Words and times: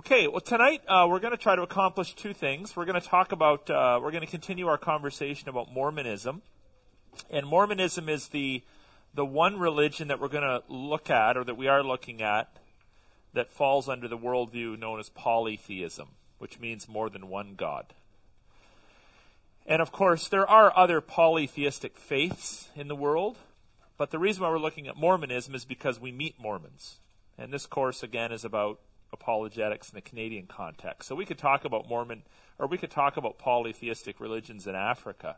Okay, 0.00 0.28
well, 0.28 0.40
tonight 0.40 0.80
uh, 0.88 1.06
we're 1.06 1.20
going 1.20 1.32
to 1.32 1.36
try 1.36 1.54
to 1.54 1.60
accomplish 1.60 2.14
two 2.14 2.32
things. 2.32 2.74
We're 2.74 2.86
going 2.86 2.98
to 2.98 3.06
talk 3.06 3.32
about, 3.32 3.68
uh, 3.68 4.00
we're 4.02 4.12
going 4.12 4.24
to 4.24 4.30
continue 4.30 4.66
our 4.66 4.78
conversation 4.78 5.50
about 5.50 5.70
Mormonism. 5.70 6.40
And 7.28 7.46
Mormonism 7.46 8.08
is 8.08 8.28
the, 8.28 8.62
the 9.12 9.26
one 9.26 9.58
religion 9.58 10.08
that 10.08 10.18
we're 10.18 10.28
going 10.28 10.42
to 10.42 10.62
look 10.72 11.10
at, 11.10 11.36
or 11.36 11.44
that 11.44 11.58
we 11.58 11.68
are 11.68 11.82
looking 11.82 12.22
at, 12.22 12.48
that 13.34 13.52
falls 13.52 13.90
under 13.90 14.08
the 14.08 14.16
worldview 14.16 14.78
known 14.78 15.00
as 15.00 15.10
polytheism, 15.10 16.08
which 16.38 16.58
means 16.58 16.88
more 16.88 17.10
than 17.10 17.28
one 17.28 17.54
God. 17.54 17.92
And 19.66 19.82
of 19.82 19.92
course, 19.92 20.28
there 20.28 20.48
are 20.48 20.74
other 20.74 21.02
polytheistic 21.02 21.98
faiths 21.98 22.70
in 22.74 22.88
the 22.88 22.96
world, 22.96 23.36
but 23.98 24.12
the 24.12 24.18
reason 24.18 24.44
why 24.44 24.48
we're 24.48 24.60
looking 24.60 24.88
at 24.88 24.96
Mormonism 24.96 25.54
is 25.54 25.66
because 25.66 26.00
we 26.00 26.10
meet 26.10 26.40
Mormons. 26.40 27.00
And 27.36 27.52
this 27.52 27.66
course, 27.66 28.02
again, 28.02 28.32
is 28.32 28.46
about 28.46 28.80
apologetics 29.12 29.90
in 29.90 29.94
the 29.94 30.00
Canadian 30.00 30.46
context. 30.46 31.08
So 31.08 31.14
we 31.14 31.26
could 31.26 31.38
talk 31.38 31.64
about 31.64 31.88
Mormon, 31.88 32.22
or 32.58 32.66
we 32.66 32.78
could 32.78 32.90
talk 32.90 33.16
about 33.16 33.38
polytheistic 33.38 34.20
religions 34.20 34.66
in 34.66 34.74
Africa. 34.74 35.36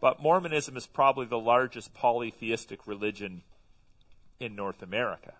But 0.00 0.22
Mormonism 0.22 0.76
is 0.76 0.86
probably 0.86 1.26
the 1.26 1.38
largest 1.38 1.92
polytheistic 1.94 2.86
religion 2.86 3.42
in 4.38 4.56
North 4.56 4.82
America. 4.82 5.34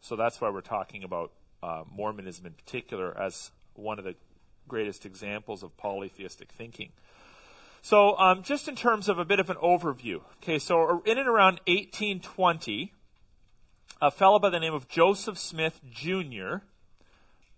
So 0.00 0.16
that's 0.16 0.40
why 0.40 0.50
we're 0.50 0.60
talking 0.60 1.04
about 1.04 1.32
uh, 1.62 1.84
Mormonism 1.90 2.46
in 2.46 2.52
particular 2.52 3.16
as 3.18 3.50
one 3.74 3.98
of 3.98 4.04
the 4.04 4.14
greatest 4.66 5.04
examples 5.04 5.62
of 5.62 5.76
polytheistic 5.76 6.50
thinking. 6.50 6.90
So, 7.80 8.18
um, 8.18 8.42
just 8.42 8.68
in 8.68 8.76
terms 8.76 9.08
of 9.08 9.18
a 9.18 9.24
bit 9.24 9.40
of 9.40 9.50
an 9.50 9.56
overview. 9.56 10.20
Okay, 10.42 10.58
so 10.58 11.02
in 11.04 11.16
and 11.16 11.28
around 11.28 11.60
1820, 11.66 12.92
a 14.02 14.10
fellow 14.10 14.38
by 14.38 14.50
the 14.50 14.58
name 14.58 14.74
of 14.74 14.88
Joseph 14.88 15.38
Smith 15.38 15.80
Jr 15.88 16.58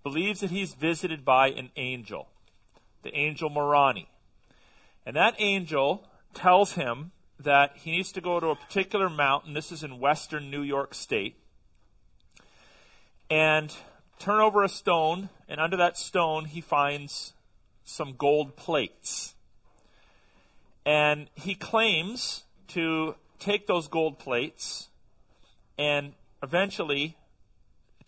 believes 0.02 0.40
that 0.40 0.50
he's 0.50 0.74
visited 0.74 1.24
by 1.24 1.48
an 1.48 1.70
angel, 1.76 2.28
the 3.02 3.14
angel 3.14 3.50
Moroni. 3.50 4.08
And 5.04 5.16
that 5.16 5.34
angel 5.38 6.06
tells 6.34 6.72
him 6.72 7.12
that 7.38 7.72
he 7.76 7.90
needs 7.92 8.12
to 8.12 8.20
go 8.20 8.38
to 8.38 8.48
a 8.48 8.56
particular 8.56 9.08
mountain. 9.08 9.54
This 9.54 9.72
is 9.72 9.82
in 9.82 9.98
western 9.98 10.50
New 10.50 10.62
York 10.62 10.94
State. 10.94 11.36
And 13.30 13.74
turn 14.18 14.40
over 14.40 14.62
a 14.62 14.68
stone, 14.68 15.30
and 15.48 15.60
under 15.60 15.76
that 15.76 15.96
stone 15.96 16.46
he 16.46 16.60
finds 16.60 17.32
some 17.84 18.14
gold 18.16 18.56
plates. 18.56 19.34
And 20.84 21.28
he 21.34 21.54
claims 21.54 22.44
to 22.68 23.14
take 23.38 23.66
those 23.66 23.88
gold 23.88 24.18
plates 24.18 24.88
and 25.78 26.12
eventually 26.42 27.16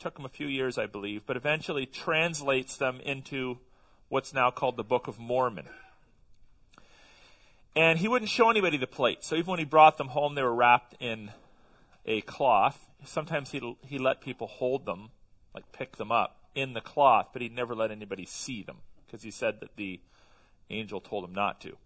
took 0.02 0.18
him 0.18 0.24
a 0.24 0.28
few 0.28 0.48
years, 0.48 0.78
I 0.78 0.86
believe, 0.86 1.24
but 1.26 1.36
eventually 1.36 1.86
translates 1.86 2.76
them 2.76 3.00
into 3.04 3.58
what's 4.08 4.34
now 4.34 4.50
called 4.50 4.76
the 4.76 4.82
Book 4.82 5.06
of 5.06 5.16
Mormon. 5.16 5.68
And 7.76 8.00
he 8.00 8.08
wouldn't 8.08 8.28
show 8.28 8.50
anybody 8.50 8.76
the 8.76 8.88
plates. 8.88 9.28
So 9.28 9.36
even 9.36 9.52
when 9.52 9.58
he 9.60 9.64
brought 9.64 9.98
them 9.98 10.08
home, 10.08 10.34
they 10.34 10.42
were 10.42 10.54
wrapped 10.54 10.96
in 11.00 11.30
a 12.04 12.20
cloth. 12.22 12.84
Sometimes 13.04 13.52
he 13.52 13.76
he 13.86 13.98
let 13.98 14.20
people 14.20 14.48
hold 14.48 14.86
them, 14.86 15.10
like 15.54 15.70
pick 15.70 15.96
them 15.96 16.10
up 16.10 16.36
in 16.56 16.72
the 16.74 16.80
cloth, 16.80 17.28
but 17.32 17.40
he'd 17.40 17.54
never 17.54 17.74
let 17.74 17.92
anybody 17.92 18.26
see 18.26 18.62
them 18.62 18.78
because 19.06 19.22
he 19.22 19.30
said 19.30 19.60
that 19.60 19.76
the 19.76 20.00
angel 20.68 21.00
told 21.00 21.24
him 21.24 21.32
not 21.32 21.60
to. 21.60 21.76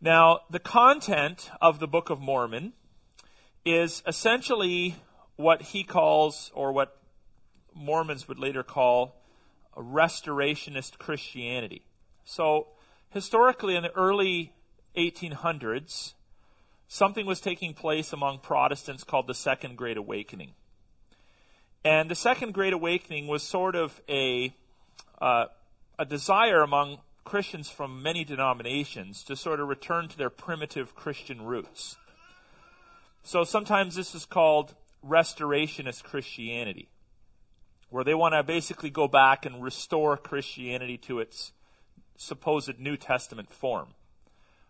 Now, 0.00 0.42
the 0.48 0.60
content 0.60 1.50
of 1.60 1.80
the 1.80 1.88
Book 1.88 2.08
of 2.08 2.20
Mormon 2.20 2.72
is 3.64 4.04
essentially 4.06 4.94
what 5.36 5.62
he 5.62 5.84
calls, 5.84 6.50
or 6.54 6.72
what 6.72 6.96
Mormons 7.74 8.26
would 8.26 8.38
later 8.38 8.62
call, 8.62 9.16
restorationist 9.76 10.98
Christianity. 10.98 11.82
So, 12.24 12.68
historically, 13.10 13.76
in 13.76 13.82
the 13.82 13.92
early 13.92 14.52
1800s, 14.96 16.14
something 16.88 17.26
was 17.26 17.40
taking 17.40 17.74
place 17.74 18.12
among 18.12 18.38
Protestants 18.38 19.04
called 19.04 19.26
the 19.26 19.34
Second 19.34 19.76
Great 19.76 19.96
Awakening. 19.96 20.52
And 21.84 22.10
the 22.10 22.14
Second 22.14 22.54
Great 22.54 22.72
Awakening 22.72 23.26
was 23.26 23.42
sort 23.42 23.76
of 23.76 24.00
a, 24.08 24.54
uh, 25.20 25.46
a 25.98 26.04
desire 26.04 26.62
among 26.62 26.98
Christians 27.24 27.68
from 27.68 28.02
many 28.02 28.24
denominations 28.24 29.22
to 29.24 29.36
sort 29.36 29.60
of 29.60 29.68
return 29.68 30.08
to 30.08 30.16
their 30.16 30.30
primitive 30.30 30.94
Christian 30.94 31.42
roots. 31.42 31.96
So 33.22 33.44
sometimes 33.44 33.96
this 33.96 34.14
is 34.14 34.24
called 34.24 34.74
restorationist 35.08 36.02
Christianity, 36.02 36.88
where 37.90 38.04
they 38.04 38.14
want 38.14 38.34
to 38.34 38.42
basically 38.42 38.90
go 38.90 39.08
back 39.08 39.46
and 39.46 39.62
restore 39.62 40.16
Christianity 40.16 40.98
to 40.98 41.20
its 41.20 41.52
supposed 42.16 42.78
New 42.78 42.96
Testament 42.96 43.50
form. 43.50 43.88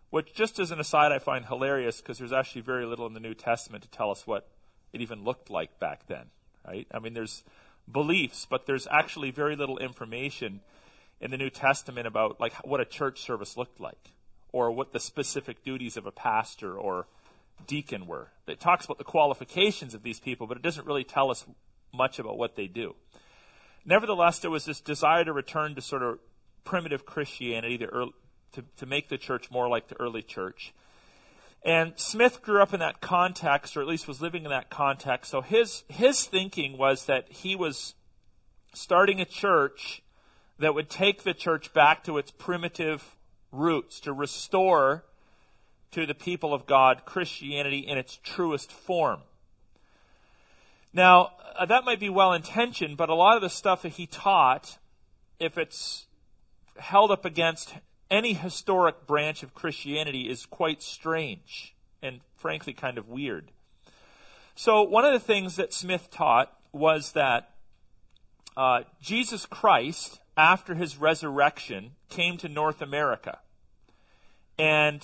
Which, 0.09 0.33
just 0.33 0.57
as 0.59 0.71
an 0.71 0.79
aside, 0.79 1.11
I 1.11 1.19
find 1.19 1.45
hilarious 1.45 1.99
because 1.99 2.17
there's 2.17 2.31
actually 2.31 2.61
very 2.61 2.85
little 2.85 3.07
in 3.07 3.13
the 3.13 3.19
New 3.19 3.33
Testament 3.33 3.83
to 3.83 3.89
tell 3.89 4.09
us 4.09 4.25
what 4.25 4.47
it 4.93 5.01
even 5.01 5.23
looked 5.23 5.49
like 5.49 5.79
back 5.79 6.07
then, 6.07 6.27
right? 6.65 6.87
I 6.93 6.99
mean, 6.99 7.13
there's 7.13 7.43
beliefs, 7.91 8.47
but 8.49 8.65
there's 8.65 8.87
actually 8.89 9.31
very 9.31 9.55
little 9.55 9.77
information 9.77 10.61
in 11.19 11.31
the 11.31 11.37
New 11.37 11.49
Testament 11.49 12.07
about 12.07 12.39
like 12.39 12.53
what 12.65 12.79
a 12.79 12.85
church 12.85 13.21
service 13.21 13.57
looked 13.57 13.81
like, 13.81 14.13
or 14.53 14.71
what 14.71 14.93
the 14.93 14.99
specific 14.99 15.63
duties 15.63 15.97
of 15.97 16.05
a 16.05 16.11
pastor 16.11 16.77
or 16.77 17.07
deacon 17.65 18.07
were. 18.07 18.29
It 18.47 18.59
talks 18.59 18.85
about 18.85 18.97
the 18.97 19.03
qualifications 19.03 19.93
of 19.93 20.03
these 20.03 20.19
people, 20.19 20.47
but 20.47 20.57
it 20.57 20.63
doesn't 20.63 20.85
really 20.85 21.03
tell 21.03 21.31
us 21.31 21.45
much 21.93 22.19
about 22.19 22.37
what 22.37 22.55
they 22.55 22.67
do. 22.67 22.95
Nevertheless, 23.85 24.39
there 24.39 24.51
was 24.51 24.65
this 24.65 24.81
desire 24.81 25.23
to 25.23 25.33
return 25.33 25.75
to 25.75 25.81
sort 25.81 26.03
of 26.03 26.19
primitive 26.63 27.05
Christianity, 27.05 27.83
early, 27.85 28.11
to, 28.53 28.63
to 28.77 28.85
make 28.85 29.09
the 29.09 29.17
church 29.17 29.49
more 29.49 29.69
like 29.69 29.87
the 29.87 29.99
early 29.99 30.21
church. 30.21 30.73
And 31.63 31.93
Smith 31.95 32.41
grew 32.41 32.61
up 32.61 32.73
in 32.73 32.79
that 32.81 33.01
context, 33.01 33.75
or 33.75 33.81
at 33.81 33.87
least 33.87 34.07
was 34.07 34.21
living 34.21 34.43
in 34.43 34.49
that 34.49 34.69
context. 34.69 35.31
So 35.31 35.41
his, 35.41 35.83
his 35.87 36.25
thinking 36.25 36.77
was 36.77 37.05
that 37.05 37.31
he 37.31 37.55
was 37.55 37.95
starting 38.73 39.19
a 39.19 39.25
church 39.25 40.03
that 40.59 40.73
would 40.73 40.89
take 40.89 41.23
the 41.23 41.33
church 41.33 41.73
back 41.73 42.03
to 42.03 42.17
its 42.17 42.31
primitive 42.31 43.15
roots, 43.51 43.99
to 44.01 44.13
restore 44.13 45.05
to 45.91 46.05
the 46.05 46.13
people 46.13 46.53
of 46.53 46.65
God 46.65 47.03
Christianity 47.05 47.79
in 47.79 47.97
its 47.97 48.19
truest 48.23 48.71
form. 48.71 49.21
Now, 50.93 51.31
uh, 51.57 51.65
that 51.65 51.85
might 51.85 51.99
be 51.99 52.09
well 52.09 52.33
intentioned, 52.33 52.97
but 52.97 53.09
a 53.09 53.15
lot 53.15 53.35
of 53.35 53.41
the 53.41 53.49
stuff 53.49 53.83
that 53.83 53.93
he 53.93 54.07
taught, 54.07 54.77
if 55.39 55.57
it's 55.57 56.05
held 56.77 57.11
up 57.11 57.25
against 57.25 57.75
any 58.09 58.33
historic 58.33 59.05
branch 59.05 59.43
of 59.43 59.53
Christianity, 59.53 60.29
is 60.29 60.45
quite 60.45 60.81
strange 60.81 61.75
and 62.01 62.21
frankly 62.35 62.73
kind 62.73 62.97
of 62.97 63.09
weird. 63.09 63.51
So, 64.55 64.81
one 64.81 65.05
of 65.05 65.13
the 65.13 65.19
things 65.19 65.55
that 65.57 65.73
Smith 65.73 66.09
taught 66.09 66.51
was 66.71 67.11
that 67.11 67.51
uh, 68.55 68.81
Jesus 69.01 69.45
Christ, 69.45 70.19
after 70.35 70.73
his 70.73 70.97
resurrection, 70.97 71.91
came 72.09 72.37
to 72.37 72.49
North 72.49 72.81
America. 72.81 73.39
And 74.57 75.03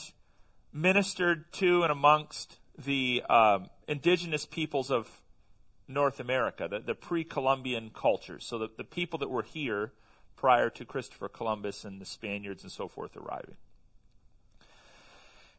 ministered 0.73 1.51
to 1.53 1.83
and 1.83 1.91
amongst 1.91 2.57
the 2.77 3.23
um, 3.29 3.69
indigenous 3.87 4.45
peoples 4.45 4.89
of 4.89 5.21
North 5.87 6.19
America, 6.19 6.67
the, 6.67 6.79
the 6.79 6.95
pre 6.95 7.23
Columbian 7.23 7.91
cultures, 7.93 8.45
so 8.45 8.57
the, 8.57 8.69
the 8.77 8.83
people 8.83 9.19
that 9.19 9.29
were 9.29 9.43
here 9.43 9.91
prior 10.35 10.69
to 10.71 10.83
Christopher 10.83 11.29
Columbus 11.29 11.85
and 11.85 12.01
the 12.01 12.05
Spaniards 12.05 12.63
and 12.63 12.71
so 12.71 12.87
forth 12.87 13.15
arriving. 13.15 13.55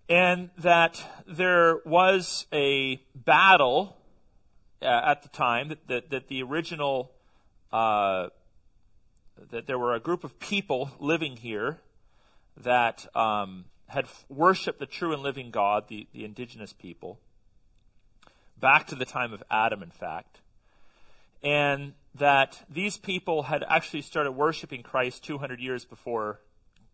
And 0.08 0.50
that 0.58 1.02
there 1.26 1.80
was 1.86 2.46
a 2.52 3.00
battle 3.14 3.96
uh, 4.82 5.00
at 5.06 5.22
the 5.22 5.30
time, 5.30 5.68
that, 5.68 5.88
that, 5.88 6.10
that 6.10 6.28
the 6.28 6.42
original, 6.42 7.12
uh, 7.72 8.28
that 9.50 9.66
there 9.66 9.78
were 9.78 9.94
a 9.94 10.00
group 10.00 10.24
of 10.24 10.38
people 10.38 10.90
living 11.00 11.36
here 11.36 11.78
that 12.58 13.06
um, 13.16 13.64
had 13.88 14.06
worshiped 14.28 14.78
the 14.78 14.86
true 14.86 15.12
and 15.12 15.22
living 15.22 15.50
God, 15.50 15.88
the, 15.88 16.06
the 16.12 16.24
indigenous 16.24 16.72
people, 16.72 17.18
back 18.58 18.86
to 18.88 18.94
the 18.94 19.04
time 19.04 19.32
of 19.32 19.42
Adam, 19.50 19.82
in 19.82 19.90
fact, 19.90 20.40
and 21.42 21.92
that 22.14 22.64
these 22.70 22.96
people 22.96 23.44
had 23.44 23.64
actually 23.68 24.02
started 24.02 24.32
worshiping 24.32 24.82
Christ 24.82 25.24
200 25.24 25.60
years 25.60 25.84
before 25.84 26.40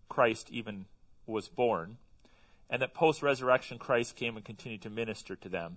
Christ 0.09 0.51
even 0.51 0.87
was 1.27 1.49
born, 1.49 1.99
and 2.69 2.83
that 2.83 2.95
post 2.95 3.23
resurrection 3.23 3.79
Christ 3.79 4.17
came 4.17 4.37
and 4.37 4.45
continued 4.45 4.83
to 4.83 4.91
minister 4.91 5.37
to 5.37 5.49
them. 5.49 5.77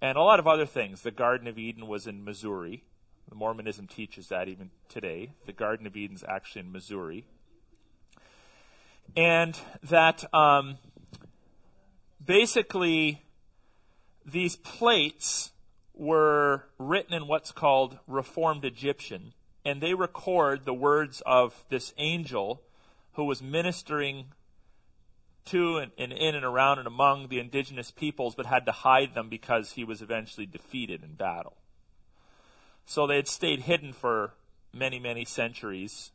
And 0.00 0.16
a 0.16 0.22
lot 0.22 0.40
of 0.40 0.46
other 0.46 0.64
things. 0.64 1.02
The 1.02 1.10
Garden 1.10 1.46
of 1.46 1.58
Eden 1.58 1.86
was 1.86 2.06
in 2.06 2.24
Missouri. 2.24 2.84
Mormonism 3.32 3.86
teaches 3.86 4.28
that 4.28 4.48
even 4.48 4.70
today. 4.88 5.32
The 5.46 5.52
Garden 5.52 5.86
of 5.86 5.96
Eden 5.96 6.16
is 6.16 6.24
actually 6.26 6.62
in 6.62 6.72
Missouri 6.72 7.26
and 9.16 9.58
that 9.82 10.32
um, 10.34 10.78
basically 12.24 13.22
these 14.24 14.56
plates 14.56 15.52
were 15.94 16.64
written 16.78 17.12
in 17.12 17.26
what's 17.26 17.52
called 17.52 17.98
Reformed 18.06 18.64
Egyptian, 18.64 19.32
and 19.64 19.80
they 19.80 19.94
record 19.94 20.64
the 20.64 20.74
words 20.74 21.22
of 21.26 21.64
this 21.68 21.92
angel 21.98 22.62
who 23.14 23.24
was 23.24 23.42
ministering 23.42 24.26
to 25.46 25.78
and, 25.78 25.92
and, 25.98 26.12
in 26.12 26.34
and 26.34 26.44
around 26.44 26.78
and 26.78 26.86
among 26.86 27.28
the 27.28 27.38
indigenous 27.38 27.90
peoples, 27.90 28.34
but 28.34 28.46
had 28.46 28.64
to 28.66 28.72
hide 28.72 29.14
them 29.14 29.28
because 29.28 29.72
he 29.72 29.84
was 29.84 30.00
eventually 30.00 30.46
defeated 30.46 31.02
in 31.02 31.14
battle. 31.14 31.56
So 32.86 33.06
they 33.06 33.16
had 33.16 33.28
stayed 33.28 33.60
hidden 33.60 33.92
for 33.92 34.34
many, 34.72 34.98
many 34.98 35.24
centuries, 35.24 36.12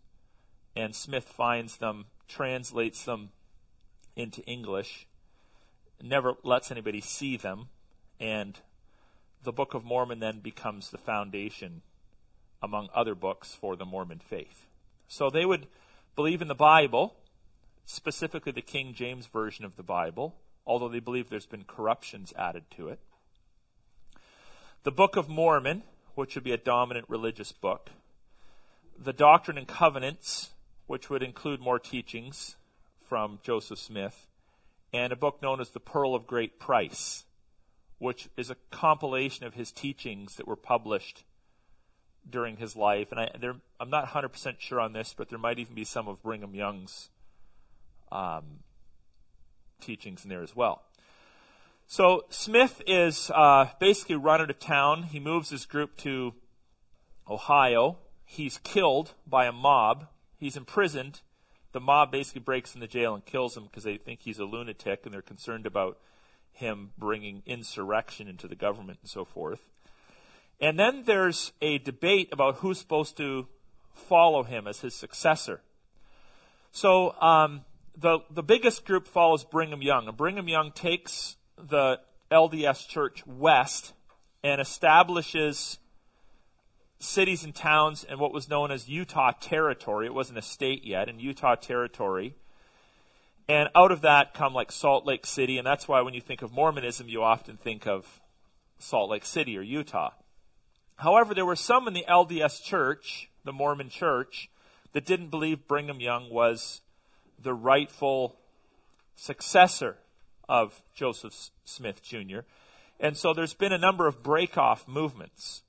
and 0.75 0.95
Smith 0.95 1.25
finds 1.25 1.77
them, 1.77 2.05
translates 2.27 3.03
them 3.03 3.29
into 4.15 4.41
English, 4.43 5.07
never 6.01 6.33
lets 6.43 6.71
anybody 6.71 7.01
see 7.01 7.37
them, 7.37 7.67
and 8.19 8.59
the 9.43 9.51
Book 9.51 9.73
of 9.73 9.83
Mormon 9.83 10.19
then 10.19 10.39
becomes 10.39 10.89
the 10.89 10.97
foundation, 10.97 11.81
among 12.61 12.89
other 12.93 13.15
books, 13.15 13.53
for 13.53 13.75
the 13.75 13.85
Mormon 13.85 14.19
faith. 14.19 14.67
So 15.07 15.29
they 15.29 15.45
would 15.45 15.67
believe 16.15 16.41
in 16.41 16.47
the 16.47 16.55
Bible, 16.55 17.15
specifically 17.85 18.51
the 18.51 18.61
King 18.61 18.93
James 18.93 19.27
Version 19.27 19.65
of 19.65 19.75
the 19.75 19.83
Bible, 19.83 20.35
although 20.65 20.89
they 20.89 20.99
believe 20.99 21.29
there's 21.29 21.45
been 21.45 21.65
corruptions 21.65 22.33
added 22.37 22.63
to 22.71 22.89
it. 22.89 22.99
The 24.83 24.91
Book 24.91 25.15
of 25.15 25.29
Mormon, 25.29 25.83
which 26.15 26.35
would 26.35 26.43
be 26.43 26.53
a 26.53 26.57
dominant 26.57 27.05
religious 27.09 27.51
book. 27.51 27.91
The 28.97 29.13
Doctrine 29.13 29.57
and 29.57 29.67
Covenants, 29.67 30.51
which 30.87 31.09
would 31.09 31.23
include 31.23 31.59
more 31.59 31.79
teachings 31.79 32.55
from 33.07 33.39
Joseph 33.43 33.79
Smith. 33.79 34.27
And 34.93 35.11
a 35.11 35.15
book 35.15 35.41
known 35.41 35.59
as 35.59 35.71
The 35.71 35.79
Pearl 35.79 36.15
of 36.15 36.27
Great 36.27 36.59
Price, 36.59 37.25
which 37.97 38.29
is 38.37 38.49
a 38.49 38.55
compilation 38.71 39.45
of 39.45 39.53
his 39.53 39.71
teachings 39.71 40.35
that 40.35 40.47
were 40.47 40.55
published 40.55 41.23
during 42.29 42.57
his 42.57 42.75
life. 42.75 43.11
And 43.11 43.19
I, 43.19 43.29
am 43.79 43.89
not 43.89 44.07
100% 44.07 44.55
sure 44.59 44.79
on 44.79 44.93
this, 44.93 45.13
but 45.15 45.29
there 45.29 45.39
might 45.39 45.59
even 45.59 45.75
be 45.75 45.83
some 45.83 46.07
of 46.07 46.21
Brigham 46.23 46.55
Young's 46.55 47.09
um, 48.11 48.59
teachings 49.81 50.23
in 50.23 50.29
there 50.29 50.43
as 50.43 50.55
well. 50.55 50.83
So 51.87 52.25
Smith 52.29 52.81
is 52.87 53.29
uh, 53.33 53.69
basically 53.79 54.15
run 54.15 54.41
out 54.41 54.49
of 54.49 54.59
town. 54.59 55.03
He 55.03 55.19
moves 55.19 55.49
his 55.49 55.65
group 55.65 55.95
to 55.97 56.33
Ohio. 57.29 57.97
He's 58.25 58.57
killed 58.59 59.13
by 59.27 59.45
a 59.45 59.51
mob. 59.51 60.07
He's 60.37 60.57
imprisoned. 60.57 61.21
The 61.71 61.79
mob 61.79 62.11
basically 62.11 62.41
breaks 62.41 62.75
into 62.75 62.87
jail 62.87 63.13
and 63.13 63.25
kills 63.25 63.57
him 63.57 63.63
because 63.63 63.83
they 63.83 63.97
think 63.97 64.21
he's 64.21 64.39
a 64.39 64.45
lunatic 64.45 65.01
and 65.05 65.13
they're 65.13 65.21
concerned 65.21 65.65
about 65.65 65.97
him 66.51 66.91
bringing 66.97 67.43
insurrection 67.45 68.27
into 68.27 68.47
the 68.47 68.55
government 68.55 68.99
and 69.01 69.09
so 69.09 69.25
forth. 69.25 69.59
And 70.59 70.79
then 70.79 71.03
there's 71.05 71.51
a 71.61 71.79
debate 71.79 72.29
about 72.31 72.57
who's 72.57 72.79
supposed 72.79 73.17
to 73.17 73.47
follow 73.93 74.43
him 74.43 74.67
as 74.67 74.79
his 74.79 74.95
successor. 74.95 75.61
So 76.71 77.19
um, 77.21 77.65
the 77.97 78.19
the 78.29 78.43
biggest 78.43 78.85
group 78.85 79.07
follows 79.07 79.43
Brigham 79.43 79.81
Young, 79.81 80.07
and 80.07 80.17
Brigham 80.17 80.47
Young 80.47 80.71
takes 80.71 81.37
the 81.57 81.99
LDS 82.31 82.87
Church 82.87 83.25
west 83.25 83.93
and 84.43 84.59
establishes 84.61 85.79
cities 87.05 87.43
and 87.43 87.53
towns 87.53 88.03
in 88.03 88.19
what 88.19 88.33
was 88.33 88.49
known 88.49 88.71
as 88.71 88.89
Utah 88.89 89.31
Territory. 89.39 90.05
It 90.05 90.13
wasn't 90.13 90.39
a 90.39 90.41
state 90.41 90.83
yet, 90.83 91.07
in 91.09 91.19
Utah 91.19 91.55
Territory. 91.55 92.35
And 93.47 93.69
out 93.75 93.91
of 93.91 94.01
that 94.01 94.33
come 94.33 94.53
like 94.53 94.71
Salt 94.71 95.05
Lake 95.05 95.25
City, 95.25 95.57
and 95.57 95.65
that's 95.65 95.87
why 95.87 96.01
when 96.01 96.13
you 96.13 96.21
think 96.21 96.41
of 96.41 96.51
Mormonism, 96.51 97.07
you 97.07 97.21
often 97.21 97.57
think 97.57 97.85
of 97.85 98.19
Salt 98.79 99.09
Lake 99.09 99.25
City 99.25 99.57
or 99.57 99.61
Utah. 99.61 100.11
However, 100.97 101.33
there 101.33 101.45
were 101.45 101.55
some 101.55 101.87
in 101.87 101.93
the 101.93 102.05
LDS 102.09 102.63
Church, 102.63 103.29
the 103.43 103.53
Mormon 103.53 103.89
Church, 103.89 104.49
that 104.93 105.05
didn't 105.05 105.29
believe 105.29 105.67
Brigham 105.67 105.99
Young 105.99 106.29
was 106.29 106.81
the 107.41 107.53
rightful 107.53 108.37
successor 109.15 109.97
of 110.47 110.81
Joseph 110.93 111.51
Smith 111.65 112.01
Jr. 112.01 112.39
And 112.99 113.17
so 113.17 113.33
there's 113.33 113.53
been 113.53 113.73
a 113.73 113.77
number 113.77 114.07
of 114.07 114.23
break-off 114.23 114.87
movements, 114.87 115.63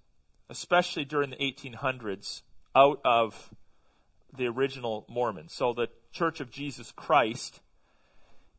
especially 0.49 1.05
during 1.05 1.31
the 1.31 1.37
1800s, 1.37 2.43
out 2.75 3.01
of 3.05 3.55
the 4.37 4.47
original 4.47 5.07
Mormons. 5.09 5.53
So 5.53 5.73
the 5.73 5.89
Church 6.13 6.41
of 6.41 6.51
Jesus 6.51 6.93
Christ 6.93 7.61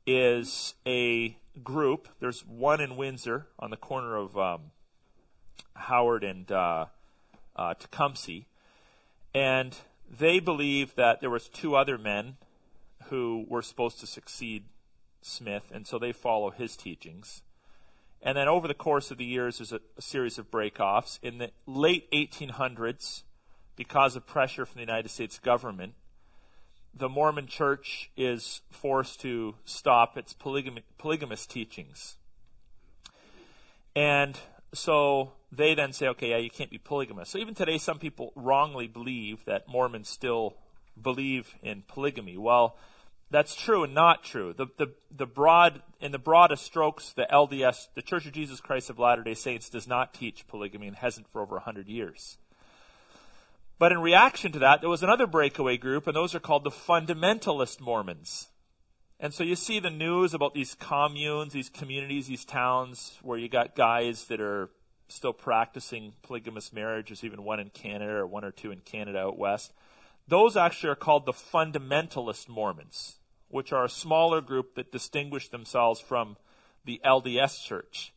is 0.05 0.73
a 0.85 1.37
group. 1.63 2.07
There's 2.19 2.45
one 2.45 2.81
in 2.81 2.97
Windsor 2.97 3.47
on 3.59 3.69
the 3.69 3.77
corner 3.77 4.15
of 4.15 4.37
um, 4.37 4.71
Howard 5.75 6.23
and 6.23 6.51
uh, 6.51 6.85
uh, 7.55 7.73
Tecumseh, 7.75 8.45
and 9.33 9.75
they 10.09 10.39
believe 10.39 10.95
that 10.95 11.21
there 11.21 11.29
was 11.29 11.49
two 11.49 11.75
other 11.75 11.97
men 11.97 12.37
who 13.05 13.45
were 13.47 13.61
supposed 13.61 13.99
to 13.99 14.07
succeed 14.07 14.63
Smith, 15.21 15.63
and 15.71 15.85
so 15.85 15.99
they 15.99 16.11
follow 16.11 16.51
his 16.51 16.77
teachings. 16.77 17.41
And 18.21 18.37
then 18.37 18.47
over 18.47 18.67
the 18.67 18.73
course 18.73 19.11
of 19.11 19.17
the 19.17 19.25
years, 19.25 19.59
there's 19.59 19.71
a, 19.71 19.79
a 19.97 20.01
series 20.01 20.37
of 20.37 20.49
breakoffs. 20.51 21.19
In 21.21 21.37
the 21.37 21.51
late 21.65 22.09
1800s, 22.11 23.23
because 23.75 24.15
of 24.15 24.25
pressure 24.25 24.65
from 24.65 24.75
the 24.75 24.85
United 24.85 25.09
States 25.09 25.39
government, 25.39 25.93
the 26.93 27.07
Mormon 27.07 27.47
church 27.47 28.09
is 28.17 28.61
forced 28.71 29.21
to 29.21 29.55
stop 29.65 30.17
its 30.17 30.33
polygamous 30.33 31.45
teachings. 31.45 32.17
And 33.95 34.37
so 34.73 35.33
they 35.51 35.75
then 35.75 35.93
say, 35.93 36.07
okay, 36.09 36.29
yeah, 36.31 36.37
you 36.37 36.49
can't 36.49 36.69
be 36.69 36.77
polygamous. 36.77 37.29
So 37.29 37.37
even 37.37 37.53
today, 37.53 37.77
some 37.77 37.99
people 37.99 38.33
wrongly 38.35 38.87
believe 38.87 39.45
that 39.45 39.67
Mormons 39.67 40.09
still 40.09 40.55
believe 40.99 41.55
in 41.61 41.83
polygamy. 41.87 42.37
Well, 42.37 42.75
that's 43.29 43.55
true 43.55 43.83
and 43.83 43.93
not 43.93 44.23
true. 44.23 44.53
The, 44.53 44.67
the, 44.77 44.93
the 45.15 45.25
broad, 45.25 45.81
in 45.99 46.11
the 46.11 46.19
broadest 46.19 46.63
strokes, 46.63 47.13
the 47.13 47.27
LDS, 47.31 47.87
the 47.93 48.01
Church 48.01 48.25
of 48.25 48.31
Jesus 48.31 48.61
Christ 48.61 48.89
of 48.89 48.99
Latter 48.99 49.23
day 49.23 49.33
Saints, 49.33 49.69
does 49.69 49.87
not 49.87 50.13
teach 50.13 50.47
polygamy 50.47 50.87
and 50.87 50.95
hasn't 50.95 51.27
for 51.27 51.41
over 51.41 51.55
100 51.55 51.87
years. 51.87 52.37
But 53.79 53.91
in 53.91 53.99
reaction 53.99 54.51
to 54.53 54.59
that, 54.59 54.81
there 54.81 54.89
was 54.89 55.03
another 55.03 55.27
breakaway 55.27 55.77
group, 55.77 56.07
and 56.07 56.15
those 56.15 56.33
are 56.33 56.39
called 56.39 56.63
the 56.63 56.71
fundamentalist 56.71 57.79
Mormons. 57.79 58.47
And 59.19 59.33
so 59.33 59.43
you 59.43 59.55
see 59.55 59.79
the 59.79 59.89
news 59.89 60.33
about 60.33 60.53
these 60.53 60.75
communes, 60.75 61.53
these 61.53 61.69
communities, 61.69 62.27
these 62.27 62.45
towns 62.45 63.17
where 63.21 63.37
you 63.37 63.49
got 63.49 63.75
guys 63.75 64.25
that 64.25 64.39
are 64.39 64.69
still 65.07 65.33
practicing 65.33 66.13
polygamous 66.21 66.71
marriage. 66.71 67.07
There's 67.07 67.23
even 67.23 67.43
one 67.43 67.59
in 67.59 67.69
Canada 67.69 68.13
or 68.13 68.27
one 68.27 68.43
or 68.43 68.51
two 68.51 68.71
in 68.71 68.79
Canada 68.79 69.19
out 69.19 69.37
west. 69.37 69.73
Those 70.27 70.57
actually 70.57 70.89
are 70.89 70.95
called 70.95 71.25
the 71.25 71.33
fundamentalist 71.33 72.49
Mormons, 72.49 73.16
which 73.49 73.71
are 73.71 73.85
a 73.85 73.89
smaller 73.89 74.41
group 74.41 74.75
that 74.75 74.91
distinguish 74.91 75.49
themselves 75.49 75.99
from 75.99 76.37
the 76.85 77.01
LDS 77.05 77.63
church. 77.63 78.13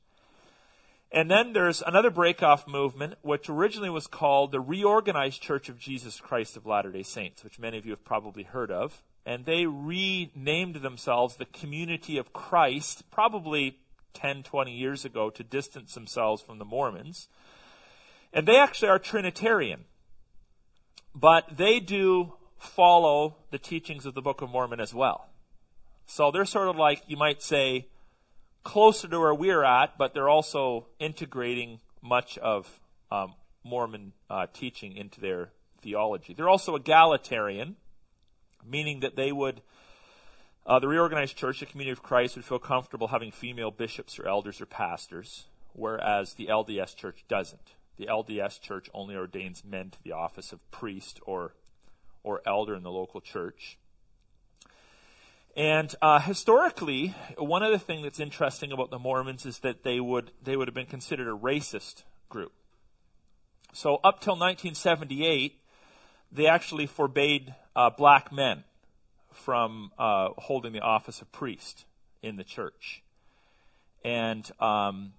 And 1.13 1.31
then 1.31 1.53
there's 1.53 1.83
another 1.83 2.11
breakoff 2.11 2.69
movement, 2.69 3.15
which 3.23 3.49
originally 3.49 3.91
was 3.91 4.07
called 4.07 4.53
the 4.53 4.61
Reorganized 4.61 5.43
Church 5.43 5.69
of 5.69 5.79
Jesus 5.79 6.21
Christ 6.21 6.57
of 6.57 6.67
Latter 6.67 6.93
day 6.93 7.03
Saints, 7.03 7.43
which 7.43 7.59
many 7.59 7.79
of 7.79 7.85
you 7.85 7.91
have 7.91 8.05
probably 8.05 8.45
heard 8.45 8.71
of. 8.71 9.03
And 9.27 9.45
they 9.45 9.67
renamed 9.67 10.77
themselves 10.77 11.37
the 11.37 11.47
Community 11.47 12.17
of 12.17 12.33
Christ, 12.33 13.11
probably 13.11 13.79
10, 14.15 14.45
20 14.45 14.73
years 14.73 15.05
ago, 15.05 15.31
to 15.31 15.43
distance 15.43 15.95
themselves 15.95 16.43
from 16.43 16.59
the 16.59 16.65
Mormons. 16.65 17.29
And 18.33 18.47
they 18.47 18.57
actually 18.57 18.89
are 18.89 18.99
Trinitarian. 18.99 19.85
But 21.13 21.57
they 21.57 21.81
do 21.81 22.35
follow 22.61 23.37
the 23.51 23.59
teachings 23.59 24.07
of 24.07 24.15
the 24.15 24.23
Book 24.23 24.43
of 24.43 24.51
Mormon 24.51 24.81
as 24.81 24.95
well. 24.95 25.29
So 26.07 26.31
they're 26.31 26.45
sort 26.45 26.69
of 26.69 26.77
like, 26.77 27.03
you 27.07 27.17
might 27.17 27.43
say, 27.43 27.89
closer 28.63 29.09
to 29.09 29.19
where 29.19 29.35
we're 29.35 29.65
at, 29.65 29.97
but 29.97 30.13
they're 30.13 30.29
also 30.29 30.87
integrating 30.99 31.81
much 32.03 32.37
of 32.39 32.81
um, 33.11 33.35
Mormon 33.65 34.13
uh, 34.29 34.47
teaching 34.53 34.97
into 34.97 35.21
their 35.21 35.51
theology. 35.81 36.35
They're 36.35 36.49
also 36.49 36.77
egalitarian, 36.77 37.77
meaning 38.65 39.01
that 39.01 39.17
they 39.17 39.33
would, 39.33 39.63
uh, 40.67 40.79
the 40.79 40.89
reorganized 40.89 41.37
church, 41.37 41.61
the 41.61 41.67
community 41.67 41.93
of 41.93 42.03
Christ, 42.03 42.37
would 42.37 42.45
feel 42.45 42.59
comfortable 42.59 43.09
having 43.09 43.33
female 43.33 43.71
bishops 43.71 44.19
or 44.19 44.29
elders 44.29 44.61
or 44.61 44.67
pastors, 44.67 45.47
whereas 45.73 46.35
the 46.35 46.49
LDS 46.49 46.95
church 46.95 47.25
doesn't 47.29 47.75
the 48.01 48.07
LDS 48.07 48.59
church 48.61 48.89
only 48.95 49.15
ordains 49.15 49.63
men 49.63 49.91
to 49.91 50.03
the 50.03 50.13
office 50.13 50.53
of 50.53 50.71
priest 50.71 51.21
or 51.27 51.53
or 52.23 52.41
elder 52.47 52.75
in 52.75 52.83
the 52.83 52.91
local 52.91 53.21
church. 53.21 53.79
And 55.57 55.95
uh, 56.01 56.21
historically, 56.21 57.15
one 57.37 57.63
other 57.63 57.79
thing 57.79 58.03
that's 58.03 58.21
interesting 58.21 58.73
about 58.73 58.91
the 58.91 58.99
Mormons 58.99 59.45
is 59.45 59.59
that 59.61 59.83
they 59.83 59.99
would 60.01 60.31
they 60.43 60.57
would 60.57 60.69
have 60.69 60.75
been 60.75 60.87
considered 60.87 61.29
a 61.29 61.37
racist 61.37 62.05
group. 62.29 62.53
So 63.73 63.97
up 63.97 64.21
till 64.21 64.35
1978, 64.35 65.61
they 66.33 66.47
actually 66.47 66.87
forbade 66.87 67.55
uh, 67.75 67.91
black 67.91 68.33
men 68.33 68.65
from 69.33 69.91
uh, 69.99 70.29
holding 70.39 70.73
the 70.73 70.81
office 70.81 71.21
of 71.21 71.31
priest 71.33 71.85
in 72.23 72.37
the 72.37 72.45
church. 72.45 73.03
And 74.05 74.51
um, 74.61 75.13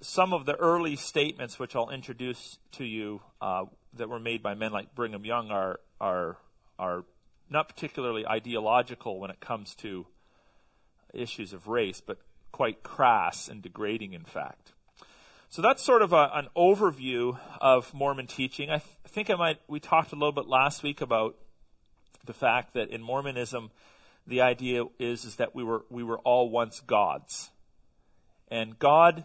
some 0.00 0.32
of 0.32 0.46
the 0.46 0.56
early 0.56 0.96
statements, 0.96 1.58
which 1.58 1.76
I'll 1.76 1.90
introduce 1.90 2.58
to 2.72 2.84
you, 2.84 3.20
uh, 3.40 3.64
that 3.94 4.08
were 4.08 4.20
made 4.20 4.42
by 4.42 4.54
men 4.54 4.72
like 4.72 4.94
Brigham 4.94 5.24
Young 5.24 5.50
are 5.50 5.80
are 6.00 6.36
are 6.78 7.04
not 7.50 7.68
particularly 7.68 8.26
ideological 8.26 9.18
when 9.18 9.30
it 9.30 9.40
comes 9.40 9.74
to 9.74 10.06
issues 11.12 11.52
of 11.52 11.66
race, 11.66 12.00
but 12.00 12.18
quite 12.52 12.82
crass 12.82 13.48
and 13.48 13.62
degrading, 13.62 14.12
in 14.12 14.24
fact. 14.24 14.72
So 15.48 15.62
that's 15.62 15.82
sort 15.82 16.02
of 16.02 16.12
a, 16.12 16.30
an 16.32 16.48
overview 16.56 17.38
of 17.60 17.92
Mormon 17.92 18.28
teaching. 18.28 18.70
I 18.70 18.78
th- 18.78 18.84
think 19.08 19.30
I 19.30 19.34
might. 19.34 19.58
We 19.66 19.80
talked 19.80 20.12
a 20.12 20.14
little 20.14 20.32
bit 20.32 20.46
last 20.46 20.82
week 20.82 21.00
about 21.00 21.36
the 22.24 22.32
fact 22.32 22.74
that 22.74 22.90
in 22.90 23.02
Mormonism, 23.02 23.70
the 24.26 24.40
idea 24.40 24.84
is 24.98 25.24
is 25.24 25.36
that 25.36 25.54
we 25.54 25.64
were 25.64 25.84
we 25.90 26.04
were 26.04 26.18
all 26.18 26.50
once 26.50 26.80
gods, 26.80 27.50
and 28.48 28.78
God 28.78 29.24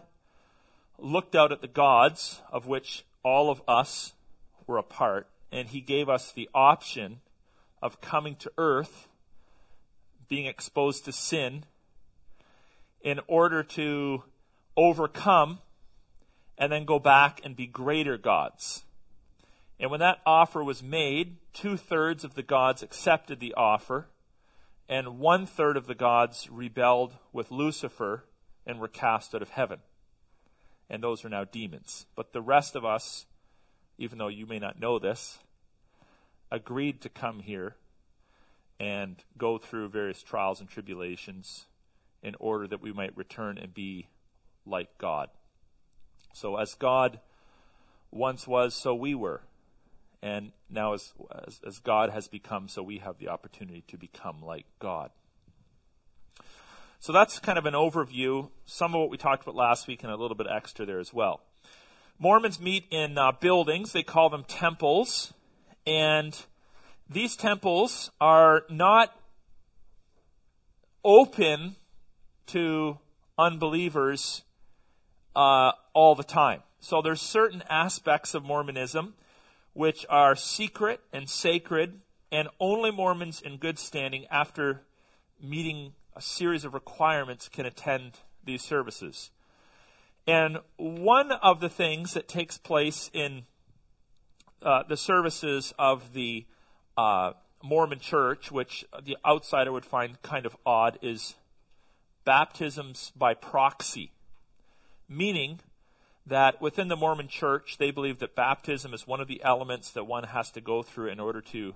looked 0.98 1.36
out 1.36 1.52
at 1.52 1.60
the 1.60 1.68
gods 1.68 2.40
of 2.50 2.66
which 2.66 3.04
all 3.22 3.50
of 3.50 3.62
us 3.68 4.14
were 4.66 4.78
a 4.78 4.82
part, 4.82 5.28
and 5.50 5.68
He 5.68 5.80
gave 5.80 6.08
us 6.08 6.32
the 6.32 6.48
option 6.54 7.20
of 7.82 8.00
coming 8.00 8.36
to 8.36 8.52
earth, 8.58 9.08
being 10.28 10.46
exposed 10.46 11.04
to 11.04 11.12
sin, 11.12 11.64
in 13.00 13.20
order 13.28 13.62
to 13.62 14.24
overcome 14.76 15.60
and 16.58 16.72
then 16.72 16.84
go 16.84 16.98
back 16.98 17.40
and 17.44 17.54
be 17.54 17.66
greater 17.66 18.16
gods. 18.16 18.84
And 19.78 19.90
when 19.90 20.00
that 20.00 20.20
offer 20.24 20.64
was 20.64 20.82
made, 20.82 21.36
two 21.52 21.76
thirds 21.76 22.24
of 22.24 22.34
the 22.34 22.42
gods 22.42 22.82
accepted 22.82 23.40
the 23.40 23.54
offer, 23.54 24.06
and 24.88 25.18
one 25.18 25.46
third 25.46 25.76
of 25.76 25.86
the 25.86 25.94
gods 25.94 26.48
rebelled 26.50 27.14
with 27.32 27.50
Lucifer 27.50 28.24
and 28.66 28.80
were 28.80 28.88
cast 28.88 29.34
out 29.34 29.42
of 29.42 29.50
heaven. 29.50 29.80
And 30.88 31.02
those 31.02 31.24
are 31.24 31.28
now 31.28 31.44
demons. 31.44 32.06
But 32.14 32.32
the 32.32 32.40
rest 32.40 32.76
of 32.76 32.84
us, 32.84 33.26
even 33.98 34.18
though 34.18 34.28
you 34.28 34.46
may 34.46 34.58
not 34.58 34.80
know 34.80 34.98
this, 34.98 35.38
agreed 36.50 37.00
to 37.00 37.08
come 37.08 37.40
here 37.40 37.74
and 38.78 39.16
go 39.38 39.58
through 39.58 39.88
various 39.88 40.22
trials 40.22 40.60
and 40.60 40.68
tribulations 40.68 41.66
in 42.22 42.34
order 42.38 42.66
that 42.66 42.82
we 42.82 42.92
might 42.92 43.16
return 43.16 43.58
and 43.58 43.72
be 43.72 44.08
like 44.66 44.98
God. 44.98 45.28
So, 46.32 46.56
as 46.56 46.74
God 46.74 47.20
once 48.10 48.46
was, 48.46 48.74
so 48.74 48.94
we 48.94 49.14
were. 49.14 49.40
And 50.22 50.52
now, 50.68 50.92
as, 50.92 51.12
as, 51.46 51.60
as, 51.66 51.78
God 51.78 52.10
has 52.10 52.28
become, 52.28 52.68
so 52.68 52.82
we 52.82 52.98
have 52.98 53.18
the 53.18 53.28
opportunity 53.28 53.84
to 53.88 53.96
become 53.96 54.42
like 54.42 54.66
God. 54.78 55.10
So, 56.98 57.12
that's 57.12 57.38
kind 57.38 57.58
of 57.58 57.64
an 57.64 57.74
overview, 57.74 58.50
some 58.66 58.94
of 58.94 59.00
what 59.00 59.10
we 59.10 59.16
talked 59.16 59.42
about 59.44 59.54
last 59.54 59.86
week, 59.86 60.02
and 60.02 60.12
a 60.12 60.16
little 60.16 60.36
bit 60.36 60.46
extra 60.50 60.84
there 60.84 60.98
as 60.98 61.14
well. 61.14 61.40
Mormons 62.18 62.58
meet 62.58 62.86
in 62.90 63.18
uh, 63.18 63.32
buildings, 63.32 63.92
they 63.92 64.02
call 64.02 64.30
them 64.30 64.44
temples. 64.44 65.34
And 65.86 66.36
these 67.08 67.36
temples 67.36 68.10
are 68.20 68.64
not 68.68 69.16
open 71.04 71.76
to 72.46 72.98
unbelievers 73.38 74.42
uh, 75.34 75.72
all 75.92 76.14
the 76.14 76.24
time. 76.24 76.62
So 76.80 77.02
there's 77.02 77.20
certain 77.20 77.62
aspects 77.68 78.34
of 78.34 78.44
Mormonism 78.44 79.14
which 79.76 80.06
are 80.08 80.34
secret 80.34 81.00
and 81.12 81.28
sacred, 81.28 82.00
and 82.32 82.48
only 82.58 82.90
Mormons 82.90 83.42
in 83.42 83.58
good 83.58 83.78
standing, 83.78 84.24
after 84.30 84.80
meeting 85.38 85.92
a 86.16 86.22
series 86.22 86.64
of 86.64 86.72
requirements, 86.72 87.50
can 87.50 87.66
attend 87.66 88.20
these 88.42 88.62
services. 88.62 89.30
And 90.26 90.58
one 90.76 91.30
of 91.30 91.60
the 91.60 91.68
things 91.68 92.14
that 92.14 92.26
takes 92.26 92.58
place 92.58 93.10
in 93.12 93.44
uh, 94.60 94.82
the 94.88 94.96
services 94.96 95.72
of 95.78 96.12
the 96.12 96.46
uh, 96.96 97.32
Mormon 97.62 98.00
church, 98.00 98.50
which 98.50 98.84
the 99.04 99.16
outsider 99.24 99.70
would 99.70 99.84
find 99.84 100.20
kind 100.22 100.44
of 100.46 100.56
odd, 100.66 100.98
is 101.00 101.36
baptisms 102.24 103.12
by 103.14 103.34
proxy. 103.34 104.10
Meaning 105.08 105.60
that 106.26 106.60
within 106.60 106.88
the 106.88 106.96
Mormon 106.96 107.28
church, 107.28 107.78
they 107.78 107.92
believe 107.92 108.18
that 108.18 108.34
baptism 108.34 108.92
is 108.92 109.06
one 109.06 109.20
of 109.20 109.28
the 109.28 109.42
elements 109.44 109.92
that 109.92 110.04
one 110.04 110.24
has 110.24 110.50
to 110.50 110.60
go 110.60 110.82
through 110.82 111.08
in 111.08 111.20
order 111.20 111.40
to 111.40 111.74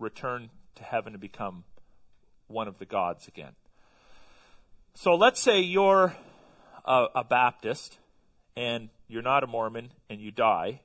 return 0.00 0.50
to 0.74 0.82
heaven 0.82 1.12
and 1.12 1.20
become 1.20 1.62
one 2.48 2.66
of 2.66 2.78
the 2.80 2.84
gods 2.84 3.28
again. 3.28 3.52
So 4.94 5.14
let's 5.14 5.40
say 5.40 5.60
you're 5.60 6.16
a, 6.84 7.06
a 7.14 7.24
Baptist 7.24 7.98
and 8.56 8.88
you're 9.08 9.22
not 9.22 9.44
a 9.44 9.46
Mormon 9.46 9.92
and 10.08 10.20
you 10.20 10.30
die 10.30 10.80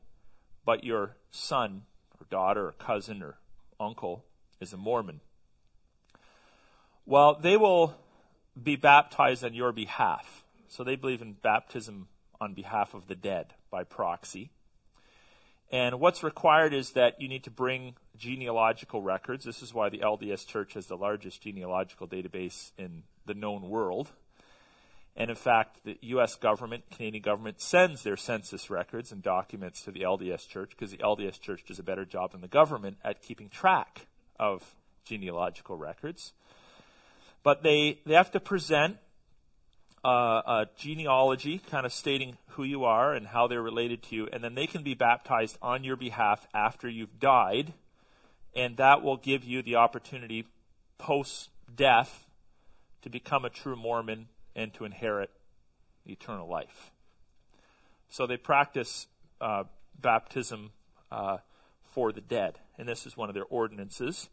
but 0.67 0.83
your 0.83 1.15
son 1.31 1.83
or 2.19 2.27
daughter 2.29 2.67
or 2.67 2.71
cousin 2.73 3.23
or 3.23 3.37
uncle 3.79 4.25
is 4.59 4.73
a 4.73 4.77
Mormon, 4.77 5.21
well, 7.05 7.35
they 7.35 7.55
will 7.55 7.95
be 8.61 8.75
baptized 8.75 9.45
on 9.45 9.53
your 9.53 9.71
behalf. 9.71 10.43
So 10.67 10.83
they 10.83 10.97
believe 10.97 11.21
in 11.21 11.33
baptism 11.33 12.09
on 12.41 12.53
behalf 12.53 12.93
of 12.93 13.07
the 13.07 13.15
dead 13.15 13.53
by 13.71 13.85
proxy. 13.85 14.51
And 15.71 16.01
what's 16.01 16.21
required 16.21 16.73
is 16.73 16.91
that 16.91 17.21
you 17.21 17.29
need 17.29 17.45
to 17.45 17.51
bring 17.51 17.95
genealogical 18.17 19.01
records. 19.01 19.45
This 19.45 19.61
is 19.61 19.73
why 19.73 19.87
the 19.87 19.99
LDS 19.99 20.45
Church 20.45 20.73
has 20.73 20.87
the 20.87 20.97
largest 20.97 21.41
genealogical 21.41 22.09
database 22.09 22.71
in 22.77 23.03
the 23.25 23.33
known 23.33 23.69
world. 23.69 24.11
And 25.19 25.31
in 25.31 25.35
fact, 25.35 25.79
the 25.83 25.97
U.S. 26.01 26.35
government, 26.35 26.83
Canadian 26.95 27.23
government, 27.23 27.59
sends 27.59 28.03
their 28.03 28.15
census 28.15 28.69
records 28.69 29.11
and 29.11 29.23
documents 29.23 29.81
to 29.81 29.91
the 29.91 30.01
LDS 30.01 30.47
Church 30.47 30.69
because 30.69 30.91
the 30.91 30.97
LDS 30.97 31.41
Church 31.41 31.65
does 31.65 31.79
a 31.79 31.83
better 31.83 32.05
job 32.05 32.33
than 32.33 32.41
the 32.41 32.47
government 32.47 32.97
at 33.03 33.23
keeping 33.23 33.49
track 33.49 34.05
of 34.39 34.75
genealogical 35.05 35.75
records. 35.75 36.33
But 37.41 37.63
they, 37.63 37.99
they 38.05 38.13
have 38.13 38.29
to 38.31 38.39
present 38.39 38.97
uh, 40.05 40.41
a 40.45 40.67
genealogy, 40.77 41.61
kind 41.67 41.87
of 41.87 41.93
stating 41.93 42.37
who 42.49 42.63
you 42.63 42.85
are 42.85 43.13
and 43.13 43.25
how 43.25 43.47
they're 43.47 43.61
related 43.61 44.03
to 44.03 44.15
you, 44.15 44.29
and 44.31 44.43
then 44.43 44.53
they 44.53 44.67
can 44.67 44.83
be 44.83 44.93
baptized 44.93 45.57
on 45.63 45.83
your 45.83 45.95
behalf 45.95 46.45
after 46.53 46.87
you've 46.87 47.19
died, 47.19 47.73
and 48.55 48.77
that 48.77 49.01
will 49.01 49.17
give 49.17 49.43
you 49.43 49.63
the 49.63 49.75
opportunity 49.77 50.45
post 50.99 51.49
death 51.75 52.27
to 53.01 53.09
become 53.09 53.45
a 53.45 53.49
true 53.49 53.75
Mormon 53.75 54.27
and 54.57 54.73
to 54.73 54.83
inherit 54.83 55.29
eternal 56.05 56.49
life. 56.49 56.91
So 58.09 58.25
they 58.25 58.37
practice 58.37 59.07
uh, 59.39 59.65
baptism 60.01 60.71
uh, 61.11 61.37
for 61.85 62.11
the 62.11 62.21
dead, 62.21 62.57
and 62.77 62.89
this 62.89 63.05
is 63.05 63.15
one 63.15 63.29
of 63.29 63.35
their 63.35 63.45
ordinances. 63.45 64.29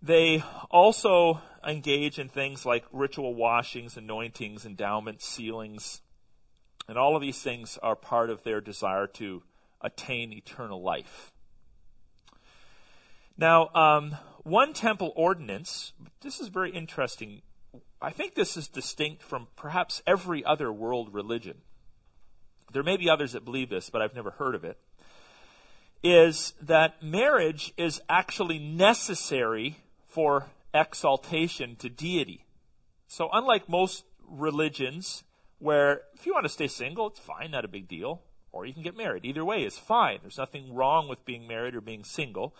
They 0.00 0.44
also 0.70 1.40
engage 1.66 2.18
in 2.18 2.28
things 2.28 2.64
like 2.64 2.84
ritual 2.92 3.34
washings, 3.34 3.96
anointings, 3.96 4.64
endowments, 4.64 5.26
sealings, 5.26 6.02
and 6.88 6.96
all 6.96 7.16
of 7.16 7.22
these 7.22 7.42
things 7.42 7.78
are 7.82 7.96
part 7.96 8.30
of 8.30 8.44
their 8.44 8.60
desire 8.60 9.08
to 9.08 9.42
attain 9.80 10.32
eternal 10.32 10.80
life. 10.82 11.32
Now, 13.36 13.68
um, 13.74 14.16
one 14.44 14.72
temple 14.72 15.12
ordinance, 15.16 15.92
this 16.20 16.38
is 16.40 16.48
very 16.48 16.70
interesting 16.70 17.42
I 18.00 18.10
think 18.10 18.34
this 18.34 18.56
is 18.56 18.68
distinct 18.68 19.22
from 19.22 19.48
perhaps 19.56 20.02
every 20.06 20.44
other 20.44 20.72
world 20.72 21.14
religion. 21.14 21.58
There 22.72 22.82
may 22.82 22.96
be 22.96 23.08
others 23.08 23.32
that 23.32 23.44
believe 23.44 23.70
this, 23.70 23.90
but 23.90 24.02
I've 24.02 24.14
never 24.14 24.32
heard 24.32 24.54
of 24.54 24.64
it. 24.64 24.78
Is 26.02 26.52
that 26.60 27.02
marriage 27.02 27.72
is 27.76 28.00
actually 28.08 28.58
necessary 28.58 29.78
for 30.06 30.46
exaltation 30.74 31.76
to 31.76 31.88
deity. 31.88 32.44
So, 33.08 33.28
unlike 33.32 33.68
most 33.68 34.04
religions, 34.28 35.24
where 35.58 36.02
if 36.14 36.26
you 36.26 36.34
want 36.34 36.44
to 36.44 36.50
stay 36.50 36.68
single, 36.68 37.06
it's 37.08 37.18
fine, 37.18 37.50
not 37.50 37.64
a 37.64 37.68
big 37.68 37.88
deal, 37.88 38.22
or 38.52 38.66
you 38.66 38.74
can 38.74 38.82
get 38.82 38.96
married. 38.96 39.24
Either 39.24 39.44
way 39.44 39.64
is 39.64 39.78
fine. 39.78 40.18
There's 40.22 40.38
nothing 40.38 40.74
wrong 40.74 41.08
with 41.08 41.24
being 41.24 41.46
married 41.46 41.74
or 41.74 41.80
being 41.80 42.04
single. 42.04 42.54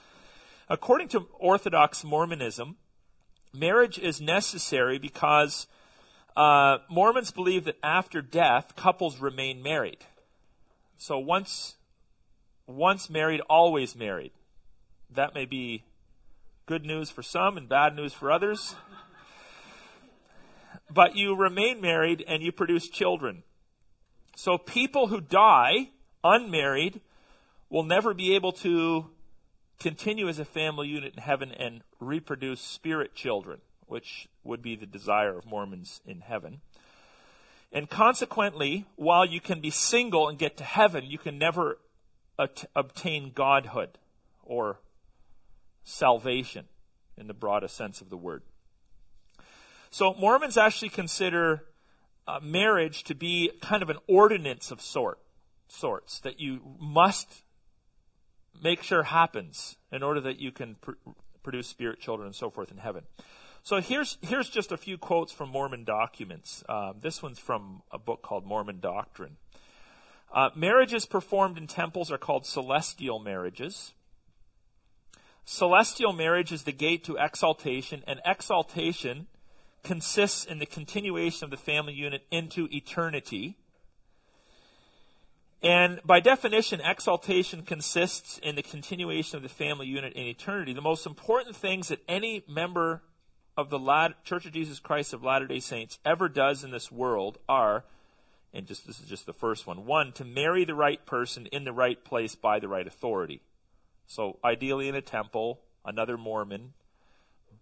According 0.68 1.08
to 1.08 1.26
Orthodox 1.38 2.04
Mormonism, 2.04 2.76
marriage 3.58 3.98
is 3.98 4.20
necessary 4.20 4.98
because 4.98 5.66
uh, 6.36 6.78
Mormons 6.90 7.30
believe 7.30 7.64
that 7.64 7.78
after 7.82 8.20
death, 8.20 8.76
couples 8.76 9.18
remain 9.18 9.62
married. 9.62 9.98
So 10.98 11.18
once, 11.18 11.76
once 12.66 13.08
married, 13.08 13.40
always 13.48 13.96
married. 13.96 14.32
That 15.10 15.34
may 15.34 15.44
be 15.44 15.84
good 16.66 16.84
news 16.84 17.10
for 17.10 17.22
some 17.22 17.56
and 17.56 17.68
bad 17.68 17.94
news 17.94 18.12
for 18.12 18.30
others. 18.30 18.74
but 20.90 21.16
you 21.16 21.34
remain 21.34 21.80
married 21.80 22.24
and 22.26 22.42
you 22.42 22.52
produce 22.52 22.88
children. 22.88 23.42
So 24.36 24.58
people 24.58 25.06
who 25.06 25.20
die 25.20 25.90
unmarried 26.22 27.00
will 27.70 27.84
never 27.84 28.14
be 28.14 28.34
able 28.34 28.52
to 28.52 29.06
continue 29.78 30.28
as 30.28 30.38
a 30.38 30.44
family 30.44 30.88
unit 30.88 31.14
in 31.16 31.22
heaven 31.22 31.52
and 31.52 31.82
reproduce 32.00 32.60
spirit 32.60 33.14
children, 33.14 33.60
which 33.86 34.28
would 34.44 34.62
be 34.62 34.76
the 34.76 34.86
desire 34.86 35.36
of 35.36 35.46
Mormons 35.46 36.00
in 36.06 36.20
heaven. 36.20 36.60
And 37.72 37.90
consequently, 37.90 38.86
while 38.96 39.26
you 39.26 39.40
can 39.40 39.60
be 39.60 39.70
single 39.70 40.28
and 40.28 40.38
get 40.38 40.56
to 40.58 40.64
heaven, 40.64 41.04
you 41.06 41.18
can 41.18 41.38
never 41.38 41.78
at- 42.38 42.64
obtain 42.74 43.32
godhood 43.34 43.98
or 44.44 44.78
salvation 45.84 46.66
in 47.16 47.26
the 47.26 47.34
broadest 47.34 47.76
sense 47.76 48.00
of 48.00 48.10
the 48.10 48.16
word. 48.16 48.42
So 49.90 50.14
Mormons 50.14 50.56
actually 50.56 50.90
consider 50.90 51.64
uh, 52.26 52.40
marriage 52.42 53.04
to 53.04 53.14
be 53.14 53.50
kind 53.62 53.82
of 53.82 53.90
an 53.90 53.98
ordinance 54.06 54.70
of 54.70 54.80
sort, 54.80 55.18
sorts 55.68 56.20
that 56.20 56.40
you 56.40 56.60
must 56.78 57.42
make 58.62 58.82
sure 58.82 59.04
happens 59.04 59.76
in 59.92 60.02
order 60.02 60.20
that 60.20 60.38
you 60.38 60.52
can 60.52 60.76
pr- 60.76 60.92
produce 61.42 61.68
spirit 61.68 62.00
children 62.00 62.26
and 62.26 62.34
so 62.34 62.50
forth 62.50 62.70
in 62.70 62.78
heaven. 62.78 63.04
So 63.62 63.80
here's 63.80 64.18
here's 64.22 64.48
just 64.48 64.70
a 64.70 64.76
few 64.76 64.96
quotes 64.96 65.32
from 65.32 65.50
Mormon 65.50 65.84
documents. 65.84 66.62
Um, 66.68 66.96
this 67.00 67.22
one's 67.22 67.38
from 67.38 67.82
a 67.90 67.98
book 67.98 68.22
called 68.22 68.46
Mormon 68.46 68.80
Doctrine. 68.80 69.36
Uh, 70.32 70.50
marriages 70.54 71.06
performed 71.06 71.58
in 71.58 71.66
temples 71.66 72.10
are 72.10 72.18
called 72.18 72.46
celestial 72.46 73.18
marriages. 73.18 73.92
Celestial 75.44 76.12
marriage 76.12 76.52
is 76.52 76.64
the 76.64 76.72
gate 76.72 77.04
to 77.04 77.16
exaltation, 77.16 78.02
and 78.06 78.20
exaltation 78.24 79.28
consists 79.84 80.44
in 80.44 80.58
the 80.58 80.66
continuation 80.66 81.44
of 81.44 81.50
the 81.50 81.56
family 81.56 81.92
unit 81.92 82.22
into 82.30 82.68
eternity. 82.72 83.56
And 85.66 86.00
by 86.04 86.20
definition, 86.20 86.80
exaltation 86.80 87.62
consists 87.62 88.38
in 88.38 88.54
the 88.54 88.62
continuation 88.62 89.36
of 89.36 89.42
the 89.42 89.48
family 89.48 89.88
unit 89.88 90.12
in 90.12 90.22
eternity. 90.26 90.72
The 90.72 90.80
most 90.80 91.06
important 91.06 91.56
things 91.56 91.88
that 91.88 91.98
any 92.08 92.44
member 92.48 93.02
of 93.56 93.68
the 93.68 94.14
Church 94.22 94.46
of 94.46 94.52
Jesus 94.52 94.78
Christ 94.78 95.12
of 95.12 95.24
Latter 95.24 95.48
day 95.48 95.58
Saints 95.58 95.98
ever 96.04 96.28
does 96.28 96.62
in 96.62 96.70
this 96.70 96.92
world 96.92 97.38
are, 97.48 97.82
and 98.54 98.64
just 98.64 98.86
this 98.86 99.00
is 99.00 99.08
just 99.08 99.26
the 99.26 99.32
first 99.32 99.66
one, 99.66 99.86
one, 99.86 100.12
to 100.12 100.24
marry 100.24 100.64
the 100.64 100.76
right 100.76 101.04
person 101.04 101.46
in 101.46 101.64
the 101.64 101.72
right 101.72 102.04
place 102.04 102.36
by 102.36 102.60
the 102.60 102.68
right 102.68 102.86
authority. 102.86 103.42
So 104.06 104.38
ideally 104.44 104.86
in 104.86 104.94
a 104.94 105.02
temple, 105.02 105.62
another 105.84 106.16
Mormon, 106.16 106.74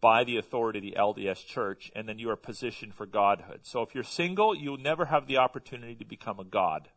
by 0.03 0.25
the 0.25 0.37
authority 0.37 0.93
of 0.93 1.17
the 1.17 1.23
LDS 1.23 1.47
church, 1.47 1.91
and 1.97 2.07
then 2.07 2.19
you 2.19 2.29
are 2.29 2.37
positioned 2.37 2.95
for 2.95 3.07
godhood. 3.07 3.61
So 3.63 3.81
if 3.81 3.95
you're 3.95 4.05
single, 4.05 4.55
you'll 4.55 4.77
never 4.77 5.07
have 5.07 5.27
the 5.27 5.39
opportunity 5.39 5.95
to 5.95 6.05
become 6.05 6.39
a 6.39 6.45
god 6.45 6.91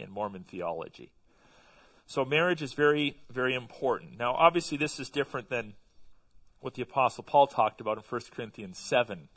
in 0.00 0.10
Mormon 0.10 0.44
theology. 0.44 1.10
So 2.06 2.24
marriage 2.24 2.62
is 2.62 2.72
very, 2.72 3.16
very 3.30 3.54
important. 3.54 4.18
Now, 4.18 4.34
obviously, 4.34 4.76
this 4.76 4.98
is 4.98 5.10
different 5.10 5.48
than 5.48 5.74
what 6.60 6.74
the 6.74 6.82
Apostle 6.82 7.24
Paul 7.24 7.46
talked 7.46 7.80
about 7.80 7.98
in 7.98 8.02
1 8.02 8.20
Corinthians 8.34 8.78
7, 8.78 9.28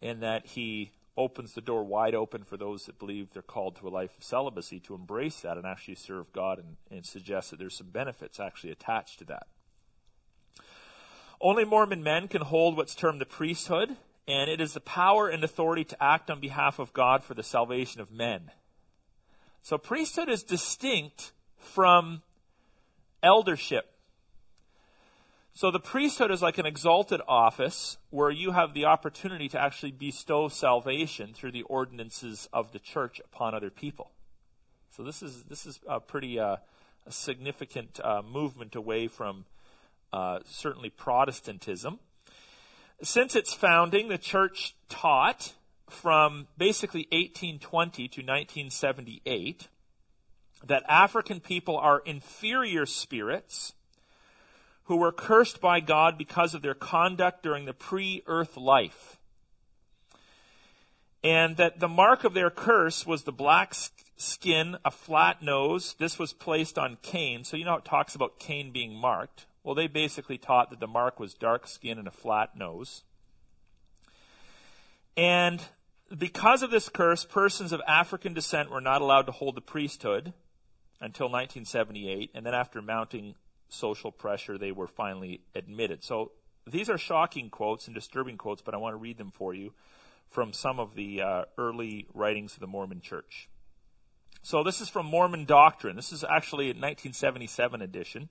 in 0.00 0.20
that 0.20 0.46
he 0.46 0.90
opens 1.16 1.54
the 1.54 1.60
door 1.60 1.82
wide 1.84 2.14
open 2.14 2.44
for 2.44 2.56
those 2.56 2.84
that 2.86 2.98
believe 2.98 3.32
they're 3.32 3.42
called 3.42 3.76
to 3.76 3.88
a 3.88 3.90
life 3.90 4.16
of 4.18 4.24
celibacy 4.24 4.78
to 4.80 4.94
embrace 4.94 5.40
that 5.40 5.56
and 5.56 5.66
actually 5.66 5.94
serve 5.94 6.32
God 6.32 6.58
and, 6.58 6.76
and 6.90 7.06
suggests 7.06 7.50
that 7.50 7.58
there's 7.58 7.76
some 7.76 7.88
benefits 7.88 8.38
actually 8.38 8.70
attached 8.70 9.18
to 9.20 9.24
that. 9.26 9.46
Only 11.40 11.64
Mormon 11.64 12.02
men 12.02 12.28
can 12.28 12.42
hold 12.42 12.76
what's 12.76 12.94
termed 12.94 13.20
the 13.20 13.26
priesthood, 13.26 13.96
and 14.26 14.50
it 14.50 14.60
is 14.60 14.74
the 14.74 14.80
power 14.80 15.28
and 15.28 15.44
authority 15.44 15.84
to 15.84 16.02
act 16.02 16.30
on 16.30 16.40
behalf 16.40 16.78
of 16.78 16.92
God 16.92 17.22
for 17.22 17.34
the 17.34 17.42
salvation 17.42 18.00
of 18.00 18.10
men. 18.10 18.50
So 19.66 19.78
priesthood 19.78 20.28
is 20.28 20.44
distinct 20.44 21.32
from 21.58 22.22
eldership. 23.20 23.90
So 25.54 25.72
the 25.72 25.80
priesthood 25.80 26.30
is 26.30 26.40
like 26.40 26.58
an 26.58 26.66
exalted 26.66 27.20
office 27.26 27.98
where 28.10 28.30
you 28.30 28.52
have 28.52 28.74
the 28.74 28.84
opportunity 28.84 29.48
to 29.48 29.60
actually 29.60 29.90
bestow 29.90 30.46
salvation 30.46 31.34
through 31.34 31.50
the 31.50 31.62
ordinances 31.62 32.48
of 32.52 32.70
the 32.70 32.78
church 32.78 33.20
upon 33.24 33.56
other 33.56 33.70
people. 33.70 34.12
So 34.96 35.02
this 35.02 35.20
is 35.20 35.42
this 35.50 35.66
is 35.66 35.80
a 35.88 35.98
pretty 35.98 36.38
uh, 36.38 36.58
a 37.04 37.10
significant 37.10 37.98
uh, 38.04 38.22
movement 38.22 38.76
away 38.76 39.08
from 39.08 39.46
uh, 40.12 40.38
certainly 40.44 40.90
Protestantism. 40.90 41.98
Since 43.02 43.34
its 43.34 43.52
founding, 43.52 44.06
the 44.06 44.16
church 44.16 44.76
taught 44.88 45.54
from 45.88 46.48
basically 46.58 47.06
1820 47.12 48.08
to 48.08 48.20
1978 48.20 49.68
that 50.64 50.82
African 50.88 51.40
people 51.40 51.76
are 51.76 52.00
inferior 52.04 52.86
spirits 52.86 53.74
who 54.84 54.96
were 54.96 55.12
cursed 55.12 55.60
by 55.60 55.80
God 55.80 56.16
because 56.16 56.54
of 56.54 56.62
their 56.62 56.74
conduct 56.74 57.42
during 57.42 57.64
the 57.64 57.72
pre 57.72 58.22
earth 58.26 58.56
life. 58.56 59.18
And 61.22 61.56
that 61.56 61.80
the 61.80 61.88
mark 61.88 62.24
of 62.24 62.34
their 62.34 62.50
curse 62.50 63.04
was 63.04 63.24
the 63.24 63.32
black 63.32 63.74
skin, 64.16 64.76
a 64.84 64.90
flat 64.90 65.42
nose. 65.42 65.96
This 65.98 66.18
was 66.18 66.32
placed 66.32 66.78
on 66.78 66.98
Cain. 67.02 67.42
So 67.42 67.56
you 67.56 67.64
know 67.64 67.76
it 67.76 67.84
talks 67.84 68.14
about 68.14 68.38
Cain 68.38 68.70
being 68.70 68.94
marked. 68.94 69.46
Well, 69.64 69.74
they 69.74 69.88
basically 69.88 70.38
taught 70.38 70.70
that 70.70 70.78
the 70.78 70.86
mark 70.86 71.18
was 71.18 71.34
dark 71.34 71.66
skin 71.66 71.98
and 71.98 72.06
a 72.06 72.12
flat 72.12 72.56
nose. 72.56 73.02
And 75.16 75.62
because 76.16 76.62
of 76.62 76.70
this 76.70 76.88
curse, 76.88 77.24
persons 77.24 77.72
of 77.72 77.80
African 77.86 78.34
descent 78.34 78.70
were 78.70 78.80
not 78.80 79.00
allowed 79.00 79.26
to 79.26 79.32
hold 79.32 79.56
the 79.56 79.60
priesthood 79.60 80.32
until 81.00 81.26
1978. 81.26 82.30
And 82.34 82.44
then 82.44 82.54
after 82.54 82.82
mounting 82.82 83.34
social 83.68 84.12
pressure, 84.12 84.58
they 84.58 84.72
were 84.72 84.86
finally 84.86 85.40
admitted. 85.54 86.04
So 86.04 86.32
these 86.66 86.90
are 86.90 86.98
shocking 86.98 87.50
quotes 87.50 87.86
and 87.86 87.94
disturbing 87.94 88.36
quotes, 88.36 88.62
but 88.62 88.74
I 88.74 88.78
want 88.78 88.92
to 88.92 88.98
read 88.98 89.18
them 89.18 89.30
for 89.30 89.54
you 89.54 89.72
from 90.30 90.52
some 90.52 90.78
of 90.80 90.94
the 90.94 91.22
uh, 91.22 91.44
early 91.56 92.06
writings 92.12 92.54
of 92.54 92.60
the 92.60 92.66
Mormon 92.66 93.00
Church. 93.00 93.48
So 94.42 94.62
this 94.62 94.80
is 94.80 94.88
from 94.88 95.06
Mormon 95.06 95.44
Doctrine. 95.44 95.96
This 95.96 96.12
is 96.12 96.22
actually 96.22 96.66
a 96.66 96.68
1977 96.68 97.82
edition. 97.82 98.28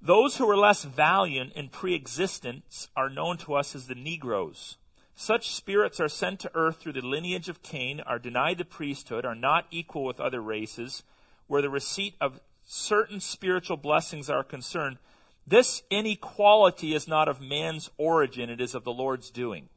Those 0.00 0.36
who 0.36 0.48
are 0.50 0.56
less 0.56 0.84
valiant 0.84 1.54
in 1.54 1.68
pre-existence 1.68 2.88
are 2.96 3.08
known 3.08 3.38
to 3.38 3.54
us 3.54 3.74
as 3.74 3.86
the 3.86 3.94
Negroes. 3.94 4.76
Such 5.18 5.50
spirits 5.50 5.98
are 5.98 6.10
sent 6.10 6.40
to 6.40 6.50
earth 6.54 6.76
through 6.76 6.92
the 6.92 7.00
lineage 7.00 7.48
of 7.48 7.62
Cain, 7.62 8.00
are 8.00 8.18
denied 8.18 8.58
the 8.58 8.66
priesthood, 8.66 9.24
are 9.24 9.34
not 9.34 9.66
equal 9.70 10.04
with 10.04 10.20
other 10.20 10.42
races, 10.42 11.02
where 11.46 11.62
the 11.62 11.70
receipt 11.70 12.14
of 12.20 12.40
certain 12.66 13.20
spiritual 13.20 13.78
blessings 13.78 14.28
are 14.28 14.44
concerned, 14.44 14.98
this 15.46 15.82
inequality 15.90 16.94
is 16.94 17.08
not 17.08 17.28
of 17.28 17.40
man's 17.40 17.90
origin, 17.96 18.50
it 18.50 18.60
is 18.60 18.74
of 18.74 18.84
the 18.84 18.92
Lord's 18.92 19.30
doing. 19.30 19.68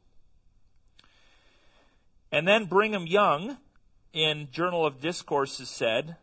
And 2.30 2.46
then 2.46 2.66
Brigham 2.66 3.06
Young 3.06 3.56
in 4.12 4.48
Journal 4.52 4.84
of 4.84 5.00
Discourses 5.00 5.70
said, 5.70 6.16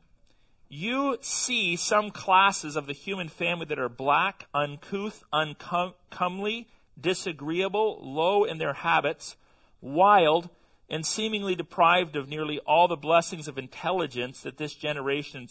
you 0.70 1.18
see 1.22 1.76
some 1.76 2.12
classes 2.12 2.76
of 2.76 2.88
the 2.88 2.94
human 2.94 3.30
family 3.30 3.66
that 3.66 3.80
are 3.80 3.90
black, 3.90 4.48
uncouth, 4.54 5.24
uncomely, 5.32 6.68
disagreeable, 7.00 8.00
low 8.02 8.44
in 8.44 8.58
their 8.58 8.74
habits, 8.74 9.36
wild, 9.82 10.50
and 10.90 11.06
seemingly 11.06 11.56
deprived 11.56 12.16
of 12.16 12.30
nearly 12.30 12.60
all 12.60 12.88
the 12.88 12.96
blessings 12.96 13.48
of 13.48 13.58
intelligence 13.58 14.42
that 14.42 14.58
this 14.58 14.74
generation 14.74 15.48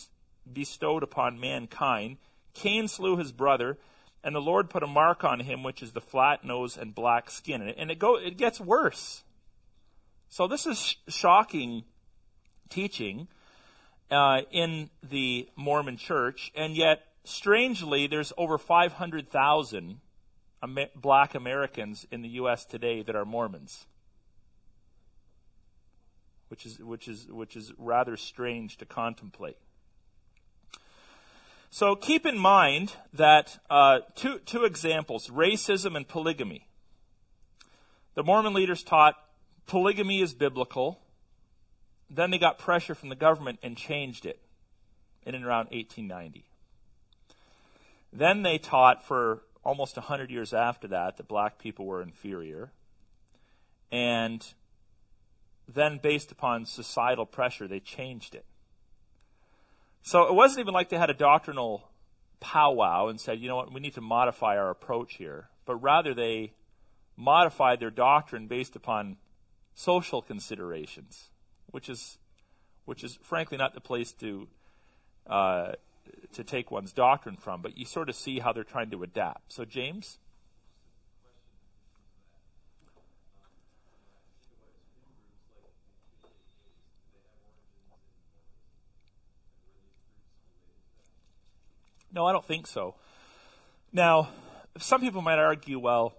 bestowed 0.50 1.02
upon 1.02 1.38
mankind. 1.38 2.16
Cain 2.54 2.88
slew 2.88 3.16
his 3.16 3.32
brother, 3.32 3.78
and 4.24 4.34
the 4.34 4.40
Lord 4.40 4.70
put 4.70 4.82
a 4.82 4.86
mark 4.86 5.24
on 5.24 5.40
him, 5.40 5.62
which 5.62 5.82
is 5.82 5.92
the 5.92 6.00
flat 6.00 6.44
nose 6.44 6.76
and 6.76 6.94
black 6.94 7.30
skin. 7.30 7.62
And 7.62 7.90
it, 7.90 7.98
go, 7.98 8.16
it 8.16 8.38
gets 8.38 8.60
worse. 8.60 9.22
So 10.28 10.48
this 10.48 10.66
is 10.66 10.78
sh- 10.78 10.94
shocking 11.08 11.84
teaching 12.68 13.28
uh, 14.10 14.42
in 14.50 14.90
the 15.02 15.48
Mormon 15.56 15.96
church, 15.96 16.50
and 16.54 16.76
yet, 16.76 17.02
strangely, 17.24 18.06
there's 18.06 18.32
over 18.36 18.58
500,000 18.58 20.00
Black 20.94 21.34
Americans 21.34 22.06
in 22.10 22.22
the 22.22 22.28
U.S. 22.30 22.64
today 22.64 23.02
that 23.02 23.16
are 23.16 23.24
Mormons. 23.24 23.86
Which 26.48 26.64
is, 26.64 26.78
which 26.78 27.08
is, 27.08 27.26
which 27.28 27.56
is 27.56 27.72
rather 27.76 28.16
strange 28.16 28.76
to 28.78 28.86
contemplate. 28.86 29.56
So 31.70 31.96
keep 31.96 32.24
in 32.24 32.38
mind 32.38 32.92
that 33.12 33.58
uh, 33.68 34.00
two, 34.14 34.38
two 34.38 34.64
examples 34.64 35.28
racism 35.28 35.96
and 35.96 36.06
polygamy. 36.06 36.68
The 38.14 38.22
Mormon 38.22 38.54
leaders 38.54 38.82
taught 38.82 39.14
polygamy 39.66 40.20
is 40.20 40.32
biblical. 40.32 41.00
Then 42.08 42.30
they 42.30 42.38
got 42.38 42.58
pressure 42.58 42.94
from 42.94 43.08
the 43.08 43.16
government 43.16 43.58
and 43.62 43.76
changed 43.76 44.24
it 44.24 44.40
in 45.24 45.34
and 45.34 45.44
around 45.44 45.66
1890. 45.70 46.46
Then 48.12 48.42
they 48.42 48.56
taught 48.58 49.04
for 49.04 49.42
almost 49.66 49.96
100 49.96 50.30
years 50.30 50.54
after 50.54 50.86
that 50.88 51.16
that 51.16 51.26
black 51.26 51.58
people 51.58 51.84
were 51.84 52.00
inferior. 52.00 52.70
And 53.90 54.46
then, 55.68 55.98
based 56.00 56.30
upon 56.30 56.66
societal 56.66 57.26
pressure, 57.26 57.66
they 57.66 57.80
changed 57.80 58.34
it. 58.34 58.44
So 60.02 60.22
it 60.28 60.34
wasn't 60.34 60.60
even 60.60 60.74
like 60.74 60.88
they 60.88 60.98
had 60.98 61.10
a 61.10 61.14
doctrinal 61.14 61.88
powwow 62.38 63.08
and 63.08 63.20
said, 63.20 63.40
you 63.40 63.48
know 63.48 63.56
what, 63.56 63.72
we 63.72 63.80
need 63.80 63.94
to 63.94 64.00
modify 64.00 64.56
our 64.56 64.70
approach 64.70 65.14
here. 65.14 65.48
But 65.64 65.76
rather 65.76 66.14
they 66.14 66.52
modified 67.16 67.80
their 67.80 67.90
doctrine 67.90 68.46
based 68.46 68.76
upon 68.76 69.16
social 69.74 70.22
considerations, 70.22 71.30
which 71.72 71.88
is, 71.88 72.18
which 72.84 73.02
is 73.02 73.18
frankly 73.22 73.58
not 73.58 73.74
the 73.74 73.80
place 73.80 74.12
to 74.12 74.46
uh, 75.26 75.72
to 76.32 76.44
take 76.44 76.70
one's 76.70 76.92
doctrine 76.92 77.36
from, 77.36 77.62
but 77.62 77.78
you 77.78 77.84
sort 77.84 78.08
of 78.08 78.14
see 78.14 78.38
how 78.40 78.52
they're 78.52 78.64
trying 78.64 78.90
to 78.90 79.02
adapt. 79.02 79.52
So, 79.52 79.64
James? 79.64 80.18
No, 92.12 92.24
I 92.26 92.32
don't 92.32 92.44
think 92.44 92.66
so. 92.66 92.94
Now, 93.92 94.30
some 94.78 95.00
people 95.00 95.20
might 95.22 95.38
argue, 95.38 95.78
well, 95.78 96.14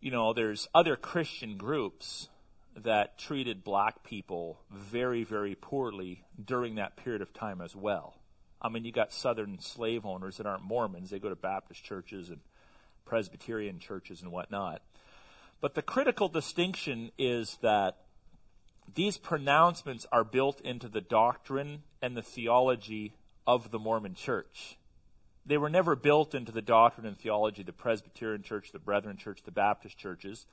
you 0.00 0.10
know, 0.10 0.32
there's 0.32 0.68
other 0.74 0.96
Christian 0.96 1.56
groups 1.56 2.28
that 2.76 3.18
treated 3.18 3.62
black 3.62 4.02
people 4.02 4.60
very, 4.70 5.24
very 5.24 5.54
poorly 5.54 6.24
during 6.42 6.76
that 6.76 6.96
period 6.96 7.22
of 7.22 7.32
time 7.32 7.60
as 7.60 7.76
well. 7.76 8.19
I 8.62 8.68
mean, 8.68 8.84
you 8.84 8.92
got 8.92 9.12
southern 9.12 9.58
slave 9.60 10.04
owners 10.04 10.36
that 10.36 10.46
aren't 10.46 10.62
Mormons. 10.62 11.10
They 11.10 11.18
go 11.18 11.28
to 11.28 11.36
Baptist 11.36 11.82
churches 11.82 12.28
and 12.28 12.40
Presbyterian 13.04 13.78
churches 13.78 14.22
and 14.22 14.30
whatnot. 14.30 14.82
But 15.60 15.74
the 15.74 15.82
critical 15.82 16.28
distinction 16.28 17.10
is 17.18 17.58
that 17.62 17.98
these 18.94 19.18
pronouncements 19.18 20.06
are 20.10 20.24
built 20.24 20.60
into 20.62 20.88
the 20.88 21.00
doctrine 21.00 21.82
and 22.02 22.16
the 22.16 22.22
theology 22.22 23.14
of 23.46 23.70
the 23.70 23.78
Mormon 23.78 24.14
church. 24.14 24.76
They 25.46 25.58
were 25.58 25.70
never 25.70 25.96
built 25.96 26.34
into 26.34 26.52
the 26.52 26.62
doctrine 26.62 27.06
and 27.06 27.18
theology 27.18 27.62
of 27.62 27.66
the 27.66 27.72
Presbyterian 27.72 28.42
church, 28.42 28.72
the 28.72 28.78
Brethren 28.78 29.16
church, 29.16 29.42
the 29.42 29.50
Baptist 29.50 29.96
churches, 29.96 30.46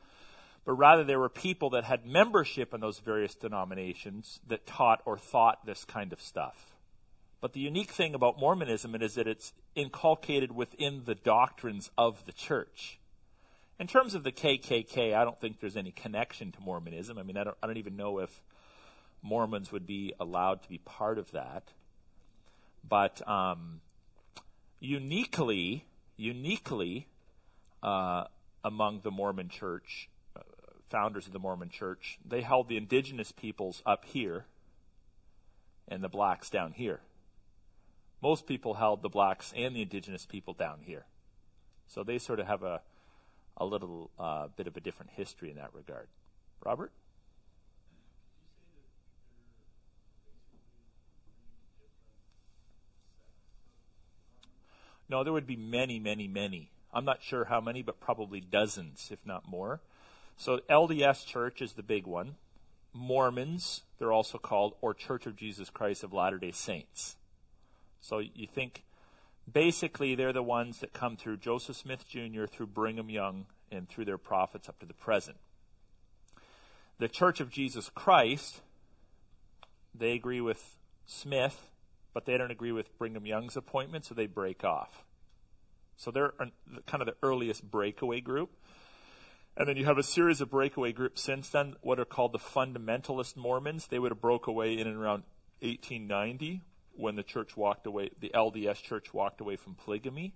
but 0.66 0.74
rather 0.74 1.04
there 1.04 1.20
were 1.20 1.30
people 1.30 1.70
that 1.72 1.84
had 1.84 2.06
membership 2.06 2.74
in 2.74 2.82
those 2.82 3.00
various 3.00 3.36
denominations 3.36 4.40
that 4.48 4.66
taught 4.66 5.02
or 5.06 5.18
thought 5.18 5.66
this 5.66 5.86
kind 5.86 6.14
of 6.14 6.22
stuff. 6.22 6.77
But 7.40 7.54
the 7.54 7.60
unique 7.60 7.92
thing 7.92 8.16
about 8.16 8.40
Mormonism 8.40 8.96
is 8.96 9.16
that 9.16 9.28
it's 9.28 9.54
inculcated 9.76 10.56
within 10.56 11.04
the 11.06 11.16
doctrines 11.16 11.92
of 11.98 12.26
the 12.26 12.32
church. 12.32 13.00
In 13.80 13.86
terms 13.86 14.16
of 14.16 14.24
the 14.24 14.32
KKK, 14.32 15.14
I 15.14 15.24
don't 15.24 15.40
think 15.40 15.60
there's 15.60 15.78
any 15.78 15.92
connection 15.92 16.52
to 16.52 16.60
Mormonism. 16.62 17.20
I 17.20 17.24
mean, 17.24 17.38
I 17.38 17.44
don't, 17.44 17.58
I 17.62 17.68
don't 17.68 17.78
even 17.78 17.96
know 17.96 18.20
if 18.20 18.42
Mormons 19.22 19.72
would 19.72 19.86
be 19.86 20.14
allowed 20.20 20.64
to 20.64 20.70
be 20.70 20.80
part 20.80 21.20
of 21.20 21.32
that. 21.32 21.64
But 22.88 23.28
um, 23.28 23.82
uniquely, 24.80 25.86
uniquely 26.16 27.08
uh, 27.84 28.24
among 28.64 29.02
the 29.02 29.12
Mormon 29.12 29.50
Church, 29.50 30.10
uh, 30.36 30.42
founders 30.90 31.28
of 31.28 31.34
the 31.34 31.40
Mormon 31.40 31.70
Church, 31.70 32.18
they 32.26 32.42
held 32.42 32.68
the 32.68 32.78
indigenous 32.78 33.32
peoples 33.32 33.84
up 33.86 34.06
here 34.06 34.46
and 35.88 36.04
the 36.04 36.10
blacks 36.10 36.50
down 36.50 36.72
here. 36.72 37.02
Most 38.22 38.48
people 38.48 38.76
held 38.76 39.02
the 39.02 39.10
blacks 39.10 39.54
and 39.56 39.76
the 39.76 39.82
indigenous 39.82 40.26
people 40.26 40.54
down 40.54 40.80
here. 40.82 41.06
So 41.88 42.04
they 42.04 42.18
sort 42.18 42.40
of 42.40 42.48
have 42.48 42.64
a, 42.64 42.82
a 43.56 43.66
little 43.66 44.10
uh, 44.20 44.48
bit 44.56 44.68
of 44.68 44.76
a 44.76 44.80
different 44.80 45.12
history 45.12 45.50
in 45.50 45.58
that 45.58 45.74
regard. 45.74 46.08
Robert? 46.64 46.92
No, 55.10 55.24
there 55.24 55.32
would 55.32 55.48
be 55.48 55.56
many, 55.56 56.00
many, 56.00 56.28
many. 56.28 56.70
I'm 56.94 57.06
not 57.06 57.22
sure 57.22 57.46
how 57.46 57.62
many, 57.62 57.82
but 57.82 58.00
probably 58.00 58.42
dozens, 58.42 59.10
if 59.12 59.20
not 59.26 59.48
more. 59.48 59.80
So 60.36 60.60
LDS 60.70 61.26
Church 61.26 61.62
is 61.62 61.74
the 61.74 61.84
big 61.84 62.06
one. 62.06 62.36
Mormons, 62.94 63.84
they're 64.00 64.12
also 64.12 64.38
called, 64.38 64.74
or 64.82 64.94
Church 64.94 65.26
of 65.26 65.36
Jesus 65.36 65.70
Christ 65.70 66.04
of 66.04 66.14
Latter 66.14 66.38
day 66.38 66.52
Saints. 66.52 67.16
So 68.02 68.20
you 68.20 68.48
think 68.48 68.84
basically 69.52 70.16
they're 70.16 70.34
the 70.34 70.44
ones 70.44 70.80
that 70.80 70.94
come 70.94 71.18
through 71.18 71.38
Joseph 71.38 71.76
Smith 71.76 72.08
Jr., 72.08 72.46
through 72.46 72.68
Brigham 72.68 73.10
Young, 73.10 73.46
and 73.72 73.90
through 73.90 74.06
their 74.06 74.18
prophets 74.18 74.70
up 74.70 74.80
to 74.80 74.86
the 74.86 74.94
present. 74.94 75.38
The 77.00 77.08
Church 77.08 77.40
of 77.40 77.50
Jesus 77.50 77.90
Christ, 77.90 78.62
they 79.94 80.14
agree 80.14 80.42
with 80.42 80.78
Smith 81.06 81.70
but 82.18 82.26
they 82.26 82.36
don't 82.36 82.50
agree 82.50 82.72
with 82.72 82.98
Brigham 82.98 83.28
Young's 83.28 83.56
appointment, 83.56 84.04
so 84.04 84.16
they 84.16 84.26
break 84.26 84.64
off. 84.64 85.04
So 85.98 86.10
they're 86.10 86.34
kind 86.88 87.00
of 87.00 87.06
the 87.06 87.14
earliest 87.22 87.70
breakaway 87.70 88.22
group. 88.22 88.50
And 89.56 89.70
then 89.70 89.78
you 89.78 89.86
have 89.86 90.00
a 90.00 90.04
series 90.04 90.42
of 90.42 90.50
breakaway 90.50 90.94
groups 90.94 91.22
since 91.22 91.48
then, 91.50 91.76
what 91.82 92.00
are 92.00 92.06
called 92.06 92.32
the 92.32 92.40
fundamentalist 92.40 93.38
Mormons. 93.38 93.86
They 93.86 94.00
would 94.00 94.10
have 94.10 94.20
broke 94.20 94.48
away 94.48 94.80
in 94.80 94.88
and 94.88 94.98
around 94.98 95.26
1890 95.62 96.64
when 96.98 97.16
the 97.16 97.24
church 97.24 97.56
walked 97.56 97.88
away, 97.88 98.10
the 98.20 98.32
LDS 98.34 98.82
church 98.82 99.14
walked 99.14 99.42
away 99.42 99.56
from 99.56 99.76
polygamy. 99.76 100.34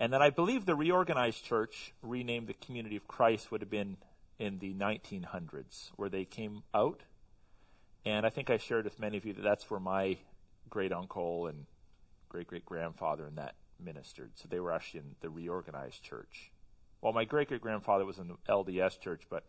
And 0.00 0.12
then 0.12 0.22
I 0.22 0.30
believe 0.30 0.66
the 0.66 0.74
reorganized 0.74 1.44
church, 1.44 1.92
renamed 2.02 2.48
the 2.48 2.54
Community 2.54 2.96
of 2.96 3.06
Christ, 3.06 3.52
would 3.52 3.60
have 3.60 3.70
been 3.70 3.98
in 4.38 4.58
the 4.58 4.74
1900s, 4.74 5.90
where 5.96 6.08
they 6.08 6.24
came 6.24 6.62
out 6.74 7.02
and 8.04 8.26
I 8.26 8.30
think 8.30 8.50
I 8.50 8.56
shared 8.56 8.84
with 8.84 8.98
many 8.98 9.16
of 9.16 9.24
you 9.24 9.32
that 9.34 9.42
that's 9.42 9.70
where 9.70 9.80
my 9.80 10.16
great 10.68 10.92
uncle 10.92 11.46
and 11.46 11.66
great 12.28 12.48
great 12.48 12.64
grandfather 12.64 13.26
and 13.26 13.38
that 13.38 13.54
ministered. 13.78 14.32
So 14.34 14.48
they 14.48 14.60
were 14.60 14.72
actually 14.72 15.00
in 15.00 15.14
the 15.20 15.30
reorganized 15.30 16.02
church. 16.02 16.50
Well, 17.00 17.12
my 17.12 17.24
great 17.24 17.48
great 17.48 17.60
grandfather 17.60 18.04
was 18.04 18.18
in 18.18 18.28
the 18.28 18.36
LDS 18.48 18.98
church, 19.00 19.22
but 19.28 19.44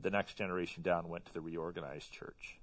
the 0.00 0.10
next 0.10 0.34
generation 0.34 0.82
down 0.82 1.08
went 1.08 1.26
to 1.26 1.34
the 1.34 1.40
reorganized 1.40 2.10
church. 2.10 2.59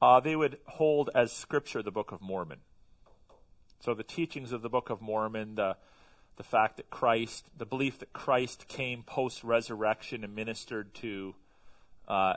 Uh, 0.00 0.20
they 0.20 0.36
would 0.36 0.58
hold 0.66 1.10
as 1.14 1.32
scripture 1.32 1.82
the 1.82 1.90
Book 1.90 2.12
of 2.12 2.20
Mormon. 2.20 2.58
So 3.80 3.94
the 3.94 4.02
teachings 4.02 4.52
of 4.52 4.62
the 4.62 4.68
Book 4.68 4.90
of 4.90 5.00
Mormon, 5.00 5.54
the 5.54 5.76
the 6.36 6.42
fact 6.42 6.76
that 6.76 6.90
Christ, 6.90 7.46
the 7.56 7.64
belief 7.64 7.98
that 8.00 8.12
Christ 8.12 8.68
came 8.68 9.02
post 9.02 9.42
resurrection 9.42 10.22
and 10.22 10.34
ministered 10.34 10.94
to 10.96 11.34
uh, 12.06 12.34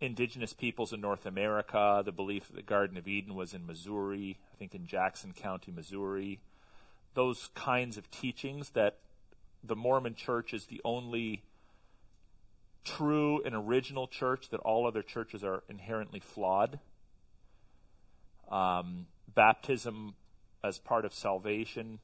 indigenous 0.00 0.54
peoples 0.54 0.92
in 0.92 1.00
North 1.00 1.26
America, 1.26 2.02
the 2.04 2.12
belief 2.12 2.48
that 2.48 2.56
the 2.56 2.62
Garden 2.62 2.96
of 2.96 3.06
Eden 3.06 3.34
was 3.34 3.52
in 3.52 3.66
Missouri, 3.66 4.38
I 4.54 4.56
think 4.56 4.74
in 4.74 4.86
Jackson 4.86 5.32
County, 5.32 5.70
Missouri, 5.70 6.40
those 7.14 7.50
kinds 7.54 7.98
of 7.98 8.10
teachings 8.10 8.70
that 8.70 8.98
the 9.62 9.76
Mormon 9.76 10.14
church 10.14 10.54
is 10.54 10.66
the 10.66 10.80
only 10.84 11.42
true 12.96 13.42
and 13.44 13.54
original 13.54 14.06
church, 14.06 14.48
that 14.50 14.60
all 14.60 14.86
other 14.86 15.02
churches 15.02 15.44
are 15.44 15.62
inherently 15.68 16.20
flawed. 16.20 16.78
Um, 18.50 19.06
baptism 19.34 20.14
as 20.64 20.78
part 20.78 21.04
of 21.04 21.12
salvation, 21.12 22.00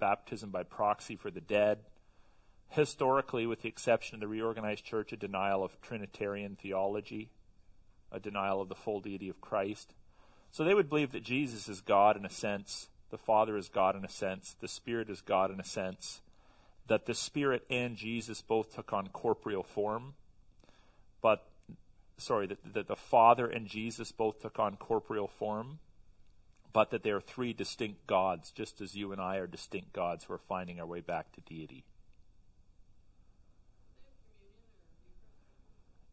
baptism 0.00 0.50
by 0.50 0.62
proxy 0.62 1.16
for 1.16 1.30
the 1.30 1.40
dead. 1.40 1.78
Historically, 2.70 3.46
with 3.46 3.62
the 3.62 3.68
exception 3.68 4.16
of 4.16 4.20
the 4.20 4.28
reorganized 4.28 4.84
church, 4.84 5.12
a 5.12 5.16
denial 5.16 5.64
of 5.64 5.80
Trinitarian 5.80 6.56
theology, 6.56 7.30
a 8.12 8.20
denial 8.20 8.60
of 8.60 8.68
the 8.68 8.74
full 8.74 9.00
deity 9.00 9.28
of 9.28 9.40
Christ. 9.40 9.94
So 10.50 10.64
they 10.64 10.74
would 10.74 10.88
believe 10.88 11.12
that 11.12 11.22
Jesus 11.22 11.68
is 11.68 11.80
God 11.80 12.16
in 12.16 12.24
a 12.24 12.30
sense, 12.30 12.88
the 13.10 13.18
Father 13.18 13.56
is 13.56 13.68
God 13.68 13.96
in 13.96 14.04
a 14.04 14.08
sense, 14.08 14.56
the 14.60 14.68
Spirit 14.68 15.08
is 15.08 15.20
God 15.20 15.50
in 15.50 15.60
a 15.60 15.64
sense, 15.64 16.20
that 16.88 17.06
the 17.06 17.14
Spirit 17.14 17.64
and 17.70 17.96
Jesus 17.96 18.42
both 18.42 18.74
took 18.74 18.92
on 18.92 19.08
corporeal 19.08 19.62
form, 19.62 20.14
but, 21.22 21.46
sorry, 22.16 22.46
that, 22.46 22.74
that 22.74 22.88
the 22.88 22.96
Father 22.96 23.46
and 23.46 23.66
Jesus 23.66 24.10
both 24.12 24.40
took 24.40 24.58
on 24.58 24.76
corporeal 24.76 25.28
form, 25.28 25.78
but 26.72 26.90
that 26.90 27.02
they 27.02 27.10
are 27.10 27.20
three 27.20 27.52
distinct 27.52 28.06
gods, 28.06 28.50
just 28.50 28.80
as 28.80 28.94
you 28.94 29.12
and 29.12 29.20
I 29.20 29.36
are 29.36 29.46
distinct 29.46 29.92
gods 29.92 30.24
who 30.24 30.34
are 30.34 30.38
finding 30.38 30.80
our 30.80 30.86
way 30.86 31.00
back 31.00 31.32
to 31.32 31.40
deity. 31.40 31.84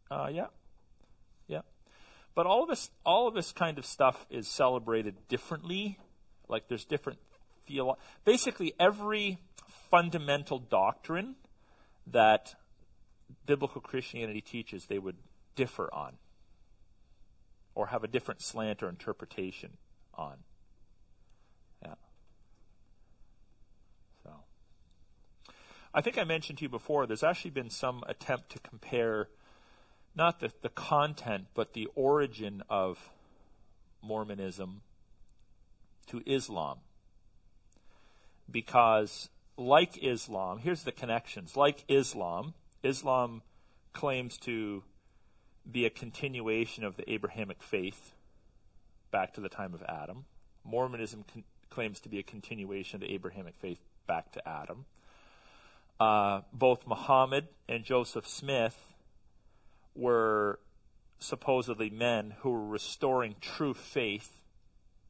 Uh, 0.10 0.30
yeah, 0.32 0.48
yeah. 1.48 1.62
But 2.36 2.46
all 2.46 2.64
of 2.64 2.70
this, 2.70 2.90
all 3.06 3.28
of 3.28 3.34
this 3.34 3.52
kind 3.52 3.78
of 3.78 3.86
stuff 3.86 4.26
is 4.30 4.48
celebrated 4.48 5.16
differently. 5.28 5.98
Like 6.48 6.68
there's 6.68 6.86
different 6.86 7.20
theolo- 7.68 7.98
Basically, 8.24 8.74
every 8.80 9.40
fundamental 9.96 10.60
doctrine 10.60 11.36
that 12.06 12.56
biblical 13.46 13.80
Christianity 13.80 14.42
teaches, 14.42 14.88
they 14.88 15.00
would 15.00 15.16
differ 15.56 15.90
on, 15.94 16.18
or 17.76 17.88
have 17.88 18.04
a 18.04 18.08
different 18.08 18.42
slant 18.42 18.84
or 18.84 18.90
interpretation 18.90 19.78
on. 20.14 20.36
Yeah. 21.82 21.94
So, 24.26 24.32
I 25.94 26.02
think 26.02 26.18
I 26.18 26.26
mentioned 26.26 26.58
to 26.58 26.64
you 26.64 26.70
before, 26.70 27.08
there's 27.08 27.24
actually 27.24 27.52
been 27.52 27.70
some 27.70 28.04
attempt 28.06 28.50
to 28.50 28.60
compare 28.60 29.30
not 30.14 30.42
the, 30.42 30.52
the 30.62 30.70
content, 30.70 31.46
but 31.54 31.72
the 31.72 31.88
origin 31.96 32.64
of 32.70 33.10
Mormonism 34.02 34.82
to 36.08 36.22
Islam. 36.26 36.80
Because, 38.52 39.30
like 39.58 40.04
Islam, 40.04 40.60
here's 40.60 40.84
the 40.84 40.92
connections. 40.92 41.56
Like 41.56 41.84
Islam, 41.88 42.54
Islam 42.84 43.42
claims 43.94 44.38
to 44.40 44.84
be 45.70 45.86
a 45.86 45.90
continuation 45.90 46.84
of 46.84 46.98
the 46.98 47.10
Abrahamic 47.12 47.64
faith 47.64 48.14
back 49.12 49.34
to 49.34 49.42
the 49.42 49.50
time 49.50 49.74
of 49.74 49.82
Adam. 49.88 50.26
Mormonism 50.64 51.24
con- 51.32 51.44
claims 51.70 52.00
to 52.02 52.10
be 52.10 52.20
a 52.20 52.24
continuation 52.24 52.98
of 52.98 53.08
the 53.08 53.14
Abrahamic 53.14 53.56
faith 53.56 53.80
back 54.08 54.32
to 54.34 54.48
Adam. 54.48 54.86
Uh, 56.00 56.42
both 56.52 56.86
Muhammad 56.86 57.48
and 57.70 57.84
Joseph 57.84 58.28
Smith 58.28 58.94
were 59.96 60.60
supposedly 61.20 61.90
men 61.90 62.36
who 62.40 62.52
were 62.52 62.68
restoring 62.68 63.36
true 63.40 63.74
faith, 63.74 64.42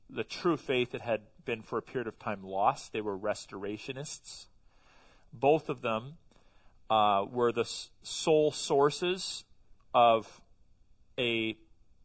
the 0.09 0.23
true 0.23 0.57
faith 0.57 0.91
that 0.91 1.01
had 1.01 1.21
been 1.45 1.61
for 1.61 1.77
a 1.77 1.81
period 1.81 2.07
of 2.07 2.19
time 2.19 2.43
lost. 2.43 2.93
They 2.93 3.01
were 3.01 3.17
restorationists. 3.17 4.45
Both 5.31 5.69
of 5.69 5.81
them 5.81 6.17
uh, 6.89 7.25
were 7.29 7.51
the 7.51 7.65
sole 8.03 8.51
sources 8.51 9.43
of 9.93 10.41
a 11.17 11.57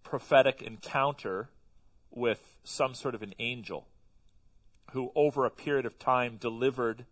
prophetic 0.03 0.63
encounter 0.63 1.49
with 2.11 2.57
some 2.65 2.95
sort 2.95 3.15
of 3.15 3.23
an 3.23 3.35
angel 3.39 3.87
who, 4.93 5.13
over 5.15 5.45
a 5.45 5.51
period 5.51 5.87
of 5.87 5.99
time, 5.99 6.37
delivered 6.37 7.05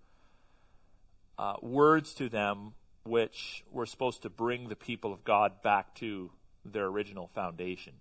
uh, 1.38 1.54
words 1.62 2.12
to 2.14 2.28
them 2.28 2.72
which 3.04 3.64
were 3.70 3.86
supposed 3.86 4.22
to 4.22 4.28
bring 4.28 4.68
the 4.68 4.76
people 4.76 5.12
of 5.12 5.24
God 5.24 5.62
back 5.62 5.94
to 5.94 6.30
their 6.64 6.86
original 6.86 7.28
foundation. 7.28 7.94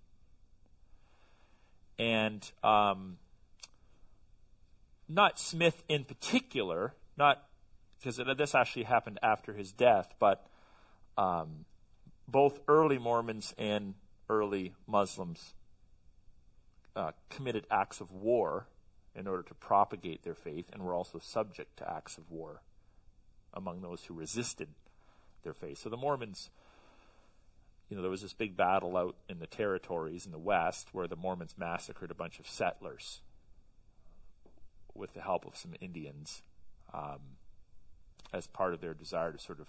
And 1.97 2.49
um, 2.63 3.17
not 5.09 5.39
Smith 5.39 5.83
in 5.87 6.03
particular, 6.03 6.93
not 7.17 7.43
because 7.99 8.17
this 8.37 8.53
actually 8.53 8.83
happened 8.83 9.19
after 9.23 9.53
his 9.53 9.71
death, 9.71 10.13
but 10.19 10.45
um, 11.17 11.65
both 12.27 12.59
early 12.67 12.97
Mormons 12.97 13.53
and 13.57 13.95
early 14.29 14.73
Muslims 14.85 15.53
uh, 16.95 17.11
committed 17.29 17.65
acts 17.71 18.01
of 18.01 18.11
war 18.11 18.67
in 19.15 19.27
order 19.27 19.43
to 19.43 19.53
propagate 19.55 20.23
their 20.23 20.35
faith 20.35 20.65
and 20.71 20.83
were 20.83 20.93
also 20.93 21.19
subject 21.19 21.77
to 21.77 21.91
acts 21.91 22.17
of 22.17 22.29
war 22.29 22.61
among 23.53 23.81
those 23.81 24.03
who 24.05 24.13
resisted 24.13 24.67
their 25.43 25.53
faith. 25.53 25.79
So 25.79 25.89
the 25.89 25.97
Mormons, 25.97 26.49
you 27.89 27.95
know, 27.95 28.01
there 28.03 28.11
was 28.11 28.21
this 28.21 28.33
big 28.33 28.55
battle 28.55 28.95
out 28.95 29.15
in 29.27 29.39
the 29.39 29.47
territories 29.47 30.25
in 30.25 30.31
the 30.31 30.37
West 30.37 30.89
where 30.91 31.07
the 31.07 31.15
Mormons 31.15 31.55
massacred 31.57 32.11
a 32.11 32.15
bunch 32.15 32.39
of 32.39 32.47
settlers 32.47 33.21
with 34.97 35.13
the 35.13 35.21
help 35.21 35.45
of 35.45 35.55
some 35.55 35.73
Indians 35.79 36.41
um, 36.93 37.19
as 38.33 38.47
part 38.47 38.73
of 38.73 38.81
their 38.81 38.93
desire 38.93 39.31
to 39.31 39.39
sort 39.39 39.59
of 39.59 39.67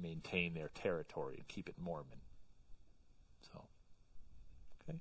maintain 0.00 0.54
their 0.54 0.70
territory 0.74 1.36
and 1.36 1.48
keep 1.48 1.68
it 1.68 1.74
Mormon. 1.78 2.18
So, 3.52 3.64
okay. 4.88 4.98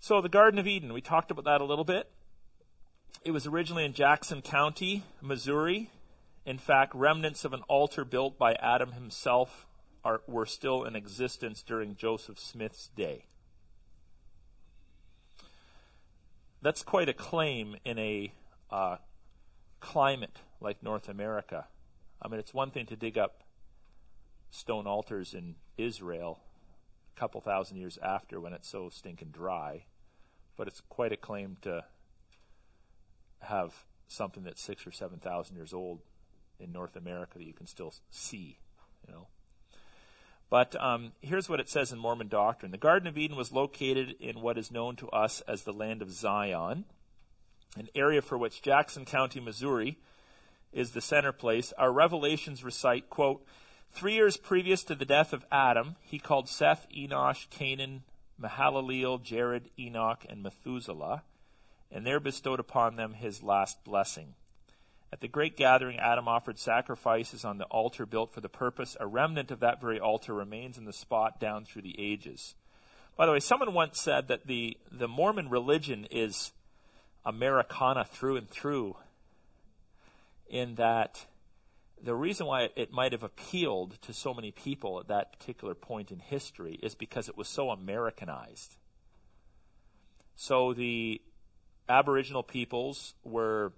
So 0.00 0.20
the 0.20 0.28
Garden 0.28 0.58
of 0.58 0.66
Eden, 0.66 0.92
we 0.92 1.00
talked 1.00 1.30
about 1.30 1.44
that 1.44 1.60
a 1.60 1.64
little 1.64 1.84
bit. 1.84 2.10
It 3.24 3.30
was 3.30 3.46
originally 3.46 3.84
in 3.84 3.92
Jackson 3.92 4.42
County, 4.42 5.04
Missouri. 5.20 5.90
In 6.44 6.58
fact, 6.58 6.94
remnants 6.94 7.44
of 7.44 7.52
an 7.52 7.62
altar 7.68 8.04
built 8.04 8.36
by 8.36 8.54
Adam 8.54 8.92
himself 8.92 9.66
are, 10.04 10.22
were 10.26 10.46
still 10.46 10.84
in 10.84 10.96
existence 10.96 11.62
during 11.62 11.94
Joseph 11.94 12.38
Smith's 12.38 12.88
day. 12.96 13.26
That's 16.62 16.84
quite 16.84 17.08
a 17.08 17.12
claim 17.12 17.76
in 17.84 17.98
a 17.98 18.32
uh, 18.70 18.96
climate 19.80 20.38
like 20.60 20.82
North 20.82 21.08
America. 21.08 21.66
I 22.20 22.28
mean, 22.28 22.38
it's 22.38 22.54
one 22.54 22.70
thing 22.70 22.86
to 22.86 22.96
dig 22.96 23.18
up 23.18 23.42
stone 24.50 24.86
altars 24.86 25.34
in 25.34 25.56
Israel 25.76 26.38
a 27.16 27.18
couple 27.20 27.40
thousand 27.40 27.78
years 27.78 27.98
after 28.00 28.40
when 28.40 28.52
it's 28.52 28.68
so 28.68 28.88
stinking 28.88 29.30
dry, 29.30 29.86
but 30.56 30.68
it's 30.68 30.80
quite 30.88 31.12
a 31.12 31.16
claim 31.16 31.56
to 31.62 31.84
have 33.40 33.84
something 34.06 34.44
that's 34.44 34.62
six 34.62 34.86
or 34.86 34.92
seven 34.92 35.18
thousand 35.18 35.56
years 35.56 35.72
old 35.72 36.00
in 36.60 36.70
North 36.70 36.94
America 36.94 37.38
that 37.38 37.44
you 37.44 37.54
can 37.54 37.66
still 37.66 37.92
see, 38.10 38.58
you 39.06 39.12
know. 39.12 39.26
But 40.52 40.78
um, 40.78 41.12
here's 41.22 41.48
what 41.48 41.60
it 41.60 41.70
says 41.70 41.92
in 41.92 41.98
Mormon 41.98 42.28
doctrine: 42.28 42.72
The 42.72 42.76
Garden 42.76 43.08
of 43.08 43.16
Eden 43.16 43.38
was 43.38 43.52
located 43.52 44.16
in 44.20 44.42
what 44.42 44.58
is 44.58 44.70
known 44.70 44.96
to 44.96 45.08
us 45.08 45.40
as 45.48 45.62
the 45.62 45.72
land 45.72 46.02
of 46.02 46.12
Zion, 46.12 46.84
an 47.74 47.88
area 47.94 48.20
for 48.20 48.36
which 48.36 48.60
Jackson 48.60 49.06
County, 49.06 49.40
Missouri, 49.40 49.96
is 50.70 50.90
the 50.90 51.00
center 51.00 51.32
place, 51.32 51.72
our 51.78 51.90
revelations 51.90 52.62
recite, 52.62 53.08
quote, 53.08 53.42
Three 53.92 54.12
years 54.12 54.36
previous 54.36 54.84
to 54.84 54.94
the 54.94 55.06
death 55.06 55.32
of 55.32 55.46
Adam, 55.50 55.96
he 56.02 56.18
called 56.18 56.50
Seth, 56.50 56.86
Enosh, 56.94 57.48
Canaan, 57.48 58.02
Mahalaleel, 58.38 59.22
Jared, 59.22 59.70
Enoch, 59.78 60.26
and 60.28 60.42
Methuselah, 60.42 61.22
and 61.90 62.06
there 62.06 62.20
bestowed 62.20 62.60
upon 62.60 62.96
them 62.96 63.14
his 63.14 63.42
last 63.42 63.82
blessing. 63.84 64.34
At 65.12 65.20
the 65.20 65.28
great 65.28 65.58
gathering, 65.58 65.98
Adam 65.98 66.26
offered 66.26 66.58
sacrifices 66.58 67.44
on 67.44 67.58
the 67.58 67.66
altar 67.66 68.06
built 68.06 68.32
for 68.32 68.40
the 68.40 68.48
purpose. 68.48 68.96
A 68.98 69.06
remnant 69.06 69.50
of 69.50 69.60
that 69.60 69.80
very 69.80 70.00
altar 70.00 70.32
remains 70.32 70.78
in 70.78 70.86
the 70.86 70.92
spot 70.92 71.38
down 71.38 71.66
through 71.66 71.82
the 71.82 72.00
ages. 72.00 72.54
By 73.14 73.26
the 73.26 73.32
way, 73.32 73.40
someone 73.40 73.74
once 73.74 74.00
said 74.00 74.28
that 74.28 74.46
the, 74.46 74.78
the 74.90 75.08
Mormon 75.08 75.50
religion 75.50 76.06
is 76.10 76.52
Americana 77.26 78.04
through 78.04 78.36
and 78.36 78.48
through 78.48 78.96
in 80.48 80.76
that 80.76 81.26
the 82.02 82.14
reason 82.14 82.46
why 82.46 82.70
it 82.74 82.90
might 82.90 83.12
have 83.12 83.22
appealed 83.22 84.00
to 84.02 84.12
so 84.12 84.32
many 84.32 84.50
people 84.50 84.98
at 84.98 85.08
that 85.08 85.38
particular 85.38 85.74
point 85.74 86.10
in 86.10 86.18
history 86.18 86.78
is 86.82 86.94
because 86.94 87.28
it 87.28 87.36
was 87.36 87.48
so 87.48 87.70
Americanized. 87.70 88.76
So 90.34 90.72
the 90.72 91.20
Aboriginal 91.88 92.42
peoples 92.42 93.14
were 93.22 93.72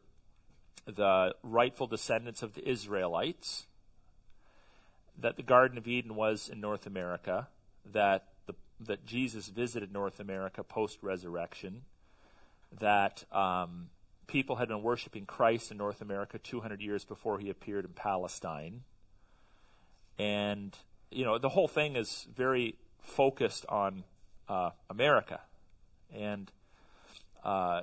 the 0.86 1.34
rightful 1.42 1.86
descendants 1.86 2.42
of 2.42 2.54
the 2.54 2.68
Israelites, 2.68 3.66
that 5.18 5.36
the 5.36 5.42
Garden 5.42 5.78
of 5.78 5.86
Eden 5.86 6.14
was 6.14 6.48
in 6.48 6.60
North 6.60 6.86
America, 6.86 7.48
that 7.92 8.28
the, 8.46 8.54
that 8.80 9.06
Jesus 9.06 9.48
visited 9.48 9.92
North 9.92 10.20
America 10.20 10.62
post 10.62 10.98
resurrection, 11.02 11.82
that 12.80 13.24
um, 13.32 13.88
people 14.26 14.56
had 14.56 14.68
been 14.68 14.82
worshiping 14.82 15.26
Christ 15.26 15.70
in 15.70 15.76
North 15.76 16.00
America 16.00 16.38
200 16.38 16.80
years 16.80 17.04
before 17.04 17.38
he 17.38 17.50
appeared 17.50 17.84
in 17.84 17.92
Palestine. 17.92 18.82
And, 20.18 20.76
you 21.10 21.24
know, 21.24 21.38
the 21.38 21.48
whole 21.48 21.68
thing 21.68 21.96
is 21.96 22.26
very 22.34 22.76
focused 23.00 23.64
on 23.68 24.04
uh, 24.48 24.70
America. 24.90 25.40
And 26.14 26.50
uh, 27.44 27.82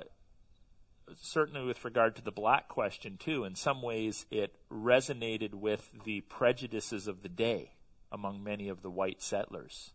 certainly 1.20 1.64
with 1.64 1.84
regard 1.84 2.16
to 2.16 2.22
the 2.22 2.32
black 2.32 2.68
question, 2.68 3.16
too, 3.18 3.44
in 3.44 3.54
some 3.54 3.82
ways 3.82 4.26
it 4.30 4.54
resonated 4.70 5.54
with 5.54 5.92
the 6.04 6.22
prejudices 6.22 7.06
of 7.06 7.22
the 7.22 7.28
day 7.28 7.72
among 8.10 8.42
many 8.42 8.68
of 8.68 8.82
the 8.82 8.90
white 8.90 9.22
settlers. 9.22 9.92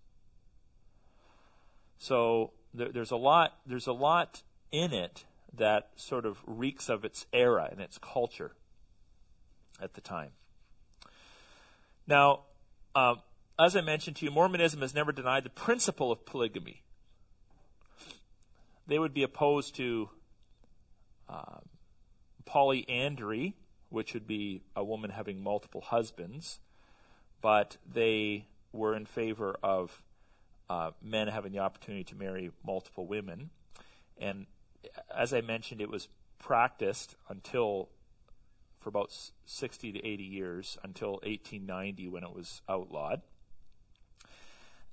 So 1.98 2.52
there, 2.74 2.92
there's 2.92 3.12
a 3.12 3.18
lot. 3.18 3.58
There's 3.66 3.88
a 3.88 3.94
lot 3.94 4.44
in 4.72 4.94
it 4.94 5.26
that 5.54 5.90
sort 5.96 6.26
of 6.26 6.40
reeks 6.46 6.90
of 6.90 7.06
its 7.06 7.26
era 7.34 7.70
and 7.72 7.82
its 7.82 7.98
culture 7.98 8.52
at 9.82 9.94
the 9.94 10.02
time. 10.02 10.32
Now, 12.06 12.42
uh, 12.96 13.16
as 13.60 13.76
I 13.76 13.82
mentioned 13.82 14.18
to 14.18 14.26
you, 14.26 14.32
Mormonism 14.32 14.82
has 14.82 14.94
never 14.94 15.12
denied 15.12 15.44
the 15.44 15.50
principle 15.50 16.12
of 16.12 16.26
polygamy. 16.26 16.84
They 18.86 19.00
would 19.00 19.14
be 19.14 19.24
opposed 19.24 19.76
to 19.76 20.10
uh, 21.30 21.60
polyandry, 22.46 23.56
which 23.90 24.14
would 24.14 24.28
be 24.28 24.62
a 24.76 24.84
woman 24.84 25.12
having 25.12 25.42
multiple 25.42 25.82
husbands, 25.82 26.60
but 27.42 27.78
they 27.92 28.46
were 28.74 28.96
in 28.96 29.06
favor 29.06 29.56
of 29.64 30.02
uh, 30.70 30.92
men 31.02 31.28
having 31.28 31.52
the 31.52 31.60
opportunity 31.60 32.04
to 32.04 32.16
marry 32.16 32.52
multiple 32.66 33.08
women. 33.08 33.50
And 34.18 34.46
as 35.16 35.34
I 35.34 35.42
mentioned, 35.42 35.82
it 35.82 35.90
was 35.90 36.08
practiced 36.40 37.16
until 37.30 37.90
for 38.80 38.90
about 38.90 39.12
60 39.46 39.92
to 39.92 40.06
80 40.06 40.24
years 40.24 40.78
until 40.84 41.14
1890 41.24 42.08
when 42.08 42.24
it 42.24 42.34
was 42.34 42.62
outlawed. 42.70 43.22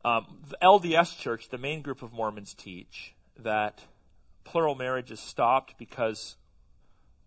Um, 0.05 0.39
the 0.49 0.57
LDS 0.63 1.19
Church, 1.19 1.49
the 1.49 1.59
main 1.59 1.81
group 1.81 2.03
of 2.03 2.13
Mormons, 2.13 2.55
teach 2.55 3.15
that 3.39 3.83
plural 4.45 4.75
marriages 4.75 5.21
stopped 5.21 5.77
because 5.79 6.37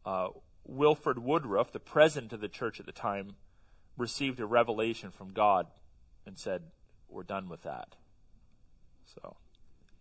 uh, 0.05 0.29
Wilford 0.65 1.19
Woodruff, 1.19 1.71
the 1.71 1.79
president 1.79 2.33
of 2.33 2.41
the 2.41 2.47
church 2.47 2.79
at 2.79 2.85
the 2.85 2.91
time, 2.91 3.35
received 3.97 4.39
a 4.39 4.45
revelation 4.45 5.11
from 5.11 5.33
God 5.33 5.67
and 6.25 6.37
said, 6.37 6.61
"We're 7.09 7.23
done 7.23 7.49
with 7.49 7.63
that." 7.63 7.95
So 9.13 9.35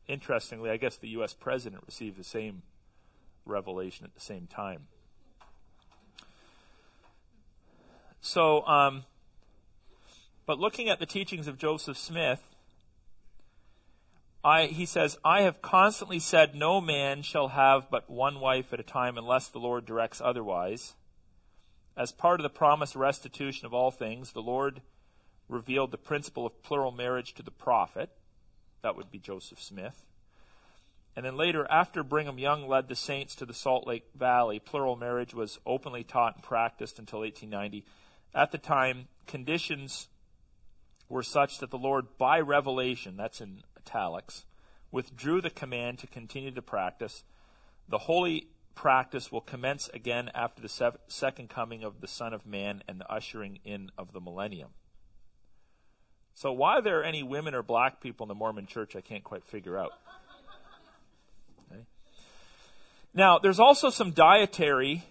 interestingly, 0.06 0.70
I 0.70 0.76
guess 0.76 0.96
the 0.96 1.08
U.S. 1.08 1.34
president 1.34 1.82
received 1.86 2.18
the 2.18 2.24
same 2.24 2.62
revelation 3.44 4.04
at 4.04 4.14
the 4.14 4.20
same 4.20 4.46
time. 4.46 4.86
So, 8.20 8.66
um, 8.66 9.04
But 10.46 10.58
looking 10.58 10.88
at 10.88 10.98
the 10.98 11.06
teachings 11.06 11.48
of 11.48 11.58
Joseph 11.58 11.98
Smith, 11.98 12.55
I, 14.46 14.66
he 14.66 14.86
says, 14.86 15.18
I 15.24 15.40
have 15.40 15.60
constantly 15.60 16.20
said 16.20 16.54
no 16.54 16.80
man 16.80 17.22
shall 17.22 17.48
have 17.48 17.90
but 17.90 18.08
one 18.08 18.38
wife 18.38 18.72
at 18.72 18.78
a 18.78 18.84
time 18.84 19.18
unless 19.18 19.48
the 19.48 19.58
Lord 19.58 19.84
directs 19.84 20.22
otherwise. 20.24 20.94
As 21.96 22.12
part 22.12 22.38
of 22.38 22.44
the 22.44 22.48
promised 22.48 22.94
restitution 22.94 23.66
of 23.66 23.74
all 23.74 23.90
things, 23.90 24.30
the 24.30 24.42
Lord 24.42 24.82
revealed 25.48 25.90
the 25.90 25.98
principle 25.98 26.46
of 26.46 26.62
plural 26.62 26.92
marriage 26.92 27.34
to 27.34 27.42
the 27.42 27.50
prophet. 27.50 28.10
That 28.82 28.94
would 28.94 29.10
be 29.10 29.18
Joseph 29.18 29.60
Smith. 29.60 30.04
And 31.16 31.26
then 31.26 31.36
later, 31.36 31.66
after 31.68 32.04
Brigham 32.04 32.38
Young 32.38 32.68
led 32.68 32.86
the 32.86 32.94
saints 32.94 33.34
to 33.36 33.46
the 33.46 33.54
Salt 33.54 33.84
Lake 33.84 34.04
Valley, 34.14 34.60
plural 34.60 34.94
marriage 34.94 35.34
was 35.34 35.58
openly 35.66 36.04
taught 36.04 36.36
and 36.36 36.44
practiced 36.44 37.00
until 37.00 37.20
1890. 37.20 37.84
At 38.32 38.52
the 38.52 38.58
time, 38.58 39.08
conditions 39.26 40.06
were 41.08 41.24
such 41.24 41.58
that 41.58 41.72
the 41.72 41.78
Lord, 41.78 42.16
by 42.16 42.38
revelation, 42.38 43.16
that's 43.16 43.40
in 43.40 43.64
italics, 43.86 44.44
withdrew 44.90 45.40
the 45.40 45.50
command 45.50 45.98
to 46.00 46.06
continue 46.06 46.50
the 46.50 46.62
practice. 46.62 47.24
The 47.88 47.98
holy 47.98 48.48
practice 48.74 49.32
will 49.32 49.40
commence 49.40 49.88
again 49.94 50.30
after 50.34 50.60
the 50.60 50.92
second 51.08 51.48
coming 51.48 51.82
of 51.82 52.00
the 52.00 52.08
Son 52.08 52.32
of 52.32 52.46
Man 52.46 52.82
and 52.88 53.00
the 53.00 53.10
ushering 53.10 53.58
in 53.64 53.90
of 53.96 54.12
the 54.12 54.20
millennium. 54.20 54.70
So, 56.34 56.52
why 56.52 56.80
there 56.82 57.00
are 57.00 57.04
any 57.04 57.22
women 57.22 57.54
or 57.54 57.62
black 57.62 58.00
people 58.00 58.24
in 58.24 58.28
the 58.28 58.34
Mormon 58.34 58.66
church, 58.66 58.94
I 58.94 59.00
can't 59.00 59.24
quite 59.24 59.44
figure 59.44 59.78
out. 59.78 59.92
Now, 63.14 63.38
there's 63.38 63.58
also 63.58 63.88
some 63.88 64.10
dietary 64.10 65.04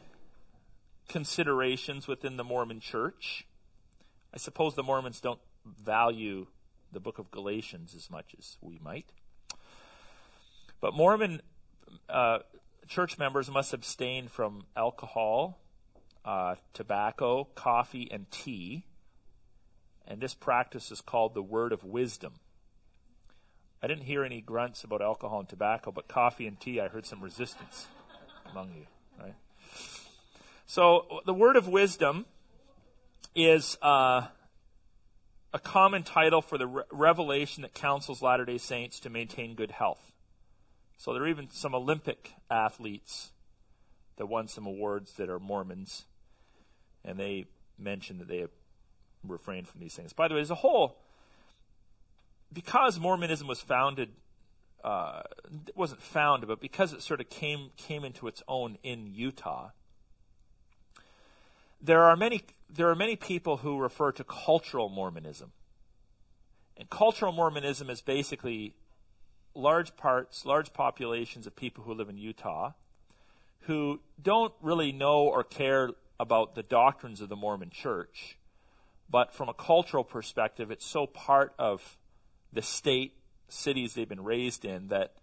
considerations 1.10 2.08
within 2.08 2.38
the 2.38 2.44
Mormon 2.44 2.80
church. 2.80 3.48
I 4.32 4.38
suppose 4.38 4.76
the 4.76 4.84
Mormons 4.84 5.20
don't 5.20 5.40
value 5.66 6.46
the 6.96 7.00
book 7.02 7.20
of 7.20 7.30
Galatians 7.30 7.94
as 7.94 8.10
much 8.10 8.34
as 8.40 8.58
we 8.62 8.80
might. 8.82 9.12
But 10.80 10.94
Mormon 10.94 11.42
uh, 12.10 12.40
church 12.88 13.20
members 13.20 13.52
must 13.52 13.74
abstain 13.74 14.30
from 14.30 14.64
alcohol, 14.78 15.60
uh, 16.24 16.56
tobacco, 16.74 17.50
coffee, 17.54 18.08
and 18.10 18.32
tea. 18.32 18.86
And 20.08 20.22
this 20.22 20.34
practice 20.34 20.90
is 20.90 21.02
called 21.02 21.34
the 21.34 21.44
word 21.44 21.74
of 21.74 21.84
wisdom. 21.84 22.36
I 23.84 23.88
didn't 23.88 24.06
hear 24.06 24.24
any 24.24 24.40
grunts 24.40 24.86
about 24.86 25.02
alcohol 25.02 25.42
and 25.42 25.50
tobacco, 25.50 25.92
but 25.92 26.08
coffee 26.08 26.48
and 26.48 26.58
tea, 26.58 26.80
I 26.80 26.88
heard 26.88 27.06
some 27.06 27.22
resistance 27.22 27.88
among 28.50 28.72
you, 28.74 28.86
right? 29.20 29.36
So 30.66 31.22
the 31.26 31.34
word 31.34 31.58
of 31.58 31.68
wisdom 31.68 32.26
is 33.36 33.78
uh, 33.82 34.28
a 35.54 35.60
common 35.60 36.04
title 36.04 36.42
for 36.42 36.58
the 36.58 36.68
re- 36.68 36.84
revelation 36.92 37.62
that 37.64 37.74
counsels 37.74 38.22
Latter 38.22 38.46
day 38.46 38.58
Saints 38.58 39.00
to 39.02 39.10
maintain 39.10 39.56
good 39.56 39.72
health. 39.72 40.12
So 40.98 41.14
there 41.14 41.24
are 41.24 41.28
even 41.28 41.50
some 41.52 41.76
Olympic 41.76 42.34
athletes 42.50 43.32
that 44.18 44.28
won 44.28 44.48
some 44.48 44.66
awards 44.66 45.14
that 45.14 45.30
are 45.30 45.40
Mormons, 45.40 46.06
and 47.04 47.20
they 47.20 47.46
mention 47.78 48.20
that 48.20 48.28
they 48.28 48.40
have 48.40 48.52
refrained 49.24 49.68
from 49.68 49.82
these 49.82 49.94
things. 49.94 50.14
By 50.14 50.28
the 50.28 50.36
way, 50.36 50.42
as 50.42 50.52
a 50.52 50.56
whole, 50.56 50.98
because 52.52 53.00
Mormonism 53.00 53.48
was 53.48 53.60
founded 53.60 54.10
uh, 54.86 55.24
it 55.68 55.76
wasn't 55.76 56.00
founded, 56.00 56.48
but 56.48 56.62
because 56.62 56.94
it 56.94 57.02
sort 57.02 57.20
of 57.20 57.28
came 57.28 57.72
came 57.76 58.06
into 58.06 58.28
its 58.28 58.44
own 58.48 58.78
in 58.84 59.08
Utah, 59.08 59.72
there 61.86 62.04
are 62.04 62.16
many 62.16 62.44
there 62.70 62.90
are 62.90 62.96
many 62.96 63.16
people 63.16 63.58
who 63.58 63.80
refer 63.80 64.12
to 64.12 64.24
cultural 64.24 64.90
Mormonism. 64.90 65.52
And 66.78 66.90
cultural 66.90 67.32
Mormonism 67.32 67.90
is 67.90 68.02
basically 68.02 68.74
large 69.54 69.96
parts, 69.96 70.46
large 70.46 70.74
populations 70.74 71.48
of 71.48 71.56
people 71.56 71.84
who 71.86 71.94
live 71.94 72.10
in 72.10 72.18
Utah 72.18 72.74
who 73.66 74.00
don't 74.22 74.54
really 74.62 74.92
know 74.92 75.24
or 75.24 75.44
care 75.44 75.90
about 76.20 76.56
the 76.56 76.64
doctrines 76.64 77.20
of 77.20 77.30
the 77.30 77.36
Mormon 77.36 77.70
church, 77.72 78.38
but 79.10 79.34
from 79.34 79.50
a 79.50 79.54
cultural 79.54 80.04
perspective, 80.04 80.72
it's 80.72 80.86
so 80.86 81.08
part 81.08 81.54
of 81.58 81.98
the 82.54 82.62
state 82.62 83.14
cities 83.48 83.94
they've 83.94 84.08
been 84.08 84.24
raised 84.24 84.66
in 84.66 84.88
that 84.90 85.14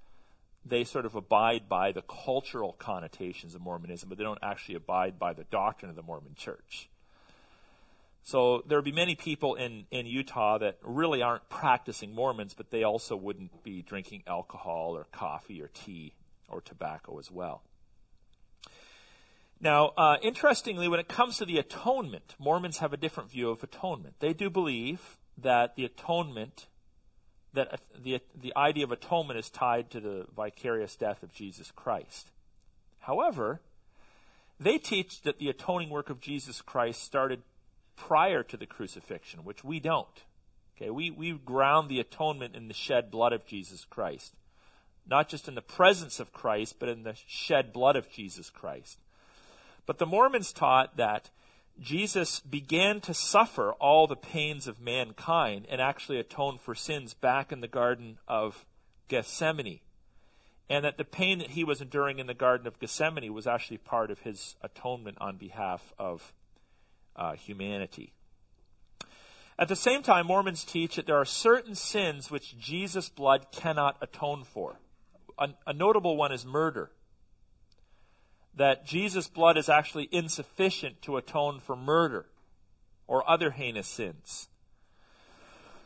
they 0.65 0.85
sort 0.85 1.07
of 1.07 1.15
abide 1.15 1.69
by 1.69 1.93
the 1.93 2.03
cultural 2.03 2.73
connotations 2.73 3.55
of 3.55 3.61
Mormonism, 3.61 4.09
but 4.09 4.19
they 4.19 4.25
don't 4.25 4.39
actually 4.43 4.77
abide 4.77 5.19
by 5.19 5.33
the 5.33 5.45
doctrine 5.45 5.91
of 5.91 5.97
the 5.97 6.03
Mormon 6.03 6.35
church. 6.37 6.89
So 8.25 8.63
there 8.67 8.79
would 8.79 8.85
be 8.85 8.93
many 8.93 9.17
people 9.17 9.57
in, 9.57 9.87
in 9.91 10.07
Utah 10.07 10.59
that 10.59 10.79
really 10.83 11.23
aren't 11.23 11.49
practicing 11.49 12.15
Mormons, 12.15 12.55
but 12.55 12.71
they 12.71 12.85
also 12.85 13.17
wouldn't 13.17 13.65
be 13.65 13.83
drinking 13.83 14.23
alcohol 14.29 14.97
or 14.97 15.05
coffee 15.11 15.61
or 15.61 15.69
tea 15.69 16.15
or 16.49 16.61
tobacco 16.61 17.19
as 17.19 17.31
well. 17.31 17.63
Now, 19.61 19.93
uh, 19.97 20.17
interestingly, 20.23 20.89
when 20.89 21.01
it 21.01 21.09
comes 21.09 21.39
to 21.39 21.45
the 21.45 21.59
atonement, 21.59 22.35
Mormons 22.39 22.79
have 22.79 22.93
a 22.93 22.97
different 22.97 23.31
view 23.31 23.51
of 23.51 23.63
atonement. 23.63 24.17
They 24.21 24.33
do 24.33 24.51
believe 24.51 25.19
that 25.39 25.77
the 25.77 25.85
atonement 25.85 26.67
that 27.55 27.81
the, 28.03 28.21
the 28.41 28.53
idea 28.57 28.85
of 28.85 28.93
atonement 28.93 29.39
is 29.39 29.51
tied 29.51 29.91
to 29.91 30.01
the 30.01 30.27
vicarious 30.35 30.97
death 30.97 31.23
of 31.23 31.33
Jesus 31.33 31.71
Christ. 31.71 32.29
However, 33.01 33.61
they 34.59 34.79
teach 34.79 35.23
that 35.23 35.39
the 35.39 35.49
atoning 35.49 35.91
work 35.91 36.09
of 36.09 36.21
Jesus 36.21 36.63
Christ 36.63 37.03
started 37.03 37.43
prior 37.97 38.43
to 38.45 38.57
the 38.57 38.67
crucifixion, 38.67 39.45
which 39.45 39.65
we 39.65 39.81
don't. 39.81 40.23
Okay, 40.77 40.91
we, 40.91 41.11
we 41.11 41.33
ground 41.33 41.89
the 41.89 42.01
atonement 42.01 42.57
in 42.57 42.69
the 42.69 42.75
shed 42.75 43.11
blood 43.11 43.33
of 43.33 43.47
Jesus 43.47 43.85
Christ. 43.85 44.35
Not 45.07 45.29
just 45.29 45.49
in 45.49 45.55
the 45.55 45.63
presence 45.63 46.21
of 46.21 46.33
Christ, 46.33 46.77
but 46.79 46.89
in 46.89 47.03
the 47.03 47.17
shed 47.27 47.73
blood 47.73 47.97
of 47.97 48.11
Jesus 48.11 48.51
Christ. 48.51 48.99
But 49.85 49.99
the 49.99 50.07
Mormons 50.07 50.53
taught 50.53 50.97
that 50.97 51.31
Jesus 51.81 52.41
began 52.41 53.01
to 53.01 53.15
suffer 53.15 53.73
all 53.75 54.07
the 54.07 54.17
pains 54.17 54.67
of 54.67 54.81
mankind 54.81 55.67
and 55.69 55.81
actually 55.81 56.19
atone 56.19 56.59
for 56.59 56.75
sins 56.75 57.15
back 57.15 57.51
in 57.51 57.61
the 57.61 57.69
Garden 57.69 58.19
of 58.29 58.65
Gethsemane. 59.09 59.81
And 60.69 60.85
that 60.85 60.97
the 60.97 61.05
pain 61.05 61.39
that 61.39 61.51
he 61.51 61.65
was 61.65 61.81
enduring 61.81 62.19
in 62.19 62.27
the 62.27 62.35
Garden 62.35 62.67
of 62.67 62.79
Gethsemane 62.79 63.33
was 63.33 63.47
actually 63.47 63.79
part 63.79 64.11
of 64.11 64.21
his 64.21 64.57
atonement 64.63 65.19
on 65.21 65.37
behalf 65.37 65.93
of 65.99 66.33
uh, 67.17 67.33
humanity. 67.33 68.13
At 69.59 69.69
the 69.69 69.77
same 69.77 70.03
time, 70.03 70.27
Mormons 70.27 70.65
teach 70.65 70.97
that 70.97 71.07
there 71.07 71.17
are 71.17 71.25
certain 71.25 71.75
sins 71.75 72.31
which 72.31 72.59
Jesus' 72.59 73.09
blood 73.09 73.53
cannot 73.53 73.97
atone 74.01 74.45
for. 74.45 74.79
A, 75.39 75.51
a 75.67 75.73
notable 75.73 76.17
one 76.17 76.33
is 76.33 76.47
murder 76.47 76.91
that 78.55 78.85
Jesus' 78.87 79.29
blood 79.29 79.57
is 79.57 79.69
actually 79.69 80.09
insufficient 80.13 81.01
to 81.03 81.17
atone 81.17 81.61
for 81.61 81.75
murder 81.75 82.27
or 83.07 83.29
other 83.29 83.51
heinous 83.51 83.89
sins. 83.89 84.49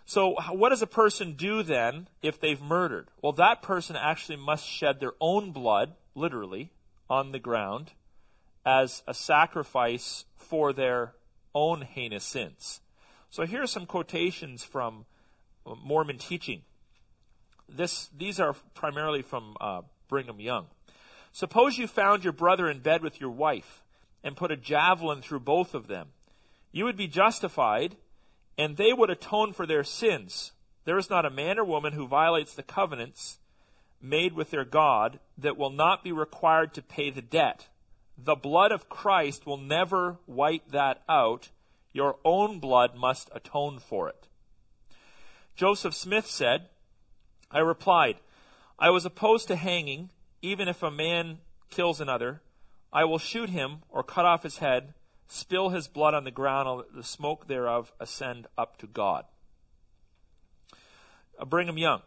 So, 0.05 0.37
what 0.53 0.69
does 0.69 0.83
a 0.83 0.87
person 0.87 1.33
do 1.33 1.65
then 1.65 2.07
if 2.23 2.39
they've 2.39 2.61
murdered? 2.61 3.09
Well, 3.21 3.33
that 3.33 3.61
person 3.61 3.97
actually 3.97 4.37
must 4.37 4.65
shed 4.65 5.01
their 5.01 5.15
own 5.21 5.51
blood, 5.51 5.95
literally, 6.15 6.71
on 7.11 7.33
the 7.33 7.41
ground 7.41 7.93
as 8.65 9.03
a 9.09 9.15
sacrifice 9.15 10.25
for 10.37 10.73
their 10.73 11.15
own 11.55 11.83
heinous 11.83 12.25
sins. 12.25 12.81
So, 13.31 13.47
here 13.47 13.65
are 13.65 13.67
some 13.67 13.87
quotations 13.87 14.63
from 14.63 15.07
Mormon 15.85 16.19
teaching. 16.19 16.63
This, 17.69 18.09
these 18.17 18.39
are 18.39 18.55
primarily 18.75 19.23
from 19.23 19.57
uh, 19.61 19.83
Brigham 20.09 20.41
Young. 20.41 20.67
Suppose 21.37 21.77
you 21.77 21.87
found 21.87 22.25
your 22.25 22.33
brother 22.33 22.67
in 22.67 22.79
bed 22.79 23.03
with 23.03 23.21
your 23.21 23.29
wife 23.29 23.83
and 24.25 24.39
put 24.39 24.51
a 24.51 24.57
javelin 24.57 25.21
through 25.21 25.41
both 25.41 25.75
of 25.75 25.87
them. 25.87 26.09
You 26.73 26.87
would 26.87 26.97
be 26.97 27.09
justified, 27.09 27.97
and 28.57 28.79
they 28.79 28.95
would 28.95 29.11
atone 29.11 29.53
for 29.53 29.67
their 29.67 29.85
sins. 29.85 30.53
There 30.87 30.97
is 30.97 31.11
not 31.11 31.27
a 31.27 31.31
man 31.31 31.59
or 31.59 31.65
woman 31.67 31.93
who 31.93 32.07
violates 32.07 32.55
the 32.55 32.63
covenants 32.63 33.37
made 34.01 34.33
with 34.33 34.51
their 34.51 34.65
God 34.65 35.19
that 35.37 35.59
will 35.59 35.69
not 35.69 36.03
be 36.03 36.11
required 36.11 36.73
to 36.73 36.81
pay 36.81 37.11
the 37.11 37.21
debt. 37.21 37.67
The 38.17 38.35
blood 38.35 38.73
of 38.73 38.89
Christ 38.89 39.45
will 39.45 39.59
never 39.59 40.17
wipe 40.27 40.71
that 40.71 41.03
out. 41.07 41.51
Your 41.93 42.17
own 42.25 42.61
blood 42.61 42.97
must 42.97 43.29
atone 43.35 43.79
for 43.79 44.09
it. 44.09 44.27
Joseph 45.55 45.95
Smith 45.95 46.29
said, 46.29 46.71
I 47.51 47.59
replied, 47.59 48.17
I 48.79 48.89
was 48.89 49.05
opposed 49.05 49.49
to 49.49 49.57
hanging 49.57 50.09
even 50.43 50.69
if 50.69 50.83
a 50.83 50.91
man 50.91 51.39
kills 51.71 52.01
another, 52.01 52.41
I 52.93 53.05
will 53.05 53.19
shoot 53.19 53.51
him 53.51 53.79
or 53.91 54.03
cut 54.03 54.25
off 54.25 54.43
his 54.43 54.59
head, 54.59 54.95
spill 55.29 55.71
his 55.71 55.89
blood 55.89 56.15
on 56.15 56.25
the 56.25 56.31
ground, 56.31 56.69
and 56.69 56.79
let 56.79 56.95
the 56.95 57.03
smoke 57.03 57.49
thereof 57.49 57.93
ascend 58.01 58.47
up 58.57 58.79
to 58.79 58.87
God. 58.87 59.25
Uh, 61.39 61.45
Brigham 61.45 61.79
Young. 61.79 62.03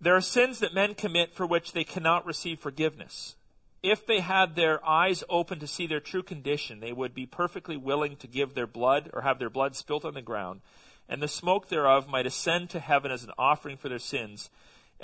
There 0.00 0.16
are 0.16 0.20
sins 0.20 0.58
that 0.58 0.74
men 0.74 0.94
commit 0.94 1.32
for 1.32 1.46
which 1.46 1.72
they 1.72 1.84
cannot 1.84 2.26
receive 2.26 2.60
forgiveness. 2.60 3.36
If 3.82 4.06
they 4.06 4.20
had 4.20 4.54
their 4.54 4.84
eyes 4.86 5.24
open 5.28 5.58
to 5.60 5.66
see 5.66 5.86
their 5.86 6.00
true 6.00 6.22
condition, 6.22 6.80
they 6.80 6.92
would 6.92 7.14
be 7.14 7.26
perfectly 7.26 7.76
willing 7.76 8.16
to 8.16 8.26
give 8.26 8.54
their 8.54 8.66
blood 8.66 9.10
or 9.12 9.22
have 9.22 9.38
their 9.38 9.50
blood 9.50 9.76
spilt 9.76 10.04
on 10.04 10.14
the 10.14 10.22
ground 10.22 10.60
and 11.08 11.22
the 11.22 11.28
smoke 11.28 11.68
thereof 11.68 12.08
might 12.08 12.26
ascend 12.26 12.70
to 12.70 12.80
heaven 12.80 13.10
as 13.10 13.24
an 13.24 13.30
offering 13.38 13.76
for 13.76 13.88
their 13.88 13.98
sins, 13.98 14.50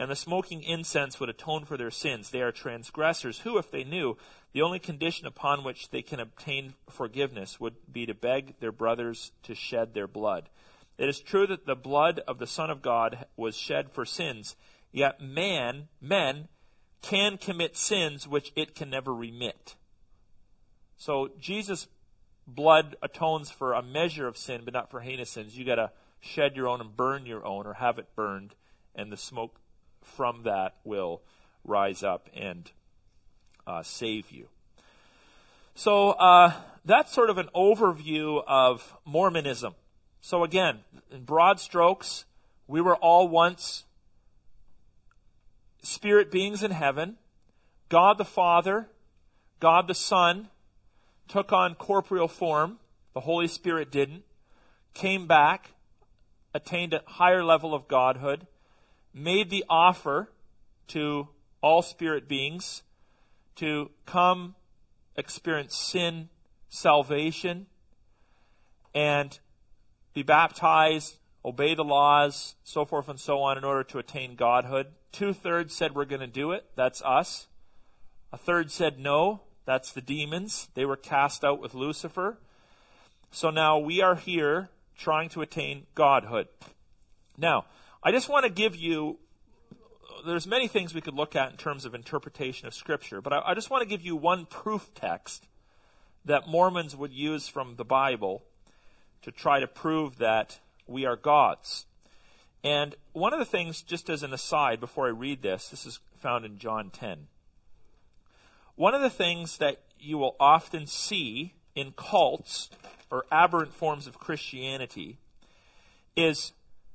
and 0.01 0.11
the 0.11 0.16
smoking 0.16 0.62
incense 0.62 1.20
would 1.20 1.28
atone 1.28 1.66
for 1.66 1.76
their 1.76 1.90
sins. 1.90 2.30
They 2.30 2.40
are 2.40 2.51
transgressors 2.51 3.40
who, 3.40 3.59
if 3.59 3.70
they 3.70 3.84
knew, 3.84 4.16
the 4.55 4.62
only 4.62 4.78
condition 4.78 5.26
upon 5.26 5.62
which 5.62 5.90
they 5.90 6.01
can 6.01 6.18
obtain 6.18 6.72
forgiveness 6.88 7.61
would 7.61 7.74
be 7.92 8.07
to 8.07 8.14
beg 8.14 8.59
their 8.61 8.72
brothers 8.72 9.32
to 9.42 9.55
shed 9.55 9.92
their 9.92 10.07
blood. 10.07 10.48
It 10.96 11.11
is 11.11 11.20
true 11.20 11.46
that 11.48 11.66
the 11.66 11.76
blood 11.76 12.22
of 12.26 12.38
the 12.38 12.46
Son 12.46 12.70
of 12.70 12.80
God 12.80 13.26
was 13.36 13.55
shed 13.55 13.92
for 13.92 14.07
sins, 14.07 14.57
yet 14.90 15.20
man, 15.20 15.88
men, 16.01 16.48
can 17.03 17.36
commit 17.36 17.76
sins 17.76 18.26
which 18.26 18.53
it 18.57 18.74
can 18.74 18.88
never 18.88 19.12
remit. 19.12 19.76
So 20.96 21.28
Jesus' 21.38 21.88
blood 22.46 22.96
atones 23.03 23.51
for 23.51 23.74
a 23.74 23.82
measure 23.82 24.26
of 24.26 24.38
sin, 24.38 24.62
but 24.64 24.72
not 24.72 24.90
for 24.90 25.01
heinous 25.01 25.28
sins. 25.28 25.59
You 25.59 25.66
got 25.66 25.74
to 25.74 25.90
shed 26.20 26.57
your 26.57 26.68
own 26.68 26.80
and 26.80 26.96
burn 26.96 27.26
your 27.26 27.44
own, 27.44 27.66
or 27.66 27.74
have 27.74 27.98
it 27.98 28.16
burned, 28.16 28.55
and 28.94 29.12
the 29.12 29.18
smoke 29.18 29.61
from 30.03 30.42
that 30.44 30.76
will 30.84 31.22
rise 31.64 32.03
up 32.03 32.28
and 32.34 32.70
uh, 33.66 33.82
save 33.82 34.30
you. 34.30 34.48
So 35.74 36.11
uh, 36.11 36.53
that's 36.84 37.12
sort 37.12 37.30
of 37.30 37.38
an 37.38 37.48
overview 37.55 38.42
of 38.46 38.96
Mormonism. 39.05 39.74
So 40.20 40.44
again, 40.44 40.80
in 41.11 41.24
broad 41.24 41.61
strokes, 41.61 42.24
we 42.66 42.80
were 42.80 42.96
all 42.96 43.28
once 43.28 43.84
spirit 45.82 46.30
beings 46.30 46.62
in 46.62 46.70
heaven. 46.70 47.16
God 47.88 48.18
the 48.18 48.24
Father, 48.24 48.88
God 49.59 49.88
the 49.88 49.94
Son 49.94 50.48
took 51.28 51.53
on 51.53 51.74
corporeal 51.74 52.28
form. 52.28 52.78
The 53.14 53.20
Holy 53.20 53.48
Spirit 53.48 53.90
didn't. 53.90 54.22
Came 54.94 55.26
back, 55.26 55.72
attained 56.55 56.94
a 56.94 57.03
higher 57.07 57.44
level 57.44 57.74
of 57.74 57.88
godhood, 57.88 58.46
made 59.13 59.51
the 59.51 59.65
offer 59.69 60.31
to 60.89 61.29
all 61.61 61.83
spirit 61.83 62.29
beings 62.29 62.83
to 63.57 63.91
come 64.07 64.55
experience 65.17 65.77
sin, 65.77 66.29
salvation, 66.69 67.67
and 68.95 69.39
be 70.15 70.23
baptized, 70.23 71.17
obey 71.45 71.75
the 71.75 71.85
laws, 71.85 72.57
so 72.65 72.85
forth 72.85 73.09
and 73.09 73.21
so 73.21 73.41
on 73.41 73.59
in 73.59 73.65
order 73.65 73.85
to 73.85 73.99
attain 73.99 74.35
godhood. 74.35 74.87
Two 75.13 75.33
thirds 75.33 75.75
said 75.75 75.95
we're 75.95 76.05
going 76.05 76.21
to 76.21 76.27
do 76.27 76.53
it. 76.53 76.65
That's 76.77 77.03
us. 77.03 77.49
A 78.33 78.39
third 78.39 78.71
said 78.71 78.99
no. 78.99 79.43
That's 79.67 79.93
the 79.93 80.01
demons. 80.01 80.69
They 80.75 80.85
were 80.85 80.97
cast 80.97 81.45
out 81.45 81.61
with 81.61 81.75
Lucifer. 81.75 82.39
So 83.31 83.51
now 83.51 83.79
we 83.79 84.03
are 84.03 84.17
here 84.17 84.71
trying 84.99 85.29
to 85.31 85.43
attain 85.43 85.87
godhood. 85.95 86.49
Now, 87.39 87.67
I 88.03 88.12
just 88.12 88.30
want 88.30 88.44
to 88.44 88.51
give 88.51 88.76
you 88.76 89.18
there's 90.26 90.46
many 90.46 90.68
things 90.68 90.94
we 90.94 91.01
could 91.01 91.14
look 91.14 91.34
at 91.36 91.51
in 91.51 91.57
terms 91.57 91.84
of 91.84 91.94
interpretation 91.94 92.66
of 92.66 92.74
scripture, 92.74 93.20
but 93.20 93.32
I, 93.32 93.42
I 93.46 93.55
just 93.55 93.70
want 93.70 93.82
to 93.82 93.88
give 93.88 94.03
you 94.03 94.16
one 94.16 94.46
proof 94.46 94.90
text 94.94 95.46
that 96.24 96.48
Mormons 96.48 96.96
would 96.96 97.12
use 97.12 97.48
from 97.48 97.76
the 97.76 97.84
Bible 97.84 98.42
to 99.22 99.30
try 99.30 99.61
to 99.61 99.66
prove 99.66 100.18
that 100.18 100.61
we 100.86 101.07
are 101.07 101.16
gods. 101.16 101.86
And 102.62 102.94
one 103.12 103.32
of 103.32 103.38
the 103.38 103.44
things, 103.44 103.82
just 103.82 104.11
as 104.11 104.22
an 104.22 104.32
aside 104.32 104.80
before 104.80 105.07
I 105.07 105.11
read 105.11 105.42
this, 105.42 105.68
this 105.68 105.86
is 105.86 106.01
found 106.18 106.44
in 106.44 106.59
John 106.59 106.90
10. 106.90 107.26
One 108.76 108.94
of 108.94 109.01
the 109.01 109.11
things 109.11 109.59
that 109.59 109.82
you 109.98 110.18
will 110.18 110.36
often 110.38 110.86
see 110.86 111.55
in 111.74 111.92
cults 111.92 112.70
or 113.11 113.24
aberrant 113.30 113.72
forms 113.72 114.07
of 114.07 114.18
Christianity 114.18 115.18
is 116.16 116.53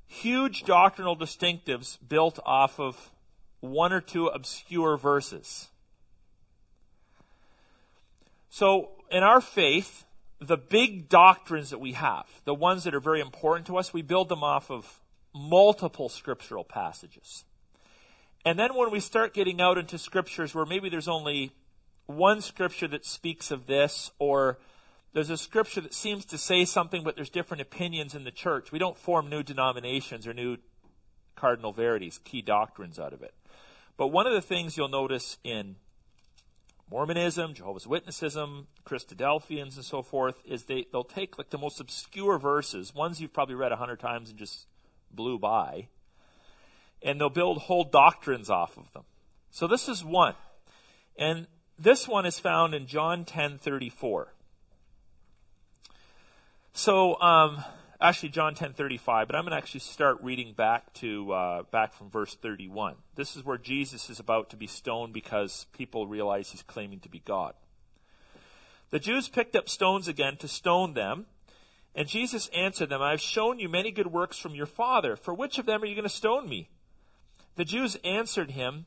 huge 0.08 0.64
doctrinal 0.64 1.16
distinctives 1.16 1.98
built 2.08 2.40
off 2.46 2.80
of 2.80 3.12
one 3.60 3.92
or 3.92 4.02
two 4.02 4.28
obscure 4.28 4.98
verses. 4.98 5.70
So, 8.50 8.90
in 9.12 9.24
our 9.24 9.42
faith, 9.42 10.06
the 10.40 10.58
big 10.58 11.10
doctrines 11.10 11.70
that 11.72 11.80
we 11.80 11.94
have, 11.94 12.26
the 12.46 12.54
ones 12.54 12.84
that 12.84 12.94
are 12.96 13.00
very 13.00 13.22
important 13.22 13.68
to 13.68 13.78
us, 13.78 13.94
we 13.94 14.02
build 14.02 14.30
them 14.30 14.44
off 14.44 14.70
of 14.70 15.02
multiple 15.34 16.10
scriptural 16.10 16.64
passages. 16.64 17.44
And 18.46 18.60
then 18.60 18.76
when 18.76 18.92
we 18.92 19.00
start 19.00 19.34
getting 19.34 19.60
out 19.60 19.78
into 19.78 19.98
scriptures 19.98 20.54
where 20.54 20.66
maybe 20.66 20.88
there's 20.88 21.08
only 21.08 21.52
one 22.06 22.42
scripture 22.42 22.88
that 22.90 23.06
speaks 23.06 23.50
of 23.50 23.66
this, 23.66 24.12
or 24.20 24.60
there's 25.16 25.30
a 25.30 25.38
scripture 25.38 25.80
that 25.80 25.94
seems 25.94 26.26
to 26.26 26.38
say 26.38 26.66
something, 26.66 27.02
but 27.02 27.16
there's 27.16 27.30
different 27.30 27.62
opinions 27.62 28.16
in 28.16 28.26
the 28.26 28.32
church, 28.32 28.74
we 28.74 28.80
don't 28.80 28.98
form 28.98 29.30
new 29.30 29.44
denominations 29.44 30.28
or 30.28 30.34
new 30.34 30.58
cardinal 31.38 31.72
verities, 31.72 32.20
key 32.26 32.42
doctrines 32.42 33.00
out 33.00 33.14
of 33.14 33.22
it. 33.22 33.34
But 33.96 34.08
one 34.08 34.28
of 34.28 34.34
the 34.34 34.42
things 34.42 34.76
you'll 34.76 34.90
notice 34.90 35.38
in 35.42 35.78
Mormonism, 36.92 37.54
Jehovah's 37.54 37.86
Witnessism, 37.86 38.66
Christadelphians, 38.86 39.78
and 39.78 39.86
so 39.86 40.02
forth, 40.02 40.36
is 40.44 40.66
they, 40.66 40.86
they'll 40.92 41.06
take 41.06 41.38
like 41.38 41.50
the 41.50 41.58
most 41.58 41.80
obscure 41.80 42.38
verses, 42.38 42.94
ones 42.94 43.22
you've 43.22 43.32
probably 43.32 43.56
read 43.56 43.72
a 43.72 43.78
hundred 43.78 44.02
times 44.02 44.32
and 44.32 44.38
just 44.38 44.68
blew 45.12 45.40
by, 45.40 45.88
and 47.02 47.22
they'll 47.22 47.30
build 47.30 47.60
whole 47.60 47.86
doctrines 47.86 48.50
off 48.50 48.76
of 48.76 48.92
them. 48.92 49.04
So 49.50 49.66
this 49.66 49.88
is 49.88 50.04
one. 50.04 50.36
And 51.18 51.48
this 51.80 52.06
one 52.06 52.26
is 52.26 52.38
found 52.38 52.76
in 52.76 52.86
John 52.86 53.24
10:34. 53.24 54.35
So 56.78 57.18
um, 57.22 57.64
actually 58.02 58.30
John 58.30 58.54
10:35, 58.54 59.28
but 59.28 59.36
I'm 59.36 59.44
going 59.44 59.52
to 59.52 59.58
actually 59.58 59.80
start 59.80 60.18
reading 60.22 60.52
back 60.52 60.92
to 60.96 61.32
uh, 61.32 61.64
back 61.72 61.94
from 61.94 62.10
verse 62.10 62.36
31. 62.36 62.96
This 63.16 63.38
is 63.38 63.46
where 63.46 63.58
Jesus 63.58 64.10
is 64.10 64.20
about 64.20 64.50
to 64.50 64.58
be 64.58 64.68
stoned 64.68 65.14
because 65.14 65.68
people 65.72 66.06
realize 66.06 66.52
he's 66.52 66.64
claiming 66.64 67.00
to 67.00 67.10
be 67.10 67.20
God. 67.20 67.54
The 68.90 69.00
Jews 69.00 69.30
picked 69.30 69.56
up 69.56 69.70
stones 69.70 70.10
again 70.10 70.36
to 70.36 70.50
stone 70.50 70.96
them, 70.96 71.28
and 71.96 72.10
Jesus 72.10 72.50
answered 72.50 72.90
them, 72.90 73.02
"I 73.02 73.12
have 73.12 73.22
shown 73.22 73.58
you 73.58 73.70
many 73.70 73.90
good 73.90 74.08
works 74.08 74.38
from 74.38 74.54
your 74.54 74.66
Father. 74.66 75.16
For 75.16 75.34
which 75.34 75.58
of 75.58 75.66
them 75.66 75.82
are 75.82 75.86
you 75.86 75.96
going 75.96 76.04
to 76.04 76.10
stone 76.10 76.50
me?" 76.50 76.68
The 77.56 77.64
Jews 77.64 77.96
answered 78.04 78.52
him, 78.52 78.86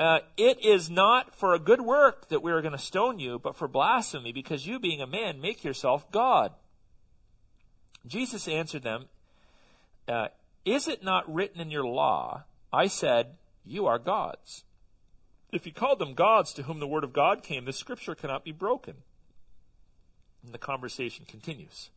uh, 0.00 0.18
"It 0.36 0.58
is 0.64 0.90
not 0.90 1.36
for 1.36 1.54
a 1.54 1.60
good 1.60 1.82
work 1.82 2.26
that 2.30 2.42
we 2.42 2.50
are 2.50 2.62
going 2.62 2.72
to 2.72 2.78
stone 2.78 3.20
you, 3.20 3.38
but 3.38 3.54
for 3.54 3.68
blasphemy, 3.68 4.32
because 4.32 4.66
you, 4.66 4.80
being 4.80 5.00
a 5.00 5.06
man, 5.06 5.40
make 5.40 5.62
yourself 5.62 6.10
God." 6.10 6.52
Jesus 8.06 8.48
answered 8.48 8.82
them, 8.82 9.06
uh, 10.08 10.28
Is 10.64 10.88
it 10.88 11.02
not 11.02 11.32
written 11.32 11.60
in 11.60 11.70
your 11.70 11.84
law, 11.84 12.44
I 12.72 12.86
said, 12.86 13.36
You 13.64 13.86
are 13.86 13.98
gods? 13.98 14.64
If 15.52 15.66
you 15.66 15.72
called 15.72 15.98
them 15.98 16.14
gods 16.14 16.52
to 16.54 16.64
whom 16.64 16.80
the 16.80 16.86
word 16.86 17.04
of 17.04 17.12
God 17.12 17.42
came, 17.42 17.64
the 17.64 17.72
scripture 17.72 18.14
cannot 18.14 18.44
be 18.44 18.52
broken. 18.52 18.96
And 20.44 20.52
the 20.52 20.58
conversation 20.58 21.24
continues. 21.26 21.90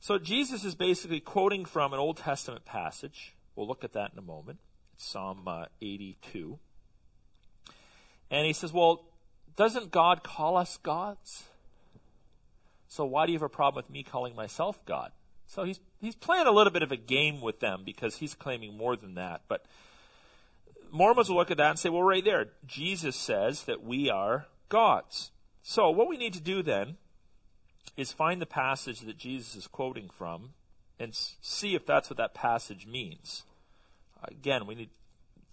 So 0.00 0.18
Jesus 0.18 0.64
is 0.64 0.74
basically 0.74 1.20
quoting 1.20 1.64
from 1.64 1.92
an 1.92 2.00
Old 2.00 2.16
Testament 2.16 2.64
passage. 2.64 3.34
We'll 3.54 3.68
look 3.68 3.84
at 3.84 3.92
that 3.92 4.12
in 4.12 4.18
a 4.18 4.22
moment. 4.22 4.58
It's 4.94 5.06
Psalm 5.06 5.46
uh, 5.46 5.66
82. 5.80 6.58
And 8.30 8.46
he 8.46 8.52
says, 8.52 8.72
Well, 8.72 9.04
doesn't 9.56 9.90
God 9.90 10.22
call 10.22 10.56
us 10.56 10.78
gods? 10.82 11.44
So 12.88 13.04
why 13.04 13.26
do 13.26 13.32
you 13.32 13.38
have 13.38 13.44
a 13.44 13.48
problem 13.48 13.84
with 13.84 13.90
me 13.90 14.02
calling 14.02 14.34
myself 14.34 14.84
God? 14.84 15.12
So 15.52 15.64
he's 15.64 15.80
he's 16.00 16.14
playing 16.14 16.46
a 16.46 16.50
little 16.50 16.72
bit 16.72 16.82
of 16.82 16.92
a 16.92 16.96
game 16.96 17.42
with 17.42 17.60
them 17.60 17.82
because 17.84 18.16
he's 18.16 18.32
claiming 18.32 18.74
more 18.74 18.96
than 18.96 19.16
that. 19.16 19.42
But 19.48 19.66
Mormons 20.90 21.28
will 21.28 21.36
look 21.36 21.50
at 21.50 21.58
that 21.58 21.70
and 21.70 21.78
say, 21.78 21.90
well, 21.90 22.02
right 22.02 22.24
there, 22.24 22.46
Jesus 22.66 23.16
says 23.16 23.64
that 23.64 23.84
we 23.84 24.08
are 24.08 24.46
gods. 24.70 25.30
So 25.62 25.90
what 25.90 26.08
we 26.08 26.16
need 26.16 26.32
to 26.32 26.40
do 26.40 26.62
then 26.62 26.96
is 27.98 28.12
find 28.12 28.40
the 28.40 28.46
passage 28.46 29.00
that 29.00 29.18
Jesus 29.18 29.54
is 29.54 29.66
quoting 29.66 30.08
from 30.08 30.54
and 30.98 31.14
see 31.14 31.74
if 31.74 31.84
that's 31.84 32.08
what 32.08 32.16
that 32.16 32.32
passage 32.32 32.86
means. 32.86 33.42
Again, 34.24 34.66
we 34.66 34.74
need 34.74 34.90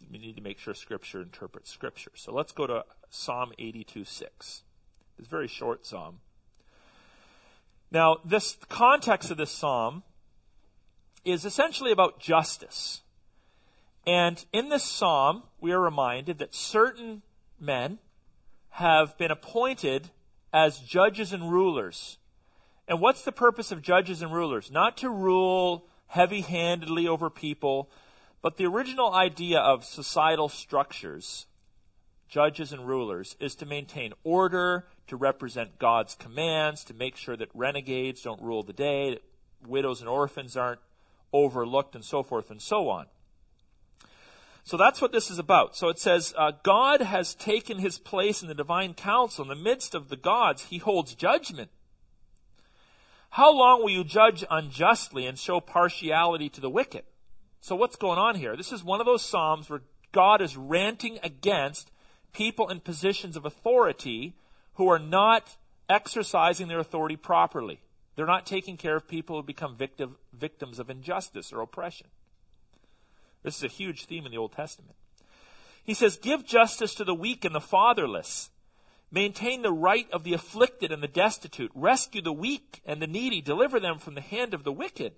we 0.09 0.17
need 0.17 0.37
to 0.37 0.41
make 0.41 0.59
sure 0.59 0.73
Scripture 0.73 1.23
interprets 1.23 1.69
Scripture. 1.69 2.11
So 2.15 2.33
let's 2.33 2.53
go 2.53 2.65
to 2.67 2.85
Psalm 3.09 3.51
82 3.59 4.05
6. 4.05 4.63
It's 5.17 5.27
a 5.27 5.29
very 5.29 5.49
short 5.49 5.85
psalm. 5.85 6.21
Now, 7.91 8.17
this 8.23 8.57
context 8.69 9.31
of 9.31 9.37
this 9.37 9.51
psalm 9.51 10.03
is 11.25 11.45
essentially 11.45 11.91
about 11.91 12.19
justice. 12.19 13.01
And 14.05 14.43
in 14.53 14.69
this 14.69 14.83
psalm, 14.83 15.43
we 15.59 15.71
are 15.71 15.81
reminded 15.81 16.37
that 16.39 16.55
certain 16.55 17.23
men 17.59 17.99
have 18.71 19.17
been 19.17 19.31
appointed 19.31 20.09
as 20.53 20.79
judges 20.79 21.33
and 21.33 21.51
rulers. 21.51 22.17
And 22.87 23.01
what's 23.01 23.23
the 23.23 23.31
purpose 23.31 23.71
of 23.71 23.81
judges 23.81 24.21
and 24.21 24.33
rulers? 24.33 24.71
Not 24.71 24.97
to 24.97 25.09
rule 25.09 25.85
heavy 26.07 26.41
handedly 26.41 27.07
over 27.07 27.29
people, 27.29 27.89
but 28.41 28.57
the 28.57 28.65
original 28.65 29.13
idea 29.13 29.59
of 29.59 29.83
societal 29.83 30.49
structures, 30.49 31.45
judges 32.27 32.71
and 32.71 32.87
rulers, 32.87 33.35
is 33.39 33.53
to 33.55 33.65
maintain 33.65 34.13
order, 34.23 34.87
to 35.09 35.17
represent 35.17 35.79
God's 35.79 36.15
commands, 36.15 36.83
to 36.85 36.93
make 36.93 37.15
sure 37.15 37.35
that 37.37 37.49
renegades 37.53 38.21
don't 38.21 38.41
rule 38.41 38.63
the 38.63 38.73
day, 38.73 39.11
that 39.11 39.23
widows 39.67 39.99
and 39.99 40.09
orphans 40.09 40.55
aren't 40.55 40.79
overlooked 41.33 41.95
and 41.95 42.03
so 42.03 42.23
forth 42.23 42.49
and 42.49 42.61
so 42.61 42.89
on. 42.89 43.05
So 44.63 44.77
that's 44.77 45.01
what 45.01 45.11
this 45.11 45.31
is 45.31 45.39
about. 45.39 45.75
So 45.75 45.89
it 45.89 45.99
says, 45.99 46.33
uh, 46.37 46.51
God 46.63 47.01
has 47.01 47.33
taken 47.33 47.79
his 47.79 47.97
place 47.97 48.41
in 48.41 48.47
the 48.47 48.53
divine 48.53 48.93
council. 48.93 49.43
In 49.43 49.49
the 49.49 49.55
midst 49.55 49.95
of 49.95 50.09
the 50.09 50.15
gods, 50.15 50.65
he 50.65 50.77
holds 50.77 51.15
judgment. 51.15 51.71
How 53.31 53.51
long 53.51 53.81
will 53.81 53.89
you 53.89 54.03
judge 54.03 54.43
unjustly 54.49 55.25
and 55.25 55.37
show 55.37 55.59
partiality 55.59 56.49
to 56.49 56.61
the 56.61 56.69
wicked? 56.69 57.03
So 57.61 57.75
what's 57.75 57.95
going 57.95 58.19
on 58.19 58.35
here? 58.35 58.55
This 58.55 58.71
is 58.71 58.83
one 58.83 58.99
of 58.99 59.05
those 59.05 59.23
Psalms 59.23 59.69
where 59.69 59.81
God 60.11 60.41
is 60.41 60.55
ranting 60.55 61.19
against 61.23 61.91
people 62.33 62.69
in 62.69 62.79
positions 62.79 63.35
of 63.35 63.45
authority 63.45 64.35
who 64.79 64.87
are 64.87 64.97
not 64.97 65.57
exercising 65.89 66.69
their 66.69 66.79
authority 66.79 67.17
properly. 67.17 67.81
They're 68.15 68.25
not 68.25 68.45
taking 68.45 68.77
care 68.77 68.95
of 68.95 69.09
people 69.09 69.35
who 69.35 69.43
become 69.43 69.75
victim, 69.75 70.15
victims 70.31 70.79
of 70.79 70.89
injustice 70.89 71.51
or 71.51 71.59
oppression. 71.59 72.07
This 73.43 73.57
is 73.57 73.63
a 73.63 73.67
huge 73.67 74.05
theme 74.05 74.25
in 74.25 74.31
the 74.31 74.37
Old 74.37 74.53
Testament. 74.53 74.95
He 75.83 75.93
says, 75.93 76.15
Give 76.15 76.45
justice 76.45 76.95
to 76.95 77.03
the 77.03 77.13
weak 77.13 77.43
and 77.43 77.53
the 77.53 77.59
fatherless. 77.59 78.51
Maintain 79.11 79.63
the 79.63 79.73
right 79.73 80.09
of 80.13 80.23
the 80.23 80.33
afflicted 80.33 80.93
and 80.93 81.03
the 81.03 81.09
destitute. 81.09 81.71
Rescue 81.75 82.21
the 82.21 82.31
weak 82.31 82.81
and 82.85 83.01
the 83.01 83.07
needy. 83.07 83.41
Deliver 83.41 83.81
them 83.81 83.99
from 83.99 84.15
the 84.15 84.21
hand 84.21 84.53
of 84.53 84.63
the 84.63 84.71
wicked. 84.71 85.11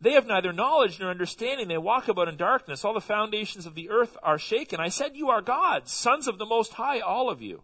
They 0.00 0.14
have 0.14 0.26
neither 0.26 0.52
knowledge 0.52 0.98
nor 0.98 1.10
understanding. 1.10 1.68
They 1.68 1.78
walk 1.78 2.08
about 2.08 2.26
in 2.26 2.36
darkness. 2.36 2.84
All 2.84 2.92
the 2.92 3.00
foundations 3.00 3.66
of 3.66 3.76
the 3.76 3.88
earth 3.88 4.16
are 4.20 4.36
shaken. 4.36 4.80
I 4.80 4.88
said, 4.88 5.14
You 5.14 5.30
are 5.30 5.42
gods, 5.42 5.92
sons 5.92 6.26
of 6.26 6.38
the 6.38 6.46
Most 6.46 6.72
High, 6.72 6.98
all 6.98 7.30
of 7.30 7.40
you. 7.40 7.62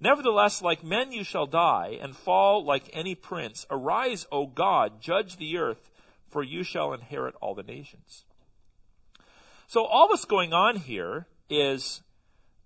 Nevertheless, 0.00 0.62
like 0.62 0.82
men 0.82 1.12
you 1.12 1.24
shall 1.24 1.46
die, 1.46 1.98
and 2.00 2.16
fall 2.16 2.64
like 2.64 2.90
any 2.92 3.14
prince. 3.14 3.66
Arise, 3.70 4.26
O 4.32 4.46
God, 4.46 5.00
judge 5.00 5.36
the 5.36 5.58
earth, 5.58 5.90
for 6.28 6.42
you 6.42 6.62
shall 6.62 6.94
inherit 6.94 7.34
all 7.42 7.54
the 7.54 7.62
nations. 7.62 8.24
So 9.66 9.84
all 9.84 10.08
that's 10.08 10.24
going 10.24 10.54
on 10.54 10.76
here 10.76 11.26
is 11.50 12.00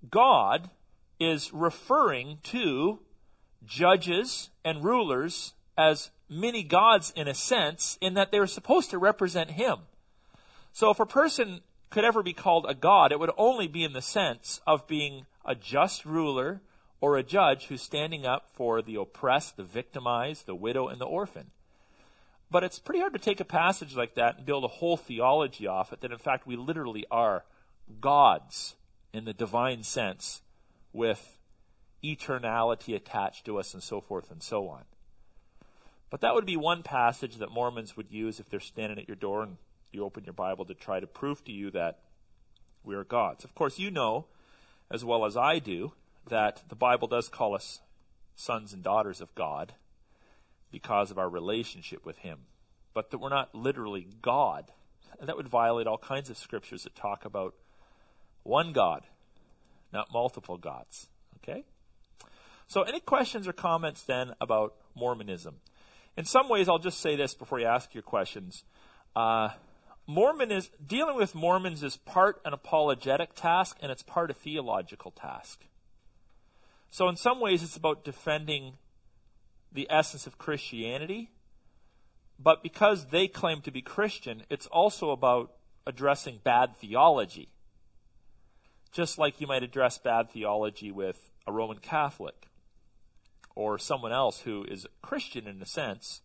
God 0.09 0.71
is 1.19 1.53
referring 1.53 2.39
to 2.45 3.01
judges 3.67 4.51
and 4.65 4.85
rulers 4.85 5.55
as 5.77 6.11
many 6.29 6.63
gods 6.63 7.13
in 7.17 7.27
a 7.27 7.35
sense, 7.35 7.99
in 8.01 8.15
that 8.15 8.31
they're 8.31 8.47
supposed 8.47 8.91
to 8.91 8.99
represent 8.99 9.53
Him. 9.53 9.81
So 10.73 10.91
if 10.91 11.01
a 11.01 11.07
person 11.07 11.61
could 11.91 12.05
ever 12.05 12.23
be 12.23 12.33
called 12.33 12.67
a 12.69 12.75
god, 12.75 13.13
it 13.13 13.21
would 13.21 13.31
only 13.37 13.69
be 13.69 13.85
in 13.85 13.93
the 13.93 14.03
sense 14.03 14.61
of 14.67 14.87
being 14.87 15.27
a 15.45 15.55
just 15.55 16.05
ruler 16.05 16.61
or 17.05 17.19
a 17.19 17.23
judge 17.23 17.67
who's 17.67 17.83
standing 17.83 18.25
up 18.25 18.49
for 18.55 18.81
the 18.81 18.95
oppressed, 18.95 19.59
the 19.59 19.63
victimized, 19.63 20.47
the 20.47 20.55
widow, 20.55 20.89
and 20.89 20.99
the 20.99 21.05
orphan. 21.05 21.51
But 22.51 22.65
it's 22.65 22.79
pretty 22.79 23.01
hard 23.01 23.13
to 23.13 23.19
take 23.19 23.41
a 23.41 23.45
passage 23.45 23.95
like 23.95 24.15
that 24.15 24.39
and 24.39 24.47
build 24.47 24.65
a 24.65 24.69
whole 24.69 24.97
theology 24.97 25.67
off 25.67 25.93
it 25.93 26.01
that, 26.01 26.13
in 26.13 26.17
fact, 26.17 26.47
we 26.47 26.57
literally 26.57 27.05
are 27.11 27.45
gods 28.01 28.77
in 29.13 29.27
the 29.27 29.35
divine 29.35 29.83
sense 29.83 30.41
with 30.95 31.37
eternality 32.03 32.97
attached 32.97 33.45
to 33.45 33.59
us 33.59 33.75
and 33.75 33.83
so 33.83 34.01
forth 34.01 34.31
and 34.31 34.43
so 34.43 34.67
on. 34.67 34.85
But 36.09 36.23
that 36.23 36.33
would 36.33 36.47
be 36.47 36.57
one 36.57 36.83
passage 36.83 37.37
that 37.37 37.51
Mormons 37.51 37.99
would 37.99 38.11
use 38.11 38.41
if 38.41 38.49
they're 38.49 38.61
standing 38.61 38.99
at 38.99 39.09
your 39.09 39.17
door 39.17 39.43
and 39.43 39.59
you 39.93 40.05
open 40.05 40.25
your 40.25 40.33
Bible 40.33 40.65
to 40.65 40.75
try 40.75 41.01
to 41.01 41.07
prove 41.07 41.45
to 41.45 41.53
you 41.53 41.71
that 41.73 41.99
we 42.83 42.95
are 42.95 43.05
gods. 43.05 43.45
Of 43.45 43.55
course, 43.55 43.79
you 43.79 43.91
know, 43.91 44.25
as 44.91 45.05
well 45.05 45.27
as 45.27 45.37
I 45.37 45.59
do, 45.59 45.93
that 46.29 46.63
the 46.69 46.75
Bible 46.75 47.09
does 47.09 47.29
call 47.29 47.55
us 47.55 47.81
sons 48.35 48.73
and 48.73 48.83
daughters 48.83 49.21
of 49.21 49.35
God 49.35 49.75
because 50.71 51.11
of 51.11 51.19
our 51.19 51.29
relationship 51.29 52.05
with 52.05 52.19
Him, 52.19 52.41
but 52.93 53.11
that 53.11 53.19
we're 53.19 53.29
not 53.29 53.55
literally 53.55 54.09
God. 54.23 54.73
And 55.21 55.29
that 55.29 55.37
would 55.37 55.49
violate 55.49 55.87
all 55.87 55.99
kinds 55.99 56.31
of 56.31 56.37
scriptures 56.37 56.83
that 56.83 56.97
talk 56.97 57.25
about 57.25 57.55
one 58.43 58.73
God, 58.73 59.05
not 59.93 60.13
multiple 60.13 60.59
gods. 60.59 61.09
Okay? 61.37 61.65
So, 62.67 62.83
any 62.83 63.01
questions 63.01 63.47
or 63.47 63.53
comments 63.53 64.03
then 64.03 64.33
about 64.41 64.75
Mormonism? 64.97 65.57
In 66.17 66.25
some 66.25 66.49
ways, 66.49 66.69
I'll 66.69 66.79
just 66.79 67.01
say 67.01 67.17
this 67.17 67.35
before 67.35 67.61
you 67.61 67.67
ask 67.67 67.95
your 67.95 68.03
questions. 68.03 68.65
Uh, 69.15 69.51
Mormon 70.07 70.53
is 70.53 70.71
dealing 70.85 71.17
with 71.17 71.35
Mormons 71.35 71.83
is 71.83 71.97
part 71.97 72.41
an 72.45 72.53
apologetic 72.53 73.35
task 73.35 73.77
and 73.81 73.91
it's 73.91 74.03
part 74.03 74.31
a 74.31 74.35
theological 74.35 75.11
task. 75.11 75.65
So 76.95 77.09
in 77.09 77.17
some 77.17 77.41
ways, 77.41 77.65
it's 77.65 77.77
about 77.77 78.05
defending 78.05 78.75
the 79.73 79.89
essence 79.91 80.29
of 80.29 80.39
Christianity. 80.39 81.33
But 82.39 82.63
because 82.63 83.07
they 83.07 83.27
claim 83.27 83.63
to 83.63 83.73
be 83.73 83.83
Christian, 83.83 84.45
it's 84.49 84.69
also 84.69 85.11
about 85.11 85.55
addressing 85.89 86.39
bad 86.45 86.77
theology. 86.77 87.49
Just 88.93 89.19
like 89.19 89.41
you 89.41 89.49
might 89.49 89.65
address 89.65 89.99
bad 89.99 90.31
theology 90.31 90.93
with 90.93 91.33
a 91.49 91.53
Roman 91.53 91.79
Catholic 91.79 92.47
or 93.57 93.77
someone 93.77 94.13
else 94.13 94.43
who 94.43 94.63
is 94.63 94.87
Christian 95.03 95.49
in 95.49 95.61
a 95.61 95.67
sense, 95.67 96.21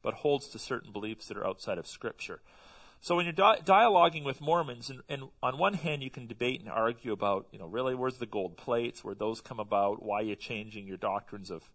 but 0.00 0.14
holds 0.14 0.46
to 0.50 0.60
certain 0.60 0.92
beliefs 0.92 1.26
that 1.26 1.36
are 1.36 1.44
outside 1.44 1.76
of 1.76 1.88
Scripture. 1.88 2.40
So 3.04 3.16
when 3.16 3.26
you're 3.26 3.34
di- 3.34 3.58
dialoguing 3.66 4.24
with 4.24 4.40
Mormons, 4.40 4.88
and, 4.88 5.02
and, 5.10 5.24
on 5.42 5.58
one 5.58 5.74
hand 5.74 6.02
you 6.02 6.08
can 6.08 6.26
debate 6.26 6.60
and 6.60 6.70
argue 6.70 7.12
about, 7.12 7.46
you 7.52 7.58
know, 7.58 7.66
really 7.66 7.94
where's 7.94 8.16
the 8.16 8.24
gold 8.24 8.56
plates, 8.56 9.04
where 9.04 9.14
those 9.14 9.42
come 9.42 9.60
about, 9.60 10.02
why 10.02 10.20
you're 10.20 10.30
you 10.30 10.36
changing 10.36 10.86
your 10.86 10.96
doctrines 10.96 11.50
of 11.50 11.68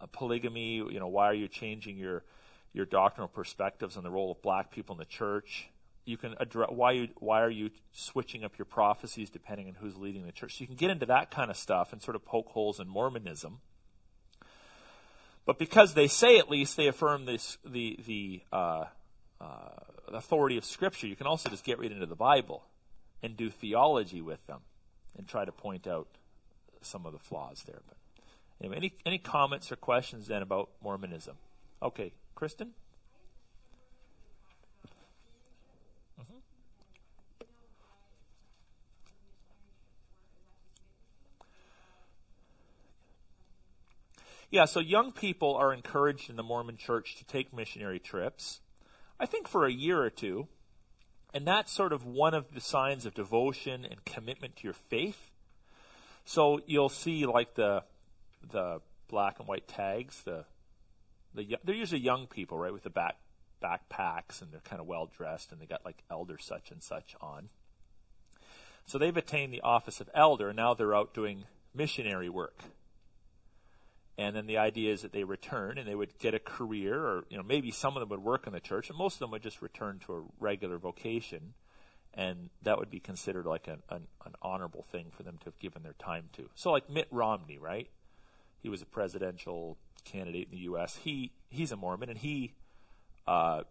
uh, 0.00 0.06
polygamy, 0.10 0.78
you 0.78 0.98
know, 0.98 1.06
why 1.06 1.26
are 1.26 1.34
you 1.34 1.46
changing 1.46 1.96
your 1.96 2.24
your 2.72 2.86
doctrinal 2.86 3.28
perspectives 3.28 3.96
on 3.96 4.02
the 4.02 4.10
role 4.10 4.32
of 4.32 4.42
black 4.42 4.72
people 4.72 4.96
in 4.96 4.98
the 4.98 5.04
church. 5.04 5.68
You 6.04 6.16
can 6.16 6.34
address 6.40 6.70
why 6.72 6.90
you 6.90 7.08
why 7.18 7.40
are 7.40 7.50
you 7.50 7.70
switching 7.92 8.42
up 8.42 8.58
your 8.58 8.66
prophecies 8.66 9.30
depending 9.30 9.68
on 9.68 9.74
who's 9.74 9.96
leading 9.96 10.26
the 10.26 10.32
church. 10.32 10.56
So 10.56 10.62
you 10.62 10.66
can 10.66 10.74
get 10.74 10.90
into 10.90 11.06
that 11.06 11.30
kind 11.30 11.52
of 11.52 11.56
stuff 11.56 11.92
and 11.92 12.02
sort 12.02 12.16
of 12.16 12.24
poke 12.24 12.48
holes 12.48 12.80
in 12.80 12.88
Mormonism. 12.88 13.60
But 15.46 15.56
because 15.56 15.94
they 15.94 16.08
say 16.08 16.36
at 16.36 16.50
least 16.50 16.76
they 16.76 16.88
affirm 16.88 17.26
this 17.26 17.58
the 17.64 18.00
the 18.04 18.42
uh, 18.50 18.84
uh, 19.40 19.70
authority 20.08 20.56
of 20.56 20.64
Scripture, 20.64 21.06
you 21.06 21.16
can 21.16 21.26
also 21.26 21.48
just 21.48 21.64
get 21.64 21.78
right 21.78 21.90
into 21.90 22.06
the 22.06 22.16
Bible 22.16 22.64
and 23.22 23.36
do 23.36 23.50
theology 23.50 24.20
with 24.20 24.46
them 24.46 24.60
and 25.16 25.26
try 25.26 25.44
to 25.44 25.52
point 25.52 25.86
out 25.86 26.08
some 26.80 27.06
of 27.06 27.12
the 27.12 27.18
flaws 27.18 27.64
there. 27.66 27.80
But 27.86 27.98
Anyway, 28.60 28.76
any, 28.76 28.92
any 29.06 29.18
comments 29.18 29.70
or 29.70 29.76
questions 29.76 30.26
then 30.26 30.42
about 30.42 30.70
Mormonism? 30.82 31.36
Okay, 31.80 32.12
Kristen? 32.34 32.70
Mm-hmm. 36.20 36.38
Yeah, 44.50 44.64
so 44.64 44.80
young 44.80 45.12
people 45.12 45.54
are 45.54 45.72
encouraged 45.72 46.28
in 46.28 46.34
the 46.34 46.42
Mormon 46.42 46.76
church 46.76 47.16
to 47.18 47.24
take 47.24 47.54
missionary 47.54 48.00
trips, 48.00 48.60
I 49.20 49.26
think 49.26 49.48
for 49.48 49.66
a 49.66 49.72
year 49.72 50.02
or 50.02 50.10
two. 50.10 50.48
And 51.34 51.46
that's 51.46 51.70
sort 51.70 51.92
of 51.92 52.06
one 52.06 52.32
of 52.32 52.54
the 52.54 52.60
signs 52.60 53.04
of 53.04 53.14
devotion 53.14 53.84
and 53.84 54.04
commitment 54.04 54.56
to 54.56 54.64
your 54.64 54.72
faith. 54.72 55.30
So 56.24 56.60
you'll 56.66 56.88
see 56.88 57.26
like 57.26 57.54
the 57.54 57.84
the 58.50 58.80
black 59.08 59.38
and 59.38 59.46
white 59.46 59.68
tags. 59.68 60.22
The 60.22 60.44
the 61.34 61.58
they're 61.64 61.74
usually 61.74 62.00
young 62.00 62.26
people, 62.26 62.58
right, 62.58 62.72
with 62.72 62.82
the 62.82 62.90
back 62.90 63.16
backpacks 63.62 64.40
and 64.40 64.52
they're 64.52 64.60
kind 64.60 64.80
of 64.80 64.86
well 64.86 65.06
dressed 65.06 65.52
and 65.52 65.60
they 65.60 65.66
got 65.66 65.84
like 65.84 66.02
elder 66.10 66.38
such 66.38 66.70
and 66.70 66.82
such 66.82 67.14
on. 67.20 67.50
So 68.86 68.96
they've 68.96 69.16
attained 69.16 69.52
the 69.52 69.60
office 69.60 70.00
of 70.00 70.08
elder, 70.14 70.48
and 70.48 70.56
now 70.56 70.72
they're 70.72 70.94
out 70.94 71.12
doing 71.12 71.44
missionary 71.74 72.30
work. 72.30 72.62
And 74.18 74.34
then 74.34 74.46
the 74.46 74.58
idea 74.58 74.92
is 74.92 75.02
that 75.02 75.12
they 75.12 75.22
return 75.22 75.78
and 75.78 75.86
they 75.86 75.94
would 75.94 76.18
get 76.18 76.34
a 76.34 76.40
career, 76.40 76.98
or 76.98 77.24
you 77.30 77.36
know 77.36 77.44
maybe 77.44 77.70
some 77.70 77.96
of 77.96 78.00
them 78.00 78.08
would 78.08 78.22
work 78.22 78.48
in 78.48 78.52
the 78.52 78.60
church, 78.60 78.88
and 78.90 78.98
most 78.98 79.14
of 79.14 79.18
them 79.20 79.30
would 79.30 79.42
just 79.42 79.62
return 79.62 80.00
to 80.06 80.14
a 80.14 80.22
regular 80.40 80.76
vocation, 80.76 81.54
and 82.14 82.50
that 82.62 82.78
would 82.78 82.90
be 82.90 82.98
considered 82.98 83.46
like 83.46 83.68
an, 83.68 83.80
an, 83.88 84.08
an 84.26 84.32
honorable 84.42 84.82
thing 84.90 85.06
for 85.16 85.22
them 85.22 85.38
to 85.38 85.44
have 85.44 85.58
given 85.60 85.84
their 85.84 85.94
time 86.00 86.24
to. 86.32 86.50
So 86.56 86.72
like 86.72 86.90
Mitt 86.90 87.06
Romney, 87.12 87.58
right? 87.58 87.88
He 88.60 88.68
was 88.68 88.82
a 88.82 88.86
presidential 88.86 89.78
candidate 90.04 90.48
in 90.50 90.58
the 90.58 90.64
U.S. 90.64 90.96
He 90.96 91.30
he's 91.48 91.70
a 91.70 91.76
Mormon, 91.76 92.08
and 92.08 92.18
he 92.18 92.54
uh, 93.28 93.62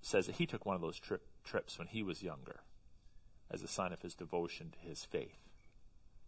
says 0.00 0.26
that 0.26 0.36
he 0.36 0.46
took 0.46 0.64
one 0.64 0.76
of 0.76 0.80
those 0.80 1.00
tri- 1.00 1.16
trips 1.42 1.76
when 1.76 1.88
he 1.88 2.04
was 2.04 2.22
younger, 2.22 2.60
as 3.50 3.64
a 3.64 3.68
sign 3.68 3.92
of 3.92 4.00
his 4.02 4.14
devotion 4.14 4.70
to 4.70 4.88
his 4.88 5.04
faith. 5.04 5.38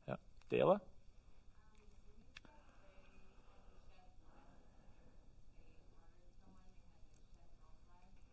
Yeah, 0.09 0.16
Dela. 0.51 0.81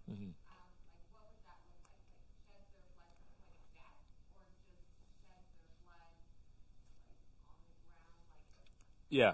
Mm-hmm. 0.10 0.30
Yeah. 9.10 9.34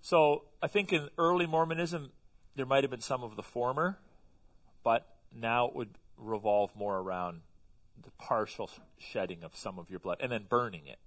So 0.00 0.44
I 0.62 0.66
think 0.66 0.92
in 0.92 1.08
early 1.16 1.46
Mormonism, 1.46 2.10
there 2.56 2.66
might 2.66 2.84
have 2.84 2.90
been 2.90 3.00
some 3.00 3.22
of 3.22 3.36
the 3.36 3.42
former, 3.42 3.98
but 4.84 5.06
now 5.34 5.68
it 5.68 5.74
would 5.74 5.90
revolve 6.18 6.74
more 6.76 6.98
around 6.98 7.40
the 8.02 8.10
partial 8.18 8.68
shedding 8.98 9.42
of 9.42 9.56
some 9.56 9.78
of 9.78 9.90
your 9.90 10.00
blood 10.00 10.18
and 10.20 10.32
then 10.32 10.44
burning 10.48 10.86
it 10.86 10.98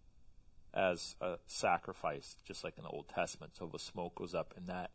as 0.73 1.15
a 1.21 1.37
sacrifice, 1.45 2.35
just 2.45 2.63
like 2.63 2.77
in 2.77 2.83
the 2.83 2.89
Old 2.89 3.07
Testament. 3.07 3.53
So 3.55 3.69
the 3.71 3.79
smoke 3.79 4.15
goes 4.15 4.35
up, 4.35 4.53
and 4.57 4.67
that 4.67 4.91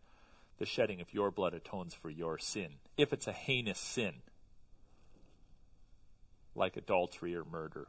the 0.59 0.67
shedding 0.67 1.01
of 1.01 1.15
your 1.15 1.31
blood 1.31 1.55
atones 1.55 1.95
for 1.95 2.11
your 2.11 2.39
sin. 2.39 2.75
If 2.97 3.13
it's 3.13 3.27
a 3.27 3.33
heinous 3.33 3.79
sin, 3.79 4.17
like 6.55 6.77
adultery 6.77 7.35
or 7.35 7.45
murder. 7.45 7.87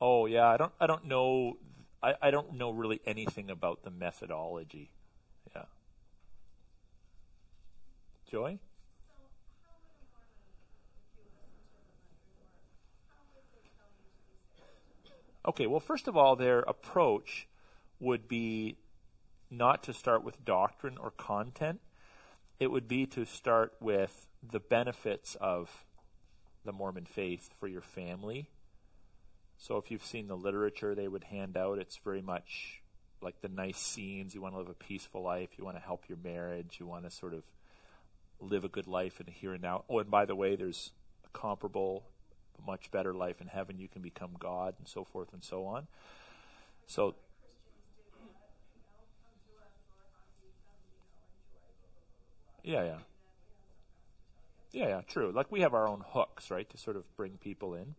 Oh 0.00 0.26
yeah, 0.26 0.46
I 0.46 0.56
don't 0.56 0.72
I 0.80 0.86
don't 0.86 1.06
know 1.06 1.56
I, 2.02 2.14
I 2.22 2.30
don't 2.30 2.54
know 2.54 2.70
really 2.70 3.00
anything 3.06 3.50
about 3.50 3.82
the 3.82 3.90
methodology. 3.90 4.90
Yeah. 5.54 5.64
Joy? 8.30 8.58
Okay, 15.46 15.66
well, 15.68 15.80
first 15.80 16.08
of 16.08 16.16
all, 16.16 16.34
their 16.34 16.60
approach 16.60 17.46
would 18.00 18.26
be 18.26 18.76
not 19.48 19.84
to 19.84 19.92
start 19.92 20.24
with 20.24 20.44
doctrine 20.44 20.98
or 20.98 21.12
content. 21.12 21.80
It 22.58 22.70
would 22.70 22.88
be 22.88 23.06
to 23.06 23.24
start 23.24 23.72
with 23.80 24.26
the 24.42 24.58
benefits 24.58 25.36
of 25.40 25.84
the 26.64 26.72
Mormon 26.72 27.04
faith 27.04 27.50
for 27.60 27.68
your 27.68 27.80
family. 27.80 28.48
So 29.58 29.76
if 29.78 29.90
you've 29.90 30.04
seen 30.04 30.28
the 30.28 30.36
literature 30.36 30.94
they 30.94 31.08
would 31.08 31.24
hand 31.24 31.56
out, 31.56 31.78
it's 31.78 31.96
very 31.96 32.22
much 32.22 32.82
like 33.22 33.40
the 33.40 33.48
nice 33.48 33.78
scenes. 33.78 34.34
You 34.34 34.42
want 34.42 34.54
to 34.54 34.58
live 34.58 34.68
a 34.68 34.74
peaceful 34.74 35.22
life. 35.22 35.50
You 35.56 35.64
want 35.64 35.76
to 35.76 35.82
help 35.82 36.04
your 36.08 36.18
marriage. 36.22 36.76
You 36.78 36.86
want 36.86 37.04
to 37.04 37.10
sort 37.10 37.34
of 37.34 37.42
live 38.40 38.64
a 38.64 38.68
good 38.68 38.86
life 38.86 39.18
in 39.20 39.26
the 39.26 39.32
here 39.32 39.54
and 39.54 39.62
now. 39.62 39.84
Oh, 39.88 39.98
and 39.98 40.10
by 40.10 40.26
the 40.26 40.36
way, 40.36 40.56
there's 40.56 40.92
a 41.24 41.38
comparable 41.38 42.04
much 42.66 42.90
better 42.90 43.14
life 43.14 43.40
in 43.40 43.48
heaven. 43.48 43.78
You 43.78 43.88
can 43.88 44.02
become 44.02 44.32
God 44.38 44.74
and 44.78 44.88
so 44.88 45.04
forth 45.04 45.32
and 45.32 45.42
so 45.42 45.64
on. 45.64 45.86
So, 46.86 47.14
yeah, 52.62 52.84
yeah. 52.84 52.98
Yeah, 54.72 54.88
yeah, 54.88 55.00
true. 55.08 55.32
Like 55.32 55.50
we 55.50 55.60
have 55.60 55.72
our 55.72 55.88
own 55.88 56.04
hooks, 56.06 56.50
right, 56.50 56.68
to 56.68 56.76
sort 56.76 56.96
of 56.96 57.04
bring 57.16 57.38
people 57.38 57.74
in. 57.74 57.94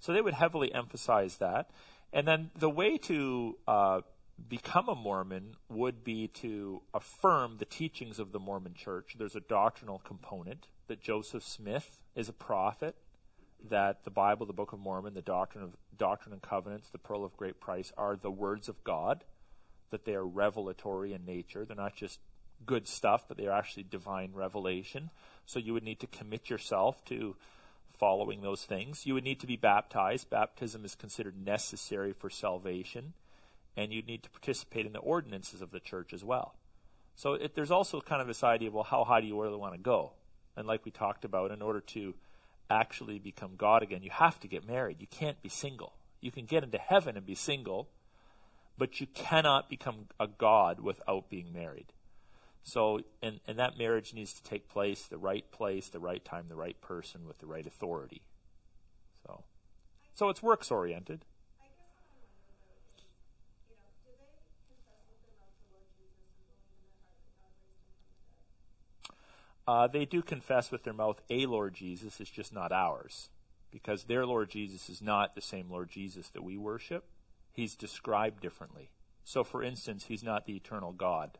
So 0.00 0.12
they 0.12 0.20
would 0.20 0.34
heavily 0.34 0.72
emphasize 0.74 1.38
that. 1.38 1.70
And 2.12 2.26
then 2.26 2.50
the 2.56 2.70
way 2.70 2.98
to 2.98 3.58
uh, 3.66 4.00
become 4.48 4.88
a 4.88 4.94
Mormon 4.94 5.56
would 5.68 6.04
be 6.04 6.28
to 6.28 6.82
affirm 6.94 7.56
the 7.58 7.64
teachings 7.64 8.18
of 8.18 8.32
the 8.32 8.38
Mormon 8.38 8.74
church. 8.74 9.16
There's 9.18 9.36
a 9.36 9.40
doctrinal 9.40 9.98
component 9.98 10.66
that 10.88 11.00
Joseph 11.00 11.42
Smith 11.42 11.98
is 12.14 12.28
a 12.28 12.32
prophet 12.32 12.96
that 13.68 14.04
the 14.04 14.10
Bible, 14.10 14.46
the 14.46 14.52
Book 14.52 14.72
of 14.72 14.78
Mormon, 14.78 15.14
the 15.14 15.22
Doctrine 15.22 15.64
of 15.64 15.76
Doctrine 15.96 16.32
and 16.32 16.42
Covenants, 16.42 16.90
the 16.90 16.98
Pearl 16.98 17.24
of 17.24 17.36
Great 17.36 17.60
Price 17.60 17.92
are 17.96 18.16
the 18.16 18.30
words 18.30 18.68
of 18.68 18.84
God, 18.84 19.24
that 19.90 20.04
they 20.04 20.14
are 20.14 20.26
revelatory 20.26 21.12
in 21.12 21.24
nature. 21.24 21.64
They're 21.64 21.76
not 21.76 21.96
just 21.96 22.20
good 22.64 22.86
stuff, 22.86 23.24
but 23.28 23.36
they 23.36 23.46
are 23.46 23.58
actually 23.58 23.84
divine 23.84 24.32
revelation. 24.34 25.10
So 25.46 25.58
you 25.58 25.72
would 25.72 25.82
need 25.82 26.00
to 26.00 26.06
commit 26.06 26.50
yourself 26.50 27.04
to 27.06 27.36
following 27.98 28.40
those 28.40 28.64
things. 28.64 29.06
You 29.06 29.14
would 29.14 29.24
need 29.24 29.40
to 29.40 29.46
be 29.46 29.56
baptized. 29.56 30.30
Baptism 30.30 30.84
is 30.84 30.94
considered 30.94 31.34
necessary 31.44 32.12
for 32.12 32.30
salvation. 32.30 33.14
And 33.76 33.92
you'd 33.92 34.06
need 34.06 34.22
to 34.22 34.30
participate 34.30 34.86
in 34.86 34.92
the 34.92 34.98
ordinances 34.98 35.60
of 35.60 35.70
the 35.70 35.80
church 35.80 36.12
as 36.12 36.24
well. 36.24 36.54
So 37.14 37.34
it, 37.34 37.54
there's 37.54 37.70
also 37.70 38.00
kind 38.00 38.20
of 38.20 38.28
this 38.28 38.44
idea 38.44 38.68
of, 38.68 38.74
well, 38.74 38.84
how 38.84 39.04
high 39.04 39.20
do 39.20 39.26
you 39.26 39.40
really 39.40 39.56
want 39.56 39.74
to 39.74 39.80
go? 39.80 40.12
And 40.56 40.66
like 40.66 40.84
we 40.84 40.90
talked 40.90 41.24
about, 41.24 41.50
in 41.50 41.62
order 41.62 41.80
to 41.80 42.14
actually 42.70 43.18
become 43.18 43.52
God 43.56 43.82
again, 43.82 44.02
you 44.02 44.10
have 44.10 44.40
to 44.40 44.48
get 44.48 44.66
married. 44.66 44.96
You 45.00 45.06
can't 45.06 45.40
be 45.42 45.48
single. 45.48 45.94
You 46.20 46.30
can 46.30 46.46
get 46.46 46.64
into 46.64 46.78
heaven 46.78 47.16
and 47.16 47.26
be 47.26 47.34
single, 47.34 47.88
but 48.78 49.00
you 49.00 49.06
cannot 49.06 49.68
become 49.68 50.06
a 50.18 50.26
God 50.26 50.80
without 50.80 51.28
being 51.28 51.52
married. 51.52 51.92
So, 52.66 52.98
and, 53.22 53.38
and 53.46 53.60
that 53.60 53.78
marriage 53.78 54.12
needs 54.12 54.32
to 54.32 54.42
take 54.42 54.68
place, 54.68 55.04
the 55.04 55.16
right 55.16 55.48
place, 55.52 55.88
the 55.88 56.00
right 56.00 56.22
time, 56.24 56.46
the 56.48 56.56
right 56.56 56.78
person 56.80 57.24
with 57.24 57.38
the 57.38 57.46
right 57.46 57.64
authority. 57.64 58.22
So, 59.24 59.44
so 60.14 60.30
it's 60.30 60.42
works 60.42 60.72
oriented. 60.72 61.24
Uh, 69.68 69.86
they 69.86 70.04
do 70.04 70.20
confess 70.20 70.72
with 70.72 70.82
their 70.82 70.92
mouth 70.92 71.20
a 71.30 71.46
Lord 71.46 71.72
Jesus, 71.72 72.20
it's 72.20 72.30
just 72.30 72.52
not 72.52 72.72
ours. 72.72 73.28
Because 73.70 74.04
their 74.04 74.26
Lord 74.26 74.50
Jesus 74.50 74.88
is 74.88 75.00
not 75.00 75.36
the 75.36 75.40
same 75.40 75.70
Lord 75.70 75.88
Jesus 75.88 76.30
that 76.30 76.42
we 76.42 76.56
worship. 76.56 77.04
He's 77.52 77.76
described 77.76 78.40
differently. 78.40 78.90
So, 79.22 79.44
for 79.44 79.62
instance, 79.62 80.06
he's 80.06 80.24
not 80.24 80.46
the 80.46 80.56
eternal 80.56 80.90
God. 80.90 81.38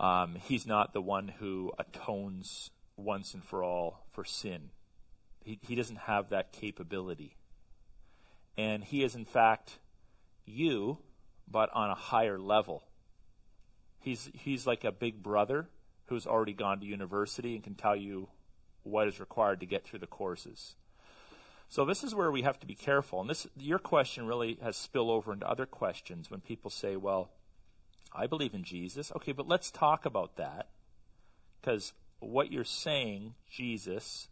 Um, 0.00 0.36
he's 0.36 0.66
not 0.66 0.94
the 0.94 1.02
one 1.02 1.28
who 1.28 1.72
atones 1.78 2.70
once 2.96 3.34
and 3.34 3.44
for 3.44 3.62
all 3.62 4.06
for 4.10 4.24
sin. 4.24 4.70
He, 5.44 5.58
he 5.62 5.74
doesn't 5.74 5.98
have 5.98 6.30
that 6.30 6.52
capability. 6.52 7.36
And 8.56 8.82
he 8.82 9.04
is, 9.04 9.14
in 9.14 9.26
fact, 9.26 9.78
you, 10.46 10.98
but 11.46 11.68
on 11.74 11.90
a 11.90 11.94
higher 11.94 12.38
level. 12.38 12.84
He's, 13.98 14.30
he's 14.32 14.66
like 14.66 14.84
a 14.84 14.92
big 14.92 15.22
brother 15.22 15.68
who's 16.06 16.26
already 16.26 16.54
gone 16.54 16.80
to 16.80 16.86
university 16.86 17.54
and 17.54 17.62
can 17.62 17.74
tell 17.74 17.94
you 17.94 18.28
what 18.82 19.06
is 19.06 19.20
required 19.20 19.60
to 19.60 19.66
get 19.66 19.84
through 19.84 19.98
the 19.98 20.06
courses. 20.06 20.76
So 21.68 21.84
this 21.84 22.02
is 22.02 22.14
where 22.14 22.30
we 22.30 22.40
have 22.40 22.58
to 22.60 22.66
be 22.66 22.74
careful. 22.74 23.20
And 23.20 23.28
this, 23.28 23.46
your 23.54 23.78
question 23.78 24.26
really 24.26 24.58
has 24.62 24.76
spill 24.76 25.10
over 25.10 25.30
into 25.30 25.48
other 25.48 25.66
questions 25.66 26.30
when 26.30 26.40
people 26.40 26.70
say, 26.70 26.96
well, 26.96 27.30
I 28.12 28.26
believe 28.26 28.54
in 28.54 28.64
Jesus. 28.64 29.12
Okay, 29.16 29.32
but 29.32 29.48
let's 29.48 29.70
talk 29.70 30.04
about 30.04 30.36
that. 30.36 30.68
Because 31.60 31.92
what 32.18 32.52
you're 32.52 32.64
saying, 32.64 33.34
Jesus, 33.50 34.28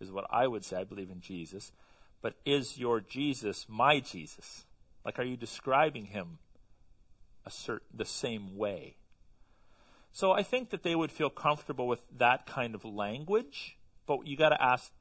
is 0.00 0.10
what 0.10 0.26
I 0.30 0.46
would 0.46 0.64
say. 0.64 0.76
I 0.76 0.84
believe 0.84 1.10
in 1.10 1.20
Jesus. 1.20 1.72
But 2.20 2.34
is 2.44 2.78
your 2.78 3.00
Jesus 3.00 3.66
my 3.68 4.00
Jesus? 4.00 4.64
Like, 5.04 5.18
are 5.18 5.24
you 5.24 5.36
describing 5.36 6.06
him 6.06 6.38
a 7.44 7.50
certain, 7.50 7.86
the 7.92 8.04
same 8.04 8.56
way? 8.56 8.96
So 10.12 10.32
I 10.32 10.42
think 10.42 10.70
that 10.70 10.82
they 10.82 10.94
would 10.94 11.10
feel 11.10 11.30
comfortable 11.30 11.88
with 11.88 12.00
that 12.18 12.46
kind 12.46 12.74
of 12.74 12.84
language, 12.84 13.76
but 14.06 14.26
you 14.26 14.36
got 14.36 14.50
to 14.50 14.62
ask 14.62 14.92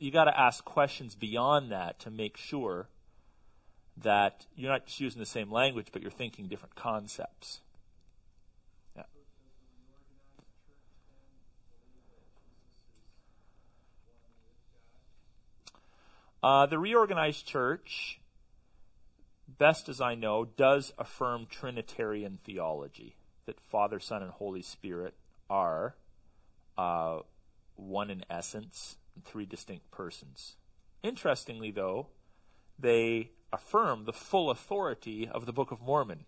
you 0.00 0.10
got 0.10 0.24
to 0.24 0.38
ask 0.38 0.64
questions 0.64 1.14
beyond 1.14 1.70
that 1.70 2.00
to 2.00 2.10
make 2.10 2.36
sure 2.36 2.88
that 3.96 4.46
you're 4.56 4.72
not 4.72 4.86
just 4.86 5.00
using 5.00 5.20
the 5.20 5.26
same 5.26 5.52
language, 5.52 5.88
but 5.92 6.02
you're 6.02 6.10
thinking 6.10 6.48
different 6.48 6.74
concepts. 6.74 7.60
Uh, 16.44 16.66
the 16.66 16.78
reorganized 16.78 17.46
church, 17.46 18.20
best 19.48 19.88
as 19.88 19.98
I 19.98 20.14
know, 20.14 20.44
does 20.44 20.92
affirm 20.98 21.46
Trinitarian 21.46 22.38
theology 22.44 23.16
that 23.46 23.58
Father, 23.58 23.98
Son, 23.98 24.22
and 24.22 24.30
Holy 24.30 24.60
Spirit 24.60 25.14
are 25.48 25.94
uh, 26.76 27.20
one 27.76 28.10
in 28.10 28.26
essence, 28.28 28.98
three 29.24 29.46
distinct 29.46 29.90
persons. 29.90 30.56
Interestingly, 31.02 31.70
though, 31.70 32.08
they 32.78 33.30
affirm 33.50 34.04
the 34.04 34.12
full 34.12 34.50
authority 34.50 35.26
of 35.26 35.46
the 35.46 35.52
Book 35.54 35.70
of 35.70 35.80
Mormon. 35.80 36.26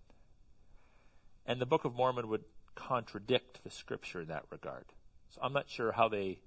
And 1.45 1.61
the 1.61 1.67
Book 1.67 1.85
of 1.85 1.95
Mormon 1.95 2.29
would 2.29 2.45
contradict 2.75 3.63
the 3.65 3.71
Scripture 3.71 4.23
in 4.23 4.29
that 4.29 4.45
regard. 4.49 4.87
So 5.29 5.43
I'm 5.43 5.53
not 5.53 5.69
sure 5.69 5.93
how 5.93 6.09
they 6.09 6.39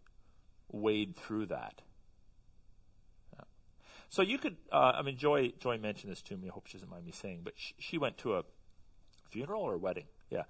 wade 0.72 1.16
through 1.16 1.46
that. 1.46 1.84
So 4.10 4.24
you 4.24 4.40
could, 4.40 4.58
uh, 4.72 4.94
I 4.96 5.02
mean, 5.04 5.18
Joy 5.18 5.54
Joy 5.60 5.78
mentioned 5.78 6.12
this 6.12 6.22
to 6.24 6.38
me. 6.38 6.50
I 6.50 6.54
hope 6.54 6.66
she 6.68 6.78
doesn't 6.78 6.90
mind 6.90 7.06
me 7.06 7.12
saying, 7.12 7.42
but 7.44 7.54
she, 7.56 7.76
she 7.78 7.98
went 7.98 8.18
to 8.20 8.36
a 8.36 8.44
funeral 9.30 9.62
or 9.62 9.78
wedding 9.78 10.06
yeah, 10.30 10.44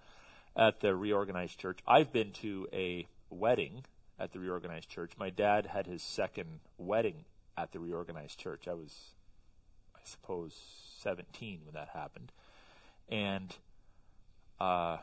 at 0.55 0.79
the 0.79 0.95
reorganized 0.95 1.59
church. 1.59 1.79
I've 1.87 2.11
been 2.11 2.31
to 2.33 2.67
a 2.71 3.07
wedding 3.29 3.83
at 4.17 4.31
the 4.31 4.39
reorganized 4.39 4.89
church. 4.89 5.13
My 5.17 5.29
dad 5.29 5.67
had 5.67 5.87
his 5.87 6.01
second 6.01 6.59
wedding 6.77 7.25
at 7.57 7.71
the 7.71 7.79
reorganized 7.79 8.39
church. 8.39 8.67
I 8.67 8.73
was, 8.73 9.13
I 9.95 9.99
suppose, 10.03 10.57
17 10.99 11.61
when 11.65 11.73
that 11.73 11.89
happened. 11.93 12.31
And 13.09 13.55
uh, 14.59 14.97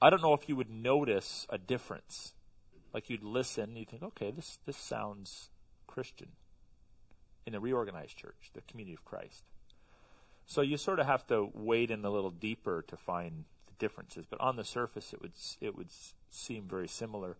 I 0.00 0.10
don't 0.10 0.22
know 0.22 0.34
if 0.34 0.48
you 0.48 0.56
would 0.56 0.70
notice 0.70 1.46
a 1.50 1.58
difference. 1.58 2.34
Like 2.92 3.10
you'd 3.10 3.22
listen, 3.22 3.76
you 3.76 3.84
think, 3.84 4.02
okay, 4.02 4.30
this, 4.30 4.58
this 4.66 4.76
sounds 4.76 5.50
Christian 5.86 6.28
in 7.48 7.52
the 7.52 7.60
reorganized 7.60 8.14
church, 8.16 8.50
the 8.52 8.60
community 8.60 8.94
of 8.94 9.04
Christ. 9.06 9.44
So 10.44 10.60
you 10.60 10.76
sort 10.76 11.00
of 11.00 11.06
have 11.06 11.26
to 11.28 11.50
wade 11.54 11.90
in 11.90 12.04
a 12.04 12.10
little 12.10 12.30
deeper 12.30 12.84
to 12.88 12.96
find 12.96 13.44
the 13.66 13.72
differences, 13.78 14.26
but 14.28 14.38
on 14.40 14.56
the 14.56 14.64
surface 14.64 15.12
it 15.14 15.22
would 15.22 15.32
it 15.60 15.74
would 15.74 15.88
seem 16.30 16.68
very 16.68 16.86
similar. 16.86 17.36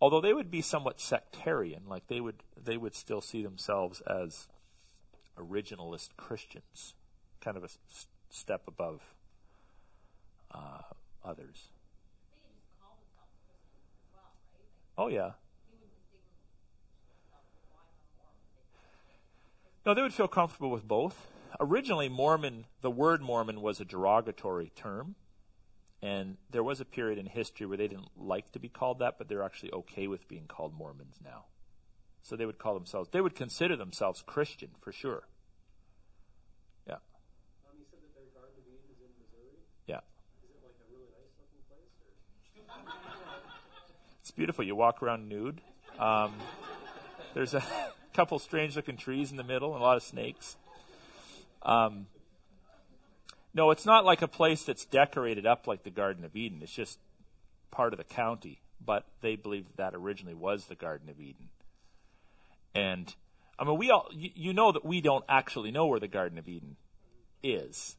Although 0.00 0.22
they 0.22 0.32
would 0.32 0.50
be 0.50 0.62
somewhat 0.62 0.98
sectarian, 0.98 1.82
like 1.86 2.06
they 2.08 2.20
would 2.20 2.42
they 2.56 2.78
would 2.78 2.94
still 2.94 3.20
see 3.20 3.42
themselves 3.42 4.00
as 4.06 4.48
originalist 5.38 6.16
Christians, 6.16 6.94
kind 7.42 7.58
of 7.58 7.62
a 7.62 7.66
s- 7.66 8.06
step 8.30 8.62
above 8.66 9.02
uh, 10.52 10.82
others. 11.22 11.68
Oh 14.96 15.08
yeah. 15.08 15.32
No, 19.86 19.94
they 19.94 20.02
would 20.02 20.14
feel 20.14 20.28
comfortable 20.28 20.70
with 20.70 20.86
both. 20.86 21.26
Originally, 21.58 22.08
Mormon, 22.08 22.66
the 22.80 22.90
word 22.90 23.22
Mormon 23.22 23.60
was 23.60 23.80
a 23.80 23.84
derogatory 23.84 24.72
term. 24.74 25.14
And 26.02 26.36
there 26.50 26.62
was 26.62 26.80
a 26.80 26.84
period 26.84 27.18
in 27.18 27.26
history 27.26 27.66
where 27.66 27.76
they 27.76 27.88
didn't 27.88 28.08
like 28.16 28.52
to 28.52 28.58
be 28.58 28.68
called 28.68 29.00
that, 29.00 29.18
but 29.18 29.28
they're 29.28 29.42
actually 29.42 29.72
okay 29.72 30.06
with 30.06 30.28
being 30.28 30.46
called 30.46 30.74
Mormons 30.74 31.16
now. 31.22 31.44
So 32.22 32.36
they 32.36 32.46
would 32.46 32.58
call 32.58 32.74
themselves, 32.74 33.10
they 33.12 33.20
would 33.20 33.34
consider 33.34 33.76
themselves 33.76 34.22
Christian 34.26 34.70
for 34.80 34.92
sure. 34.92 35.24
Yeah. 36.86 36.94
Um, 36.94 37.76
you 37.78 37.84
said 37.90 38.00
that 38.00 38.14
their 38.14 38.24
Garden 38.34 38.56
of 38.56 38.64
Eden 38.66 38.88
is 38.92 39.00
in 39.00 39.12
Missouri? 39.20 39.60
Yeah. 39.86 40.00
Is 40.42 40.50
it 40.50 40.62
like 40.64 40.76
a 40.80 40.88
really 40.88 41.08
nice 41.12 41.32
looking 41.36 41.64
place? 41.68 41.92
Or? 42.00 42.12
it's 44.20 44.30
beautiful. 44.30 44.64
You 44.64 44.76
walk 44.76 45.02
around 45.02 45.28
nude. 45.28 45.60
Um, 45.98 46.32
there's 47.34 47.52
a 47.52 47.62
couple 48.14 48.38
strange 48.38 48.76
looking 48.76 48.96
trees 48.96 49.30
in 49.30 49.36
the 49.36 49.44
middle 49.44 49.72
and 49.72 49.80
a 49.80 49.84
lot 49.84 49.96
of 49.96 50.02
snakes. 50.02 50.56
Um, 51.62 52.06
no, 53.52 53.70
it's 53.70 53.86
not 53.86 54.04
like 54.04 54.22
a 54.22 54.28
place 54.28 54.64
that's 54.64 54.84
decorated 54.84 55.46
up 55.46 55.66
like 55.66 55.82
the 55.82 55.90
Garden 55.90 56.24
of 56.24 56.36
Eden. 56.36 56.60
It's 56.62 56.72
just 56.72 56.98
part 57.70 57.92
of 57.92 57.98
the 57.98 58.04
county. 58.04 58.60
But 58.84 59.04
they 59.20 59.36
believe 59.36 59.66
that, 59.76 59.94
originally 59.94 60.34
was 60.34 60.66
the 60.66 60.74
Garden 60.74 61.08
of 61.10 61.20
Eden. 61.20 61.48
And 62.74 63.14
I 63.58 63.64
mean, 63.64 63.76
we 63.76 63.90
all 63.90 64.08
you, 64.10 64.30
you 64.34 64.52
know 64.54 64.72
that 64.72 64.84
we 64.84 65.00
don't 65.00 65.24
actually 65.28 65.70
know 65.70 65.86
where 65.86 66.00
the 66.00 66.08
Garden 66.08 66.38
of 66.38 66.48
Eden 66.48 66.76
is 67.42 67.96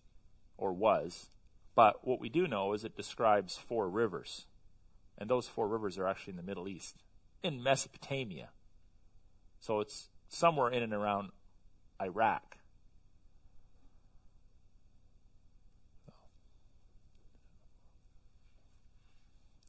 or 0.57 0.71
was, 0.73 1.29
but 1.75 2.05
what 2.05 2.19
we 2.19 2.29
do 2.29 2.47
know 2.47 2.73
is 2.73 2.83
it 2.83 2.95
describes 2.95 3.57
four 3.57 3.89
rivers, 3.89 4.45
and 5.17 5.29
those 5.29 5.47
four 5.47 5.67
rivers 5.67 5.97
are 5.97 6.07
actually 6.07 6.31
in 6.31 6.37
the 6.37 6.43
Middle 6.43 6.67
East, 6.67 7.03
in 7.43 7.61
Mesopotamia. 7.61 8.49
So 9.61 9.79
it's 9.79 10.09
somewhere 10.27 10.69
in 10.69 10.81
and 10.81 10.91
around 10.91 11.29
Iraq. 12.01 12.57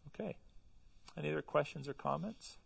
Okay. 0.08 0.36
Any 1.16 1.30
other 1.30 1.42
questions 1.42 1.88
or 1.88 1.92
comments? 1.92 2.56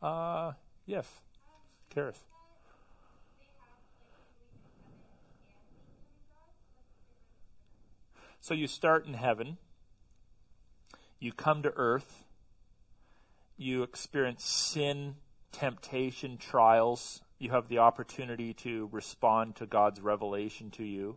Uh, 0.00 0.52
yes. 0.86 1.06
Karis. 1.94 2.18
So 8.40 8.54
you 8.54 8.66
start 8.66 9.06
in 9.06 9.14
heaven, 9.14 9.56
you 11.20 11.32
come 11.32 11.62
to 11.62 11.72
earth, 11.76 12.21
you 13.62 13.82
experience 13.82 14.44
sin, 14.44 15.14
temptation, 15.52 16.36
trials. 16.36 17.22
You 17.38 17.50
have 17.50 17.68
the 17.68 17.78
opportunity 17.78 18.54
to 18.54 18.88
respond 18.92 19.56
to 19.56 19.66
God's 19.66 20.00
revelation 20.00 20.70
to 20.72 20.84
you. 20.84 21.16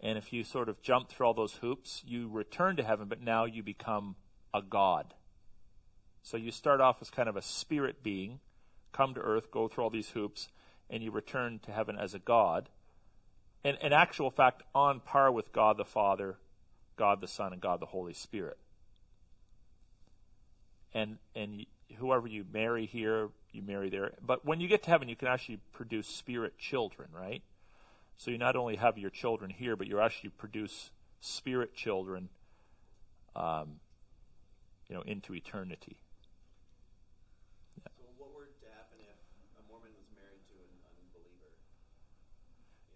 And 0.00 0.16
if 0.16 0.32
you 0.32 0.44
sort 0.44 0.68
of 0.68 0.80
jump 0.82 1.08
through 1.08 1.26
all 1.26 1.34
those 1.34 1.54
hoops, 1.54 2.02
you 2.06 2.28
return 2.28 2.76
to 2.76 2.84
heaven, 2.84 3.08
but 3.08 3.20
now 3.20 3.44
you 3.44 3.62
become 3.62 4.16
a 4.54 4.62
God. 4.62 5.14
So 6.22 6.36
you 6.36 6.50
start 6.50 6.80
off 6.80 6.98
as 7.00 7.10
kind 7.10 7.28
of 7.28 7.36
a 7.36 7.42
spirit 7.42 8.02
being, 8.02 8.40
come 8.92 9.14
to 9.14 9.20
earth, 9.20 9.50
go 9.50 9.68
through 9.68 9.84
all 9.84 9.90
these 9.90 10.10
hoops, 10.10 10.48
and 10.90 11.02
you 11.02 11.10
return 11.10 11.58
to 11.64 11.72
heaven 11.72 11.98
as 11.98 12.14
a 12.14 12.18
God. 12.18 12.68
And 13.64 13.76
in 13.82 13.92
actual 13.92 14.30
fact, 14.30 14.62
on 14.74 15.00
par 15.00 15.32
with 15.32 15.52
God 15.52 15.76
the 15.76 15.84
Father, 15.84 16.36
God 16.96 17.20
the 17.20 17.28
Son, 17.28 17.52
and 17.52 17.60
God 17.60 17.80
the 17.80 17.86
Holy 17.86 18.12
Spirit. 18.12 18.58
And 20.94 21.18
and 21.34 21.66
whoever 21.98 22.26
you 22.26 22.44
marry 22.52 22.86
here, 22.86 23.28
you 23.52 23.62
marry 23.62 23.90
there. 23.90 24.12
But 24.24 24.44
when 24.44 24.60
you 24.60 24.68
get 24.68 24.82
to 24.84 24.90
heaven, 24.90 25.08
you 25.08 25.16
can 25.16 25.28
actually 25.28 25.60
produce 25.72 26.06
spirit 26.06 26.58
children, 26.58 27.08
right? 27.12 27.42
So 28.16 28.30
you 28.30 28.38
not 28.38 28.56
only 28.56 28.76
have 28.76 28.98
your 28.98 29.10
children 29.10 29.50
here, 29.50 29.76
but 29.76 29.86
you 29.86 30.00
actually 30.00 30.30
produce 30.30 30.90
spirit 31.20 31.74
children, 31.74 32.28
um, 33.36 33.80
you 34.88 34.96
know, 34.96 35.02
into 35.02 35.34
eternity. 35.34 35.98
Yeah. 37.78 37.88
So 37.96 38.04
what 38.18 38.34
were 38.34 38.46
to 38.46 38.66
happen 38.74 38.98
if 38.98 39.16
a 39.58 39.62
Mormon 39.70 39.90
was 39.96 40.06
married 40.16 40.42
to 40.50 40.54
an 40.58 40.68
unbeliever? 40.98 41.54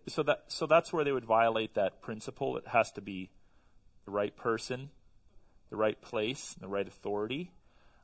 So 0.08 0.22
that 0.24 0.44
so 0.48 0.66
that's 0.66 0.92
where 0.92 1.04
they 1.04 1.12
would 1.12 1.24
violate 1.24 1.74
that 1.74 2.02
principle. 2.02 2.56
It 2.56 2.66
has 2.68 2.90
to 2.92 3.00
be 3.00 3.30
the 4.04 4.10
right 4.10 4.36
person, 4.36 4.90
the 5.70 5.76
right 5.76 6.00
place, 6.00 6.56
the 6.60 6.68
right 6.68 6.86
authority. 6.86 7.52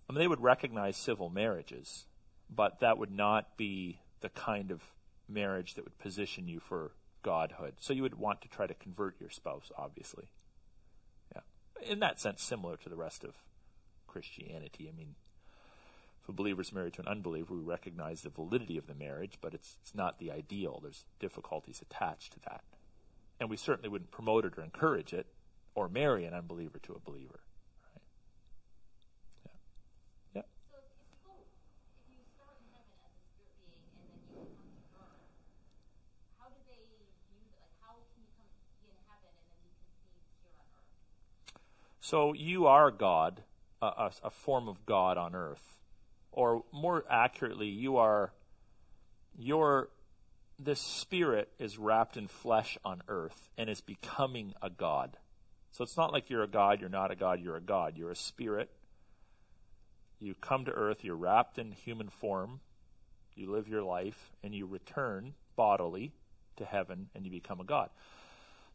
I 0.09 0.13
mean, 0.13 0.21
they 0.21 0.29
would 0.29 0.41
recognize 0.43 0.97
civil 0.97 1.29
marriages, 1.29 2.07
but 2.49 2.81
that 2.81 2.99
would 2.99 3.11
not 3.11 3.57
be 3.57 4.01
the 4.21 4.31
kind 4.31 4.71
of 4.71 4.81
marriage 5.29 5.75
that 5.75 5.85
would 5.85 5.99
position 5.99 6.49
you 6.49 6.61
for 6.61 6.93
godhood. 7.23 7.75
So 7.81 7.93
you 7.93 8.03
would 8.03 8.15
want 8.15 8.41
to 8.43 8.49
try 8.49 8.67
to 8.67 8.75
convert 8.75 9.21
your 9.21 9.31
spouse, 9.31 9.71
obviously. 9.77 10.31
Yeah. 11.35 11.43
In 11.91 12.01
that 12.01 12.21
sense, 12.21 12.43
similar 12.43 12.77
to 12.79 12.89
the 12.89 12.97
rest 12.97 13.23
of 13.23 13.35
Christianity. 14.07 14.89
I 14.89 14.97
mean, 14.97 15.15
if 16.23 16.29
a 16.29 16.33
believer 16.33 16.63
is 16.63 16.73
married 16.73 16.95
to 16.95 17.03
an 17.03 17.09
unbeliever, 17.09 17.55
we 17.55 17.61
recognize 17.61 18.23
the 18.23 18.31
validity 18.31 18.79
of 18.79 18.87
the 18.87 18.95
marriage, 18.95 19.35
but 19.43 19.53
it's, 19.53 19.77
it's 19.83 19.95
not 19.95 20.19
the 20.19 20.33
ideal. 20.33 20.81
There's 20.83 21.05
difficulties 21.21 21.83
attached 21.83 22.33
to 22.33 22.41
that. 22.49 22.63
And 23.39 23.51
we 23.51 23.57
certainly 23.59 23.91
wouldn't 23.91 24.11
promote 24.11 24.47
it 24.47 24.57
or 24.57 24.65
encourage 24.65 25.13
it 25.13 25.27
or 25.75 25.89
marry 25.89 26.25
an 26.25 26.35
unbeliever 26.35 26.79
to 26.81 26.95
a 26.95 26.99
believer. 26.99 27.41
So 42.09 42.33
you 42.33 42.69
are 42.69 42.91
God, 42.91 43.43
a, 43.83 44.11
a, 44.25 44.31
form 44.31 44.67
of 44.67 44.87
God 44.87 45.19
on 45.19 45.35
earth. 45.35 45.77
Or 46.33 46.65
more 46.73 47.05
accurately, 47.11 47.67
you 47.67 47.99
are, 47.99 48.33
your, 49.39 49.91
this 50.59 50.81
spirit 50.81 51.51
is 51.59 51.77
wrapped 51.77 52.17
in 52.17 52.27
flesh 52.27 52.79
on 52.83 53.03
earth 53.09 53.51
and 53.59 53.69
is 53.69 53.83
becoming 53.83 54.55
a 54.63 54.71
God. 54.71 55.19
So 55.71 55.85
it's 55.85 55.99
not 55.99 56.11
like 56.11 56.31
you're 56.31 56.43
a 56.43 56.49
God, 56.49 56.81
you're 56.81 56.89
not 56.89 57.11
a 57.11 57.15
God, 57.15 57.43
you're 57.43 57.57
a 57.57 57.61
God. 57.61 57.99
You're 57.99 58.13
a 58.13 58.17
spirit. 58.17 58.71
You 60.19 60.35
come 60.41 60.65
to 60.65 60.73
earth, 60.73 61.05
you're 61.05 61.15
wrapped 61.15 61.59
in 61.59 61.73
human 61.73 62.09
form, 62.09 62.61
you 63.35 63.53
live 63.53 63.69
your 63.69 63.83
life, 63.83 64.33
and 64.43 64.55
you 64.55 64.65
return 64.65 65.35
bodily 65.57 66.13
to 66.57 66.65
heaven 66.65 67.11
and 67.15 67.27
you 67.27 67.31
become 67.31 67.61
a 67.61 67.65
God. 67.65 67.91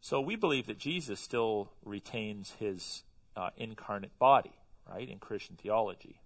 So 0.00 0.20
we 0.20 0.36
believe 0.36 0.68
that 0.68 0.78
Jesus 0.78 1.18
still 1.18 1.72
retains 1.84 2.52
his 2.60 3.02
uh, 3.36 3.50
incarnate 3.56 4.18
body, 4.18 4.52
right, 4.88 5.08
in 5.08 5.18
Christian 5.18 5.56
theology. 5.56 6.20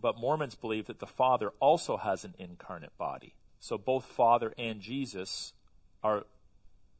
But 0.00 0.18
Mormons 0.18 0.54
believe 0.54 0.86
that 0.86 0.98
the 0.98 1.06
Father 1.06 1.52
also 1.60 1.96
has 1.96 2.24
an 2.24 2.34
incarnate 2.38 2.96
body. 2.98 3.34
So 3.60 3.78
both 3.78 4.04
Father 4.04 4.52
and 4.58 4.80
Jesus 4.80 5.52
are 6.02 6.24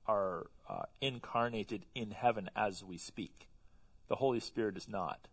are 0.09 0.47
uh, 0.69 0.85
incarnated 1.01 1.85
in 1.95 2.13
heaven 2.13 2.49
as 2.55 2.85
we 2.85 2.97
speak. 2.97 3.49
The 4.09 4.17
Holy 4.17 4.41
Spirit 4.41 4.77
is 4.77 4.89
not. 4.89 5.27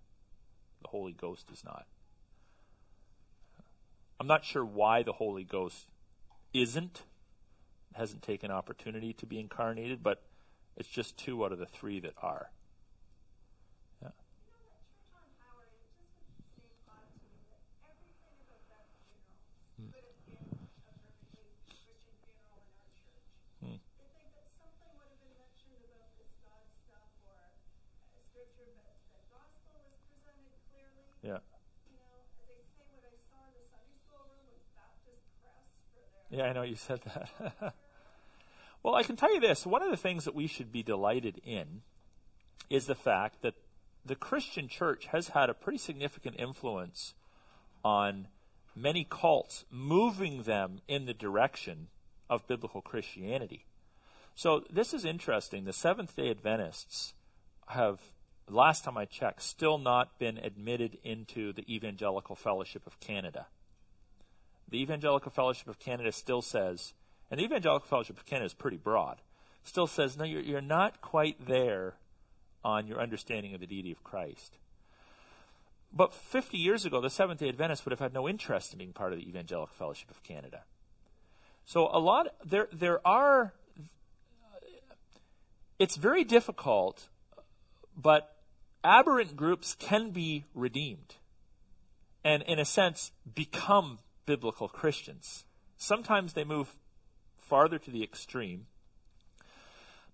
The 0.81 0.87
Holy 0.87 1.11
Ghost 1.11 1.49
is 1.51 1.63
not. 1.63 1.85
I'm 4.19 4.27
not 4.27 4.43
sure 4.43 4.65
why 4.65 5.03
the 5.03 5.13
Holy 5.13 5.43
Ghost 5.43 5.87
isn't, 6.53 7.03
hasn't 7.93 8.23
taken 8.23 8.51
opportunity 8.51 9.13
to 9.13 9.25
be 9.25 9.39
incarnated, 9.39 10.01
but 10.01 10.23
it's 10.75 10.89
just 10.89 11.17
two 11.17 11.45
out 11.45 11.51
of 11.51 11.59
the 11.59 11.65
three 11.65 11.99
that 11.99 12.13
are. 12.21 12.49
Yeah. 31.23 31.37
Yeah, 36.33 36.45
I 36.45 36.53
know 36.53 36.63
you 36.63 36.75
said 36.75 36.99
that. 37.03 37.73
Well, 38.83 38.95
I 38.95 39.03
can 39.03 39.15
tell 39.15 39.33
you 39.33 39.39
this. 39.39 39.65
One 39.65 39.81
of 39.81 39.89
the 39.89 39.95
things 39.95 40.25
that 40.25 40.35
we 40.35 40.45
should 40.45 40.69
be 40.69 40.83
delighted 40.83 41.39
in 41.45 41.83
is 42.69 42.85
the 42.85 42.95
fact 42.95 43.41
that 43.41 43.53
the 44.05 44.15
Christian 44.15 44.67
church 44.67 45.05
has 45.05 45.29
had 45.29 45.49
a 45.49 45.53
pretty 45.53 45.77
significant 45.77 46.35
influence 46.37 47.13
on 47.85 48.27
many 48.75 49.07
cults, 49.09 49.63
moving 49.71 50.43
them 50.43 50.81
in 50.89 51.05
the 51.05 51.13
direction 51.13 51.87
of 52.29 52.45
biblical 52.45 52.81
Christianity. 52.81 53.65
So 54.35 54.65
this 54.69 54.93
is 54.93 55.05
interesting. 55.05 55.63
The 55.63 55.71
Seventh 55.71 56.17
day 56.17 56.29
Adventists 56.29 57.13
have, 57.67 58.01
last 58.49 58.83
time 58.83 58.97
I 58.97 59.05
checked, 59.05 59.43
still 59.43 59.77
not 59.77 60.19
been 60.19 60.37
admitted 60.37 60.97
into 61.03 61.53
the 61.53 61.63
Evangelical 61.73 62.35
Fellowship 62.35 62.85
of 62.85 62.99
Canada. 62.99 63.47
The 64.69 64.81
Evangelical 64.81 65.31
Fellowship 65.31 65.67
of 65.67 65.79
Canada 65.79 66.11
still 66.11 66.41
says, 66.41 66.93
and 67.29 67.39
the 67.39 67.45
Evangelical 67.45 67.87
Fellowship 67.87 68.17
of 68.17 68.25
Canada 68.25 68.45
is 68.45 68.53
pretty 68.53 68.77
broad, 68.77 69.21
still 69.63 69.87
says, 69.87 70.17
no, 70.17 70.23
you're, 70.23 70.41
you're 70.41 70.61
not 70.61 71.01
quite 71.01 71.45
there 71.45 71.95
on 72.63 72.87
your 72.87 72.99
understanding 72.99 73.53
of 73.53 73.59
the 73.59 73.67
deity 73.67 73.91
of 73.91 74.03
Christ. 74.03 74.57
But 75.95 76.13
50 76.13 76.57
years 76.57 76.85
ago, 76.85 77.01
the 77.01 77.09
Seventh 77.09 77.39
day 77.39 77.49
Adventists 77.49 77.85
would 77.85 77.91
have 77.91 77.99
had 77.99 78.13
no 78.13 78.27
interest 78.27 78.73
in 78.73 78.79
being 78.79 78.93
part 78.93 79.13
of 79.13 79.19
the 79.19 79.27
Evangelical 79.27 79.75
Fellowship 79.75 80.09
of 80.09 80.23
Canada. 80.23 80.63
So 81.65 81.87
a 81.91 81.99
lot, 81.99 82.27
there, 82.43 82.67
there 82.73 83.05
are, 83.07 83.53
it's 85.77 85.95
very 85.95 86.23
difficult, 86.23 87.09
but 87.95 88.35
aberrant 88.83 89.35
groups 89.35 89.75
can 89.75 90.09
be 90.09 90.45
redeemed 90.53 91.15
and, 92.23 92.41
in 92.43 92.59
a 92.59 92.65
sense, 92.65 93.11
become 93.33 93.99
biblical 94.25 94.67
Christians. 94.67 95.45
Sometimes 95.77 96.33
they 96.33 96.43
move 96.43 96.75
farther 97.35 97.77
to 97.79 97.91
the 97.91 98.03
extreme. 98.03 98.67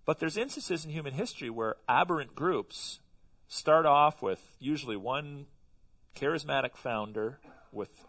But 0.04 0.18
there's 0.18 0.36
instances 0.36 0.84
in 0.84 0.90
human 0.90 1.14
history 1.14 1.50
where 1.50 1.76
aberrant 1.88 2.34
groups 2.34 3.00
start 3.48 3.86
off 3.86 4.22
with 4.22 4.56
usually 4.58 4.96
one 4.96 5.46
charismatic 6.16 6.76
founder 6.76 7.38
with 7.72 8.04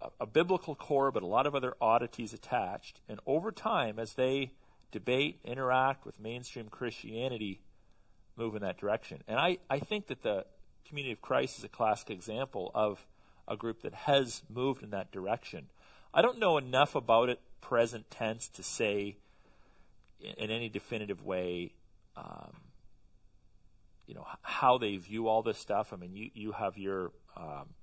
a, 0.00 0.08
a, 0.20 0.26
biblical 0.26 0.74
core, 0.74 1.10
but 1.10 1.22
a 1.22 1.26
lot 1.26 1.46
of 1.46 1.54
other 1.54 1.74
oddities 1.80 2.32
attached. 2.32 3.00
And 3.08 3.20
over 3.26 3.52
time, 3.52 3.98
as 3.98 4.14
they 4.14 4.52
debate, 4.90 5.40
interact 5.44 6.04
with 6.04 6.20
mainstream 6.20 6.68
Christianity, 6.68 7.60
move 8.36 8.54
in 8.54 8.62
that 8.62 8.78
direction. 8.78 9.22
And 9.26 9.38
I, 9.38 9.58
I 9.70 9.78
think 9.78 10.08
that 10.08 10.22
the 10.22 10.44
Community 10.86 11.12
of 11.12 11.20
Christ 11.20 11.58
is 11.58 11.64
a 11.64 11.68
classic 11.68 12.10
example 12.10 12.70
of 12.74 13.04
a 13.48 13.56
group 13.56 13.82
that 13.82 13.94
has 13.94 14.42
moved 14.48 14.82
in 14.82 14.90
that 14.90 15.10
direction. 15.10 15.66
I 16.12 16.22
don't 16.22 16.38
know 16.38 16.58
enough 16.58 16.94
about 16.94 17.28
it 17.28 17.40
present 17.60 18.10
tense 18.10 18.48
to 18.48 18.62
say 18.62 19.16
in, 20.20 20.50
any 20.50 20.68
definitive 20.68 21.24
way, 21.24 21.72
um, 22.16 22.56
you 24.06 24.14
know, 24.14 24.26
how 24.42 24.78
they 24.78 24.96
view 24.96 25.28
all 25.28 25.42
this 25.42 25.58
stuff. 25.58 25.92
I 25.92 25.96
mean, 25.96 26.14
you, 26.14 26.30
you 26.34 26.52
have 26.52 26.78
your 26.78 27.12
um, 27.36 27.74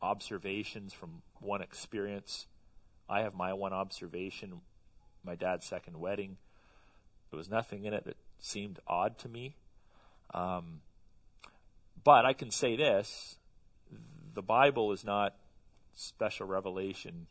observations 0.00 0.92
from 0.92 1.22
one 1.40 1.62
experience. 1.62 2.46
I 3.08 3.22
have 3.22 3.34
my 3.34 3.52
one 3.52 3.72
observation, 3.72 4.60
my 5.24 5.34
dad's 5.34 5.66
second 5.66 5.98
wedding. 5.98 6.36
There 7.30 7.38
was 7.38 7.50
nothing 7.50 7.84
in 7.84 7.92
it 7.92 8.04
that 8.04 8.16
seemed 8.38 8.78
odd 8.86 9.18
to 9.18 9.28
me. 9.28 9.56
Um, 10.32 10.80
but 12.04 12.24
I 12.24 12.32
can 12.32 12.50
say 12.50 12.76
this 12.76 13.38
the 14.38 14.42
Bible 14.42 14.92
is 14.92 15.04
not 15.04 15.34
special 15.94 16.46
revelation 16.46 17.26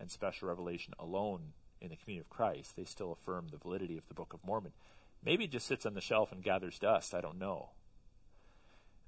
and 0.00 0.10
special 0.10 0.48
revelation 0.48 0.92
alone 0.98 1.52
in 1.80 1.90
the 1.90 1.96
community 1.96 2.26
of 2.26 2.28
Christ. 2.28 2.74
They 2.74 2.82
still 2.82 3.12
affirm 3.12 3.46
the 3.52 3.56
validity 3.56 3.96
of 3.96 4.08
the 4.08 4.14
Book 4.14 4.32
of 4.34 4.44
Mormon. 4.44 4.72
Maybe 5.24 5.44
it 5.44 5.52
just 5.52 5.68
sits 5.68 5.86
on 5.86 5.94
the 5.94 6.00
shelf 6.00 6.32
and 6.32 6.42
gathers 6.42 6.80
dust. 6.80 7.14
I 7.14 7.20
don't 7.20 7.38
know. 7.38 7.68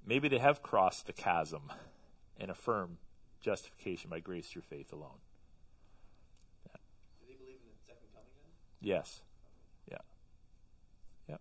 Maybe 0.06 0.28
they 0.28 0.38
have 0.38 0.62
crossed 0.62 1.08
the 1.08 1.12
chasm 1.12 1.72
and 2.38 2.48
affirm 2.48 2.98
justification 3.40 4.08
by 4.08 4.20
grace 4.20 4.46
through 4.46 4.62
faith 4.62 4.92
alone. 4.92 5.18
Yeah. 6.64 6.78
Do 7.22 7.26
they 7.26 7.34
believe 7.34 7.58
in 7.61 7.70
the 7.72 7.86
second 7.88 8.06
coming 8.14 8.30
then? 8.40 8.88
Yes. 8.88 9.22
Yeah. 9.90 9.98
Yeah. 11.28 11.38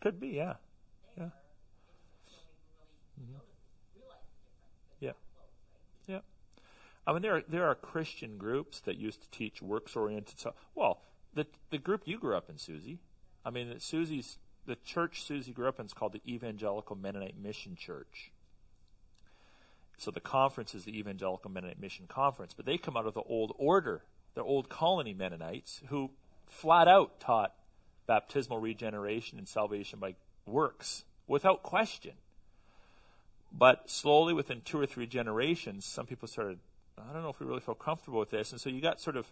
Could 0.00 0.18
be, 0.18 0.30
yeah. 0.30 0.54
Yeah. 1.16 1.24
Mm-hmm. 3.20 3.34
Yeah. 5.00 5.12
Yeah. 6.06 6.20
I 7.10 7.12
mean, 7.12 7.22
there 7.22 7.36
are, 7.38 7.42
there 7.48 7.66
are 7.66 7.74
Christian 7.74 8.38
groups 8.38 8.78
that 8.82 8.96
used 8.96 9.20
to 9.22 9.30
teach 9.30 9.60
works 9.60 9.96
oriented. 9.96 10.38
So, 10.38 10.54
well, 10.76 11.00
the 11.34 11.44
the 11.70 11.78
group 11.78 12.02
you 12.04 12.20
grew 12.20 12.36
up 12.36 12.48
in, 12.48 12.56
Susie. 12.56 13.00
I 13.44 13.50
mean, 13.50 13.74
Susie's 13.80 14.38
the 14.66 14.76
church 14.76 15.24
Susie 15.24 15.50
grew 15.50 15.66
up 15.66 15.80
in 15.80 15.86
is 15.86 15.92
called 15.92 16.12
the 16.12 16.22
Evangelical 16.24 16.94
Mennonite 16.94 17.34
Mission 17.36 17.74
Church. 17.74 18.30
So 19.98 20.12
the 20.12 20.20
conference 20.20 20.72
is 20.72 20.84
the 20.84 20.96
Evangelical 20.96 21.50
Mennonite 21.50 21.80
Mission 21.80 22.06
Conference, 22.06 22.54
but 22.54 22.64
they 22.64 22.78
come 22.78 22.96
out 22.96 23.06
of 23.06 23.14
the 23.14 23.22
old 23.22 23.54
order, 23.58 24.02
the 24.34 24.44
old 24.44 24.68
colony 24.68 25.12
Mennonites, 25.12 25.82
who 25.88 26.12
flat 26.46 26.86
out 26.86 27.18
taught 27.18 27.54
baptismal 28.06 28.58
regeneration 28.58 29.36
and 29.36 29.48
salvation 29.48 29.98
by 29.98 30.14
works 30.46 31.02
without 31.26 31.64
question. 31.64 32.12
But 33.52 33.90
slowly, 33.90 34.32
within 34.32 34.60
two 34.60 34.78
or 34.78 34.86
three 34.86 35.08
generations, 35.08 35.84
some 35.84 36.06
people 36.06 36.28
started, 36.28 36.60
I 37.08 37.12
don't 37.12 37.22
know 37.22 37.30
if 37.30 37.40
we 37.40 37.46
really 37.46 37.60
feel 37.60 37.74
comfortable 37.74 38.18
with 38.18 38.30
this. 38.30 38.52
And 38.52 38.60
so 38.60 38.68
you 38.68 38.80
got 38.80 39.00
sort 39.00 39.16
of 39.16 39.26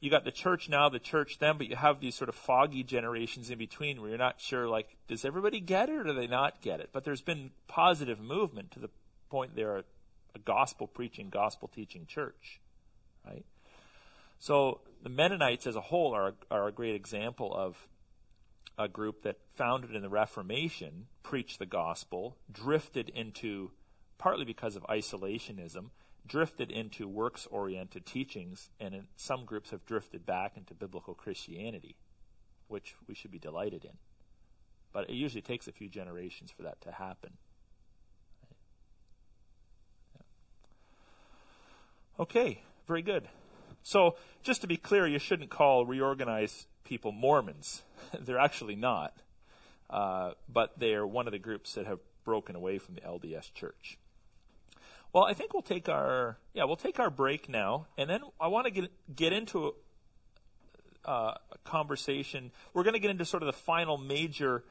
you 0.00 0.10
got 0.10 0.24
the 0.24 0.30
church 0.30 0.68
now, 0.68 0.88
the 0.88 1.00
church 1.00 1.38
then, 1.38 1.58
but 1.58 1.68
you 1.68 1.74
have 1.74 2.00
these 2.00 2.14
sort 2.14 2.28
of 2.28 2.36
foggy 2.36 2.84
generations 2.84 3.50
in 3.50 3.58
between 3.58 4.00
where 4.00 4.10
you're 4.10 4.18
not 4.18 4.40
sure, 4.40 4.68
like, 4.68 4.96
does 5.08 5.24
everybody 5.24 5.58
get 5.58 5.88
it 5.88 5.96
or 5.96 6.04
do 6.04 6.12
they 6.12 6.28
not 6.28 6.60
get 6.62 6.78
it? 6.80 6.90
But 6.92 7.04
there's 7.04 7.20
been 7.20 7.50
positive 7.66 8.20
movement 8.20 8.70
to 8.72 8.80
the 8.80 8.90
point 9.28 9.56
they're 9.56 9.78
a, 9.78 9.84
a 10.36 10.38
gospel 10.38 10.86
preaching, 10.86 11.30
gospel 11.30 11.68
teaching 11.74 12.06
church, 12.06 12.60
right? 13.26 13.44
So 14.38 14.82
the 15.02 15.08
Mennonites 15.08 15.66
as 15.66 15.74
a 15.74 15.80
whole 15.80 16.14
are, 16.14 16.34
are 16.48 16.68
a 16.68 16.72
great 16.72 16.94
example 16.94 17.52
of 17.52 17.88
a 18.78 18.86
group 18.86 19.22
that 19.22 19.38
founded 19.56 19.96
in 19.96 20.02
the 20.02 20.08
Reformation, 20.08 21.06
preached 21.24 21.58
the 21.58 21.66
gospel, 21.66 22.36
drifted 22.50 23.08
into, 23.08 23.72
partly 24.16 24.44
because 24.44 24.76
of 24.76 24.84
isolationism, 24.84 25.90
drifted 26.28 26.70
into 26.70 27.08
works 27.08 27.46
oriented 27.50 28.06
teachings, 28.06 28.70
and 28.78 29.06
some 29.16 29.44
groups 29.44 29.70
have 29.70 29.84
drifted 29.86 30.26
back 30.26 30.56
into 30.56 30.74
biblical 30.74 31.14
Christianity, 31.14 31.96
which 32.68 32.94
we 33.08 33.14
should 33.14 33.30
be 33.30 33.38
delighted 33.38 33.84
in. 33.84 33.96
But 34.92 35.10
it 35.10 35.14
usually 35.14 35.42
takes 35.42 35.66
a 35.66 35.72
few 35.72 35.88
generations 35.88 36.50
for 36.50 36.62
that 36.62 36.80
to 36.82 36.92
happen. 36.92 37.32
Okay, 42.20 42.62
very 42.86 43.02
good. 43.02 43.28
So, 43.82 44.16
just 44.42 44.60
to 44.62 44.66
be 44.66 44.76
clear, 44.76 45.06
you 45.06 45.18
shouldn't 45.18 45.50
call 45.50 45.86
reorganized 45.86 46.66
people 46.84 47.12
Mormons. 47.12 47.82
they're 48.20 48.38
actually 48.38 48.76
not. 48.76 49.14
Uh, 49.88 50.32
but 50.48 50.78
they're 50.78 51.06
one 51.06 51.26
of 51.26 51.32
the 51.32 51.38
groups 51.38 51.74
that 51.74 51.86
have 51.86 52.00
broken 52.24 52.56
away 52.56 52.78
from 52.78 52.94
the 52.94 53.00
LDS 53.00 53.54
church. 53.54 53.98
Well, 55.12 55.24
I 55.24 55.32
think 55.32 55.54
we'll 55.54 55.62
take 55.62 55.88
our 55.88 56.38
yeah 56.52 56.64
we'll 56.64 56.76
take 56.76 57.00
our 57.00 57.10
break 57.10 57.48
now, 57.48 57.86
and 57.96 58.08
then 58.10 58.20
I 58.40 58.48
want 58.48 58.66
to 58.66 58.70
get 58.70 58.90
get 59.14 59.32
into 59.32 59.74
a, 61.04 61.10
uh, 61.10 61.34
a 61.50 61.58
conversation. 61.64 62.52
We're 62.74 62.82
going 62.84 62.94
to 62.94 63.00
get 63.00 63.10
into 63.10 63.24
sort 63.24 63.42
of 63.42 63.46
the 63.46 63.54
final 63.54 63.96
major 63.96 64.64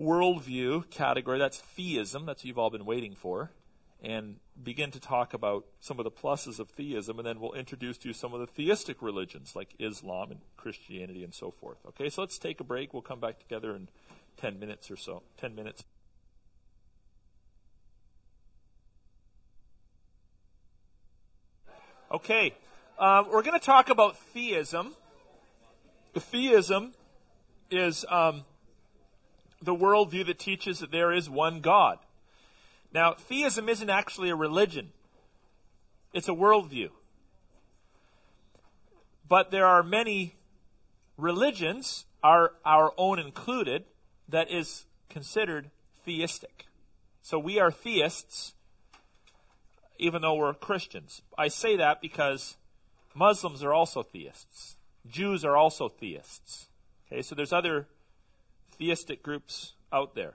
worldview 0.00 0.88
category. 0.90 1.38
That's 1.38 1.58
theism. 1.58 2.24
That's 2.26 2.42
what 2.42 2.46
you've 2.46 2.58
all 2.58 2.70
been 2.70 2.84
waiting 2.84 3.16
for, 3.16 3.50
and 4.00 4.36
begin 4.62 4.92
to 4.92 5.00
talk 5.00 5.34
about 5.34 5.66
some 5.80 5.98
of 5.98 6.04
the 6.04 6.10
pluses 6.10 6.60
of 6.60 6.70
theism, 6.70 7.18
and 7.18 7.26
then 7.26 7.40
we'll 7.40 7.54
introduce 7.54 7.98
to 7.98 8.08
you 8.08 8.14
some 8.14 8.32
of 8.32 8.40
the 8.40 8.46
theistic 8.46 9.02
religions 9.02 9.56
like 9.56 9.74
Islam 9.80 10.30
and 10.30 10.40
Christianity 10.56 11.24
and 11.24 11.34
so 11.34 11.50
forth. 11.50 11.78
Okay, 11.88 12.08
so 12.10 12.22
let's 12.22 12.38
take 12.38 12.60
a 12.60 12.64
break. 12.64 12.92
We'll 12.92 13.02
come 13.02 13.20
back 13.20 13.40
together 13.40 13.74
in 13.74 13.88
ten 14.36 14.60
minutes 14.60 14.88
or 14.88 14.96
so. 14.96 15.24
Ten 15.36 15.56
minutes. 15.56 15.82
Okay, 22.10 22.54
uh, 22.98 23.22
we're 23.30 23.42
going 23.42 23.58
to 23.58 23.64
talk 23.64 23.90
about 23.90 24.16
theism. 24.16 24.94
Theism 26.14 26.94
is 27.70 28.06
um, 28.08 28.46
the 29.60 29.74
worldview 29.74 30.24
that 30.24 30.38
teaches 30.38 30.78
that 30.78 30.90
there 30.90 31.12
is 31.12 31.28
one 31.28 31.60
God. 31.60 31.98
Now, 32.94 33.12
theism 33.12 33.68
isn't 33.68 33.90
actually 33.90 34.30
a 34.30 34.34
religion, 34.34 34.88
it's 36.14 36.28
a 36.28 36.32
worldview. 36.32 36.88
But 39.28 39.50
there 39.50 39.66
are 39.66 39.82
many 39.82 40.36
religions, 41.18 42.06
our, 42.22 42.52
our 42.64 42.94
own 42.96 43.18
included, 43.18 43.84
that 44.30 44.50
is 44.50 44.86
considered 45.10 45.70
theistic. 46.06 46.64
So 47.20 47.38
we 47.38 47.60
are 47.60 47.70
theists 47.70 48.54
even 49.98 50.22
though 50.22 50.34
we're 50.34 50.54
Christians. 50.54 51.22
I 51.36 51.48
say 51.48 51.76
that 51.76 52.00
because 52.00 52.56
Muslims 53.14 53.62
are 53.62 53.72
also 53.72 54.02
theists. 54.02 54.76
Jews 55.06 55.44
are 55.44 55.56
also 55.56 55.88
theists. 55.88 56.68
Okay, 57.06 57.22
so 57.22 57.34
there's 57.34 57.52
other 57.52 57.86
theistic 58.78 59.22
groups 59.22 59.72
out 59.92 60.14
there. 60.14 60.34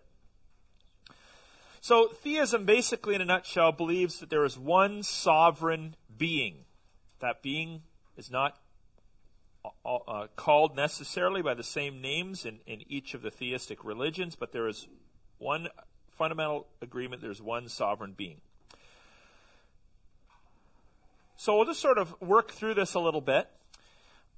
So 1.82 2.07
theism 2.07 2.66
basically 2.66 3.16
in 3.16 3.22
a 3.22 3.26
nutshell 3.26 3.72
believes 3.72 4.20
that 4.20 4.30
there 4.30 4.45
is 4.45 4.57
one 4.57 5.03
sovereign 5.03 5.95
being. 6.18 6.66
That 7.20 7.41
being 7.41 7.82
is 8.18 8.32
not 8.32 8.57
uh, 9.86 9.95
uh, 9.95 10.28
called 10.36 10.76
necessarily 10.76 11.41
by 11.41 11.53
the 11.53 11.64
same 11.64 12.01
names 12.01 12.45
in, 12.45 12.59
in 12.66 12.84
each 12.88 13.14
of 13.14 13.22
the 13.22 13.32
theistic 13.32 13.84
religions, 13.84 14.36
but 14.36 14.51
there 14.51 14.68
is 14.68 14.88
one 15.39 15.68
fundamental 16.18 16.68
agreement 16.82 17.22
there's 17.22 17.41
one 17.41 17.68
sovereign 17.68 18.14
being. 18.16 18.41
So 21.44 21.58
we'll 21.58 21.66
just 21.66 21.82
sort 21.82 21.98
of 21.98 22.16
work 22.22 22.52
through 22.52 22.76
this 22.76 22.94
a 22.94 23.02
little 23.02 23.20
bit. 23.20 23.50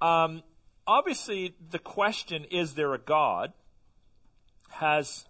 Um, 0.02 0.42
obviously, 0.88 1.54
the 1.70 1.78
question, 1.78 2.46
is 2.46 2.74
there 2.74 2.96
a 2.96 2.98
God, 2.98 3.54
has 4.70 5.26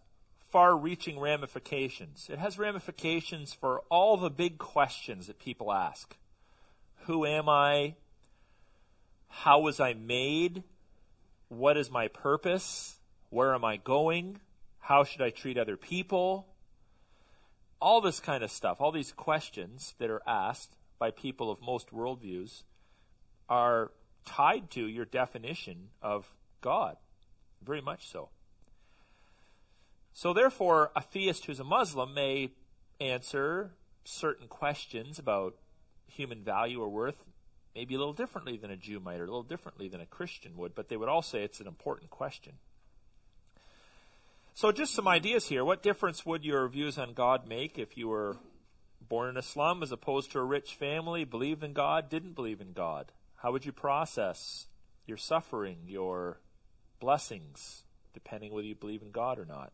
far 0.49 0.77
reaching 0.77 1.19
ramifications. 1.19 2.29
It 2.31 2.39
has 2.39 2.57
ramifications 2.57 3.51
for 3.51 3.81
all 3.89 4.15
the 4.15 4.29
big 4.29 4.57
questions 4.57 5.27
that 5.27 5.37
people 5.37 5.73
ask 5.73 6.15
Who 7.07 7.25
am 7.25 7.49
I? 7.49 7.95
How 9.27 9.59
was 9.59 9.81
I 9.81 9.91
made? 9.91 10.63
What 11.49 11.75
is 11.75 11.91
my 11.91 12.07
purpose? 12.07 12.99
Where 13.31 13.53
am 13.53 13.65
I 13.65 13.75
going? 13.75 14.39
How 14.79 15.03
should 15.03 15.21
I 15.21 15.29
treat 15.29 15.57
other 15.57 15.75
people? 15.75 16.47
All 17.81 17.99
this 17.99 18.21
kind 18.21 18.45
of 18.45 18.49
stuff, 18.49 18.79
all 18.79 18.93
these 18.93 19.11
questions 19.11 19.93
that 19.99 20.09
are 20.09 20.21
asked 20.25 20.77
by 20.99 21.11
people 21.11 21.51
of 21.51 21.61
most 21.61 21.91
worldviews 21.91 22.63
are 23.49 23.91
tied 24.25 24.69
to 24.71 24.87
your 24.87 25.05
definition 25.05 25.89
of 26.01 26.33
God. 26.61 26.97
Very 27.63 27.81
much 27.81 28.07
so. 28.07 28.29
So, 30.13 30.33
therefore, 30.33 30.91
a 30.95 31.01
theist 31.01 31.45
who's 31.45 31.59
a 31.59 31.65
Muslim 31.65 32.13
may 32.13 32.51
answer 33.01 33.71
certain 34.05 34.47
questions 34.47 35.19
about 35.19 35.55
human 36.07 36.41
value 36.41 36.79
or 36.79 36.89
worth 36.89 37.25
maybe 37.75 37.95
a 37.95 37.97
little 37.97 38.13
differently 38.13 38.55
than 38.55 38.71
a 38.71 38.77
Jew 38.77 39.01
might 39.01 39.19
or 39.19 39.23
a 39.23 39.27
little 39.27 39.43
differently 39.43 39.89
than 39.89 39.99
a 39.99 40.05
Christian 40.05 40.55
would, 40.55 40.73
but 40.73 40.87
they 40.87 40.95
would 40.95 41.09
all 41.09 41.21
say 41.21 41.43
it's 41.43 41.59
an 41.59 41.67
important 41.67 42.09
question. 42.09 42.53
So, 44.53 44.71
just 44.71 44.93
some 44.93 45.07
ideas 45.07 45.49
here. 45.49 45.65
What 45.65 45.83
difference 45.83 46.25
would 46.25 46.45
your 46.45 46.65
views 46.69 46.97
on 46.97 47.13
God 47.13 47.45
make 47.45 47.77
if 47.77 47.97
you 47.97 48.07
were 48.07 48.37
born 49.07 49.29
in 49.29 49.37
a 49.37 49.41
slum 49.41 49.83
as 49.83 49.91
opposed 49.91 50.31
to 50.31 50.39
a 50.39 50.43
rich 50.43 50.75
family, 50.75 51.23
believed 51.23 51.63
in 51.63 51.73
God, 51.73 52.09
didn't 52.09 52.33
believe 52.33 52.61
in 52.61 52.73
God? 52.73 53.11
How 53.37 53.51
would 53.51 53.65
you 53.65 53.71
process 53.71 54.67
your 55.05 55.17
suffering, 55.17 55.77
your 55.87 56.39
blessings, 56.99 57.83
depending 58.13 58.51
whether 58.51 58.67
you 58.67 58.75
believe 58.75 59.01
in 59.01 59.11
God 59.11 59.39
or 59.39 59.45
not? 59.45 59.71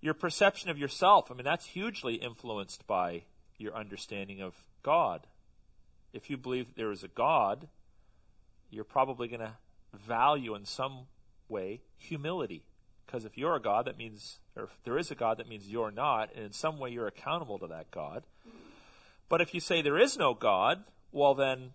Your 0.00 0.14
perception 0.14 0.70
of 0.70 0.78
yourself, 0.78 1.30
I 1.30 1.34
mean, 1.34 1.44
that's 1.44 1.66
hugely 1.66 2.14
influenced 2.16 2.86
by 2.86 3.22
your 3.58 3.74
understanding 3.74 4.40
of 4.40 4.54
God. 4.82 5.26
If 6.12 6.30
you 6.30 6.36
believe 6.36 6.66
that 6.66 6.76
there 6.76 6.92
is 6.92 7.02
a 7.02 7.08
God, 7.08 7.68
you're 8.70 8.84
probably 8.84 9.28
going 9.28 9.40
to 9.40 9.54
value 9.94 10.54
in 10.54 10.64
some 10.64 11.06
way 11.48 11.80
humility. 11.96 12.64
Because 13.06 13.24
if 13.24 13.36
you're 13.36 13.56
a 13.56 13.60
God, 13.60 13.86
that 13.86 13.98
means, 13.98 14.38
or 14.56 14.64
if 14.64 14.70
there 14.84 14.98
is 14.98 15.10
a 15.10 15.14
God, 15.14 15.38
that 15.38 15.48
means 15.48 15.68
you're 15.68 15.90
not, 15.90 16.30
and 16.34 16.44
in 16.44 16.52
some 16.52 16.78
way 16.78 16.90
you're 16.90 17.06
accountable 17.06 17.58
to 17.58 17.66
that 17.68 17.90
God. 17.90 18.24
But 19.28 19.40
if 19.40 19.54
you 19.54 19.60
say 19.60 19.82
there 19.82 19.98
is 19.98 20.16
no 20.16 20.34
God, 20.34 20.84
well, 21.12 21.34
then 21.34 21.72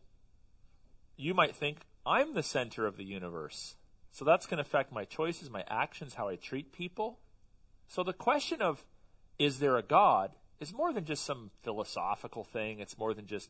you 1.18 1.34
might 1.34 1.56
think, 1.56 1.80
I'm 2.06 2.34
the 2.34 2.44
center 2.44 2.86
of 2.86 2.98
the 2.98 3.04
universe. 3.04 3.76
So 4.12 4.26
that's 4.26 4.48
going 4.48 4.58
to 4.58 4.68
affect 4.68 4.92
my 4.92 5.06
choices, 5.06 5.50
my 5.50 5.64
actions, 5.68 6.16
how 6.16 6.28
I 6.28 6.36
treat 6.36 6.74
people. 6.74 7.20
So 7.88 8.04
the 8.04 8.14
question 8.14 8.62
of, 8.62 8.86
is 9.38 9.60
there 9.60 9.78
a 9.78 9.84
God, 9.84 10.32
is 10.60 10.74
more 10.74 10.92
than 10.92 11.06
just 11.06 11.24
some 11.24 11.52
philosophical 11.64 12.44
thing. 12.44 12.80
It's 12.80 12.98
more 12.98 13.14
than 13.14 13.28
just 13.28 13.50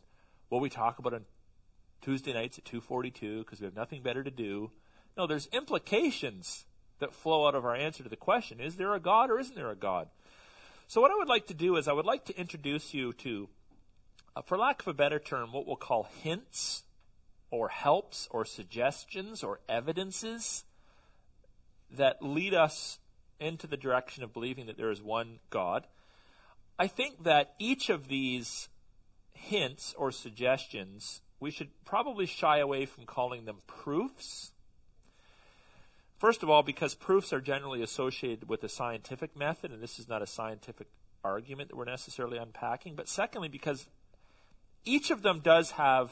what 0.50 0.62
we 0.62 0.70
talk 0.70 1.00
about 1.00 1.14
on 1.14 1.26
Tuesday 2.02 2.34
nights 2.34 2.58
at 2.58 2.66
242 2.66 3.40
because 3.40 3.60
we 3.60 3.66
have 3.66 3.76
nothing 3.76 4.02
better 4.02 4.24
to 4.24 4.32
do. 4.32 4.72
No, 5.18 5.28
there's 5.28 5.48
implications 5.48 6.66
that 7.00 7.14
flow 7.14 7.48
out 7.48 7.56
of 7.56 7.66
our 7.66 7.76
answer 7.76 8.04
to 8.04 8.10
the 8.10 8.16
question, 8.16 8.60
is 8.60 8.76
there 8.76 8.94
a 8.94 9.00
God 9.00 9.30
or 9.30 9.40
isn't 9.40 9.56
there 9.56 9.72
a 9.72 9.76
God? 9.76 10.08
So 10.88 11.02
what 11.02 11.12
I 11.12 11.16
would 11.16 11.28
like 11.28 11.48
to 11.48 11.54
do 11.54 11.76
is 11.76 11.88
I 11.88 11.94
would 11.94 12.06
like 12.06 12.26
to 12.26 12.38
introduce 12.40 12.94
you 12.94 13.14
to, 13.14 13.50
uh, 14.36 14.42
for 14.42 14.58
lack 14.58 14.82
of 14.82 14.88
a 14.88 14.94
better 14.94 15.20
term, 15.20 15.52
what 15.52 15.68
we'll 15.68 15.76
call 15.76 16.10
hints 16.22 16.84
or 17.52 17.70
helps 17.70 18.28
or 18.32 18.46
suggestions 18.46 19.44
or 19.44 19.60
evidences 19.68 20.66
that 21.92 22.22
lead 22.22 22.54
us 22.54 23.00
into 23.40 23.68
the 23.68 23.78
direction 23.78 24.24
of 24.24 24.34
believing 24.34 24.68
that 24.68 24.78
there 24.78 24.92
is 24.92 25.02
one 25.02 25.40
God. 25.50 25.88
I 26.78 26.88
think 26.88 27.24
that 27.24 27.56
each 27.60 27.90
of 27.90 28.08
these 28.08 28.70
hints 29.34 29.96
or 29.98 30.12
suggestions, 30.12 31.22
we 31.40 31.52
should 31.52 31.70
probably 31.86 32.26
shy 32.26 32.60
away 32.60 32.86
from 32.86 33.06
calling 33.06 33.46
them 33.46 33.58
proofs. 33.68 34.52
First 36.20 36.44
of 36.44 36.50
all, 36.50 36.64
because 36.64 36.96
proofs 36.96 37.32
are 37.32 37.40
generally 37.40 37.82
associated 37.82 38.50
with 38.50 38.62
a 38.66 38.70
scientific 38.70 39.38
method, 39.38 39.72
and 39.72 39.82
this 39.82 39.98
is 39.98 40.10
not 40.10 40.22
a 40.22 40.28
scientific 40.28 40.88
argument 41.24 41.70
that 41.70 41.78
we're 41.78 41.86
necessarily 41.86 42.38
unpacking. 42.38 42.96
But 42.96 43.08
secondly, 43.08 43.48
because 43.48 43.88
each 44.84 45.12
of 45.12 45.22
them 45.22 45.40
does 45.40 45.72
have 45.72 46.12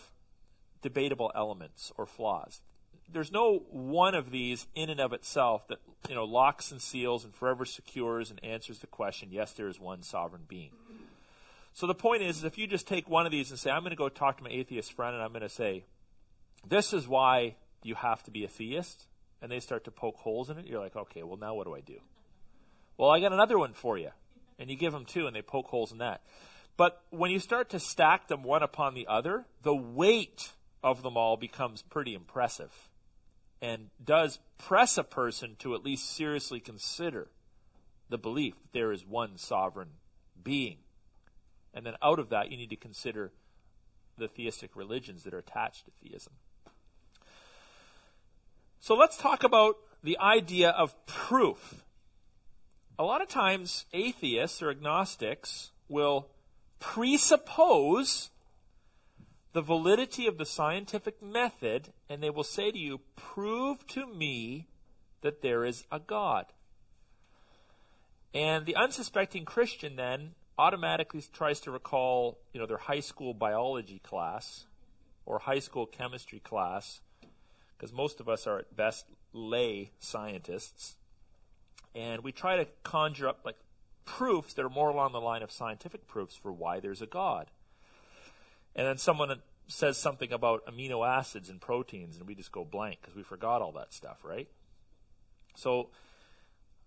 debatable 0.82 1.32
elements 1.36 1.91
or 1.97 2.05
flaws. 2.05 2.62
There's 3.12 3.32
no 3.32 3.64
one 3.70 4.16
of 4.16 4.32
these 4.32 4.68
in 4.76 4.89
and 4.89 4.99
of 4.99 5.12
itself 5.12 5.68
that 5.68 5.80
you 6.08 6.16
know 6.16 6.24
locks 6.24 6.72
and 6.72 6.82
seals 6.82 7.26
and 7.26 7.34
forever 7.34 7.66
secures 7.66 8.30
and 8.30 8.43
answers 8.43 8.80
the 8.80 8.88
question, 8.88 9.30
yes, 9.32 9.51
there 9.53 9.68
is 9.68 9.80
one 9.80 10.03
sovereign 10.03 10.43
being. 10.47 10.72
So 11.74 11.86
the 11.86 11.95
point 11.95 12.24
is, 12.24 12.43
if 12.43 12.58
you 12.58 12.66
just 12.66 12.88
take 12.88 13.10
one 13.10 13.26
of 13.26 13.32
these 13.32 13.49
and 13.49 13.60
say, 13.60 13.72
I'm 13.72 13.82
going 13.82 13.91
to 13.91 13.97
go 13.97 14.10
talk 14.10 14.38
to 14.38 14.43
my 14.43 14.49
atheist 14.49 14.93
friend 14.93 15.14
and 15.14 15.24
I'm 15.24 15.32
going 15.32 15.41
to 15.41 15.49
say, 15.49 15.84
this 16.68 16.93
is 16.93 17.08
why 17.08 17.55
you 17.84 17.95
have 17.95 18.24
to 18.24 18.32
be 18.32 18.43
a 18.43 18.47
theist, 18.47 19.07
and 19.41 19.51
they 19.51 19.59
start 19.59 19.83
to 19.85 19.91
poke 19.91 20.17
holes 20.17 20.49
in 20.49 20.57
it, 20.57 20.65
you're 20.65 20.79
like, 20.79 20.95
okay, 20.95 21.23
well, 21.23 21.38
now 21.38 21.53
what 21.53 21.65
do 21.65 21.75
I 21.75 21.81
do? 21.81 21.99
Well, 22.97 23.09
I 23.09 23.19
got 23.19 23.33
another 23.33 23.59
one 23.59 23.73
for 23.73 23.97
you. 23.97 24.09
And 24.59 24.69
you 24.69 24.75
give 24.75 24.93
them 24.93 25.05
two, 25.05 25.27
and 25.27 25.35
they 25.35 25.43
poke 25.43 25.67
holes 25.67 25.91
in 25.91 25.99
that. 25.99 26.21
But 26.77 27.01
when 27.09 27.31
you 27.31 27.39
start 27.39 27.69
to 27.69 27.79
stack 27.79 28.27
them 28.27 28.43
one 28.43 28.63
upon 28.63 28.93
the 28.93 29.07
other, 29.07 29.45
the 29.63 29.75
weight 29.75 30.53
of 30.83 31.03
them 31.03 31.17
all 31.17 31.38
becomes 31.38 31.81
pretty 31.81 32.13
impressive 32.13 32.71
and 33.61 33.89
does 34.03 34.39
press 34.57 34.97
a 34.97 35.03
person 35.03 35.55
to 35.59 35.73
at 35.73 35.83
least 35.83 36.15
seriously 36.15 36.59
consider 36.59 37.27
the 38.09 38.17
belief 38.17 38.55
that 38.55 38.73
there 38.73 38.91
is 38.91 39.05
one 39.05 39.38
sovereign 39.38 39.89
being. 40.43 40.77
And 41.73 41.85
then 41.85 41.95
out 42.01 42.19
of 42.19 42.29
that, 42.29 42.51
you 42.51 42.57
need 42.57 42.69
to 42.69 42.75
consider 42.75 43.31
the 44.17 44.27
theistic 44.27 44.75
religions 44.75 45.23
that 45.23 45.33
are 45.33 45.39
attached 45.39 45.85
to 45.85 45.91
theism. 46.01 46.33
So 48.88 48.95
let's 48.95 49.17
talk 49.17 49.43
about 49.43 49.75
the 50.01 50.17
idea 50.17 50.69
of 50.69 50.95
proof. 51.05 51.83
A 52.97 53.03
lot 53.03 53.21
of 53.21 53.27
times, 53.27 53.85
atheists 53.91 54.61
or 54.61 54.69
agnostics 54.69 55.71
will 55.89 56.29
presuppose 56.79 58.29
the 59.51 59.61
validity 59.61 60.25
of 60.25 60.38
the 60.38 60.45
scientific 60.45 61.21
method, 61.21 61.91
and 62.07 62.23
they 62.23 62.29
will 62.29 62.45
say 62.45 62.71
to 62.71 62.77
you, 62.77 63.01
Prove 63.17 63.85
to 63.88 64.07
me 64.07 64.69
that 65.19 65.41
there 65.41 65.65
is 65.65 65.83
a 65.91 65.99
God. 65.99 66.45
And 68.33 68.65
the 68.65 68.77
unsuspecting 68.77 69.43
Christian 69.43 69.97
then 69.97 70.29
automatically 70.57 71.25
tries 71.33 71.59
to 71.59 71.71
recall, 71.71 72.39
you 72.53 72.61
know, 72.61 72.65
their 72.65 72.77
high 72.77 73.01
school 73.01 73.33
biology 73.33 73.99
class 73.99 74.65
or 75.25 75.39
high 75.39 75.59
school 75.59 75.85
chemistry 75.85 76.39
class, 76.39 77.01
because 77.78 77.93
most 77.93 78.19
of 78.19 78.28
us 78.28 78.47
are 78.47 78.59
at 78.59 78.75
best 78.75 79.05
lay 79.34 79.91
scientists. 79.99 80.95
And 81.93 82.23
we 82.23 82.32
try 82.32 82.57
to 82.57 82.67
conjure 82.84 83.28
up 83.28 83.41
like 83.45 83.57
proofs 84.05 84.53
that 84.53 84.63
are 84.63 84.69
more 84.69 84.89
along 84.89 85.11
the 85.11 85.21
line 85.21 85.43
of 85.43 85.51
scientific 85.51 86.07
proofs 86.07 86.36
for 86.36 86.51
why 86.51 86.80
there's 86.80 87.01
a 87.01 87.07
God 87.07 87.51
and 88.78 88.86
then 88.86 88.97
someone 88.97 89.41
says 89.67 89.97
something 89.97 90.32
about 90.32 90.65
amino 90.67 91.05
acids 91.05 91.49
and 91.49 91.59
proteins, 91.59 92.17
and 92.17 92.28
we 92.28 92.36
just 92.36 92.51
go 92.51 92.63
blank 92.63 92.99
because 93.01 93.15
we 93.15 93.23
forgot 93.23 93.61
all 93.61 93.71
that 93.73 93.91
stuff, 93.91 94.19
right? 94.23 94.47
So, 95.55 95.89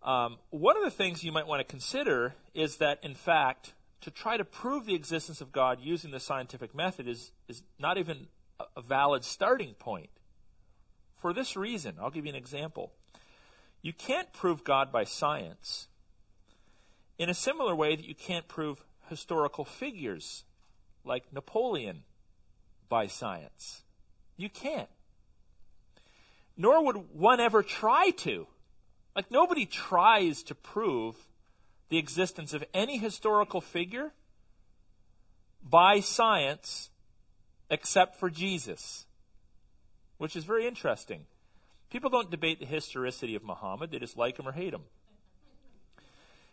um, 0.03 0.39
one 0.49 0.77
of 0.77 0.85
the 0.85 0.91
things 0.91 1.25
you 1.25 1.33
might 1.33 1.49
want 1.49 1.61
to 1.61 1.65
consider 1.65 2.35
is 2.55 2.77
that, 2.77 3.01
in 3.03 3.15
fact, 3.15 3.75
to 4.03 4.11
try 4.11 4.37
to 4.39 4.45
prove 4.45 4.87
the 4.87 4.95
existence 4.95 5.43
of 5.43 5.53
God 5.53 5.79
using 5.83 6.11
the 6.11 6.21
scientific 6.21 6.75
method 6.75 7.07
is, 7.07 7.33
is 7.49 7.63
not 7.79 7.99
even 7.99 8.29
a, 8.59 8.65
a 8.79 8.83
valid 8.83 9.25
starting 9.25 9.75
point. 9.75 10.09
For 11.21 11.33
this 11.33 11.57
reason, 11.57 11.97
I'll 12.01 12.11
give 12.11 12.25
you 12.25 12.31
an 12.31 12.37
example. 12.37 12.93
You 13.83 13.93
can't 13.93 14.33
prove 14.33 14.65
God 14.65 14.91
by 14.91 15.05
science 15.05 15.89
in 17.19 17.29
a 17.29 17.35
similar 17.35 17.75
way 17.75 17.97
that 17.97 18.07
you 18.07 18.15
can't 18.15 18.49
prove 18.49 18.83
historical 19.09 19.65
figures 19.65 20.45
like 21.05 21.33
Napoleon 21.33 22.03
by 22.89 23.07
science. 23.07 23.83
You 24.37 24.49
can't. 24.49 24.89
Nor 26.57 26.85
would 26.85 26.97
one 27.15 27.41
ever 27.41 27.63
try 27.63 28.11
to. 28.19 28.47
Like 29.15 29.31
nobody 29.31 29.67
tries 29.67 30.43
to 30.45 30.55
prove 30.55 31.17
the 31.91 31.99
existence 31.99 32.55
of 32.55 32.65
any 32.73 32.97
historical 32.97 33.61
figure 33.61 34.13
by 35.63 36.01
science 36.01 36.91
except 37.69 38.17
for 38.17 38.31
Jesus, 38.31 39.07
which 40.21 40.37
is 40.37 40.45
very 40.45 40.67
interesting. 40.67 41.25
People 41.89 42.11
don't 42.11 42.31
debate 42.31 42.61
the 42.61 42.67
historicity 42.67 43.35
of 43.35 43.43
Muhammad, 43.43 43.91
they 43.91 43.99
just 43.99 44.19
like 44.19 44.39
him 44.39 44.47
or 44.47 44.53
hate 44.53 44.75
him. 44.75 44.83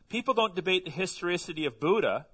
People 0.07 0.33
don't 0.33 0.55
debate 0.55 0.85
the 0.85 0.91
historicity 0.91 1.65
of 1.65 1.77
Buddha, 1.77 2.27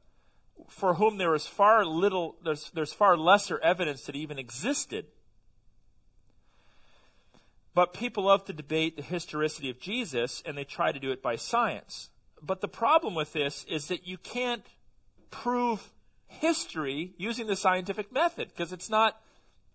for 0.69 0.93
whom 0.93 1.17
there 1.17 1.33
is 1.33 1.47
far 1.47 1.87
little, 1.87 2.35
there's, 2.43 2.69
there's 2.75 2.93
far 2.93 3.17
lesser 3.17 3.57
evidence 3.63 4.05
that 4.05 4.13
he 4.13 4.21
even 4.21 4.37
existed. 4.37 5.07
But 7.73 7.95
people 7.95 8.25
love 8.25 8.45
to 8.45 8.53
debate 8.53 8.95
the 8.95 9.01
historicity 9.01 9.71
of 9.71 9.79
Jesus, 9.79 10.43
and 10.45 10.55
they 10.55 10.63
try 10.63 10.91
to 10.91 10.99
do 10.99 11.09
it 11.09 11.23
by 11.23 11.35
science. 11.35 12.11
But 12.43 12.61
the 12.61 12.67
problem 12.67 13.15
with 13.15 13.33
this 13.33 13.65
is 13.67 13.87
that 13.87 14.07
you 14.07 14.19
can't 14.19 14.67
prove 15.31 15.91
history 16.27 17.15
using 17.17 17.47
the 17.47 17.55
scientific 17.55 18.13
method 18.13 18.49
because 18.49 18.71
it's 18.71 18.91
not 18.91 19.19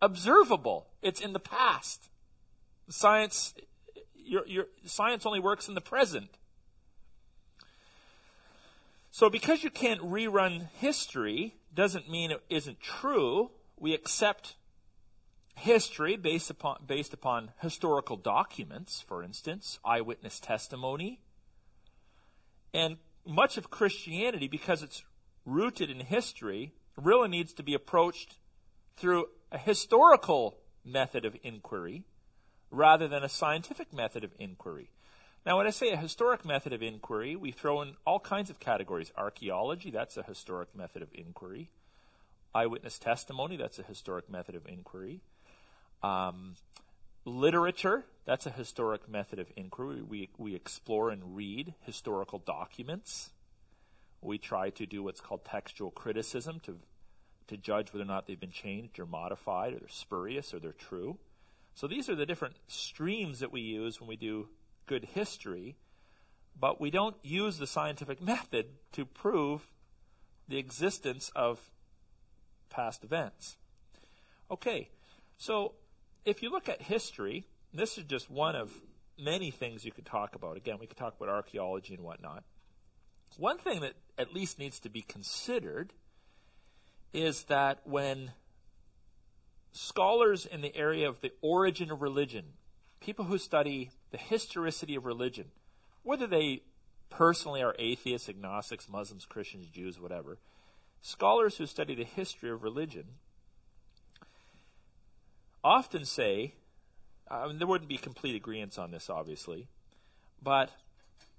observable. 0.01 0.89
It's 1.03 1.21
in 1.21 1.33
the 1.33 1.41
past. 1.41 2.09
Science, 2.89 3.55
your, 4.15 4.47
your, 4.47 4.67
science 4.85 5.27
only 5.27 5.41
works 5.41 5.69
in 5.69 5.75
the 5.75 5.81
present. 5.81 6.31
So 9.11 9.29
because 9.29 9.65
you 9.65 9.71
can't 9.71 10.01
rerun 10.01 10.69
history 10.79 11.55
doesn't 11.75 12.09
mean 12.09 12.31
it 12.31 12.43
isn't 12.49 12.81
true. 12.81 13.51
We 13.77 13.95
accept 13.95 14.57
history 15.57 16.17
based 16.17 16.51
upon, 16.51 16.79
based 16.87 17.13
upon 17.13 17.51
historical 17.61 18.17
documents, 18.17 19.01
for 19.01 19.23
instance, 19.23 19.79
eyewitness 19.85 20.41
testimony. 20.41 21.21
And 22.73 22.99
much 23.27 23.57
of 23.57 23.71
Christianity, 23.71 24.49
because 24.49 24.83
it's 24.83 25.05
rooted 25.45 25.91
in 25.91 26.01
history, 26.01 26.73
really 26.97 27.29
needs 27.29 27.53
to 27.55 27.63
be 27.63 27.75
approached 27.75 28.37
through 28.97 29.27
a 29.51 29.59
historical 29.59 30.59
method 30.85 31.25
of 31.25 31.37
inquiry 31.43 32.05
rather 32.71 33.09
than 33.09 33.23
a 33.23 33.29
scientific 33.29 33.93
method 33.93 34.25
of 34.25 34.31
inquiry. 34.39 34.91
Now, 35.47 35.57
when 35.57 35.67
I 35.67 35.71
say 35.71 35.91
a 35.91 35.97
historic 35.97 36.45
method 36.45 36.73
of 36.73 36.83
inquiry, 36.83 37.37
we 37.37 37.53
throw 37.53 37.81
in 37.81 37.95
all 38.07 38.21
kinds 38.21 38.51
of 38.51 38.61
categories. 38.61 39.13
Archaeology, 39.17 39.91
that's 39.91 40.17
a 40.17 40.23
historic 40.23 40.75
method 40.75 41.01
of 41.01 41.09
inquiry. 41.15 41.71
Eyewitness 42.55 42.99
testimony, 42.99 43.57
that's 43.57 43.79
a 43.79 43.83
historic 43.83 44.29
method 44.29 44.55
of 44.55 44.67
inquiry. 44.67 45.21
Um, 46.03 46.57
literature, 47.25 48.05
that's 48.27 48.47
a 48.47 48.51
historic 48.51 49.09
method 49.09 49.39
of 49.39 49.47
inquiry. 49.57 50.03
We, 50.03 50.29
we 50.37 50.55
explore 50.55 51.11
and 51.11 51.35
read 51.37 51.75
historical 51.87 52.41
documents. 52.41 53.31
We 54.21 54.39
try 54.39 54.71
to 54.71 54.87
do 54.87 55.03
what's 55.03 55.21
called 55.21 55.45
textual 55.45 55.91
criticism 55.91 56.61
to, 56.65 56.79
to 57.49 57.57
judge 57.57 57.93
whether 57.93 58.05
or 58.05 58.07
not 58.07 58.27
they've 58.27 58.39
been 58.39 58.51
changed 58.51 58.99
or 58.99 59.07
modified 59.07 59.75
or 59.75 59.79
they're 59.79 59.89
spurious 59.89 60.55
or 60.55 60.59
they're 60.59 60.73
true. 60.73 61.19
So 61.75 61.87
these 61.87 62.09
are 62.09 62.15
the 62.15 62.27
different 62.27 62.57
streams 62.67 63.41
that 63.41 63.53
we 63.53 63.61
use 63.61 64.01
when 64.01 64.09
we 64.09 64.17
do 64.17 64.49
good 64.87 65.05
history, 65.05 65.77
but 66.59 66.81
we 66.81 66.91
don't 66.91 67.17
use 67.23 67.59
the 67.59 67.67
scientific 67.67 68.21
method 68.23 68.67
to 68.93 69.05
prove 69.05 69.71
the 70.49 70.59
existence 70.59 71.31
of 71.37 71.71
past 72.71 73.05
events. 73.05 73.57
Okay, 74.51 74.89
so 75.37 75.75
if 76.25 76.43
you 76.43 76.51
look 76.51 76.69
at 76.69 76.83
history, 76.83 77.47
this 77.73 77.99
is 77.99 78.05
just 78.05 78.31
one 78.31 78.57
of 78.57 78.73
many 79.19 79.51
things 79.51 79.85
you 79.85 79.93
could 79.93 80.07
talk 80.07 80.35
about. 80.35 80.57
Again, 80.57 80.79
we 80.81 80.87
could 80.87 80.97
talk 80.97 81.15
about 81.17 81.29
archaeology 81.29 81.95
and 81.95 82.03
whatnot. 82.03 82.45
One 83.37 83.59
thing 83.59 83.81
that 83.81 83.95
at 84.17 84.33
least 84.33 84.59
needs 84.59 84.81
to 84.81 84.89
be 84.89 85.03
considered 85.03 85.93
is 87.13 87.45
that 87.45 87.81
when 87.85 88.33
scholars 89.73 90.47
in 90.47 90.61
the 90.61 90.75
area 90.77 91.09
of 91.09 91.21
the 91.21 91.33
origin 91.41 91.91
of 91.91 92.03
religion, 92.03 92.45
people 93.01 93.27
who 93.27 93.39
study 93.39 93.91
the 94.11 94.19
historicity 94.19 94.95
of 94.95 95.05
religion, 95.05 95.47
whether 96.03 96.27
they 96.27 96.63
personally 97.11 97.63
are 97.63 97.75
atheists, 97.79 98.29
agnostics, 98.29 98.89
Muslims, 98.89 99.25
Christians, 99.25 99.67
Jews, 99.69 100.01
whatever, 100.01 100.39
scholars 101.01 101.57
who 101.57 101.67
study 101.67 101.95
the 101.95 102.05
history 102.05 102.51
of 102.51 102.63
religion 102.63 103.05
often 105.63 106.05
say, 106.05 106.55
I 107.31 107.47
mean, 107.47 107.59
there 107.59 107.67
wouldn't 107.67 107.89
be 107.89 107.99
complete 107.99 108.37
agreement 108.37 108.79
on 108.79 108.91
this, 108.91 109.11
obviously, 109.11 109.69
but 110.43 110.71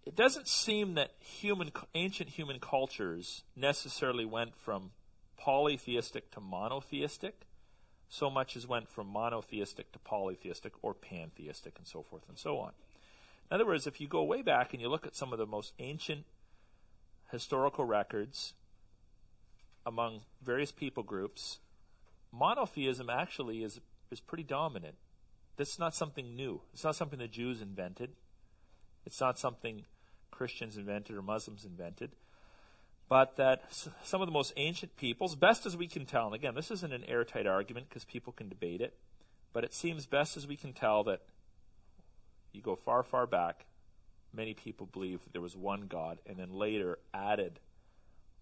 it 0.06 0.16
doesn't 0.16 0.48
seem 0.48 0.96
that 0.96 1.12
human, 1.20 1.72
ancient 1.94 2.30
human 2.30 2.60
cultures 2.60 3.44
necessarily 3.56 4.26
went 4.26 4.56
from 4.56 4.92
polytheistic 5.40 6.30
to 6.32 6.40
monotheistic 6.40 7.48
so 8.10 8.30
much 8.30 8.56
as 8.58 8.68
went 8.68 8.90
from 8.90 9.08
monotheistic 9.08 9.92
to 9.92 10.00
polytheistic 10.00 10.74
or 10.82 10.94
pantheistic 10.94 11.78
and 11.78 11.88
so 11.88 12.02
forth 12.02 12.24
and 12.28 12.38
so 12.38 12.58
on. 12.58 12.72
In 13.50 13.56
other 13.56 13.66
words, 13.66 13.88
if 13.88 14.02
you 14.02 14.08
go 14.08 14.24
way 14.24 14.42
back 14.42 14.74
and 14.74 14.82
you 14.82 14.90
look 14.90 15.08
at 15.08 15.16
some 15.16 15.32
of 15.32 15.40
the 15.40 15.46
most 15.46 15.74
ancient 15.80 16.26
historical 17.32 17.86
records 17.86 18.54
among 19.86 20.22
various 20.44 20.72
people 20.72 21.04
groups, 21.04 21.60
monotheism 22.32 23.10
actually 23.10 23.64
is, 23.64 23.80
is 24.12 24.20
pretty 24.20 24.44
dominant. 24.44 24.96
This 25.58 25.70
is 25.74 25.80
not 25.80 25.96
something 25.96 26.36
new. 26.36 26.62
It's 26.74 26.84
not 26.84 26.96
something 26.96 27.20
the 27.20 27.28
Jews 27.28 27.62
invented. 27.62 28.12
It's 29.06 29.22
not 29.22 29.38
something 29.38 29.86
Christians 30.32 30.78
invented 30.78 31.16
or 31.16 31.22
Muslims 31.22 31.66
invented 31.66 32.12
but 33.10 33.36
that 33.38 33.64
some 34.04 34.22
of 34.22 34.28
the 34.28 34.32
most 34.32 34.54
ancient 34.56 34.96
peoples, 34.96 35.36
best 35.36 35.66
as 35.66 35.76
we 35.76 35.88
can 35.88 36.06
tell, 36.06 36.28
and 36.28 36.36
again, 36.36 36.54
this 36.54 36.70
isn't 36.70 36.94
an 36.94 37.04
airtight 37.06 37.48
argument 37.48 37.90
because 37.90 38.06
people 38.06 38.32
can 38.32 38.48
debate 38.48 38.82
it, 38.82 38.94
but 39.52 39.64
it 39.64 39.74
seems 39.74 40.06
best 40.06 40.38
as 40.38 40.48
we 40.48 40.56
can 40.56 40.74
tell 40.74 41.04
that 41.04 41.22
you 42.54 42.62
go 42.62 42.76
far, 42.76 43.02
far 43.02 43.26
back, 43.26 43.66
many 44.32 44.54
people 44.54 44.86
believe 44.86 45.24
that 45.24 45.34
there 45.34 45.42
was 45.42 45.58
one 45.58 45.88
God, 45.88 46.20
and 46.28 46.38
then 46.38 46.54
later 46.54 47.00
added 47.14 47.60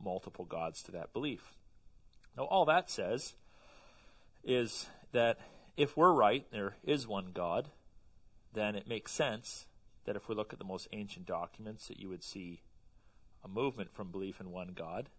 multiple 0.03 0.45
gods 0.45 0.83
to 0.83 0.91
that 0.91 1.13
belief. 1.13 1.53
Now, 2.37 2.43
all 2.43 2.65
that 2.65 2.89
says 2.89 3.35
is 4.43 4.87
that 5.13 5.39
if 5.77 5.95
we're 5.95 6.11
right, 6.11 6.45
there 6.51 6.75
is 6.83 7.07
one 7.07 7.31
God, 7.33 7.69
then 8.53 8.75
it 8.75 8.87
makes 8.87 9.11
sense 9.11 9.65
that 10.05 10.15
if 10.15 10.27
we 10.27 10.35
look 10.35 10.51
at 10.51 10.59
the 10.59 10.65
most 10.65 10.87
ancient 10.91 11.25
documents, 11.25 11.87
that 11.87 11.99
you 11.99 12.09
would 12.09 12.23
see 12.23 12.61
a 13.43 13.47
movement 13.47 13.93
from 13.93 14.11
belief 14.11 14.39
in 14.39 14.51
one 14.51 14.73
God 14.75 15.09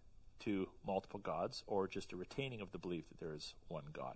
to 0.41 0.69
multiple 0.87 1.21
gods, 1.21 1.65
or 1.67 1.89
just 1.89 2.13
a 2.13 2.17
retaining 2.17 2.61
of 2.61 2.73
the 2.73 2.79
belief 2.79 3.09
that 3.09 3.19
there 3.19 3.35
is 3.35 3.55
one 3.69 3.85
God. 3.93 4.15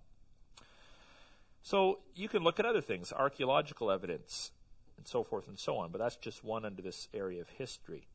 So 1.62 2.00
you 2.14 2.28
can 2.28 2.42
look 2.42 2.60
at 2.60 2.66
other 2.66 2.80
things, 2.80 3.12
archaeological 3.12 3.90
evidence, 3.90 4.52
and 4.96 5.06
so 5.06 5.24
forth 5.24 5.48
and 5.48 5.58
so 5.58 5.76
on, 5.78 5.90
but 5.90 5.98
that's 5.98 6.16
just 6.16 6.44
one 6.44 6.64
under 6.64 6.82
this 6.82 7.08
area 7.12 7.40
of 7.40 7.48
history. 7.50 8.06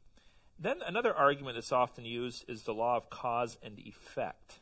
Then 0.59 0.77
another 0.85 1.13
argument 1.13 1.55
that's 1.55 1.71
often 1.71 2.05
used 2.05 2.45
is 2.47 2.63
the 2.63 2.73
law 2.73 2.97
of 2.97 3.09
cause 3.09 3.57
and 3.61 3.77
effect. 3.79 4.59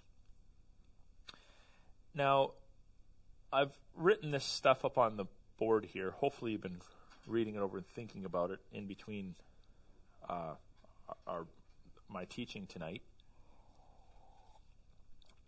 Now, 2.14 2.52
I've 3.52 3.78
written 3.96 4.32
this 4.32 4.44
stuff 4.44 4.84
up 4.84 4.98
on 4.98 5.18
the 5.18 5.26
board 5.58 5.86
here. 5.86 6.12
Hopefully, 6.12 6.52
you've 6.52 6.62
been 6.62 6.82
reading 7.28 7.56
it 7.56 7.60
over 7.60 7.78
and 7.78 7.88
thinking 7.88 8.26
about 8.26 8.52
it 8.52 8.60
in 8.74 8.88
between 8.88 9.36
uh, 10.30 10.56
our, 11.28 11.46
my 12.10 12.26
teaching 12.26 12.68
tonight. 12.68 13.02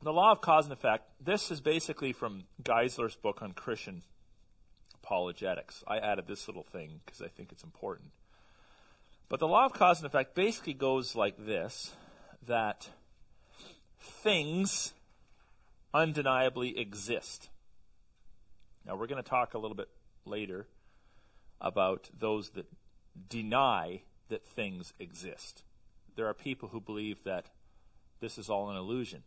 The 0.01 0.13
law 0.13 0.31
of 0.31 0.41
cause 0.41 0.65
and 0.65 0.73
effect, 0.73 1.09
this 1.19 1.49
is 1.49 1.59
basically 1.59 2.13
from 2.13 2.43
Geisler's 2.63 3.15
book 3.15 3.41
on 3.41 3.53
Christian 3.53 4.03
apologetics. 5.03 5.83
I 5.87 5.97
added 5.97 6.27
this 6.27 6.47
little 6.47 6.63
thing 6.63 7.01
because 7.05 7.21
I 7.21 7.27
think 7.27 7.51
it's 7.51 7.63
important. 7.63 8.11
But 9.29 9.39
the 9.39 9.47
law 9.47 9.65
of 9.65 9.73
cause 9.73 9.99
and 9.99 10.05
effect 10.05 10.35
basically 10.35 10.73
goes 10.73 11.15
like 11.15 11.35
this 11.37 11.93
that 12.45 12.89
things 13.99 14.93
undeniably 15.93 16.77
exist. 16.77 17.49
Now, 18.85 18.95
we're 18.95 19.07
going 19.07 19.21
to 19.21 19.29
talk 19.29 19.53
a 19.53 19.57
little 19.57 19.75
bit 19.75 19.89
later 20.25 20.67
about 21.59 22.09
those 22.17 22.51
that 22.51 22.67
deny 23.29 24.01
that 24.29 24.45
things 24.45 24.93
exist. 24.99 25.63
There 26.15 26.27
are 26.27 26.33
people 26.33 26.69
who 26.69 26.81
believe 26.81 27.23
that 27.23 27.45
this 28.19 28.37
is 28.37 28.49
all 28.49 28.69
an 28.69 28.77
illusion. 28.77 29.23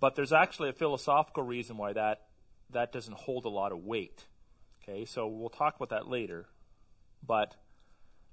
But 0.00 0.16
there's 0.16 0.32
actually 0.32 0.68
a 0.68 0.72
philosophical 0.72 1.42
reason 1.42 1.76
why 1.76 1.92
that, 1.92 2.22
that 2.70 2.92
doesn't 2.92 3.16
hold 3.16 3.44
a 3.44 3.48
lot 3.48 3.72
of 3.72 3.84
weight. 3.84 4.24
Okay, 4.82 5.04
so 5.04 5.26
we'll 5.28 5.48
talk 5.48 5.76
about 5.76 5.90
that 5.90 6.08
later. 6.08 6.46
But 7.24 7.54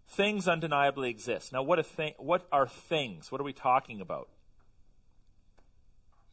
things 0.07 0.47
undeniably 0.47 1.09
exist. 1.09 1.53
Now, 1.53 1.61
what, 1.61 1.83
thing, 1.85 2.13
what 2.17 2.47
are 2.51 2.67
things? 2.67 3.31
What 3.31 3.39
are 3.39 3.43
we 3.43 3.53
talking 3.53 4.01
about? 4.01 4.29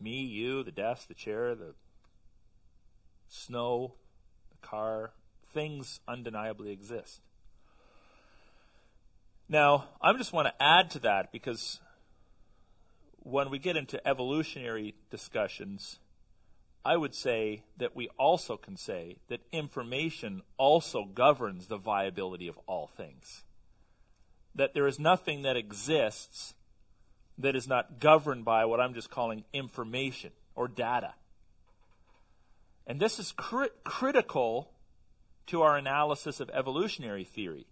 Me, 0.01 0.23
you, 0.23 0.63
the 0.63 0.73
desk, 0.73 1.09
the 1.09 1.15
chair, 1.15 1.55
the 1.55 1.75
snow, 3.29 3.95
the 4.51 4.67
car, 4.67 5.13
things 5.53 6.01
undeniably 6.09 6.71
exist. 6.71 7.21
Now, 9.49 9.91
I 10.03 10.13
just 10.15 10.33
want 10.33 10.49
to 10.49 10.63
add 10.63 10.91
to 10.91 10.99
that 11.01 11.31
because 11.31 11.81
when 13.19 13.51
we 13.51 13.59
get 13.59 13.77
into 13.77 14.05
evolutionary 14.07 14.95
discussions, 15.11 15.99
I 16.85 16.97
would 16.97 17.15
say 17.15 17.63
that 17.77 17.95
we 17.95 18.09
also 18.19 18.57
can 18.57 18.77
say 18.77 19.19
that 19.29 19.41
information 19.53 20.43
also 20.57 21.05
governs 21.05 21.67
the 21.67 21.77
viability 21.77 22.49
of 22.49 22.59
all 22.67 22.87
things. 22.87 23.45
That 24.55 24.75
there 24.75 24.87
is 24.87 24.99
nothing 24.99 25.43
that 25.43 25.57
exists 25.57 26.55
that 27.39 27.55
is 27.55 27.69
not 27.69 28.01
governed 28.01 28.45
by 28.45 28.65
what 28.65 28.81
I'm 28.81 28.95
just 28.95 29.11
calling 29.11 29.45
information 29.53 30.31
or 30.55 30.69
data. 30.69 31.15
And 32.87 32.99
this 32.99 33.19
is 33.19 33.33
cri- 33.33 33.69
critical 33.85 34.71
to 35.49 35.63
our 35.63 35.77
analysis 35.77 36.41
of 36.41 36.51
evolutionary 36.51 37.25
theory. 37.25 37.67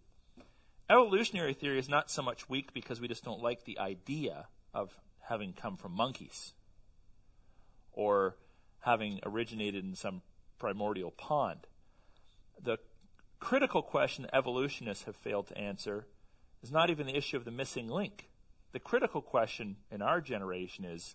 Evolutionary 0.89 1.55
theory 1.55 1.79
is 1.79 1.89
not 1.89 2.11
so 2.11 2.23
much 2.23 2.49
weak 2.49 2.75
because 2.75 3.01
we 3.01 3.09
just 3.09 3.25
don't 3.25 3.43
like 3.43 3.65
the 3.65 3.79
idea 3.79 4.47
of 4.75 4.95
having 5.21 5.55
come 5.55 5.77
from 5.77 5.93
monkeys 5.93 6.53
or 7.93 8.37
having 8.81 9.19
originated 9.25 9.83
in 9.83 9.95
some 9.95 10.21
primordial 10.59 11.11
pond. 11.11 11.67
The 12.63 12.79
critical 13.41 13.83
question 13.83 14.27
evolutionists 14.33 15.05
have 15.05 15.17
failed 15.17 15.47
to 15.49 15.59
answer 15.59 16.07
is 16.63 16.71
not 16.71 16.91
even 16.91 17.07
the 17.07 17.17
issue 17.17 17.37
of 17.37 17.47
the 17.47 17.51
missing 17.51 17.89
link. 17.89 18.29
The 18.73 18.81
critical 18.81 19.23
question 19.23 19.77
in 19.91 20.03
our 20.03 20.21
generation 20.21 20.85
is 20.85 21.15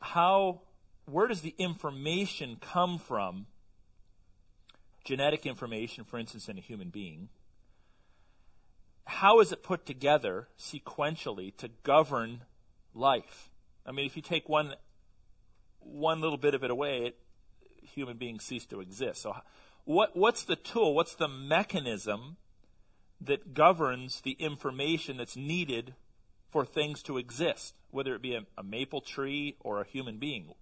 how, 0.00 0.62
where 1.06 1.28
does 1.28 1.42
the 1.42 1.54
information 1.58 2.56
come 2.60 2.98
from? 2.98 3.46
Genetic 5.04 5.46
information, 5.46 6.04
for 6.04 6.18
instance, 6.18 6.48
in 6.48 6.58
a 6.58 6.60
human 6.60 6.90
being 6.90 7.28
how 9.08 9.40
is 9.40 9.52
it 9.52 9.62
put 9.62 9.86
together 9.86 10.48
sequentially 10.58 11.56
to 11.56 11.70
govern 11.82 12.42
life? 12.94 13.48
I 13.86 13.90
mean, 13.90 14.04
if 14.04 14.16
you 14.16 14.22
take 14.22 14.48
one 14.48 14.74
one 15.80 16.20
little 16.20 16.36
bit 16.36 16.54
of 16.54 16.62
it 16.62 16.70
away, 16.70 17.06
it, 17.06 17.18
human 17.82 18.18
beings 18.18 18.44
cease 18.44 18.66
to 18.66 18.80
exist. 18.80 19.22
So, 19.22 19.34
what 19.84 20.14
what's 20.14 20.42
the 20.44 20.56
tool? 20.56 20.94
What's 20.94 21.14
the 21.14 21.26
mechanism 21.26 22.36
that 23.18 23.54
governs 23.54 24.20
the 24.20 24.32
information 24.32 25.16
that's 25.16 25.36
needed 25.36 25.94
for 26.50 26.66
things 26.66 27.02
to 27.04 27.16
exist, 27.16 27.74
whether 27.90 28.14
it 28.14 28.20
be 28.20 28.34
a, 28.34 28.42
a 28.58 28.62
maple 28.62 29.00
tree 29.00 29.56
or 29.60 29.80
a 29.80 29.86
human 29.86 30.18
being? 30.18 30.52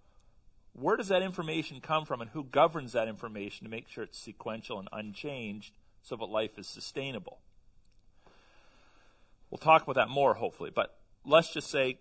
Where 0.73 0.97
does 0.97 1.09
that 1.09 1.23
information 1.23 1.81
come 1.81 2.05
from, 2.05 2.21
and 2.21 2.31
who 2.31 2.45
governs 2.45 2.93
that 2.93 3.09
information 3.09 3.65
to 3.65 3.71
make 3.71 3.89
sure 3.89 4.05
it's 4.05 4.19
sequential 4.19 4.79
and 4.79 4.89
unchanged 4.93 5.75
so 6.01 6.15
that 6.15 6.27
life 6.27 6.59
is 6.59 6.69
sustainable? 6.69 7.41
We'll 9.51 9.59
talk 9.59 9.83
about 9.83 9.95
that 9.97 10.09
more, 10.09 10.35
hopefully, 10.35 10.71
but 10.75 10.99
let's 11.25 11.53
just 11.53 11.71
say 11.71 11.99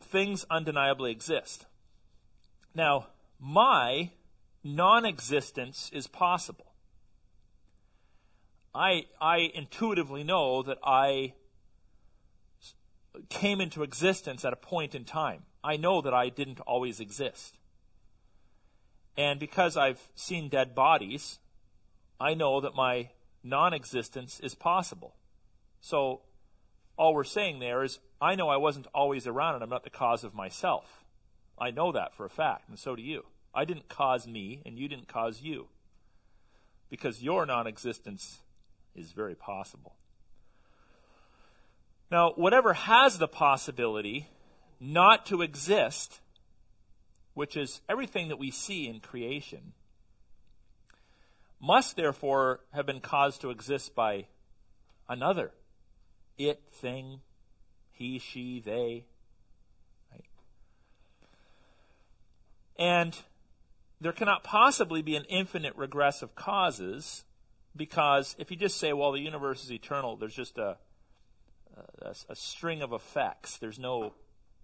things 0.00 0.44
undeniably 0.50 1.10
exist. 1.10 1.66
Now, 2.74 3.08
my 3.38 4.10
non 4.64 5.04
existence 5.04 5.90
is 5.92 6.06
possible. 6.06 6.66
I, 8.74 9.06
I 9.20 9.50
intuitively 9.54 10.24
know 10.24 10.62
that 10.62 10.78
I 10.84 11.34
came 13.28 13.60
into 13.60 13.82
existence 13.82 14.44
at 14.44 14.52
a 14.52 14.56
point 14.56 14.94
in 14.94 15.04
time. 15.04 15.42
I 15.64 15.76
know 15.76 16.00
that 16.00 16.14
I 16.14 16.28
didn't 16.28 16.60
always 16.60 17.00
exist. 17.00 17.58
And 19.16 19.40
because 19.40 19.76
I've 19.76 20.08
seen 20.14 20.48
dead 20.48 20.74
bodies, 20.74 21.40
I 22.20 22.34
know 22.34 22.60
that 22.60 22.74
my 22.74 23.10
non 23.42 23.74
existence 23.74 24.38
is 24.40 24.54
possible. 24.54 25.16
So 25.80 26.22
all 26.98 27.14
we're 27.14 27.24
saying 27.24 27.60
there 27.60 27.82
is, 27.82 28.00
I 28.20 28.34
know 28.34 28.48
I 28.48 28.56
wasn't 28.56 28.88
always 28.92 29.26
around 29.26 29.54
and 29.54 29.62
I'm 29.62 29.70
not 29.70 29.84
the 29.84 29.90
cause 29.90 30.24
of 30.24 30.34
myself. 30.34 31.04
I 31.58 31.70
know 31.70 31.92
that 31.92 32.14
for 32.14 32.26
a 32.26 32.30
fact, 32.30 32.68
and 32.68 32.78
so 32.78 32.94
do 32.94 33.02
you. 33.02 33.24
I 33.54 33.64
didn't 33.64 33.88
cause 33.88 34.26
me, 34.26 34.62
and 34.66 34.78
you 34.78 34.88
didn't 34.88 35.08
cause 35.08 35.40
you. 35.40 35.68
Because 36.90 37.22
your 37.22 37.46
non 37.46 37.66
existence 37.66 38.40
is 38.94 39.12
very 39.12 39.34
possible. 39.34 39.94
Now, 42.10 42.32
whatever 42.36 42.74
has 42.74 43.18
the 43.18 43.28
possibility 43.28 44.28
not 44.80 45.26
to 45.26 45.42
exist, 45.42 46.20
which 47.34 47.56
is 47.56 47.80
everything 47.88 48.28
that 48.28 48.38
we 48.38 48.50
see 48.50 48.86
in 48.88 49.00
creation, 49.00 49.72
must 51.60 51.96
therefore 51.96 52.60
have 52.72 52.86
been 52.86 53.00
caused 53.00 53.40
to 53.40 53.50
exist 53.50 53.94
by 53.94 54.26
another 55.08 55.50
it, 56.38 56.62
thing, 56.72 57.20
he, 57.90 58.18
she, 58.18 58.60
they. 58.60 59.04
Right? 60.12 60.24
And 62.78 63.16
there 64.00 64.12
cannot 64.12 64.44
possibly 64.44 65.02
be 65.02 65.16
an 65.16 65.24
infinite 65.28 65.74
regress 65.76 66.22
of 66.22 66.34
causes 66.34 67.24
because 67.76 68.36
if 68.38 68.50
you 68.50 68.56
just 68.56 68.78
say, 68.78 68.92
well, 68.92 69.12
the 69.12 69.20
universe 69.20 69.64
is 69.64 69.72
eternal, 69.72 70.16
there's 70.16 70.34
just 70.34 70.58
a, 70.58 70.76
a, 72.02 72.14
a 72.28 72.36
string 72.36 72.82
of 72.82 72.92
effects. 72.92 73.58
There's 73.58 73.78
no 73.78 74.14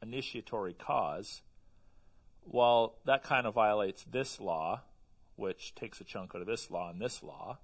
initiatory 0.02 0.74
cause. 0.74 1.42
Well, 2.44 2.96
that 3.04 3.22
kind 3.22 3.46
of 3.46 3.54
violates 3.54 4.04
this 4.04 4.40
law, 4.40 4.82
which 5.36 5.74
takes 5.74 6.00
a 6.00 6.04
chunk 6.04 6.34
out 6.34 6.40
of 6.40 6.46
this 6.46 6.70
law 6.70 6.90
and 6.90 7.00
this 7.00 7.22
law, 7.22 7.58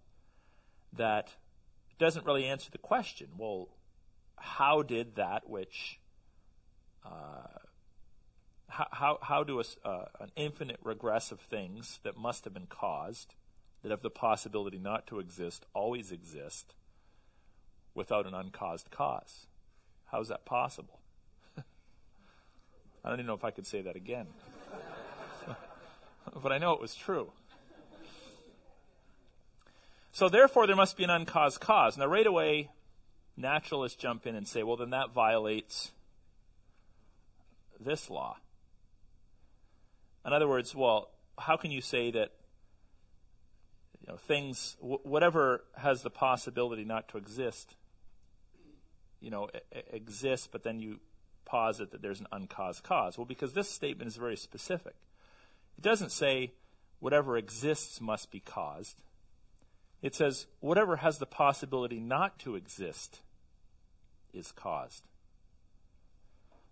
that 0.92 1.34
doesn't 1.98 2.26
really 2.26 2.46
answer 2.46 2.70
the 2.70 2.78
question. 2.78 3.28
Well, 3.36 3.68
how 4.40 4.82
did 4.82 5.16
that 5.16 5.48
which 5.48 6.00
uh, 7.04 7.60
how, 8.68 9.18
how 9.20 9.42
do 9.42 9.60
a, 9.60 9.64
uh, 9.88 10.04
an 10.20 10.30
infinite 10.36 10.78
regress 10.82 11.32
of 11.32 11.40
things 11.40 11.98
that 12.04 12.16
must 12.16 12.44
have 12.44 12.54
been 12.54 12.66
caused, 12.68 13.34
that 13.82 13.90
have 13.90 14.02
the 14.02 14.10
possibility 14.10 14.78
not 14.78 15.06
to 15.08 15.18
exist, 15.18 15.66
always 15.74 16.12
exist 16.12 16.74
without 17.94 18.26
an 18.26 18.34
uncaused 18.34 18.90
cause? 18.90 19.46
How 20.06 20.20
is 20.20 20.28
that 20.28 20.44
possible? 20.44 21.00
I 21.58 23.08
don't 23.08 23.14
even 23.14 23.26
know 23.26 23.34
if 23.34 23.44
I 23.44 23.50
could 23.50 23.66
say 23.66 23.82
that 23.82 23.96
again. 23.96 24.26
but 26.42 26.52
I 26.52 26.58
know 26.58 26.72
it 26.72 26.80
was 26.80 26.94
true. 26.94 27.32
So 30.12 30.28
therefore, 30.28 30.66
there 30.66 30.76
must 30.76 30.96
be 30.96 31.04
an 31.04 31.10
uncaused 31.10 31.60
cause. 31.60 31.96
Now, 31.96 32.06
right 32.06 32.26
away, 32.26 32.70
naturalists 33.40 33.96
jump 33.96 34.26
in 34.26 34.34
and 34.34 34.46
say, 34.46 34.62
well, 34.62 34.76
then 34.76 34.90
that 34.90 35.12
violates 35.12 35.92
this 37.78 38.10
law. 38.10 38.36
In 40.24 40.32
other 40.32 40.48
words, 40.48 40.74
well, 40.74 41.10
how 41.38 41.56
can 41.56 41.70
you 41.70 41.80
say 41.80 42.10
that 42.10 42.32
you 44.00 44.12
know, 44.12 44.16
things, 44.16 44.76
w- 44.80 45.00
whatever 45.02 45.64
has 45.76 46.02
the 46.02 46.10
possibility 46.10 46.84
not 46.84 47.08
to 47.08 47.18
exist, 47.18 47.74
you 49.20 49.30
know, 49.30 49.48
exists, 49.92 50.48
but 50.50 50.62
then 50.62 50.80
you 50.80 51.00
posit 51.44 51.90
that 51.92 52.02
there's 52.02 52.20
an 52.20 52.26
uncaused 52.32 52.82
cause? 52.82 53.16
Well, 53.16 53.24
because 53.24 53.54
this 53.54 53.70
statement 53.70 54.08
is 54.08 54.16
very 54.16 54.36
specific. 54.36 54.94
It 55.78 55.82
doesn't 55.82 56.12
say 56.12 56.52
whatever 56.98 57.36
exists 57.36 58.00
must 58.00 58.30
be 58.30 58.40
caused. 58.40 59.02
It 60.02 60.14
says 60.14 60.46
whatever 60.60 60.96
has 60.96 61.18
the 61.18 61.26
possibility 61.26 62.00
not 62.00 62.38
to 62.40 62.56
exist 62.56 63.20
is 64.32 64.52
caused. 64.52 65.04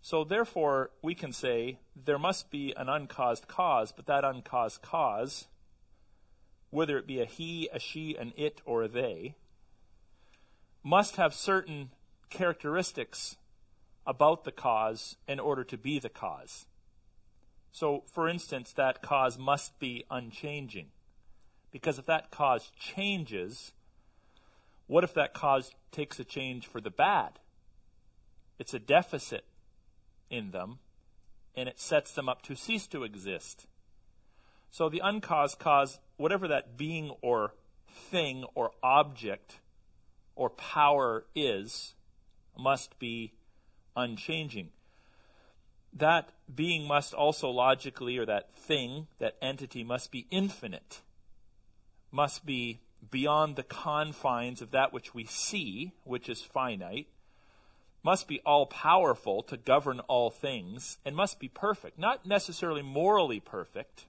So 0.01 0.25
therefore, 0.25 0.91
we 1.03 1.15
can 1.15 1.33
say 1.33 1.79
there 1.97 2.19
must 2.19 2.51
be 2.51 2.73
an 2.77 2.89
uncaused 2.89 3.49
cause, 3.49 3.93
but 3.93 4.07
that 4.07 4.25
uncaused 4.25 4.81
cause, 4.81 5.47
whether 6.71 6.97
it 6.99 7.07
be 7.07 7.21
a 7.21 7.25
he, 7.25 7.69
a 7.73 7.79
she, 7.79 8.17
an 8.17 8.33
it, 8.37 8.61
or 8.65 8.83
a 8.83 8.89
they, 8.89 9.35
must 10.83 11.17
have 11.17 11.35
certain 11.35 11.91
characteristics 12.31 13.37
about 14.07 14.45
the 14.45 14.53
cause 14.53 15.17
in 15.27 15.39
order 15.41 15.65
to 15.65 15.77
be 15.77 15.99
the 15.99 16.09
cause. 16.09 16.67
So, 17.73 18.05
for 18.07 18.29
instance, 18.29 18.73
that 18.73 19.03
cause 19.03 19.39
must 19.39 19.79
be 19.79 20.05
unchanging. 20.11 20.87
Because 21.71 21.99
if 21.99 22.07
that 22.07 22.31
cause 22.31 22.73
changes, 22.79 23.73
what 24.87 25.05
if 25.05 25.13
that 25.15 25.35
cause 25.35 25.73
takes 25.93 26.19
a 26.19 26.25
change 26.25 26.67
for 26.67 26.81
the 26.81 26.91
bad? 26.91 27.39
It's 28.59 28.75
a 28.75 28.79
deficit 28.79 29.45
in 30.31 30.51
them, 30.51 30.79
and 31.55 31.69
it 31.69 31.79
sets 31.81 32.13
them 32.13 32.29
up 32.29 32.43
to 32.43 32.55
cease 32.55 32.87
to 32.89 33.05
exist. 33.05 33.67
So 34.71 34.89
the 34.89 35.01
uncaused 35.03 35.59
cause, 35.59 35.99
whatever 36.17 36.47
that 36.49 36.77
being 36.77 37.13
or 37.23 37.55
thing 37.91 38.45
or 38.55 38.73
object 38.83 39.61
or 40.37 40.51
power 40.51 41.25
is, 41.35 41.95
must 42.57 42.99
be 42.99 43.33
unchanging. 43.97 44.71
that 45.93 46.31
being 46.53 46.87
must 46.87 47.15
also 47.15 47.49
logically, 47.51 48.19
or 48.19 48.27
that 48.27 48.55
thing, 48.55 49.07
that 49.19 49.37
entity 49.41 49.85
must 49.85 50.11
be 50.13 50.27
infinite, 50.31 51.01
must 52.11 52.45
be 52.45 52.81
beyond 53.11 53.57
the 53.57 53.63
confines 53.63 54.61
of 54.61 54.71
that 54.71 54.93
which 54.93 55.15
we 55.15 55.25
see, 55.25 55.93
which 56.05 56.29
is 56.29 56.43
finite, 56.43 57.07
must 58.03 58.29
be 58.29 58.41
all 58.47 58.67
powerful 58.67 59.43
to 59.43 59.57
govern 59.57 60.01
all 60.01 60.31
things, 60.31 60.99
and 61.05 61.17
must 61.17 61.39
be 61.41 61.49
perfect. 61.49 61.99
Not 61.99 62.27
necessarily 62.27 62.83
morally 62.83 63.41
perfect, 63.41 64.07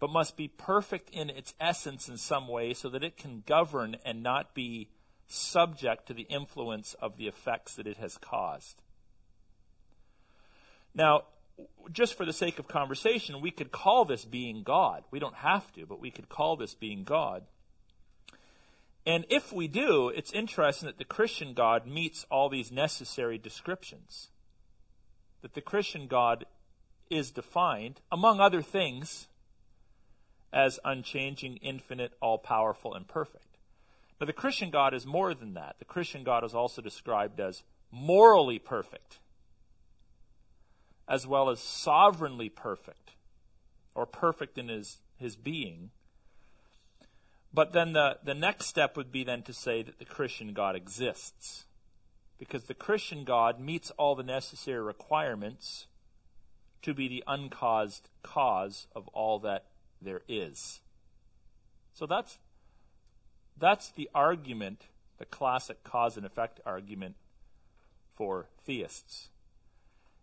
but 0.00 0.10
must 0.10 0.36
be 0.36 0.48
perfect 0.48 1.10
in 1.10 1.30
its 1.30 1.54
essence 1.60 2.08
in 2.08 2.16
some 2.16 2.48
way 2.48 2.74
so 2.74 2.88
that 2.88 3.04
it 3.04 3.16
can 3.16 3.42
govern 3.46 3.96
and 4.04 4.22
not 4.22 4.54
be 4.54 4.88
subject 5.26 6.06
to 6.06 6.14
the 6.14 6.26
influence 6.28 6.94
of 6.94 7.16
the 7.16 7.26
effects 7.26 7.76
that 7.76 7.86
it 7.86 7.96
has 7.96 8.18
caused. 8.18 8.82
Now, 10.94 11.24
just 11.92 12.14
for 12.14 12.24
the 12.24 12.32
sake 12.32 12.58
of 12.58 12.68
conversation, 12.68 13.40
we 13.40 13.50
could 13.50 13.70
call 13.70 14.04
this 14.04 14.24
being 14.24 14.62
God. 14.62 15.04
We 15.10 15.18
don't 15.18 15.36
have 15.36 15.72
to, 15.74 15.86
but 15.86 16.00
we 16.00 16.10
could 16.10 16.28
call 16.28 16.56
this 16.56 16.74
being 16.74 17.04
God. 17.04 17.44
And 19.06 19.26
if 19.28 19.52
we 19.52 19.68
do, 19.68 20.08
it's 20.08 20.32
interesting 20.32 20.86
that 20.86 20.98
the 20.98 21.04
Christian 21.04 21.52
God 21.52 21.86
meets 21.86 22.24
all 22.30 22.48
these 22.48 22.72
necessary 22.72 23.36
descriptions. 23.36 24.28
That 25.42 25.54
the 25.54 25.60
Christian 25.60 26.06
God 26.06 26.46
is 27.10 27.30
defined, 27.30 28.00
among 28.10 28.40
other 28.40 28.62
things, 28.62 29.28
as 30.52 30.78
unchanging, 30.84 31.56
infinite, 31.56 32.12
all 32.20 32.38
powerful, 32.38 32.94
and 32.94 33.06
perfect. 33.06 33.58
Now, 34.20 34.26
the 34.26 34.32
Christian 34.32 34.70
God 34.70 34.94
is 34.94 35.04
more 35.04 35.34
than 35.34 35.54
that. 35.54 35.76
The 35.78 35.84
Christian 35.84 36.24
God 36.24 36.44
is 36.44 36.54
also 36.54 36.80
described 36.80 37.40
as 37.40 37.62
morally 37.90 38.58
perfect, 38.58 39.18
as 41.06 41.26
well 41.26 41.50
as 41.50 41.60
sovereignly 41.60 42.48
perfect, 42.48 43.10
or 43.94 44.06
perfect 44.06 44.56
in 44.56 44.68
his, 44.68 44.98
his 45.16 45.36
being. 45.36 45.90
But 47.54 47.72
then 47.72 47.92
the, 47.92 48.18
the 48.24 48.34
next 48.34 48.66
step 48.66 48.96
would 48.96 49.12
be 49.12 49.22
then 49.22 49.42
to 49.42 49.52
say 49.52 49.82
that 49.82 50.00
the 50.00 50.04
Christian 50.04 50.52
God 50.52 50.74
exists. 50.74 51.66
Because 52.36 52.64
the 52.64 52.74
Christian 52.74 53.22
God 53.22 53.60
meets 53.60 53.92
all 53.92 54.16
the 54.16 54.24
necessary 54.24 54.82
requirements 54.82 55.86
to 56.82 56.92
be 56.92 57.06
the 57.06 57.22
uncaused 57.28 58.10
cause 58.24 58.88
of 58.94 59.06
all 59.08 59.38
that 59.38 59.66
there 60.02 60.22
is. 60.28 60.80
So 61.94 62.06
that's 62.06 62.38
that's 63.56 63.92
the 63.92 64.10
argument, 64.12 64.86
the 65.18 65.24
classic 65.24 65.84
cause 65.84 66.16
and 66.16 66.26
effect 66.26 66.60
argument 66.66 67.14
for 68.16 68.48
theists. 68.66 69.28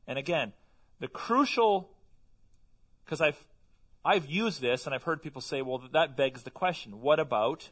And 0.06 0.20
again, 0.20 0.52
the 1.00 1.08
crucial 1.08 1.90
because 3.06 3.22
I've 3.22 3.42
I've 4.04 4.26
used 4.26 4.62
this 4.62 4.86
and 4.86 4.96
I've 4.96 5.04
heard 5.04 5.22
people 5.22 5.42
say, 5.42 5.62
well, 5.62 5.82
that 5.92 6.18
begs 6.18 6.44
the 6.44 6.52
question: 6.52 7.02
What 7.02 7.20
about 7.20 7.70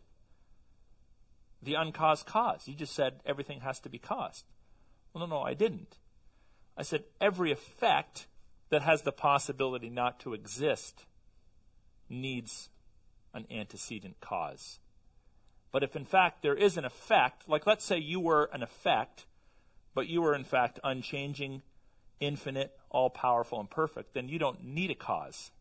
the 1.61 1.73
uncaused 1.73 2.25
cause? 2.25 2.67
You 2.67 2.75
just 2.75 2.93
said 2.93 3.21
everything 3.25 3.61
has 3.61 3.79
to 3.81 3.89
be 3.89 3.99
caused. 3.99 4.45
Well, 5.13 5.27
no, 5.27 5.37
no, 5.37 5.41
I 5.41 5.53
didn't. 5.53 5.97
I 6.77 6.83
said 6.83 7.03
every 7.19 7.51
effect 7.51 8.27
that 8.69 8.83
has 8.83 9.01
the 9.01 9.11
possibility 9.11 9.89
not 9.89 10.19
to 10.21 10.33
exist 10.33 11.05
needs 12.07 12.69
an 13.33 13.45
antecedent 13.51 14.19
cause. 14.21 14.79
But 15.71 15.83
if 15.83 15.95
in 15.95 16.05
fact 16.05 16.41
there 16.41 16.55
is 16.55 16.77
an 16.77 16.85
effect, 16.85 17.49
like 17.49 17.65
let's 17.65 17.85
say 17.85 17.97
you 17.97 18.19
were 18.19 18.49
an 18.53 18.61
effect, 18.61 19.25
but 19.95 20.07
you 20.07 20.21
were 20.21 20.35
in 20.35 20.43
fact 20.43 20.79
unchanging, 20.83 21.63
infinite, 22.19 22.77
all 22.89 23.09
powerful, 23.09 23.59
and 23.59 23.69
perfect, 23.69 24.13
then 24.13 24.29
you 24.29 24.37
don't 24.37 24.63
need 24.63 24.91
a 24.91 24.95
cause 24.95 25.51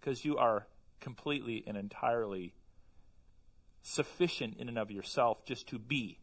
because 0.00 0.24
you 0.24 0.36
are 0.36 0.66
completely 1.00 1.62
and 1.66 1.76
entirely 1.76 2.54
sufficient 3.82 4.56
in 4.58 4.68
and 4.68 4.78
of 4.78 4.90
yourself 4.90 5.44
just 5.44 5.68
to 5.68 5.78
be. 5.78 6.18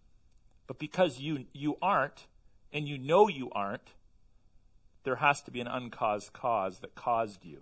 But 0.68 0.80
because 0.80 1.20
you, 1.20 1.46
you 1.54 1.78
aren't, 1.82 2.28
and 2.74 2.88
you 2.88 2.98
know 2.98 3.28
you 3.28 3.50
aren't, 3.52 3.94
there 5.04 5.16
has 5.16 5.42
to 5.44 5.52
be 5.52 5.62
an 5.62 5.68
uncaused 5.68 6.34
cause 6.34 6.80
that 6.80 6.96
caused 6.96 7.46
you 7.46 7.62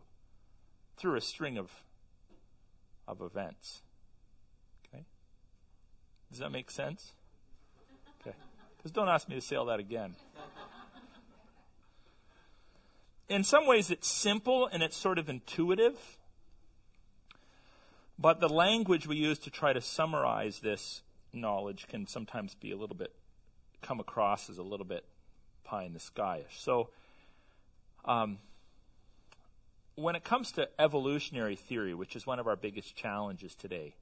through 0.98 1.16
a 1.16 1.22
string 1.22 1.58
of 1.58 1.72
of 3.08 3.22
events. 3.22 3.82
Okay? 4.88 5.04
Does 6.32 6.40
that 6.40 6.52
make 6.52 6.72
sense? 6.72 7.14
Okay. 8.22 8.36
Because 8.78 8.92
don't 8.92 9.10
ask 9.10 9.30
me 9.30 9.36
to 9.36 9.42
say 9.42 9.56
all 9.56 9.66
that 9.66 9.80
again. 9.80 10.16
In 13.28 13.44
some 13.44 13.66
ways, 13.66 13.90
it's 13.90 14.08
simple 14.08 14.68
and 14.68 14.84
it's 14.84 14.96
sort 14.96 15.18
of 15.18 15.30
intuitive. 15.30 16.18
But 18.18 18.40
the 18.40 18.50
language 18.50 19.08
we 19.08 19.18
use 19.18 19.40
to 19.40 19.50
try 19.50 19.74
to 19.74 19.82
summarize 19.82 20.60
this 20.60 21.02
knowledge 21.34 21.88
can 21.88 22.08
sometimes 22.08 22.56
be 22.56 22.72
a 22.72 22.78
little 22.78 22.96
bit, 22.96 23.14
come 23.82 24.00
across 24.00 24.50
as 24.50 24.58
a 24.58 24.64
little 24.64 24.86
bit 24.86 25.06
pie 25.64 25.84
in 25.84 25.94
the 25.94 26.00
skyish. 26.00 26.60
So, 26.60 26.90
um, 28.06 28.38
when 29.96 30.16
it 30.16 30.24
comes 30.24 30.52
to 30.54 30.70
evolutionary 30.80 31.56
theory, 31.56 31.94
which 31.94 32.16
is 32.16 32.28
one 32.28 32.40
of 32.40 32.48
our 32.48 32.56
biggest 32.56 32.96
challenges 32.96 33.56
today, 33.56 33.96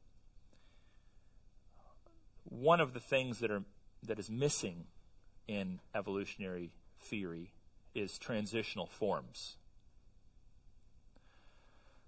one 2.44 2.80
of 2.82 2.94
the 2.94 3.00
things 3.00 3.40
that 3.40 3.50
are 3.50 3.64
that 4.04 4.20
is 4.20 4.30
missing 4.30 4.86
in 5.48 5.80
evolutionary 5.95 6.74
theory 7.00 7.52
is 7.95 8.18
transitional 8.18 8.88
forms. 8.88 9.57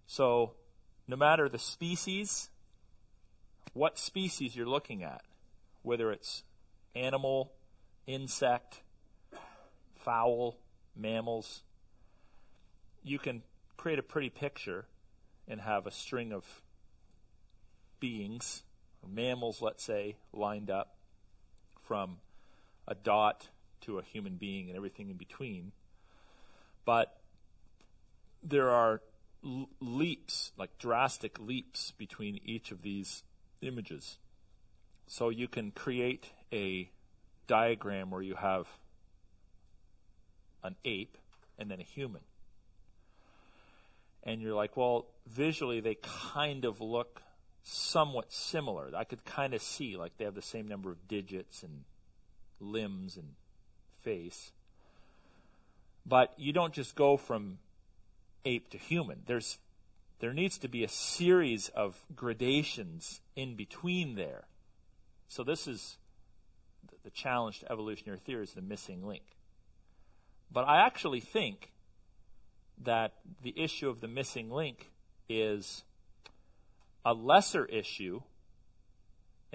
So, 0.08 0.54
no 1.08 1.16
matter 1.16 1.50
the 1.50 1.60
species, 1.60 2.50
what 3.74 3.98
species 3.98 4.56
you're 4.56 4.68
looking 4.68 5.04
at, 5.04 5.24
whether 5.82 6.12
it's 6.12 6.44
animal, 6.96 7.52
insect, 8.08 8.82
fowl, 9.96 10.58
mammals, 10.96 11.64
you 13.04 13.20
can 13.20 13.44
create 13.78 14.00
a 14.00 14.04
pretty 14.04 14.30
picture 14.30 14.86
and 15.48 15.62
have 15.62 15.86
a 15.86 15.92
string 15.92 16.32
of 16.32 16.44
beings, 18.00 18.64
mammals, 19.08 19.62
let's 19.62 19.84
say, 19.84 20.16
lined 20.34 20.70
up 20.70 20.96
from 21.84 22.18
a 22.88 22.96
dot 22.96 23.48
to 23.86 24.00
a 24.00 24.04
human 24.04 24.36
being 24.36 24.68
and 24.68 24.78
everything 24.78 25.10
in 25.10 25.18
between. 25.18 25.72
But 26.86 27.18
there 28.44 28.70
are 28.70 29.02
l- 29.44 29.70
leaps, 29.80 30.52
like 30.58 30.78
drastic 30.78 31.40
leaps, 31.40 31.92
between 31.92 32.40
each 32.46 32.72
of 32.72 32.82
these 32.82 33.24
images. 33.62 34.18
So 35.08 35.30
you 35.30 35.48
can 35.48 35.72
create 35.72 36.32
a 36.52 36.90
diagram 37.48 38.10
where 38.10 38.22
you 38.22 38.36
have 38.36 38.68
an 40.64 40.76
ape 40.84 41.18
and 41.60 41.70
then 41.70 41.80
a 41.80 41.84
human 41.84 42.22
and 44.26 44.42
you're 44.42 44.56
like, 44.56 44.76
well, 44.76 45.06
visually 45.28 45.80
they 45.80 45.98
kind 46.02 46.66
of 46.66 46.82
look 46.82 47.22
somewhat 47.64 48.34
similar. 48.34 48.92
I 48.96 49.04
could 49.04 49.24
kind 49.24 49.54
of 49.54 49.62
see 49.62 49.96
like 49.96 50.18
they 50.18 50.26
have 50.26 50.36
the 50.36 50.42
same 50.42 50.68
number 50.68 50.92
of 50.92 51.08
digits 51.08 51.64
and 51.64 51.84
limbs 52.60 53.18
and 53.18 53.34
face. 54.06 54.52
But 56.06 56.34
you 56.38 56.54
don't 56.54 56.74
just 56.74 56.96
go 56.96 57.18
from 57.18 57.58
ape 58.46 58.70
to 58.70 58.78
human. 58.78 59.24
There's 59.26 59.58
there 60.20 60.34
needs 60.34 60.58
to 60.60 60.70
be 60.70 60.84
a 60.84 60.88
series 60.88 61.68
of 61.70 62.00
gradations 62.16 63.20
in 63.36 63.56
between 63.56 64.16
there. 64.16 64.46
So 65.28 65.44
this 65.44 65.68
is 65.68 65.98
the 67.04 67.10
challenge 67.10 67.60
to 67.60 67.72
evolutionary 67.72 68.20
theory 68.20 68.44
is 68.44 68.54
the 68.54 68.62
missing 68.62 69.06
link. 69.06 69.24
But 70.52 70.64
I 70.68 70.86
actually 70.86 71.20
think 71.20 71.74
that 72.84 73.14
the 73.44 73.54
issue 73.60 73.90
of 73.90 74.00
the 74.00 74.08
missing 74.08 74.50
link 74.50 74.92
is 75.28 75.84
a 77.04 77.14
lesser 77.14 77.66
issue 77.66 78.22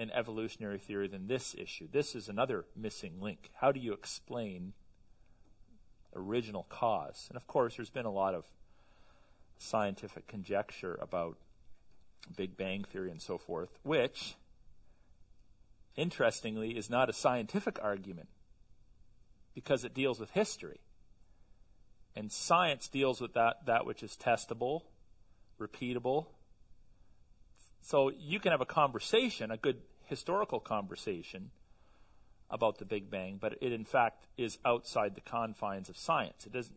in 0.01 0.09
evolutionary 0.09 0.79
theory 0.79 1.07
than 1.07 1.27
this 1.27 1.53
issue. 1.55 1.87
This 1.91 2.15
is 2.15 2.27
another 2.27 2.65
missing 2.75 3.21
link. 3.21 3.51
How 3.53 3.71
do 3.71 3.79
you 3.79 3.93
explain 3.93 4.73
original 6.15 6.65
cause? 6.69 7.27
And 7.29 7.37
of 7.37 7.45
course, 7.45 7.75
there's 7.75 7.91
been 7.91 8.07
a 8.07 8.11
lot 8.11 8.33
of 8.33 8.45
scientific 9.59 10.27
conjecture 10.27 10.97
about 10.99 11.37
Big 12.35 12.57
Bang 12.57 12.83
theory 12.83 13.11
and 13.11 13.21
so 13.21 13.37
forth, 13.37 13.77
which, 13.83 14.33
interestingly, 15.95 16.71
is 16.71 16.89
not 16.89 17.07
a 17.07 17.13
scientific 17.13 17.77
argument 17.79 18.29
because 19.53 19.83
it 19.83 19.93
deals 19.93 20.19
with 20.19 20.31
history. 20.31 20.79
And 22.15 22.31
science 22.31 22.87
deals 22.87 23.21
with 23.21 23.35
that, 23.35 23.67
that 23.67 23.85
which 23.85 24.01
is 24.01 24.17
testable, 24.19 24.81
repeatable. 25.59 26.25
So 27.83 28.09
you 28.09 28.39
can 28.39 28.51
have 28.51 28.61
a 28.61 28.65
conversation, 28.65 29.51
a 29.51 29.57
good 29.57 29.77
historical 30.11 30.59
conversation 30.59 31.51
about 32.49 32.79
the 32.79 32.85
Big 32.85 33.09
Bang, 33.09 33.37
but 33.39 33.55
it 33.61 33.71
in 33.71 33.85
fact 33.85 34.27
is 34.37 34.57
outside 34.65 35.15
the 35.15 35.21
confines 35.21 35.87
of 35.87 35.95
science. 35.95 36.45
It 36.45 36.51
doesn't, 36.51 36.75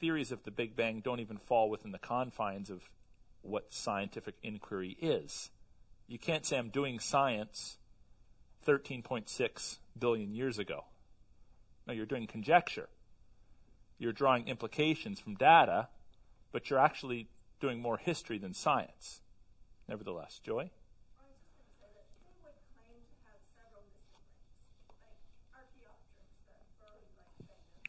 theories 0.00 0.32
of 0.32 0.42
the 0.44 0.50
Big 0.50 0.74
Bang 0.74 1.02
don't 1.04 1.20
even 1.20 1.36
fall 1.36 1.68
within 1.68 1.92
the 1.92 1.98
confines 1.98 2.70
of 2.70 2.88
what 3.42 3.74
scientific 3.74 4.36
inquiry 4.42 4.96
is. 5.02 5.50
You 6.08 6.18
can't 6.18 6.46
say 6.46 6.56
I'm 6.56 6.70
doing 6.70 6.98
science 6.98 7.76
13.6 8.66 9.76
billion 9.98 10.34
years 10.34 10.58
ago. 10.58 10.86
No, 11.86 11.92
you're 11.92 12.06
doing 12.06 12.26
conjecture. 12.26 12.88
You're 13.98 14.14
drawing 14.14 14.48
implications 14.48 15.20
from 15.20 15.34
data, 15.34 15.88
but 16.52 16.70
you're 16.70 16.78
actually 16.78 17.28
doing 17.60 17.80
more 17.80 17.98
history 17.98 18.38
than 18.38 18.54
science. 18.54 19.20
Nevertheless, 19.88 20.40
Joy? 20.42 20.70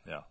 Them. 0.07 0.23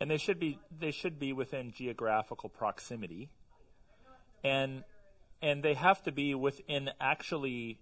And 0.00 0.10
they 0.10 0.18
should 0.18 0.40
be 0.40 0.58
they 0.80 0.90
should 0.90 1.20
be 1.20 1.32
within 1.32 1.70
geographical 1.70 2.48
proximity. 2.48 3.28
And 4.42 4.82
and 5.42 5.62
they 5.62 5.74
have 5.74 6.02
to 6.04 6.12
be 6.12 6.34
within 6.34 6.90
actually 7.00 7.80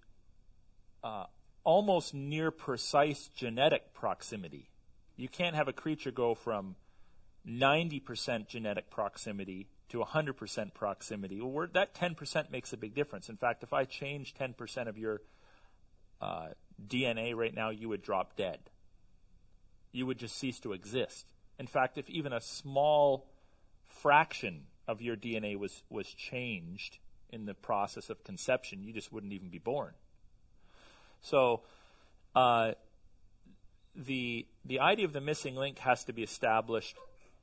uh, 1.04 1.26
almost 1.62 2.14
near 2.14 2.50
precise 2.50 3.28
genetic 3.28 3.92
proximity. 3.92 4.70
You 5.16 5.28
can't 5.28 5.54
have 5.54 5.68
a 5.68 5.72
creature 5.72 6.10
go 6.10 6.34
from 6.34 6.76
90% 7.46 8.48
genetic 8.48 8.90
proximity 8.90 9.68
to 9.90 9.98
100% 9.98 10.72
proximity. 10.72 11.40
Well, 11.40 11.68
that 11.74 11.94
10% 11.94 12.50
makes 12.50 12.72
a 12.72 12.78
big 12.78 12.94
difference. 12.94 13.28
In 13.28 13.36
fact, 13.36 13.62
if 13.62 13.74
I 13.74 13.84
change 13.84 14.34
10% 14.34 14.88
of 14.88 14.96
your 14.96 15.20
uh, 16.22 16.48
DNA 16.86 17.34
right 17.34 17.54
now, 17.54 17.68
you 17.68 17.90
would 17.90 18.02
drop 18.02 18.36
dead. 18.36 18.58
You 19.92 20.06
would 20.06 20.18
just 20.18 20.36
cease 20.36 20.60
to 20.60 20.72
exist. 20.72 21.26
In 21.58 21.66
fact, 21.66 21.98
if 21.98 22.08
even 22.08 22.32
a 22.32 22.40
small 22.40 23.26
fraction 23.86 24.62
of 24.88 25.02
your 25.02 25.16
DNA 25.16 25.58
was, 25.58 25.82
was 25.90 26.06
changed 26.06 26.98
in 27.30 27.46
the 27.46 27.54
process 27.54 28.10
of 28.10 28.22
conception, 28.24 28.82
you 28.82 28.92
just 28.92 29.12
wouldn't 29.12 29.32
even 29.32 29.48
be 29.48 29.58
born. 29.58 29.92
So, 31.22 31.62
uh, 32.34 32.72
the 33.94 34.46
the 34.64 34.80
idea 34.80 35.04
of 35.04 35.12
the 35.12 35.20
missing 35.20 35.56
link 35.56 35.78
has 35.78 36.04
to 36.04 36.12
be 36.12 36.22
established 36.22 36.96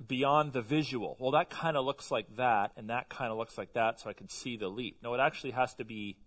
beyond 0.06 0.54
the 0.54 0.62
visual. 0.62 1.18
Well, 1.20 1.32
that 1.32 1.50
kind 1.50 1.76
of 1.76 1.86
looks 1.86 2.12
like 2.12 2.36
that, 2.38 2.72
and 2.78 2.90
that 2.90 3.10
kind 3.10 3.32
of 3.32 3.38
looks 3.38 3.58
like 3.58 3.74
that, 3.74 4.00
so 4.00 4.10
I 4.10 4.14
can 4.14 4.30
see 4.30 4.56
the 4.56 4.68
leap. 4.68 4.98
No, 5.02 5.14
it 5.14 5.20
actually 5.20 5.52
has 5.52 5.74
to 5.76 5.86
be, 5.86 6.18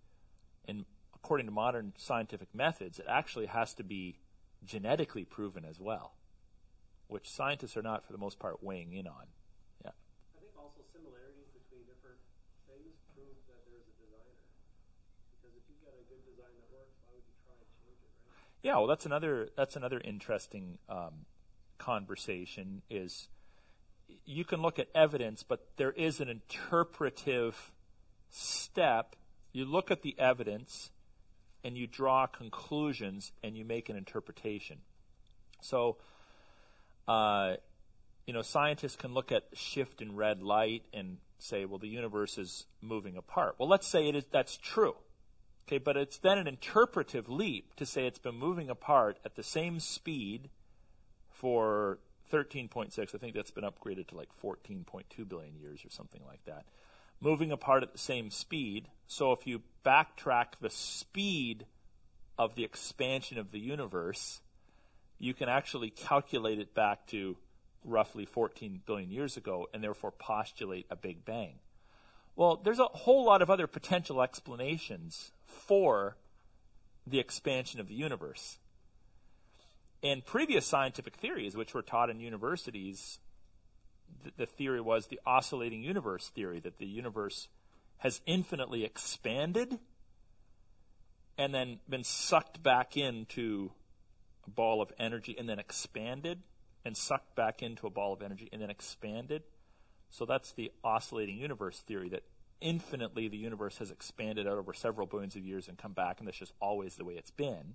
in 0.67 0.85
according 1.15 1.47
to 1.47 1.53
modern 1.53 1.93
scientific 1.97 2.49
methods, 2.55 2.99
it 2.99 3.07
actually 3.09 3.47
has 3.47 3.75
to 3.75 3.85
be 3.85 4.19
genetically 4.65 5.25
proven 5.25 5.65
as 5.65 5.79
well, 5.79 6.15
which 7.07 7.31
scientists 7.31 7.77
are 7.77 7.83
not, 7.83 8.05
for 8.05 8.13
the 8.13 8.19
most 8.19 8.39
part, 8.39 8.63
weighing 8.63 8.93
in 8.93 9.07
on. 9.07 9.31
Yeah. 9.85 9.95
I 10.35 10.41
think 10.43 10.53
also 10.59 10.83
similarities 10.93 11.49
between 11.55 11.87
different 11.87 12.19
things 12.67 12.99
prove 13.15 13.39
that 13.47 13.63
there's 13.71 13.87
a 13.87 13.95
designer. 14.03 14.35
Because 15.39 15.55
if 15.55 15.63
you've 15.71 15.85
got 15.87 15.95
a 15.95 16.05
good 16.11 16.27
design 16.27 16.51
that 16.59 16.69
works, 16.75 16.99
why 17.07 17.15
would 17.15 17.23
you 17.23 17.37
try 17.47 17.55
and 17.55 17.71
change 17.79 18.03
it, 18.03 18.13
right? 18.27 18.50
Yeah, 18.63 18.77
well, 18.77 18.87
that's 18.87 19.07
another 19.07 19.49
that's 19.57 19.77
another 19.77 20.01
interesting 20.05 20.79
um, 20.89 21.27
conversation. 21.79 22.83
Is 22.91 23.29
you 24.25 24.45
can 24.45 24.61
look 24.61 24.79
at 24.79 24.89
evidence, 24.95 25.43
but 25.43 25.67
there 25.77 25.93
is 25.93 26.21
an 26.21 26.29
interpretive 26.29 27.73
step. 28.29 29.17
You 29.53 29.65
look 29.65 29.91
at 29.91 30.03
the 30.03 30.15
evidence, 30.19 30.91
and 31.65 31.77
you 31.77 31.87
draw 31.87 32.27
conclusions, 32.27 33.33
and 33.43 33.57
you 33.57 33.65
make 33.65 33.89
an 33.89 33.97
interpretation. 33.97 34.79
So, 35.61 35.97
uh, 37.09 37.55
you 38.27 38.35
know, 38.35 38.43
scientists 38.43 38.97
can 38.97 39.15
look 39.15 39.33
at 39.33 39.45
shift 39.55 40.01
in 40.01 40.15
red 40.15 40.43
light 40.43 40.85
and 40.93 41.19
say, 41.39 41.65
well, 41.65 41.79
the 41.79 41.89
universe 41.89 42.39
is 42.39 42.67
moving 42.81 43.17
apart. 43.17 43.57
Well, 43.59 43.69
let's 43.69 43.87
say 43.87 44.09
it 44.09 44.15
is 44.15 44.25
that's 44.31 44.57
true. 44.57 44.95
Okay, 45.71 45.79
but 45.79 45.97
it's 45.97 46.19
then 46.19 46.37
an 46.37 46.49
interpretive 46.49 47.29
leap 47.29 47.77
to 47.77 47.87
say 47.87 48.05
it's 48.05 48.19
been 48.19 48.35
moving 48.35 48.69
apart 48.69 49.21
at 49.25 49.37
the 49.37 49.43
same 49.45 49.79
speed 49.79 50.51
for 51.29 52.01
13.6. 52.33 52.99
I 52.99 53.19
think 53.19 53.37
that's 53.37 53.53
been 53.53 53.63
upgraded 53.63 54.09
to 54.09 54.17
like 54.17 54.31
14.2 54.43 55.29
billion 55.29 55.55
years 55.55 55.85
or 55.85 55.91
something 55.91 56.23
like 56.27 56.45
that. 56.45 56.65
Moving 57.21 57.53
apart 57.53 57.85
at 57.85 57.93
the 57.93 58.01
same 58.01 58.31
speed. 58.31 58.89
So 59.07 59.31
if 59.31 59.47
you 59.47 59.63
backtrack 59.87 60.59
the 60.61 60.71
speed 60.71 61.67
of 62.37 62.57
the 62.57 62.65
expansion 62.65 63.39
of 63.39 63.53
the 63.53 63.61
universe, 63.61 64.41
you 65.21 65.35
can 65.35 65.49
actually 65.49 65.91
calculate 65.91 66.59
it 66.59 66.75
back 66.75 67.07
to 67.09 67.37
roughly 67.85 68.25
14 68.25 68.81
billion 68.87 69.13
years 69.13 69.37
ago 69.37 69.69
and 69.73 69.85
therefore 69.85 70.11
postulate 70.11 70.87
a 70.91 70.97
Big 70.97 71.25
Bang. 71.25 71.61
Well, 72.35 72.57
there's 72.57 72.81
a 72.81 72.87
whole 72.87 73.25
lot 73.25 73.41
of 73.41 73.51
other 73.51 73.69
potential 73.69 74.21
explanations 74.21 75.31
for 75.51 76.17
the 77.07 77.19
expansion 77.19 77.81
of 77.81 77.89
the 77.89 77.95
universe. 77.95 78.59
In 80.03 80.23
previous 80.23 80.67
scientific 80.67 81.17
theories, 81.17 81.57
which 81.57 81.75
were 81.75 81.83
taught 81.83 82.11
in 82.11 82.21
universities, 82.21 83.19
the, 84.25 84.33
the 84.39 84.47
theory 84.47 84.81
was 84.81 85.07
the 85.07 85.21
oscillating 85.27 85.83
universe 85.83 86.29
theory, 86.29 86.61
that 86.61 86.79
the 86.79 86.87
universe 86.87 87.49
has 87.99 88.21
infinitely 88.27 88.85
expanded 88.85 89.79
and 91.37 91.55
then 91.55 91.81
been 91.89 92.05
sucked 92.05 92.63
back 92.63 92.97
into 92.97 93.71
a 94.47 94.51
ball 94.51 94.81
of 94.81 94.91
energy 94.99 95.37
and 95.39 95.49
then 95.49 95.59
expanded 95.59 96.39
and 96.85 96.97
sucked 96.97 97.35
back 97.37 97.63
into 97.63 97.87
a 97.87 97.91
ball 97.91 98.13
of 98.13 98.23
energy 98.23 98.49
and 98.53 98.63
then 98.63 98.71
expanded. 98.71 99.43
So 100.09 100.25
that's 100.25 100.53
the 100.53 100.73
oscillating 100.83 101.37
universe 101.37 101.81
theory 101.81 102.09
that 102.11 102.23
infinitely 102.61 103.29
the 103.29 103.37
universe 103.37 103.79
has 103.79 103.91
expanded 103.91 104.47
out 104.47 104.59
over 104.59 104.73
several 104.73 105.07
billions 105.07 105.37
of 105.37 105.45
years 105.45 105.69
and 105.69 105.79
come 105.79 105.93
back, 105.93 106.19
and 106.19 106.29
that's 106.29 106.39
just 106.39 106.53
always 106.61 106.97
the 106.97 107.05
way 107.05 107.15
it's 107.15 107.31
been. 107.31 107.75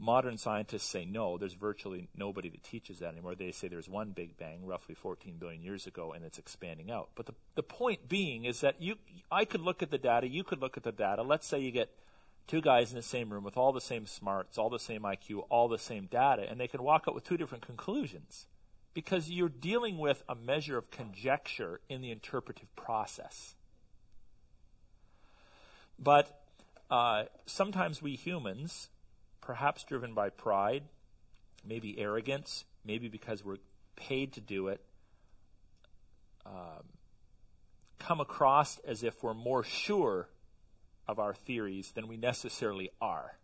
Modern 0.00 0.38
scientists 0.38 0.84
say 0.84 1.04
no, 1.04 1.38
there's 1.38 1.54
virtually 1.54 2.08
nobody 2.16 2.48
that 2.50 2.62
teaches 2.62 3.00
that 3.00 3.12
anymore. 3.12 3.34
They 3.34 3.50
say 3.50 3.66
there's 3.66 3.88
one 3.88 4.12
Big 4.12 4.36
Bang 4.36 4.64
roughly 4.64 4.94
14 4.94 5.38
billion 5.38 5.60
years 5.60 5.88
ago 5.88 6.12
and 6.12 6.24
it's 6.24 6.38
expanding 6.38 6.88
out. 6.88 7.08
But 7.16 7.26
the, 7.26 7.34
the 7.56 7.64
point 7.64 8.08
being 8.08 8.44
is 8.44 8.60
that 8.60 8.80
you, 8.80 8.94
I 9.28 9.44
could 9.44 9.60
look 9.60 9.82
at 9.82 9.90
the 9.90 9.98
data, 9.98 10.28
you 10.28 10.44
could 10.44 10.60
look 10.60 10.76
at 10.76 10.84
the 10.84 10.92
data. 10.92 11.22
Let's 11.22 11.48
say 11.48 11.58
you 11.58 11.72
get 11.72 11.90
two 12.46 12.60
guys 12.60 12.90
in 12.90 12.96
the 12.96 13.02
same 13.02 13.30
room 13.30 13.42
with 13.42 13.56
all 13.56 13.72
the 13.72 13.80
same 13.80 14.06
smarts, 14.06 14.56
all 14.56 14.70
the 14.70 14.78
same 14.78 15.02
IQ, 15.02 15.46
all 15.50 15.66
the 15.66 15.78
same 15.78 16.06
data, 16.06 16.46
and 16.48 16.60
they 16.60 16.68
can 16.68 16.84
walk 16.84 17.06
out 17.08 17.14
with 17.16 17.24
two 17.24 17.36
different 17.36 17.66
conclusions 17.66 18.46
because 18.94 19.30
you're 19.30 19.48
dealing 19.48 19.98
with 19.98 20.22
a 20.28 20.34
measure 20.34 20.76
of 20.76 20.90
conjecture 20.90 21.80
in 21.88 22.00
the 22.00 22.10
interpretive 22.10 22.74
process. 22.76 23.54
But 25.98 26.42
uh, 26.90 27.24
sometimes 27.46 28.00
we 28.00 28.16
humans, 28.16 28.88
perhaps 29.40 29.84
driven 29.84 30.14
by 30.14 30.30
pride, 30.30 30.84
maybe 31.64 31.98
arrogance, 31.98 32.64
maybe 32.84 33.08
because 33.08 33.44
we're 33.44 33.58
paid 33.96 34.32
to 34.34 34.40
do 34.40 34.68
it, 34.68 34.80
um, 36.46 36.84
come 37.98 38.20
across 38.20 38.78
as 38.80 39.02
if 39.02 39.22
we're 39.22 39.34
more 39.34 39.64
sure 39.64 40.28
of 41.06 41.18
our 41.18 41.34
theories 41.34 41.92
than 41.92 42.06
we 42.06 42.16
necessarily 42.16 42.90
are. 43.00 43.36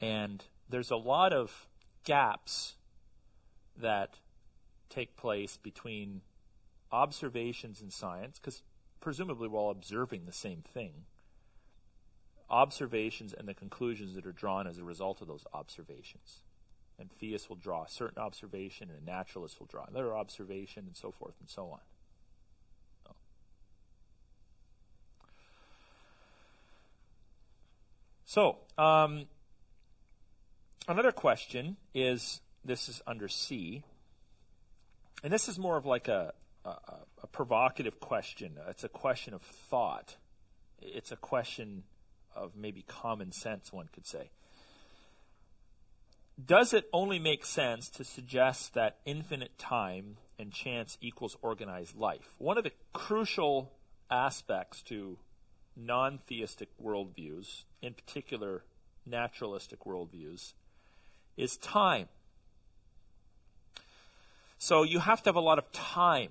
And 0.00 0.44
there's 0.68 0.90
a 0.90 0.96
lot 0.96 1.32
of 1.32 1.68
gaps 2.04 2.74
that 3.76 4.14
take 4.88 5.16
place 5.16 5.56
between 5.56 6.22
observations 6.92 7.80
in 7.80 7.90
science, 7.90 8.38
because 8.38 8.62
presumably 9.00 9.48
we're 9.48 9.58
all 9.58 9.70
observing 9.70 10.26
the 10.26 10.32
same 10.32 10.62
thing, 10.62 11.04
observations 12.48 13.32
and 13.32 13.46
the 13.48 13.54
conclusions 13.54 14.14
that 14.14 14.26
are 14.26 14.32
drawn 14.32 14.66
as 14.66 14.78
a 14.78 14.84
result 14.84 15.20
of 15.20 15.28
those 15.28 15.44
observations. 15.54 16.42
And 16.98 17.10
theists 17.10 17.48
will 17.48 17.56
draw 17.56 17.84
a 17.84 17.88
certain 17.88 18.20
observation, 18.20 18.90
and 18.90 19.00
a 19.00 19.10
naturalist 19.10 19.58
will 19.58 19.66
draw 19.66 19.84
another 19.84 20.14
observation, 20.14 20.84
and 20.86 20.96
so 20.96 21.10
forth 21.10 21.34
and 21.40 21.48
so 21.48 21.70
on. 21.70 21.80
So, 28.26 28.58
um, 28.78 29.26
another 30.86 31.10
question 31.10 31.78
is 31.94 32.40
this 32.64 32.88
is 32.88 33.02
under 33.06 33.28
C, 33.28 33.82
and 35.22 35.32
this 35.32 35.48
is 35.48 35.58
more 35.58 35.76
of 35.76 35.86
like 35.86 36.08
a, 36.08 36.32
a, 36.64 36.70
a 37.22 37.26
provocative 37.26 38.00
question. 38.00 38.52
It's 38.68 38.84
a 38.84 38.88
question 38.88 39.34
of 39.34 39.42
thought. 39.42 40.16
It's 40.80 41.12
a 41.12 41.16
question 41.16 41.84
of 42.34 42.56
maybe 42.56 42.84
common 42.86 43.32
sense, 43.32 43.72
one 43.72 43.88
could 43.92 44.06
say. 44.06 44.30
Does 46.42 46.72
it 46.72 46.88
only 46.92 47.18
make 47.18 47.44
sense 47.44 47.90
to 47.90 48.04
suggest 48.04 48.74
that 48.74 48.98
infinite 49.04 49.58
time 49.58 50.16
and 50.38 50.52
chance 50.52 50.96
equals 51.00 51.36
organized 51.42 51.96
life? 51.96 52.34
One 52.38 52.56
of 52.56 52.64
the 52.64 52.72
crucial 52.92 53.72
aspects 54.10 54.82
to 54.84 55.18
non 55.76 56.18
theistic 56.26 56.68
worldviews, 56.82 57.64
in 57.82 57.94
particular 57.94 58.64
naturalistic 59.04 59.80
worldviews, 59.80 60.54
is 61.36 61.56
time. 61.58 62.08
So 64.62 64.82
you 64.82 64.98
have 64.98 65.22
to 65.22 65.28
have 65.30 65.36
a 65.36 65.40
lot 65.40 65.58
of 65.58 65.72
time. 65.72 66.28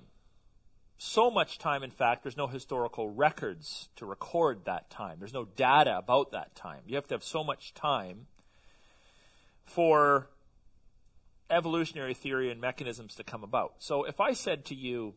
So 1.00 1.32
much 1.32 1.58
time, 1.58 1.82
in 1.82 1.90
fact, 1.90 2.22
there's 2.22 2.38
no 2.38 2.46
historical 2.46 3.10
records 3.10 3.90
to 3.96 4.06
record 4.06 4.66
that 4.66 4.92
time. 4.92 5.16
There's 5.18 5.34
no 5.34 5.46
data 5.46 5.98
about 5.98 6.32
that 6.34 6.54
time. 6.54 6.82
You 6.86 6.96
have 6.96 7.08
to 7.08 7.16
have 7.16 7.24
so 7.24 7.44
much 7.44 7.74
time 7.74 8.28
for 9.66 10.30
evolutionary 11.50 12.14
theory 12.14 12.52
and 12.52 12.62
mechanisms 12.62 13.16
to 13.16 13.24
come 13.24 13.44
about. 13.44 13.74
So 13.80 14.04
if 14.04 14.20
I 14.20 14.34
said 14.34 14.64
to 14.66 14.76
you, 14.76 15.16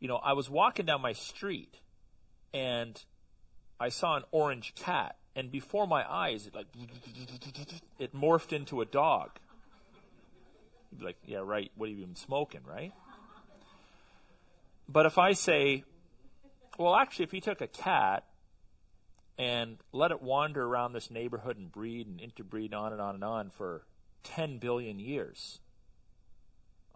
you 0.00 0.08
know, 0.08 0.16
I 0.16 0.32
was 0.32 0.48
walking 0.48 0.86
down 0.86 1.02
my 1.02 1.12
street 1.12 1.76
and 2.54 2.98
I 3.78 3.90
saw 3.90 4.16
an 4.16 4.22
orange 4.30 4.74
cat, 4.76 5.16
and 5.34 5.52
before 5.52 5.86
my 5.86 6.10
eyes, 6.10 6.46
it 6.46 6.54
like 6.54 6.68
it 7.98 8.14
morphed 8.14 8.54
into 8.54 8.80
a 8.80 8.86
dog. 8.86 9.38
Like, 11.00 11.16
yeah, 11.24 11.38
right. 11.38 11.70
What 11.76 11.88
have 11.88 11.98
you 11.98 12.04
been 12.04 12.16
smoking, 12.16 12.60
right? 12.64 12.92
But 14.88 15.06
if 15.06 15.18
I 15.18 15.32
say, 15.32 15.84
well, 16.78 16.94
actually, 16.94 17.24
if 17.24 17.34
you 17.34 17.40
took 17.40 17.60
a 17.60 17.66
cat 17.66 18.24
and 19.38 19.78
let 19.92 20.10
it 20.10 20.22
wander 20.22 20.64
around 20.64 20.92
this 20.92 21.10
neighborhood 21.10 21.58
and 21.58 21.70
breed 21.70 22.06
and 22.06 22.20
interbreed 22.20 22.72
on 22.72 22.92
and 22.92 23.00
on 23.00 23.14
and 23.14 23.24
on 23.24 23.50
for 23.50 23.84
10 24.22 24.58
billion 24.58 24.98
years, 24.98 25.60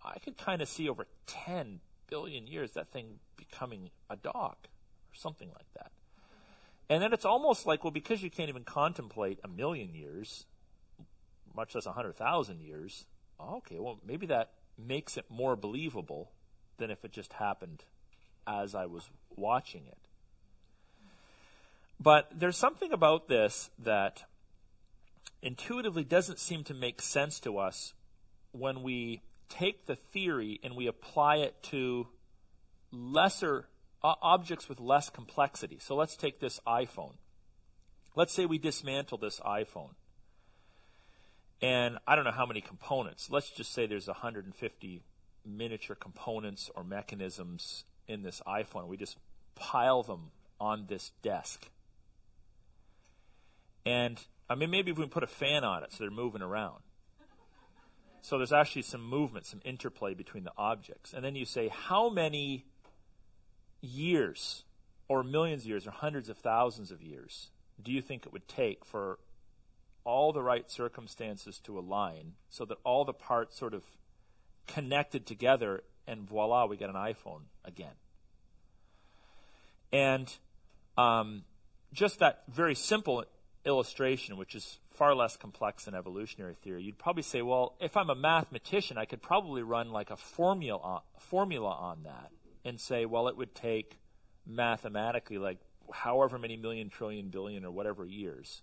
I 0.05 0.19
could 0.19 0.39
kind 0.39 0.63
of 0.63 0.69
see 0.69 0.89
over 0.89 1.07
10 1.27 1.81
billion 2.09 2.47
years 2.47 2.73
that 2.73 2.91
thing 2.91 3.19
becoming 3.37 3.91
a 4.09 4.17
dog 4.17 4.57
or 4.65 5.15
something 5.15 5.49
like 5.49 5.73
that. 5.75 5.91
And 6.89 7.03
then 7.03 7.13
it's 7.13 7.25
almost 7.25 7.67
like, 7.67 7.85
well, 7.85 7.93
because 7.93 8.23
you 8.23 8.31
can't 8.31 8.49
even 8.49 8.65
contemplate 8.65 9.39
a 9.45 9.49
million 9.49 9.95
years, 9.95 10.47
much 11.55 11.75
less 11.75 11.87
a 11.87 11.91
100,000 11.91 12.61
years, 12.61 13.07
okay, 13.57 13.79
well, 13.79 13.99
maybe 14.07 14.27
that 14.27 14.53
makes 14.79 15.17
it 15.17 15.25
more 15.29 15.57
believable 15.57 16.31
than 16.79 16.91
if 16.91 17.05
it 17.05 17.13
just 17.13 17.35
happened 17.35 17.85
as 18.47 18.75
I 18.75 18.87
was 18.87 19.11
watching 19.37 19.83
it. 19.87 19.99
But 22.01 22.31
there's 22.35 22.57
something 22.57 22.93
about 22.93 23.29
this 23.29 23.71
that 23.79 24.25
intuitively 25.43 26.05
doesn't 26.05 26.39
seem 26.39 26.65
to 26.65 26.75
make 26.75 27.03
sense 27.03 27.39
to 27.41 27.59
us 27.59 27.93
when 28.53 28.83
we 28.83 29.21
take 29.49 29.87
the 29.87 29.97
theory 29.97 30.61
and 30.63 30.75
we 30.75 30.87
apply 30.87 31.37
it 31.37 31.63
to 31.65 32.07
lesser 32.91 33.67
uh, 34.03 34.15
objects 34.23 34.69
with 34.69 34.81
less 34.81 35.11
complexity. 35.11 35.79
So 35.79 35.95
let's 35.95 36.17
take 36.17 36.41
this 36.41 36.61
iPhone. 36.67 37.15
Let's 38.17 38.33
say 38.33 38.47
we 38.47 38.59
dismantle 38.59 39.19
this 39.19 39.39
iPhone. 39.41 39.91
And 41.63 41.99
I 42.07 42.17
don't 42.17 42.25
know 42.25 42.31
how 42.31 42.47
many 42.47 42.61
components. 42.61 43.29
Let's 43.31 43.51
just 43.51 43.73
say 43.73 43.87
there's 43.87 44.07
150 44.07 45.03
miniature 45.45 45.97
components 45.97 46.71
or 46.75 46.85
mechanisms 46.85 47.85
in 48.09 48.23
this 48.23 48.41
iPhone. 48.47 48.87
We 48.87 48.97
just 48.97 49.19
pile 49.55 50.03
them 50.03 50.31
on 50.59 50.87
this 50.89 51.13
desk. 51.23 51.69
And 53.85 54.19
I 54.49 54.55
mean, 54.55 54.71
maybe 54.71 54.91
if 54.91 54.99
we 54.99 55.07
put 55.07 55.23
a 55.23 55.29
fan 55.29 55.65
on 55.65 55.83
it 55.83 55.93
so 55.93 55.99
they're 56.05 56.11
moving 56.11 56.43
around. 56.43 56.81
So 58.23 58.37
there's 58.37 58.53
actually 58.53 58.83
some 58.83 59.03
movement, 59.03 59.47
some 59.47 59.61
interplay 59.65 60.15
between 60.15 60.45
the 60.45 60.53
objects. 60.57 61.15
And 61.15 61.25
then 61.25 61.37
you 61.37 61.45
say, 61.45 61.69
how 61.69 62.11
many 62.11 62.67
years, 63.81 64.65
or 65.09 65.23
millions 65.23 65.63
of 65.63 65.69
years, 65.69 65.87
or 65.87 65.91
hundreds 65.91 66.29
of 66.29 66.37
thousands 66.37 66.91
of 66.91 67.03
years, 67.03 67.51
do 67.83 67.91
you 67.91 68.03
think 68.03 68.27
it 68.27 68.33
would 68.33 68.47
take 68.47 68.85
for 68.85 69.19
all 70.05 70.33
the 70.33 70.43
right 70.43 70.71
circumstances 70.71 71.59
to 71.65 71.79
align 71.79 72.33
so 72.49 72.65
that 72.65 72.79
all 72.85 73.05
the 73.05 73.13
parts 73.13 73.59
sort 73.59 73.75
of 73.75 73.83
connected 74.67 75.27
together 75.27 75.83
and 76.07 76.29
voila, 76.29 76.67
we 76.67 76.77
get 76.77 76.91
an 76.91 76.97
iPhone 76.97 77.43
again? 77.65 77.95
And 79.93 80.33
um, 80.97 81.43
just 81.93 82.21
that 82.21 82.43
very 82.49 82.75
simple 82.75 83.25
illustration, 83.65 84.37
which 84.37 84.55
is 84.55 84.79
far 84.93 85.15
less 85.15 85.37
complex 85.37 85.85
than 85.85 85.95
evolutionary 85.95 86.55
theory, 86.55 86.83
you'd 86.83 86.99
probably 86.99 87.23
say, 87.23 87.43
well, 87.43 87.75
if 87.81 87.97
I'm 87.97 88.11
a 88.11 88.15
mathematician, 88.15 88.99
I 88.99 89.05
could 89.05 89.23
probably 89.23 89.63
run 89.63 89.91
like 89.91 90.11
a 90.11 90.17
formula 90.17 91.03
formula 91.19 91.71
on 91.71 92.03
that 92.05 92.31
and 92.65 92.81
say, 92.81 93.07
well, 93.07 93.29
it 93.29 93.37
would 93.37 93.55
take 93.55 93.99
mathematically 94.47 95.39
like 95.39 95.59
however 95.93 96.39
many 96.39 96.57
million, 96.57 96.89
trillion, 96.89 97.29
billion, 97.29 97.65
or 97.65 97.71
whatever 97.71 98.07
years. 98.07 98.63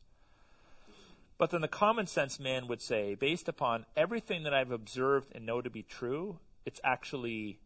But 1.38 1.52
then 1.52 1.62
the 1.62 1.68
common 1.68 2.08
sense 2.08 2.40
man 2.40 2.68
would 2.68 2.82
say, 2.82 3.16
based 3.16 3.48
upon 3.48 3.86
everything 3.96 4.44
that 4.44 4.54
I've 4.54 4.72
observed 4.72 5.32
and 5.36 5.46
know 5.46 5.62
to 5.62 5.70
be 5.70 5.84
true, 5.84 6.40
it's 6.66 6.82
actually 6.84 7.60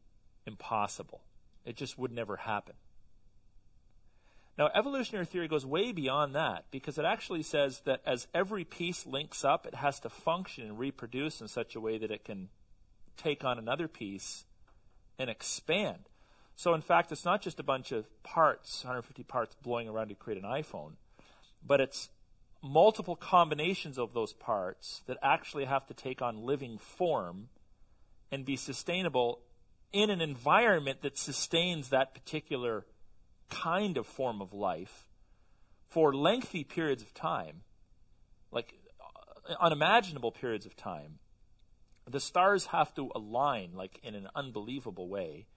impossible. 0.46 1.22
It 1.66 1.78
just 1.78 1.98
would 1.98 2.12
never 2.12 2.38
happen. 2.38 2.76
Now, 4.58 4.70
evolutionary 4.76 5.26
theory 5.26 5.48
goes 5.48 5.66
way 5.66 5.92
beyond 5.92 6.36
that 6.36 6.66
because 6.70 6.98
it 6.98 7.06
actually 7.06 7.44
says 7.44 7.82
that 7.86 8.02
as 8.06 8.28
every 8.34 8.66
piece 8.66 9.06
links 9.06 9.46
up, 9.46 9.66
it 9.66 9.76
has 9.76 10.00
to 10.02 10.10
function 10.10 10.66
and 10.66 10.78
reproduce 10.78 11.40
in 11.40 11.48
such 11.48 11.76
a 11.76 11.80
way 11.80 11.98
that 11.98 12.12
it 12.12 12.26
can 12.26 12.50
take 13.16 13.46
on 13.46 13.58
another 13.58 13.88
piece 13.88 14.46
and 15.18 15.30
expand. 15.30 16.10
So, 16.56 16.74
in 16.74 16.82
fact, 16.82 17.12
it's 17.12 17.26
not 17.26 17.42
just 17.42 17.60
a 17.60 17.64
bunch 17.64 17.92
of 17.92 18.06
parts, 18.24 18.84
150 18.84 19.24
parts 19.24 19.56
blowing 19.64 19.88
around 19.88 20.10
to 20.10 20.16
create 20.16 20.44
an 20.44 20.50
iPhone, 20.50 20.92
but 21.66 21.80
it's 21.80 22.10
multiple 22.62 23.16
combinations 23.16 23.98
of 23.98 24.14
those 24.14 24.34
parts 24.34 25.02
that 25.08 25.18
actually 25.22 25.66
have 25.66 25.86
to 25.88 25.94
take 25.94 26.22
on 26.22 26.46
living 26.46 26.78
form 26.78 27.50
and 28.32 28.46
be 28.46 28.56
sustainable 28.56 29.40
in 29.92 30.10
an 30.10 30.22
environment 30.22 31.02
that 31.02 31.18
sustains 31.18 31.90
that 31.90 32.14
particular 32.14 32.86
kind 33.50 33.98
of 33.98 34.06
form 34.06 34.42
of 34.42 34.54
life 34.54 35.08
for 35.90 36.14
lengthy 36.14 36.64
periods 36.64 37.04
of 37.04 37.14
time, 37.14 37.62
like 38.52 38.74
uh, 39.02 39.54
unimaginable 39.60 40.32
periods 40.32 40.66
of 40.66 40.76
time. 40.76 41.20
The 42.10 42.20
stars 42.20 42.68
have 42.68 42.96
to 42.96 43.12
align 43.14 43.72
like 43.74 44.00
in 44.04 44.16
an 44.16 44.30
unbelievable 44.36 45.10
way 45.10 45.48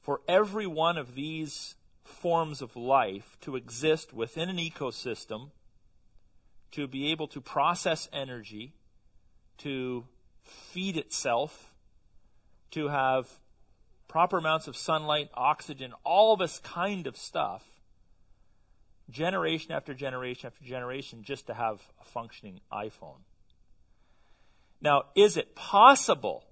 for 0.00 0.20
every 0.28 0.66
one 0.66 0.96
of 0.96 1.14
these 1.14 1.76
forms 2.02 2.60
of 2.60 2.76
life 2.76 3.36
to 3.40 3.56
exist 3.56 4.12
within 4.12 4.48
an 4.48 4.58
ecosystem, 4.58 5.50
to 6.74 6.88
be 6.88 7.12
able 7.12 7.28
to 7.28 7.40
process 7.40 8.08
energy, 8.12 8.74
to 9.58 10.04
feed 10.42 10.96
itself, 10.96 11.72
to 12.72 12.88
have 12.88 13.28
proper 14.08 14.38
amounts 14.38 14.66
of 14.66 14.76
sunlight, 14.76 15.30
oxygen, 15.34 15.92
all 16.02 16.36
this 16.36 16.58
kind 16.58 17.06
of 17.06 17.16
stuff, 17.16 17.64
generation 19.08 19.70
after 19.70 19.94
generation 19.94 20.48
after 20.48 20.64
generation, 20.64 21.22
just 21.22 21.46
to 21.46 21.54
have 21.54 21.80
a 22.00 22.04
functioning 22.04 22.60
iPhone. 22.72 23.22
Now, 24.80 25.04
is 25.14 25.36
it 25.36 25.54
possible? 25.54 26.44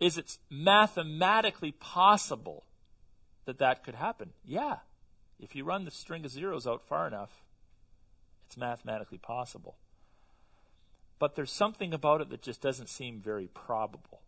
Is 0.00 0.16
it 0.16 0.38
mathematically 0.48 1.72
possible 1.72 2.64
that 3.44 3.58
that 3.58 3.84
could 3.84 3.96
happen? 3.96 4.30
Yeah. 4.44 4.76
If 5.38 5.54
you 5.54 5.64
run 5.64 5.84
the 5.84 5.90
string 5.90 6.24
of 6.24 6.30
zeros 6.30 6.66
out 6.66 6.82
far 6.88 7.06
enough, 7.06 7.45
it's 8.46 8.56
mathematically 8.56 9.18
possible. 9.18 9.76
But 11.18 11.34
there's 11.34 11.52
something 11.52 11.94
about 11.94 12.20
it 12.20 12.30
that 12.30 12.42
just 12.42 12.60
doesn't 12.60 12.88
seem 12.88 13.20
very 13.20 13.48
probable. 13.48 14.20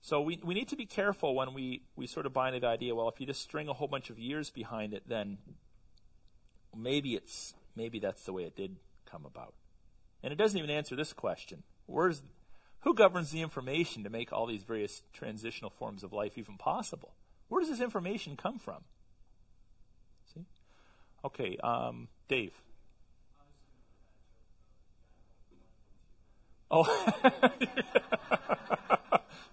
So 0.00 0.20
we, 0.20 0.40
we 0.44 0.54
need 0.54 0.68
to 0.68 0.76
be 0.76 0.86
careful 0.86 1.34
when 1.34 1.54
we, 1.54 1.82
we 1.96 2.06
sort 2.06 2.26
of 2.26 2.32
buy 2.32 2.48
into 2.48 2.60
the 2.60 2.66
idea, 2.66 2.94
well, 2.94 3.08
if 3.08 3.20
you 3.20 3.26
just 3.26 3.42
string 3.42 3.68
a 3.68 3.72
whole 3.72 3.88
bunch 3.88 4.10
of 4.10 4.18
years 4.18 4.50
behind 4.50 4.94
it, 4.94 5.02
then 5.08 5.38
maybe 6.76 7.14
it's 7.14 7.54
maybe 7.74 7.98
that's 7.98 8.24
the 8.24 8.32
way 8.32 8.44
it 8.44 8.56
did 8.56 8.76
come 9.10 9.24
about. 9.24 9.54
And 10.22 10.32
it 10.32 10.36
doesn't 10.36 10.58
even 10.58 10.70
answer 10.70 10.96
this 10.96 11.12
question. 11.12 11.62
Where's 11.86 12.22
who 12.80 12.94
governs 12.94 13.30
the 13.30 13.42
information 13.42 14.04
to 14.04 14.10
make 14.10 14.32
all 14.32 14.46
these 14.46 14.62
various 14.62 15.02
transitional 15.12 15.70
forms 15.70 16.02
of 16.02 16.12
life 16.12 16.36
even 16.36 16.56
possible? 16.56 17.14
Where 17.48 17.60
does 17.60 17.70
this 17.70 17.80
information 17.80 18.36
come 18.36 18.58
from? 18.58 18.84
Okay, 21.24 21.56
um, 21.62 22.08
Dave. 22.28 22.52
Oh. 26.70 26.84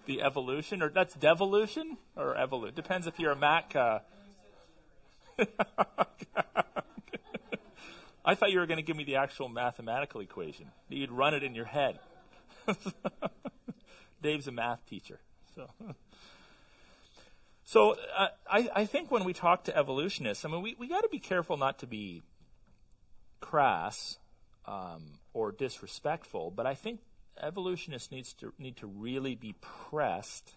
the 0.06 0.22
evolution, 0.22 0.82
or 0.82 0.88
that's 0.90 1.14
devolution 1.14 1.96
or 2.16 2.36
evolution. 2.36 2.74
Depends 2.74 3.06
if 3.06 3.18
you're 3.18 3.32
a 3.32 3.36
Mac. 3.36 3.74
Uh, 3.74 4.00
I 8.24 8.34
thought 8.34 8.50
you 8.50 8.58
were 8.58 8.66
going 8.66 8.78
to 8.78 8.82
give 8.82 8.96
me 8.96 9.04
the 9.04 9.16
actual 9.16 9.48
mathematical 9.48 10.20
equation. 10.20 10.66
You'd 10.88 11.12
run 11.12 11.34
it 11.34 11.42
in 11.42 11.54
your 11.54 11.66
head. 11.66 11.98
Dave's 14.22 14.48
a 14.48 14.52
math 14.52 14.84
teacher. 14.86 15.20
So, 15.54 15.68
so 17.66 17.96
uh, 18.16 18.28
I, 18.48 18.70
I 18.74 18.84
think 18.86 19.10
when 19.10 19.24
we 19.24 19.32
talk 19.32 19.64
to 19.64 19.76
evolutionists, 19.76 20.44
I 20.44 20.48
mean, 20.48 20.62
we, 20.62 20.76
we 20.78 20.88
got 20.88 21.00
to 21.00 21.08
be 21.08 21.18
careful 21.18 21.56
not 21.56 21.80
to 21.80 21.86
be 21.88 22.22
crass 23.40 24.18
um, 24.66 25.18
or 25.34 25.50
disrespectful, 25.50 26.52
but 26.52 26.64
I 26.64 26.74
think 26.74 27.00
evolutionists 27.42 28.12
needs 28.12 28.32
to 28.34 28.52
need 28.56 28.76
to 28.76 28.86
really 28.86 29.34
be 29.34 29.56
pressed, 29.60 30.52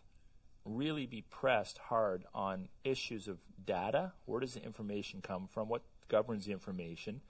really 0.66 1.08
be 1.08 1.24
pressed 1.32 1.80
hard 1.80 2.26
on 2.36 2.70
issues 2.84 3.28
of 3.28 3.40
data. 3.66 4.14
Where 4.26 4.40
does 4.40 4.54
the 4.54 4.64
information 4.64 5.22
come 5.22 5.48
from? 5.48 5.68
What 5.68 5.82
governs 6.10 6.46
the 6.46 6.52
information? 6.52 7.22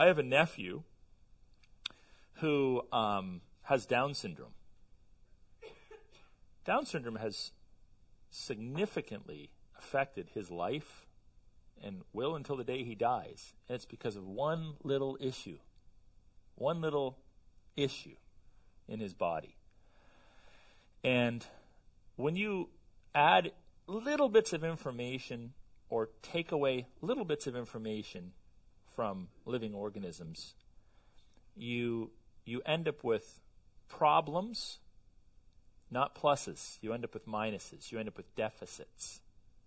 I 0.00 0.06
have 0.06 0.18
a 0.18 0.24
nephew 0.24 0.82
who 2.40 2.82
um, 2.92 3.40
has 3.62 3.86
Down 3.86 4.14
syndrome. 4.14 4.52
Down 6.64 6.84
syndrome 6.84 7.16
has 7.16 7.52
significantly 8.30 9.50
affected 9.78 10.30
his 10.34 10.50
life 10.50 11.06
and 11.82 12.02
will 12.12 12.34
until 12.34 12.56
the 12.56 12.64
day 12.64 12.84
he 12.84 12.94
dies. 12.94 13.54
And 13.68 13.76
it's 13.76 13.84
because 13.84 14.16
of 14.16 14.26
one 14.26 14.74
little 14.82 15.16
issue. 15.20 15.58
One 16.54 16.80
little 16.80 17.18
issue 17.76 18.16
in 18.88 19.00
his 19.00 19.14
body. 19.14 19.56
And 21.04 21.44
when 22.16 22.36
you 22.36 22.70
add 23.14 23.52
little 23.86 24.28
bits 24.28 24.52
of 24.52 24.64
information 24.64 25.52
or 25.88 26.08
take 26.22 26.50
away 26.50 26.86
little 27.00 27.24
bits 27.24 27.46
of 27.46 27.54
information 27.54 28.32
from 28.94 29.28
living 29.44 29.74
organisms, 29.74 30.54
you 31.56 32.10
you 32.44 32.62
end 32.64 32.88
up 32.88 33.02
with 33.04 33.40
problems, 33.88 34.78
not 35.90 36.14
pluses. 36.14 36.78
You 36.80 36.92
end 36.92 37.04
up 37.04 37.14
with 37.14 37.26
minuses. 37.26 37.92
You 37.92 37.98
end 37.98 38.08
up 38.08 38.16
with 38.16 38.34
deficits. 38.34 39.20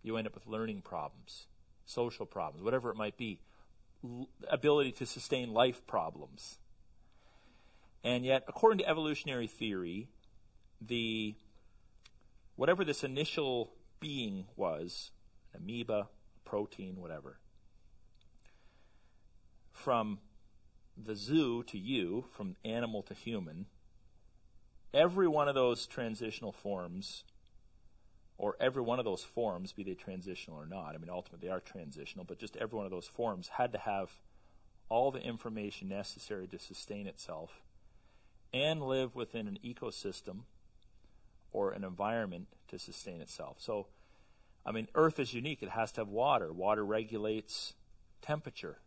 You 0.04 0.18
end 0.18 0.28
up 0.28 0.34
with 0.34 0.48
learning 0.48 0.82
problems, 0.82 1.48
social 1.86 2.26
problems, 2.26 2.64
whatever 2.64 2.90
it 2.90 2.96
might 2.96 3.18
be, 3.18 3.40
L- 4.04 4.30
ability 4.50 4.94
to 4.94 5.06
sustain 5.06 5.52
life 5.54 5.86
problems. 5.86 6.58
And 8.04 8.24
yet, 8.26 8.46
according 8.48 8.80
to 8.80 8.88
evolutionary 8.88 9.48
theory, 9.48 10.08
the 10.80 11.36
whatever 12.56 12.86
this 12.86 13.04
initial 13.04 13.72
being 14.00 14.46
was, 14.56 15.12
an 15.54 15.64
amoeba, 15.64 16.08
a 16.36 16.50
protein, 16.50 16.96
whatever, 17.02 17.40
from 19.74 20.20
the 20.98 21.16
zoo 21.16 21.64
to 21.64 21.78
you, 21.78 22.26
from 22.32 22.56
animal 22.64 23.02
to 23.04 23.14
human, 23.14 23.66
every 24.94 25.28
one 25.28 25.48
of 25.48 25.56
those 25.56 25.86
transitional 25.86 26.52
forms, 26.52 27.24
or 28.38 28.56
every 28.60 28.82
one 28.82 29.00
of 29.00 29.06
those 29.06 29.24
forms, 29.24 29.74
be 29.74 29.84
they 29.84 29.94
transitional 29.94 30.58
or 30.58 30.66
not, 30.66 30.96
I 30.96 30.98
mean, 30.98 31.10
ultimately 31.10 31.48
they 31.48 31.54
are 31.54 31.60
transitional, 31.60 32.26
but 32.26 32.40
just 32.40 32.56
every 32.58 32.78
one 32.78 32.86
of 32.86 32.92
those 32.92 33.08
forms 33.08 33.50
had 33.50 33.72
to 33.74 33.78
have 33.78 34.12
all 34.88 35.12
the 35.12 35.22
information 35.22 35.90
necessary 35.90 36.48
to 36.48 36.58
sustain 36.58 37.06
itself 37.06 37.62
and 38.54 38.82
live 38.82 39.16
within 39.16 39.48
an 39.48 39.60
ecosystem 39.64 40.40
or 41.52 41.72
an 41.72 41.84
environment 41.84 42.48
to 42.68 42.80
sustain 42.80 43.22
itself. 43.22 43.58
So, 43.60 43.88
I 44.66 44.72
mean, 44.72 44.88
Earth 44.96 45.20
is 45.20 45.34
unique. 45.34 45.62
It 45.62 45.70
has 45.70 45.92
to 45.94 46.02
have 46.02 46.08
water. 46.08 46.52
Water 46.52 46.86
regulates 46.86 47.74
temperature. 48.22 48.80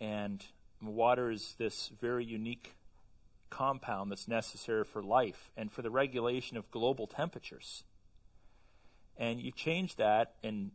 And 0.00 0.44
water 0.82 1.30
is 1.30 1.54
this 1.58 1.90
very 2.00 2.24
unique 2.24 2.76
compound 3.50 4.10
that's 4.10 4.28
necessary 4.28 4.84
for 4.84 5.02
life 5.02 5.50
and 5.56 5.70
for 5.70 5.82
the 5.82 5.90
regulation 5.90 6.56
of 6.56 6.70
global 6.70 7.06
temperatures. 7.06 7.84
And 9.16 9.40
you 9.40 9.52
change 9.52 9.96
that, 9.96 10.34
and 10.42 10.72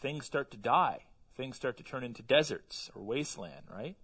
things 0.00 0.26
start 0.26 0.50
to 0.50 0.56
die. 0.56 1.04
Things 1.36 1.56
start 1.56 1.76
to 1.76 1.82
turn 1.82 2.02
into 2.02 2.22
deserts 2.22 2.90
or 2.94 3.02
wasteland, 3.02 3.66
right? 3.72 3.96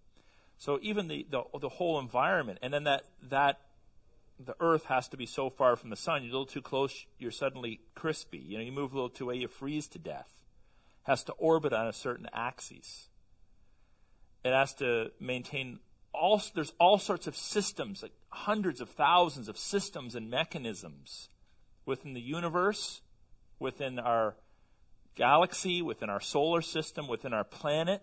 So 0.58 0.78
even 0.82 1.08
the, 1.08 1.26
the, 1.30 1.42
the 1.60 1.68
whole 1.68 1.98
environment, 1.98 2.60
and 2.62 2.72
then 2.72 2.84
that, 2.84 3.04
that 3.28 3.60
the 4.38 4.54
earth 4.60 4.84
has 4.84 5.08
to 5.08 5.16
be 5.16 5.26
so 5.26 5.50
far 5.50 5.76
from 5.76 5.90
the 5.90 5.96
sun, 5.96 6.22
you're 6.22 6.30
a 6.30 6.32
little 6.32 6.46
too 6.46 6.62
close, 6.62 7.06
you're 7.18 7.30
suddenly 7.30 7.80
crispy. 7.94 8.38
You 8.38 8.58
know, 8.58 8.64
you 8.64 8.72
move 8.72 8.92
a 8.92 8.94
little 8.94 9.10
too 9.10 9.24
away, 9.24 9.36
you 9.36 9.48
freeze 9.48 9.88
to 9.88 9.98
death. 9.98 10.32
Has 11.02 11.24
to 11.24 11.32
orbit 11.32 11.72
on 11.72 11.86
a 11.86 11.92
certain 11.92 12.28
axis. 12.32 13.08
It 14.44 14.52
has 14.52 14.74
to 14.74 15.10
maintain 15.20 15.80
all, 16.20 16.42
there's 16.54 16.72
all 16.78 16.98
sorts 16.98 17.26
of 17.26 17.36
systems, 17.36 18.02
like 18.02 18.12
hundreds 18.30 18.80
of 18.80 18.88
thousands 18.90 19.48
of 19.48 19.58
systems 19.58 20.14
and 20.14 20.30
mechanisms 20.30 21.28
within 21.84 22.14
the 22.14 22.20
universe, 22.20 23.00
within 23.58 23.98
our 23.98 24.34
galaxy, 25.14 25.82
within 25.82 26.10
our 26.10 26.20
solar 26.20 26.62
system, 26.62 27.08
within 27.08 27.32
our 27.32 27.44
planet 27.44 28.02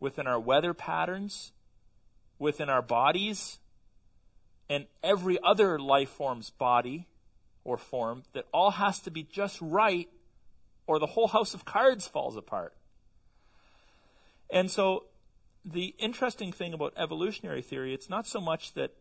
within 0.00 0.26
our 0.26 0.40
weather 0.40 0.74
patterns, 0.74 1.52
within 2.38 2.70
our 2.70 2.82
bodies, 2.82 3.58
and 4.68 4.86
every 5.02 5.38
other 5.44 5.78
life 5.78 6.08
form's 6.08 6.50
body 6.50 7.06
or 7.62 7.76
form 7.76 8.22
that 8.32 8.46
all 8.52 8.72
has 8.72 8.98
to 9.00 9.10
be 9.10 9.22
just 9.22 9.58
right 9.60 10.08
or 10.86 10.98
the 10.98 11.06
whole 11.06 11.28
house 11.28 11.54
of 11.54 11.64
cards 11.64 12.08
falls 12.08 12.36
apart. 12.36 12.74
And 14.50 14.70
so 14.70 15.04
the 15.64 15.94
interesting 15.98 16.52
thing 16.52 16.72
about 16.72 16.94
evolutionary 16.96 17.62
theory, 17.62 17.94
it's 17.94 18.08
not 18.08 18.26
so 18.26 18.40
much 18.40 18.72
that 18.74 18.92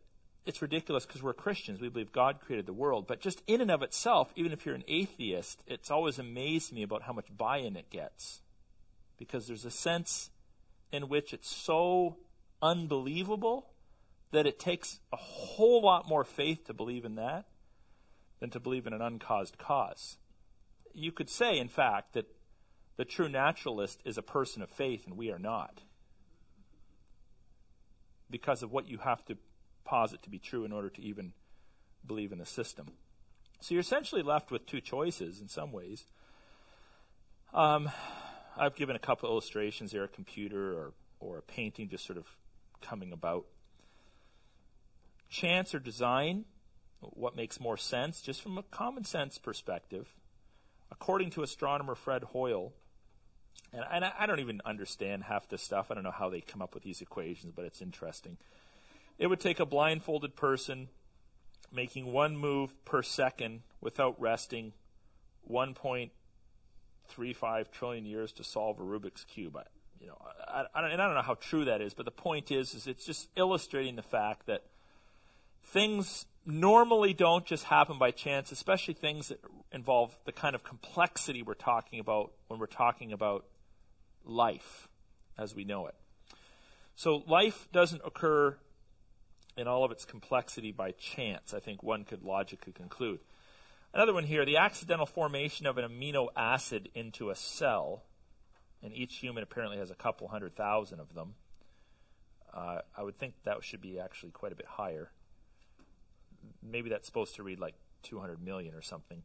it's 0.46 0.62
ridiculous 0.62 1.06
because 1.06 1.22
we're 1.22 1.34
Christians. 1.34 1.80
We 1.80 1.90
believe 1.90 2.12
God 2.12 2.40
created 2.40 2.66
the 2.66 2.74
world. 2.74 3.08
But 3.08 3.22
just 3.22 3.42
in 3.48 3.62
and 3.62 3.72
of 3.72 3.82
itself, 3.82 4.32
even 4.36 4.52
if 4.52 4.66
you're 4.66 4.76
an 4.76 4.84
atheist, 4.88 5.62
it's 5.68 5.92
always 5.92 6.20
amazed 6.20 6.74
me 6.74 6.84
about 6.84 7.04
how 7.04 7.14
much 7.14 7.28
buy 7.36 7.58
in 7.58 7.76
it 7.76 7.90
gets. 7.90 8.42
Because 9.18 9.48
there's 9.48 9.66
a 9.66 9.72
sense 9.72 10.32
in 10.92 11.10
which 11.10 11.34
it's 11.34 11.50
so 11.50 12.18
unbelievable 12.62 13.70
that 14.32 14.48
it 14.48 14.60
takes 14.60 15.00
a 15.12 15.18
whole 15.18 15.82
lot 15.82 16.08
more 16.08 16.24
faith 16.24 16.66
to 16.66 16.74
believe 16.74 17.06
in 17.06 17.16
that 17.16 17.46
than 18.40 18.50
to 18.50 18.60
believe 18.60 18.88
in 18.88 18.94
an 18.94 19.02
uncaused 19.02 19.58
cause. 19.58 20.18
You 20.94 21.12
could 21.12 21.30
say, 21.30 21.58
in 21.58 21.68
fact, 21.68 22.14
that 22.14 22.26
the 22.98 23.06
true 23.06 23.30
naturalist 23.30 24.02
is 24.06 24.18
a 24.18 24.24
person 24.24 24.62
of 24.62 24.70
faith 24.70 25.06
and 25.06 25.18
we 25.18 25.32
are 25.32 25.40
not. 25.40 25.82
Because 28.30 28.64
of 28.64 28.72
what 28.72 28.88
you 28.88 29.00
have 29.00 29.26
to 29.26 29.38
posit 29.86 30.22
to 30.24 30.30
be 30.30 30.40
true 30.40 30.66
in 30.66 30.72
order 30.72 30.90
to 30.90 31.02
even 31.02 31.34
believe 32.06 32.32
in 32.32 32.38
the 32.38 32.46
system. 32.46 32.88
So 33.60 33.74
you're 33.74 33.82
essentially 33.82 34.22
left 34.22 34.52
with 34.52 34.66
two 34.66 34.82
choices 34.82 35.42
in 35.42 35.48
some 35.48 35.72
ways. 35.72 36.06
Um, 37.54 37.90
I've 38.56 38.76
given 38.76 38.96
a 38.96 39.00
couple 39.00 39.30
illustrations 39.30 39.92
here, 39.92 40.04
a 40.04 40.08
computer 40.08 40.78
or, 40.78 40.94
or 41.20 41.38
a 41.40 41.42
painting 41.42 41.90
just 41.90 42.06
sort 42.06 42.18
of 42.18 42.26
coming 42.82 43.12
about. 43.12 43.46
Chance 45.30 45.76
or 45.76 45.80
design, 45.80 46.46
what 47.02 47.36
makes 47.36 47.60
more 47.60 47.78
sense, 47.78 48.22
just 48.22 48.42
from 48.42 48.58
a 48.58 48.64
common 48.64 49.04
sense 49.04 49.38
perspective. 49.38 50.16
According 50.92 51.32
to 51.32 51.44
astronomer 51.44 51.96
Fred 51.96 52.24
Hoyle, 52.24 52.74
and, 53.74 53.84
and 53.92 54.06
I, 54.06 54.14
I 54.20 54.26
don't 54.26 54.40
even 54.40 54.62
understand 54.66 55.24
half 55.24 55.48
this 55.50 55.62
stuff. 55.62 55.92
I 55.92 55.94
don't 55.94 56.04
know 56.04 56.12
how 56.12 56.30
they 56.30 56.42
come 56.42 56.62
up 56.62 56.74
with 56.74 56.84
these 56.84 57.02
equations, 57.02 57.54
but 57.56 57.66
it's 57.66 57.82
interesting. 57.82 58.38
It 59.18 59.28
would 59.28 59.40
take 59.40 59.60
a 59.60 59.66
blindfolded 59.66 60.36
person 60.36 60.90
making 61.72 62.12
one 62.12 62.38
move 62.38 62.74
per 62.86 63.04
second 63.04 63.62
without 63.82 64.20
resting, 64.20 64.74
1.8 65.50 66.10
three 67.10 67.34
five 67.34 67.72
trillion 67.72 68.06
years 68.06 68.32
to 68.34 68.44
solve 68.44 68.80
a 68.80 68.84
Rubik's 68.84 69.24
cube. 69.26 69.58
I, 69.58 69.64
you 70.00 70.08
know, 70.08 70.18
I, 70.48 70.66
I, 70.74 70.90
and 70.90 71.02
I 71.02 71.06
don't 71.06 71.16
know 71.16 71.22
how 71.22 71.36
true 71.36 71.66
that 71.66 71.82
is, 71.82 71.94
but 71.94 72.06
the 72.06 72.12
point 72.12 72.52
is, 72.52 72.74
is 72.74 72.88
it's 72.88 73.06
just 73.06 73.28
illustrating 73.36 73.96
the 73.96 74.04
fact 74.04 74.46
that 74.46 74.64
things 75.64 76.26
normally 76.46 77.14
don't 77.14 77.46
just 77.46 77.66
happen 77.66 77.98
by 77.98 78.12
chance, 78.12 78.52
especially 78.52 78.94
things 78.94 79.28
that 79.28 79.40
involve 79.72 80.16
the 80.26 80.32
kind 80.32 80.56
of 80.56 80.64
complexity 80.64 81.44
we're 81.44 81.54
talking 81.54 82.00
about 82.00 82.32
when 82.50 82.60
we're 82.60 82.66
talking 82.66 83.14
about 83.14 83.46
life 84.26 84.90
as 85.38 85.56
we 85.56 85.64
know 85.64 85.88
it. 85.88 85.96
So 86.96 87.24
life 87.28 87.70
doesn't 87.72 88.02
occur 88.04 88.58
in 89.56 89.68
all 89.68 89.84
of 89.84 89.92
its 89.92 90.04
complexity 90.04 90.72
by 90.72 90.92
chance, 90.92 91.54
I 91.54 91.60
think 91.60 91.84
one 91.84 92.04
could 92.04 92.24
logically 92.24 92.74
conclude. 92.74 93.20
Another 93.94 94.14
one 94.14 94.24
here 94.24 94.46
the 94.46 94.58
accidental 94.58 95.06
formation 95.06 95.66
of 95.66 95.78
an 95.78 95.90
amino 95.90 96.28
acid 96.36 96.90
into 96.94 97.30
a 97.30 97.36
cell, 97.36 98.04
and 98.84 98.94
each 98.94 99.18
human 99.18 99.44
apparently 99.44 99.78
has 99.78 99.92
a 99.92 99.96
couple 99.96 100.28
hundred 100.28 100.56
thousand 100.56 101.00
of 101.00 101.14
them. 101.14 101.36
Uh, 102.54 102.80
I 102.98 103.04
would 103.04 103.18
think 103.18 103.36
that 103.46 103.64
should 103.64 103.82
be 103.82 104.00
actually 104.00 104.32
quite 104.32 104.52
a 104.52 104.56
bit 104.56 104.66
higher. 104.66 105.12
Maybe 106.64 106.90
that's 106.90 107.06
supposed 107.06 107.36
to 107.36 107.44
read 107.44 107.60
like 107.60 107.76
200 108.04 108.42
million 108.44 108.74
or 108.74 108.82
something. 108.82 109.24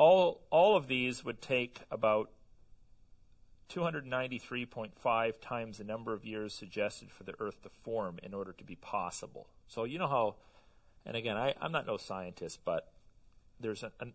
All, 0.00 0.76
of 0.76 0.88
these 0.88 1.26
would 1.26 1.42
take 1.42 1.82
about 1.90 2.30
293.5 3.68 5.40
times 5.42 5.76
the 5.76 5.84
number 5.84 6.14
of 6.14 6.24
years 6.24 6.54
suggested 6.54 7.10
for 7.10 7.24
the 7.24 7.34
Earth 7.38 7.60
to 7.64 7.68
form 7.82 8.18
in 8.22 8.32
order 8.32 8.54
to 8.54 8.64
be 8.64 8.76
possible. 8.76 9.46
So 9.68 9.84
you 9.84 9.98
know 9.98 10.08
how, 10.08 10.36
and 11.04 11.18
again, 11.18 11.36
I, 11.36 11.54
I'm 11.60 11.70
not 11.70 11.86
no 11.86 11.98
scientist, 11.98 12.60
but 12.64 12.90
there's 13.60 13.82
an, 13.82 13.90
an, 14.00 14.14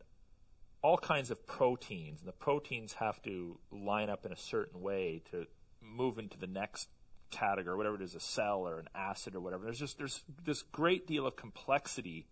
all 0.81 0.97
kinds 0.97 1.29
of 1.29 1.45
proteins, 1.45 2.19
and 2.21 2.27
the 2.27 2.33
proteins 2.33 2.93
have 2.93 3.21
to 3.21 3.59
line 3.71 4.09
up 4.09 4.25
in 4.25 4.31
a 4.31 4.37
certain 4.37 4.81
way 4.81 5.21
to 5.29 5.45
move 5.83 6.17
into 6.17 6.39
the 6.39 6.47
next 6.47 6.89
category, 7.29 7.77
whatever 7.77 7.97
it 7.97 8.01
is, 8.01 8.15
a 8.15 8.19
cell 8.19 8.67
or 8.67 8.79
an 8.79 8.89
acid 8.95 9.35
or 9.35 9.39
whatever. 9.39 9.65
There's 9.65 9.77
just 9.77 9.99
there's 9.99 10.23
this 10.43 10.63
great 10.63 11.05
deal 11.05 11.27
of 11.27 11.35
complexity 11.35 12.25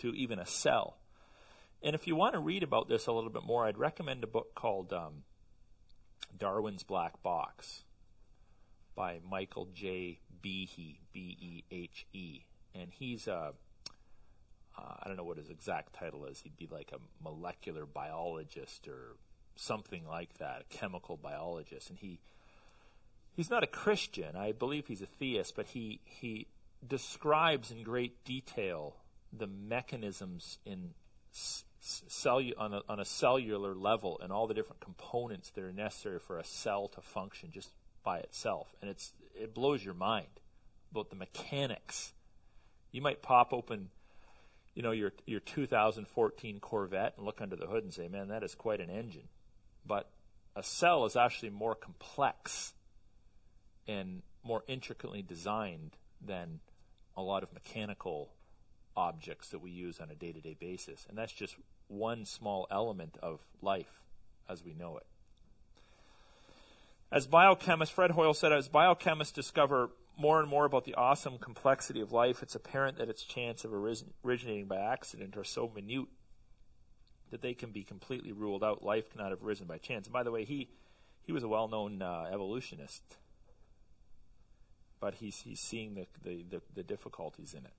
to 0.00 0.08
even 0.10 0.38
a 0.38 0.44
cell. 0.44 0.98
And 1.84 1.94
if 1.94 2.06
you 2.06 2.16
want 2.16 2.32
to 2.32 2.40
read 2.40 2.62
about 2.62 2.88
this 2.88 3.06
a 3.06 3.12
little 3.12 3.28
bit 3.28 3.44
more, 3.44 3.66
I'd 3.66 3.76
recommend 3.76 4.24
a 4.24 4.26
book 4.26 4.54
called 4.54 4.90
um, 4.94 5.24
Darwin's 6.36 6.82
Black 6.82 7.22
Box 7.22 7.84
by 8.96 9.20
Michael 9.30 9.68
J. 9.74 10.18
Behe, 10.42 10.96
B 11.12 11.36
E 11.38 11.64
H 11.70 12.06
E. 12.14 12.40
And 12.74 12.90
he's 12.90 13.28
a, 13.28 13.52
uh, 14.78 14.94
I 15.02 15.06
don't 15.06 15.18
know 15.18 15.24
what 15.24 15.36
his 15.36 15.50
exact 15.50 15.92
title 15.92 16.24
is. 16.24 16.40
He'd 16.40 16.56
be 16.56 16.68
like 16.72 16.90
a 16.94 17.22
molecular 17.22 17.84
biologist 17.84 18.88
or 18.88 19.16
something 19.54 20.06
like 20.08 20.38
that, 20.38 20.62
a 20.62 20.74
chemical 20.74 21.18
biologist. 21.18 21.90
And 21.90 21.98
he, 21.98 22.18
he's 23.36 23.50
not 23.50 23.62
a 23.62 23.66
Christian. 23.66 24.36
I 24.36 24.52
believe 24.52 24.86
he's 24.86 25.02
a 25.02 25.06
theist, 25.06 25.54
but 25.54 25.66
he, 25.66 26.00
he 26.06 26.46
describes 26.86 27.70
in 27.70 27.82
great 27.82 28.24
detail 28.24 28.96
the 29.30 29.46
mechanisms 29.46 30.58
in 30.64 30.94
cellu- 31.84 32.54
on, 32.58 32.74
a, 32.74 32.82
on 32.88 33.00
a 33.00 33.04
cellular 33.04 33.74
level 33.74 34.18
and 34.22 34.32
all 34.32 34.46
the 34.46 34.54
different 34.54 34.80
components 34.80 35.50
that 35.50 35.62
are 35.62 35.72
necessary 35.72 36.18
for 36.18 36.38
a 36.38 36.44
cell 36.44 36.88
to 36.88 37.00
function 37.00 37.50
just 37.52 37.70
by 38.02 38.18
itself. 38.18 38.74
And 38.80 38.90
it's, 38.90 39.12
it 39.34 39.54
blows 39.54 39.84
your 39.84 39.94
mind 39.94 40.28
about 40.90 41.10
the 41.10 41.16
mechanics. 41.16 42.12
You 42.92 43.02
might 43.02 43.22
pop 43.22 43.52
open, 43.52 43.90
you 44.74 44.82
know, 44.82 44.92
your, 44.92 45.12
your 45.26 45.40
2014 45.40 46.60
Corvette 46.60 47.14
and 47.16 47.26
look 47.26 47.40
under 47.40 47.56
the 47.56 47.66
hood 47.66 47.84
and 47.84 47.92
say, 47.92 48.08
man, 48.08 48.28
that 48.28 48.42
is 48.42 48.54
quite 48.54 48.80
an 48.80 48.90
engine. 48.90 49.28
But 49.86 50.10
a 50.56 50.62
cell 50.62 51.04
is 51.04 51.16
actually 51.16 51.50
more 51.50 51.74
complex 51.74 52.72
and 53.86 54.22
more 54.42 54.62
intricately 54.66 55.22
designed 55.22 55.96
than 56.24 56.60
a 57.16 57.22
lot 57.22 57.42
of 57.42 57.52
mechanical 57.52 58.30
objects 58.96 59.48
that 59.50 59.60
we 59.60 59.70
use 59.70 60.00
on 60.00 60.10
a 60.10 60.14
day 60.14 60.32
to 60.32 60.40
day 60.40 60.56
basis. 60.58 61.06
And 61.08 61.18
that's 61.18 61.32
just 61.32 61.56
one 61.88 62.24
small 62.24 62.66
element 62.70 63.16
of 63.22 63.40
life 63.62 64.02
as 64.48 64.64
we 64.64 64.74
know 64.74 64.96
it. 64.96 65.06
As 67.10 67.26
biochemists, 67.26 67.90
Fred 67.90 68.12
Hoyle 68.12 68.34
said, 68.34 68.52
as 68.52 68.68
biochemists 68.68 69.32
discover 69.32 69.90
more 70.16 70.40
and 70.40 70.48
more 70.48 70.64
about 70.64 70.84
the 70.84 70.94
awesome 70.94 71.38
complexity 71.38 72.00
of 72.00 72.12
life, 72.12 72.42
it's 72.42 72.54
apparent 72.54 72.98
that 72.98 73.08
its 73.08 73.22
chance 73.22 73.64
of 73.64 73.72
originating 73.72 74.66
by 74.66 74.78
accident 74.78 75.36
are 75.36 75.44
so 75.44 75.70
minute 75.74 76.08
that 77.30 77.42
they 77.42 77.54
can 77.54 77.70
be 77.70 77.82
completely 77.82 78.32
ruled 78.32 78.62
out. 78.62 78.84
Life 78.84 79.10
cannot 79.10 79.30
have 79.30 79.42
arisen 79.42 79.66
by 79.66 79.78
chance. 79.78 80.06
And 80.06 80.12
by 80.12 80.22
the 80.22 80.30
way, 80.30 80.44
he, 80.44 80.68
he 81.22 81.32
was 81.32 81.42
a 81.42 81.48
well 81.48 81.68
known 81.68 82.00
uh, 82.00 82.26
evolutionist, 82.32 83.02
but 85.00 85.14
he's, 85.14 85.40
he's 85.40 85.60
seeing 85.60 85.94
the, 85.94 86.06
the, 86.22 86.44
the, 86.48 86.62
the 86.74 86.82
difficulties 86.82 87.54
in 87.54 87.64
it. 87.64 87.72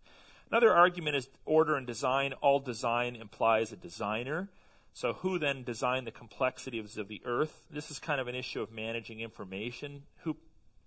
Another 0.52 0.74
argument 0.74 1.16
is 1.16 1.30
order 1.46 1.76
and 1.76 1.88
design. 1.88 2.34
All 2.34 2.60
design 2.60 3.16
implies 3.16 3.72
a 3.72 3.76
designer. 3.76 4.50
So, 4.94 5.14
who 5.14 5.40
then 5.40 5.64
designed 5.64 6.08
the 6.08 6.12
complexities 6.12 6.98
of 6.98 7.08
the 7.08 7.22
earth? 7.26 7.66
This 7.70 7.92
is 7.92 8.00
kind 8.00 8.22
of 8.22 8.28
an 8.28 8.36
issue 8.36 8.62
of 8.62 8.72
managing 8.72 9.20
information. 9.20 10.04
Who, 10.20 10.38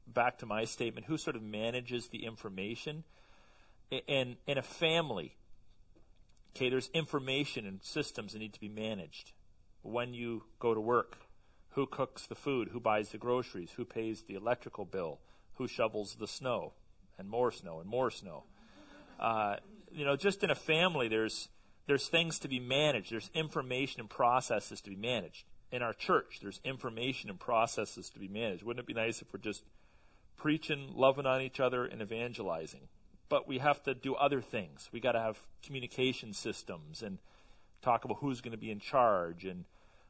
back 0.07 0.39
to 0.39 0.47
my 0.47 0.65
statement, 0.65 1.07
who 1.07 1.19
sort 1.19 1.37
of 1.37 1.43
manages 1.43 2.09
the 2.09 2.25
information? 2.25 3.05
In, 3.91 4.37
in 4.47 4.57
a 4.59 4.63
family, 4.63 5.37
okay, 6.57 6.71
there's 6.71 6.91
information 6.95 7.67
and 7.67 7.83
systems 7.83 8.33
that 8.33 8.39
need 8.39 8.55
to 8.55 8.61
be 8.61 8.69
managed. 8.69 9.33
When 9.83 10.15
you 10.15 10.45
go 10.59 10.73
to 10.73 10.81
work, 10.81 11.17
who 11.71 11.87
cooks 11.87 12.27
the 12.27 12.35
food? 12.35 12.69
Who 12.73 12.81
buys 12.81 13.11
the 13.11 13.19
groceries? 13.19 13.73
Who 13.77 13.85
pays 13.85 14.23
the 14.23 14.35
electrical 14.35 14.85
bill? 14.85 15.21
Who 15.55 15.69
shovels 15.69 16.15
the 16.15 16.27
snow? 16.27 16.73
And 17.19 17.29
more 17.29 17.51
snow 17.51 17.81
and 17.81 17.89
more 17.89 18.11
snow. 18.11 18.45
Uh, 19.19 19.57
you 19.91 20.05
know, 20.05 20.17
just 20.17 20.43
in 20.45 20.51
a 20.51 20.55
family, 20.55 21.09
there's 21.09 21.49
there's 21.87 22.09
things 22.09 22.39
to 22.41 22.49
be 22.49 22.61
managed. 22.61 23.11
There's 23.11 23.31
information 23.35 24.01
and 24.01 24.11
processes 24.11 24.81
to 24.83 24.91
be 24.91 24.97
managed. 24.97 25.45
In 25.73 25.83
our 25.83 25.95
church, 25.95 26.39
there's 26.43 26.61
information 26.65 27.31
and 27.31 27.41
processes 27.41 28.11
to 28.11 28.19
be 28.19 28.29
managed. 28.29 28.63
Wouldn't 28.63 28.85
it 28.85 28.87
be 28.87 28.95
nice 28.95 29.23
if 29.23 29.33
we're 29.33 29.41
just 29.41 29.65
preaching, 30.37 30.93
loving 30.95 31.27
on 31.27 31.41
each 31.41 31.61
other, 31.61 31.85
and 31.85 32.03
evangelizing? 32.03 32.89
But 33.29 33.49
we 33.49 33.59
have 33.59 33.83
to 33.85 33.95
do 33.95 34.15
other 34.15 34.41
things. 34.41 34.89
We 34.93 35.01
got 35.01 35.13
to 35.13 35.21
have 35.21 35.39
communication 35.63 36.33
systems 36.33 37.03
and 37.03 37.19
talk 37.83 38.05
about 38.05 38.19
who's 38.19 38.41
going 38.41 38.53
to 38.53 38.59
be 38.59 38.71
in 38.71 38.81
charge 38.81 39.45
and 39.45 39.65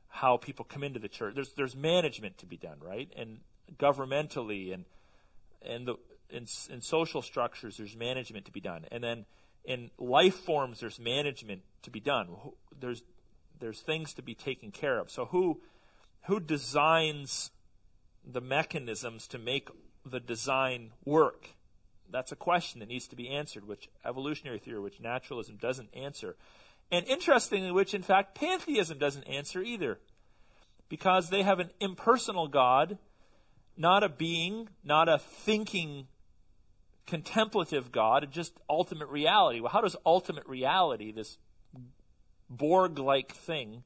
how 0.09 0.37
people 0.37 0.65
come 0.65 0.83
into 0.83 0.99
the 0.99 1.09
church. 1.09 1.35
There's 1.35 1.53
there's 1.53 1.77
management 1.77 2.39
to 2.39 2.47
be 2.47 2.57
done, 2.57 2.79
right? 2.81 3.11
And 3.17 3.39
governmentally 3.79 4.73
and 4.73 4.85
and 5.63 5.87
the 5.87 5.97
in, 6.31 6.47
in 6.71 6.81
social 6.81 7.23
structures, 7.23 7.77
there's 7.77 7.97
management 7.97 8.47
to 8.47 8.53
be 8.53 8.61
done, 8.61 8.85
and 8.91 9.03
then 9.03 9.27
in 9.65 9.91
life 9.99 10.35
forms, 10.35 10.81
there's 10.81 10.99
management 10.99 11.63
to 11.83 11.91
be 11.91 12.01
done. 12.01 12.29
There's 12.81 13.03
there's 13.61 13.81
things 13.81 14.15
to 14.15 14.23
be 14.23 14.35
taken 14.35 14.71
care 14.71 14.99
of. 14.99 15.11
So 15.11 15.27
who 15.27 15.61
who 16.23 16.41
designs 16.41 17.51
the 18.25 18.41
mechanisms 18.41 19.27
to 19.29 19.39
make 19.39 19.69
the 20.05 20.21
design 20.21 20.93
work? 21.05 21.51
That's 22.11 22.33
a 22.33 22.37
question 22.37 22.81
that 22.81 22.89
needs 22.89 23.09
to 23.09 23.17
be 23.17 23.29
answered, 23.29 23.67
which 23.67 23.89
evolutionary 24.05 24.59
theory, 24.59 24.81
which 24.81 25.01
naturalism 25.01 25.57
doesn't 25.57 25.91
answer. 25.95 26.37
And 26.91 27.07
interestingly, 27.07 27.71
which 27.71 27.93
in 27.93 28.03
fact 28.03 28.35
pantheism 28.35 28.99
doesn't 28.99 29.25
answer 29.25 29.63
either. 29.63 29.99
Because 30.89 31.29
they 31.29 31.43
have 31.43 31.61
an 31.61 31.69
impersonal 31.81 32.49
God, 32.49 32.97
not 33.77 34.03
a 34.03 34.09
being, 34.09 34.71
not 34.83 35.07
a 35.07 35.19
thinking 35.19 36.07
contemplative 37.09 37.91
God 37.91 38.23
and 38.23 38.33
just 38.33 38.53
ultimate 38.69 39.09
reality. 39.09 39.61
Well, 39.61 39.73
how 39.73 39.81
does 39.81 39.97
ultimate 40.05 40.47
reality, 40.47 41.11
this 41.11 41.39
Borg 42.51 42.99
like 42.99 43.33
thing, 43.33 43.83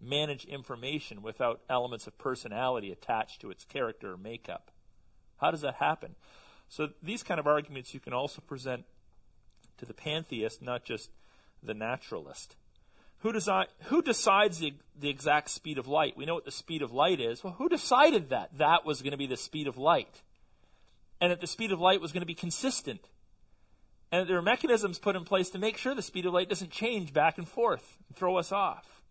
manage 0.00 0.44
information 0.44 1.22
without 1.22 1.62
elements 1.70 2.06
of 2.06 2.16
personality 2.18 2.92
attached 2.92 3.40
to 3.40 3.50
its 3.50 3.64
character 3.64 4.12
or 4.12 4.16
makeup? 4.16 4.70
How 5.40 5.50
does 5.50 5.62
that 5.62 5.76
happen? 5.76 6.14
So, 6.68 6.90
these 7.02 7.22
kind 7.22 7.40
of 7.40 7.46
arguments 7.46 7.94
you 7.94 8.00
can 8.00 8.12
also 8.12 8.42
present 8.42 8.84
to 9.78 9.86
the 9.86 9.94
pantheist, 9.94 10.60
not 10.60 10.84
just 10.84 11.10
the 11.62 11.74
naturalist. 11.74 12.56
Who, 13.20 13.32
desi- 13.32 13.68
who 13.84 14.02
decides 14.02 14.58
the, 14.58 14.74
the 14.98 15.08
exact 15.08 15.50
speed 15.50 15.78
of 15.78 15.88
light? 15.88 16.16
We 16.16 16.26
know 16.26 16.34
what 16.34 16.44
the 16.44 16.50
speed 16.50 16.82
of 16.82 16.92
light 16.92 17.20
is. 17.20 17.42
Well, 17.42 17.54
who 17.54 17.68
decided 17.68 18.30
that 18.30 18.58
that 18.58 18.84
was 18.84 19.00
going 19.00 19.12
to 19.12 19.16
be 19.16 19.26
the 19.26 19.36
speed 19.36 19.66
of 19.66 19.78
light? 19.78 20.22
And 21.20 21.30
that 21.30 21.40
the 21.40 21.46
speed 21.46 21.72
of 21.72 21.80
light 21.80 22.00
was 22.00 22.12
going 22.12 22.22
to 22.22 22.26
be 22.26 22.34
consistent. 22.34 23.00
And 24.12 24.22
that 24.22 24.28
there 24.28 24.38
are 24.38 24.42
mechanisms 24.42 24.98
put 24.98 25.16
in 25.16 25.24
place 25.24 25.50
to 25.50 25.58
make 25.58 25.76
sure 25.76 25.94
the 25.94 26.02
speed 26.02 26.26
of 26.26 26.32
light 26.32 26.48
doesn't 26.48 26.70
change 26.70 27.12
back 27.12 27.38
and 27.38 27.48
forth 27.48 27.98
and 28.08 28.16
throw 28.16 28.36
us 28.36 28.52
off. 28.52 29.02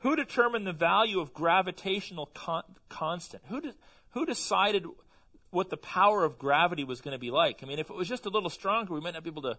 Who 0.00 0.16
determined 0.16 0.66
the 0.66 0.72
value 0.72 1.20
of 1.20 1.32
gravitational 1.32 2.26
con- 2.26 2.64
constant? 2.88 3.42
Who, 3.48 3.60
de- 3.60 3.74
who 4.10 4.26
decided 4.26 4.86
what 5.50 5.70
the 5.70 5.76
power 5.76 6.24
of 6.24 6.38
gravity 6.38 6.84
was 6.84 7.00
going 7.00 7.12
to 7.12 7.18
be 7.18 7.30
like? 7.30 7.62
I 7.62 7.66
mean, 7.66 7.78
if 7.78 7.90
it 7.90 7.96
was 7.96 8.08
just 8.08 8.26
a 8.26 8.30
little 8.30 8.50
stronger, 8.50 8.94
we 8.94 9.00
might 9.00 9.14
not 9.14 9.24
be 9.24 9.30
able 9.30 9.42
to 9.42 9.58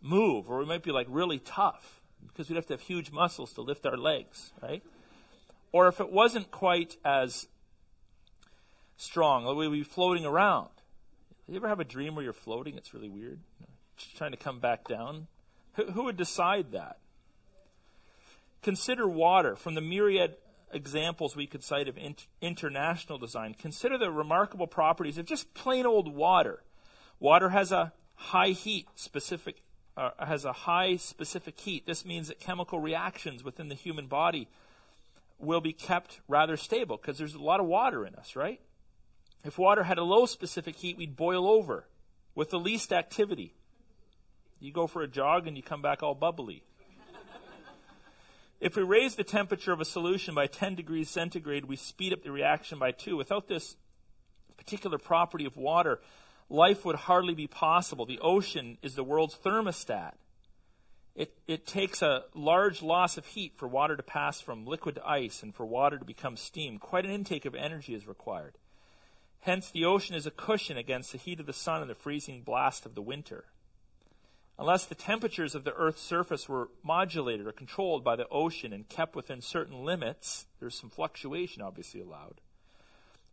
move, 0.00 0.48
or 0.48 0.58
we 0.58 0.66
might 0.66 0.82
be 0.82 0.92
like 0.92 1.06
really 1.10 1.38
tough 1.38 2.00
because 2.26 2.48
we'd 2.48 2.56
have 2.56 2.66
to 2.66 2.74
have 2.74 2.80
huge 2.80 3.10
muscles 3.10 3.52
to 3.54 3.60
lift 3.60 3.86
our 3.86 3.96
legs, 3.96 4.52
right? 4.62 4.82
Or 5.72 5.88
if 5.88 6.00
it 6.00 6.10
wasn't 6.10 6.50
quite 6.50 6.96
as 7.04 7.48
strong, 8.96 9.56
we'd 9.56 9.70
be 9.70 9.82
floating 9.82 10.24
around. 10.24 10.70
You 11.48 11.56
ever 11.56 11.68
have 11.68 11.80
a 11.80 11.84
dream 11.84 12.14
where 12.14 12.24
you're 12.24 12.32
floating? 12.32 12.76
It's 12.76 12.92
really 12.92 13.08
weird. 13.08 13.38
You 13.60 13.66
know, 13.66 14.16
trying 14.16 14.32
to 14.32 14.36
come 14.36 14.58
back 14.58 14.88
down. 14.88 15.28
Who, 15.74 15.84
who 15.92 16.04
would 16.04 16.16
decide 16.16 16.72
that? 16.72 16.98
Consider 18.62 19.06
water. 19.06 19.54
From 19.54 19.74
the 19.74 19.80
myriad 19.80 20.36
examples 20.72 21.36
we 21.36 21.46
could 21.46 21.62
cite 21.62 21.88
of 21.88 21.96
international 22.40 23.18
design, 23.18 23.54
consider 23.54 23.96
the 23.96 24.10
remarkable 24.10 24.66
properties 24.66 25.18
of 25.18 25.26
just 25.26 25.54
plain 25.54 25.86
old 25.86 26.12
water. 26.12 26.62
Water 27.20 27.50
has 27.50 27.70
a 27.70 27.92
high 28.16 28.50
heat 28.50 28.88
specific 28.96 29.62
uh, 29.96 30.10
has 30.18 30.44
a 30.44 30.52
high 30.52 30.96
specific 30.96 31.58
heat. 31.58 31.86
This 31.86 32.04
means 32.04 32.28
that 32.28 32.38
chemical 32.38 32.80
reactions 32.80 33.42
within 33.42 33.68
the 33.68 33.74
human 33.74 34.08
body 34.08 34.48
will 35.38 35.62
be 35.62 35.72
kept 35.72 36.20
rather 36.28 36.56
stable 36.56 36.98
because 36.98 37.16
there's 37.16 37.34
a 37.34 37.42
lot 37.42 37.60
of 37.60 37.66
water 37.66 38.04
in 38.04 38.14
us, 38.14 38.36
right? 38.36 38.60
If 39.44 39.58
water 39.58 39.84
had 39.84 39.98
a 39.98 40.04
low 40.04 40.26
specific 40.26 40.76
heat, 40.76 40.96
we'd 40.96 41.16
boil 41.16 41.46
over 41.46 41.86
with 42.34 42.50
the 42.50 42.58
least 42.58 42.92
activity. 42.92 43.54
You 44.60 44.72
go 44.72 44.86
for 44.86 45.02
a 45.02 45.08
jog 45.08 45.46
and 45.46 45.56
you 45.56 45.62
come 45.62 45.82
back 45.82 46.02
all 46.02 46.14
bubbly. 46.14 46.62
If 48.58 48.74
we 48.74 48.82
raise 48.82 49.16
the 49.16 49.24
temperature 49.24 49.72
of 49.72 49.80
a 49.80 49.84
solution 49.84 50.34
by 50.34 50.46
10 50.46 50.76
degrees 50.76 51.10
centigrade, 51.10 51.66
we 51.66 51.76
speed 51.76 52.12
up 52.12 52.22
the 52.22 52.32
reaction 52.32 52.78
by 52.78 52.90
2. 52.90 53.16
Without 53.16 53.48
this 53.48 53.76
particular 54.56 54.96
property 54.98 55.44
of 55.44 55.56
water, 55.56 56.00
life 56.48 56.84
would 56.84 56.96
hardly 56.96 57.34
be 57.34 57.46
possible. 57.46 58.06
The 58.06 58.20
ocean 58.20 58.78
is 58.82 58.94
the 58.94 59.04
world's 59.04 59.36
thermostat. 59.36 60.12
It, 61.14 61.36
it 61.46 61.66
takes 61.66 62.02
a 62.02 62.24
large 62.34 62.82
loss 62.82 63.16
of 63.18 63.26
heat 63.26 63.52
for 63.56 63.68
water 63.68 63.96
to 63.96 64.02
pass 64.02 64.40
from 64.40 64.66
liquid 64.66 64.96
to 64.96 65.06
ice 65.06 65.42
and 65.42 65.54
for 65.54 65.66
water 65.66 65.98
to 65.98 66.04
become 66.04 66.36
steam. 66.36 66.78
Quite 66.78 67.04
an 67.04 67.10
intake 67.10 67.44
of 67.44 67.54
energy 67.54 67.94
is 67.94 68.06
required. 68.06 68.56
Hence, 69.46 69.70
the 69.70 69.84
ocean 69.84 70.16
is 70.16 70.26
a 70.26 70.32
cushion 70.32 70.76
against 70.76 71.12
the 71.12 71.18
heat 71.18 71.38
of 71.38 71.46
the 71.46 71.52
sun 71.52 71.80
and 71.80 71.88
the 71.88 71.94
freezing 71.94 72.42
blast 72.42 72.84
of 72.84 72.96
the 72.96 73.00
winter. 73.00 73.44
Unless 74.58 74.86
the 74.86 74.96
temperatures 74.96 75.54
of 75.54 75.62
the 75.62 75.72
Earth's 75.74 76.02
surface 76.02 76.48
were 76.48 76.68
modulated 76.82 77.46
or 77.46 77.52
controlled 77.52 78.02
by 78.02 78.16
the 78.16 78.28
ocean 78.28 78.72
and 78.72 78.88
kept 78.88 79.14
within 79.14 79.40
certain 79.40 79.84
limits, 79.84 80.46
there's 80.58 80.74
some 80.74 80.90
fluctuation 80.90 81.62
obviously 81.62 82.00
allowed, 82.00 82.40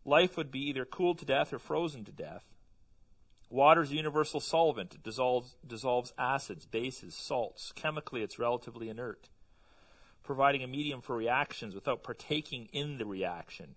life 0.05 0.37
would 0.37 0.51
be 0.51 0.59
either 0.69 0.85
cooled 0.85 1.17
to 1.17 1.25
death 1.25 1.51
or 1.51 1.57
frozen 1.57 2.05
to 2.05 2.11
death. 2.11 2.45
Water 3.49 3.81
is 3.81 3.91
a 3.91 3.95
universal 3.95 4.39
solvent. 4.39 4.93
It 4.93 5.01
dissolves, 5.01 5.55
dissolves 5.65 6.13
acids, 6.19 6.67
bases, 6.67 7.15
salts. 7.15 7.71
Chemically, 7.75 8.21
it's 8.21 8.37
relatively 8.37 8.87
inert, 8.87 9.29
providing 10.21 10.61
a 10.61 10.67
medium 10.67 11.01
for 11.01 11.15
reactions 11.15 11.73
without 11.73 12.03
partaking 12.03 12.69
in 12.71 12.99
the 12.99 13.05
reaction. 13.07 13.73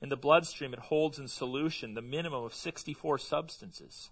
In 0.00 0.08
the 0.08 0.16
bloodstream, 0.16 0.74
it 0.74 0.78
holds 0.78 1.18
in 1.18 1.28
solution 1.28 1.94
the 1.94 2.02
minimum 2.02 2.44
of 2.44 2.54
64 2.54 3.18
substances. 3.18 4.10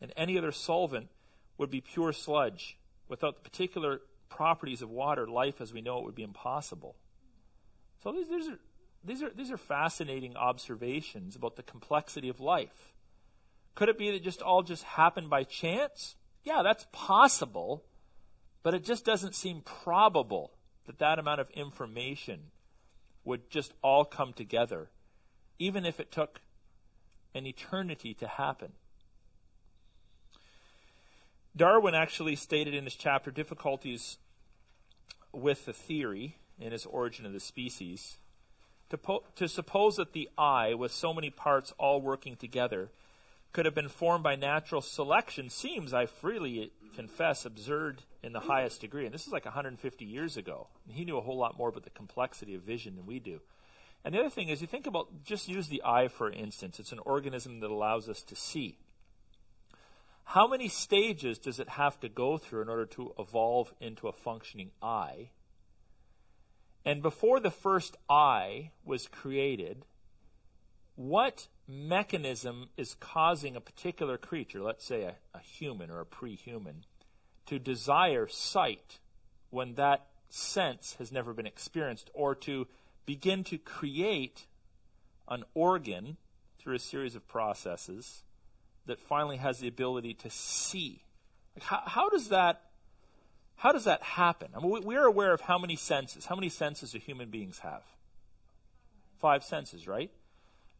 And 0.00 0.12
any 0.16 0.36
other 0.36 0.52
solvent 0.52 1.08
would 1.56 1.70
be 1.70 1.80
pure 1.80 2.12
sludge. 2.12 2.78
Without 3.08 3.36
the 3.36 3.48
particular 3.48 4.00
properties 4.28 4.82
of 4.82 4.90
water, 4.90 5.26
life 5.26 5.60
as 5.60 5.72
we 5.72 5.80
know 5.80 5.98
it 5.98 6.04
would 6.04 6.14
be 6.14 6.22
impossible. 6.22 6.96
So 8.02 8.12
these, 8.12 8.28
these, 8.28 8.48
are, 8.48 8.58
these, 9.04 9.22
are, 9.22 9.30
these 9.30 9.50
are 9.50 9.56
fascinating 9.56 10.36
observations 10.36 11.36
about 11.36 11.56
the 11.56 11.62
complexity 11.62 12.28
of 12.28 12.40
life. 12.40 12.92
Could 13.74 13.88
it 13.88 13.98
be 13.98 14.10
that 14.10 14.22
just 14.22 14.42
all 14.42 14.62
just 14.62 14.82
happened 14.84 15.30
by 15.30 15.44
chance? 15.44 16.16
Yeah, 16.44 16.62
that's 16.62 16.86
possible, 16.92 17.84
but 18.62 18.74
it 18.74 18.84
just 18.84 19.04
doesn't 19.04 19.34
seem 19.34 19.62
probable 19.62 20.52
that 20.86 20.98
that 20.98 21.18
amount 21.18 21.40
of 21.40 21.48
information 21.50 22.50
would 23.24 23.50
just 23.50 23.72
all 23.82 24.04
come 24.04 24.32
together, 24.32 24.90
even 25.58 25.84
if 25.84 26.00
it 26.00 26.10
took 26.10 26.40
an 27.34 27.46
eternity 27.46 28.14
to 28.14 28.26
happen. 28.26 28.72
Darwin 31.56 31.94
actually 31.94 32.36
stated 32.36 32.74
in 32.74 32.84
his 32.84 32.94
chapter 32.94 33.30
difficulties 33.30 34.18
with 35.32 35.66
the 35.66 35.72
theory 35.72 36.36
in 36.58 36.72
his 36.72 36.86
Origin 36.86 37.26
of 37.26 37.32
the 37.32 37.40
Species. 37.40 38.16
To, 38.90 38.98
po- 38.98 39.24
to 39.36 39.48
suppose 39.48 39.96
that 39.96 40.12
the 40.12 40.28
eye, 40.36 40.74
with 40.74 40.92
so 40.92 41.14
many 41.14 41.30
parts 41.30 41.72
all 41.78 42.00
working 42.00 42.36
together, 42.36 42.90
could 43.52 43.66
have 43.66 43.74
been 43.74 43.88
formed 43.88 44.24
by 44.24 44.36
natural 44.36 44.80
selection 44.80 45.50
seems, 45.50 45.92
I 45.92 46.06
freely 46.06 46.72
confess, 46.92 47.44
absurd 47.44 48.02
in 48.22 48.32
the 48.32 48.40
highest 48.40 48.80
degree. 48.80 49.04
And 49.04 49.12
this 49.14 49.26
is 49.26 49.32
like 49.32 49.44
150 49.44 50.04
years 50.04 50.36
ago. 50.36 50.68
And 50.86 50.94
he 50.94 51.04
knew 51.04 51.18
a 51.18 51.22
whole 51.22 51.36
lot 51.36 51.58
more 51.58 51.68
about 51.68 51.84
the 51.84 51.90
complexity 51.90 52.54
of 52.54 52.62
vision 52.62 52.96
than 52.96 53.06
we 53.06 53.18
do. 53.18 53.40
And 54.04 54.14
the 54.14 54.20
other 54.20 54.30
thing 54.30 54.48
is, 54.48 54.60
you 54.60 54.66
think 54.66 54.86
about, 54.86 55.24
just 55.24 55.48
use 55.48 55.68
the 55.68 55.82
eye 55.84 56.08
for 56.08 56.30
instance. 56.30 56.78
It's 56.78 56.92
an 56.92 57.00
organism 57.00 57.60
that 57.60 57.70
allows 57.70 58.08
us 58.08 58.22
to 58.24 58.36
see. 58.36 58.78
How 60.24 60.46
many 60.46 60.68
stages 60.68 61.38
does 61.38 61.58
it 61.58 61.70
have 61.70 61.98
to 62.00 62.08
go 62.08 62.38
through 62.38 62.62
in 62.62 62.68
order 62.68 62.86
to 62.86 63.12
evolve 63.18 63.72
into 63.80 64.08
a 64.08 64.12
functioning 64.12 64.70
eye? 64.80 65.30
And 66.84 67.02
before 67.02 67.38
the 67.38 67.50
first 67.50 67.96
eye 68.08 68.70
was 68.84 69.06
created, 69.06 69.84
what 70.96 71.48
mechanism 71.68 72.68
is 72.76 72.94
causing 72.98 73.56
a 73.56 73.60
particular 73.60 74.18
creature, 74.18 74.60
let's 74.60 74.84
say 74.84 75.02
a, 75.02 75.14
a 75.34 75.40
human 75.40 75.90
or 75.90 76.00
a 76.00 76.06
pre 76.06 76.36
human, 76.36 76.84
to 77.46 77.58
desire 77.58 78.26
sight 78.28 78.98
when 79.50 79.74
that 79.74 80.06
sense 80.28 80.96
has 80.98 81.12
never 81.12 81.32
been 81.32 81.46
experienced, 81.46 82.10
or 82.14 82.34
to 82.34 82.66
begin 83.04 83.44
to 83.44 83.58
create 83.58 84.46
an 85.28 85.44
organ 85.54 86.16
through 86.58 86.74
a 86.74 86.78
series 86.78 87.14
of 87.14 87.26
processes 87.28 88.22
that 88.86 88.98
finally 88.98 89.36
has 89.36 89.58
the 89.58 89.68
ability 89.68 90.14
to 90.14 90.30
see. 90.30 91.02
Like 91.54 91.64
how, 91.64 91.82
how 91.84 92.08
does 92.08 92.28
that 92.28 92.62
how 93.56 93.70
does 93.70 93.84
that 93.84 94.02
happen? 94.02 94.48
I 94.56 94.60
mean, 94.60 94.82
we, 94.84 94.96
are 94.96 95.06
aware 95.06 95.32
of 95.32 95.42
how 95.42 95.56
many 95.56 95.76
senses. 95.76 96.26
How 96.26 96.34
many 96.34 96.48
senses 96.48 96.90
do 96.90 96.98
human 96.98 97.30
beings 97.30 97.60
have? 97.60 97.82
Five 99.20 99.44
senses, 99.44 99.86
right? 99.86 100.10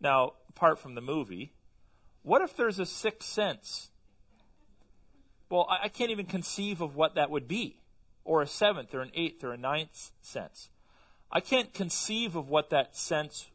Now, 0.02 0.32
apart 0.48 0.80
from 0.80 0.96
the 0.96 1.00
movie, 1.00 1.52
what 2.22 2.42
if 2.42 2.56
there's 2.56 2.80
a 2.80 2.86
sixth 2.86 3.28
sense? 3.28 3.90
Well, 5.48 5.66
I, 5.70 5.84
I 5.84 5.88
can't 5.88 6.10
even 6.10 6.26
conceive 6.26 6.80
of 6.80 6.96
what 6.96 7.14
that 7.14 7.30
would 7.30 7.46
be, 7.46 7.80
or 8.24 8.42
a 8.42 8.46
seventh, 8.46 8.92
or 8.94 9.00
an 9.00 9.12
eighth, 9.14 9.44
or 9.44 9.52
a 9.52 9.56
ninth 9.56 10.10
sense. 10.20 10.70
I 11.30 11.40
can't 11.40 11.72
conceive 11.72 12.34
of 12.34 12.48
what 12.48 12.70
that 12.70 12.96
sense 12.96 13.50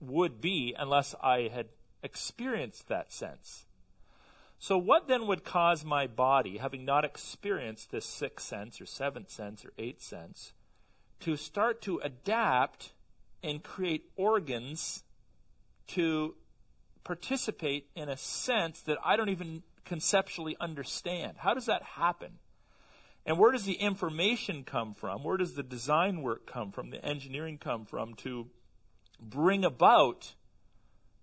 would 0.00 0.40
be 0.40 0.74
unless 0.76 1.14
I 1.22 1.48
had 1.54 1.68
experienced 2.02 2.88
that 2.88 3.12
sense. 3.12 3.66
So, 4.58 4.76
what 4.78 5.06
then 5.06 5.28
would 5.28 5.44
cause 5.44 5.84
my 5.84 6.08
body, 6.08 6.58
having 6.58 6.84
not 6.84 7.04
experienced 7.04 7.92
this 7.92 8.04
sixth 8.04 8.46
sense, 8.46 8.80
or 8.80 8.86
seventh 8.86 9.30
sense, 9.30 9.64
or 9.64 9.72
eighth 9.78 10.02
sense, 10.02 10.52
to 11.20 11.36
start 11.36 11.80
to 11.82 11.98
adapt 11.98 12.92
and 13.42 13.62
create 13.62 14.10
organs 14.16 15.04
to 15.94 16.34
participate 17.04 17.88
in 17.94 18.08
a 18.08 18.16
sense 18.16 18.80
that 18.82 18.98
I 19.04 19.16
don't 19.16 19.28
even 19.28 19.62
conceptually 19.84 20.56
understand. 20.60 21.34
How 21.38 21.54
does 21.54 21.66
that 21.66 21.82
happen? 21.82 22.38
And 23.24 23.38
where 23.38 23.52
does 23.52 23.64
the 23.64 23.74
information 23.74 24.64
come 24.64 24.94
from? 24.94 25.22
Where 25.22 25.36
does 25.36 25.54
the 25.54 25.62
design 25.62 26.22
work 26.22 26.46
come 26.46 26.72
from? 26.72 26.90
The 26.90 27.04
engineering 27.04 27.58
come 27.58 27.84
from 27.84 28.14
to 28.16 28.48
bring 29.20 29.64
about 29.64 30.34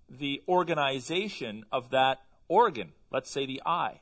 the 0.10 0.42
organization 0.48 1.66
of 1.72 1.92
that 1.92 2.22
organ, 2.48 2.94
let's 3.12 3.30
say 3.30 3.46
the 3.46 3.62
eye. 3.66 4.02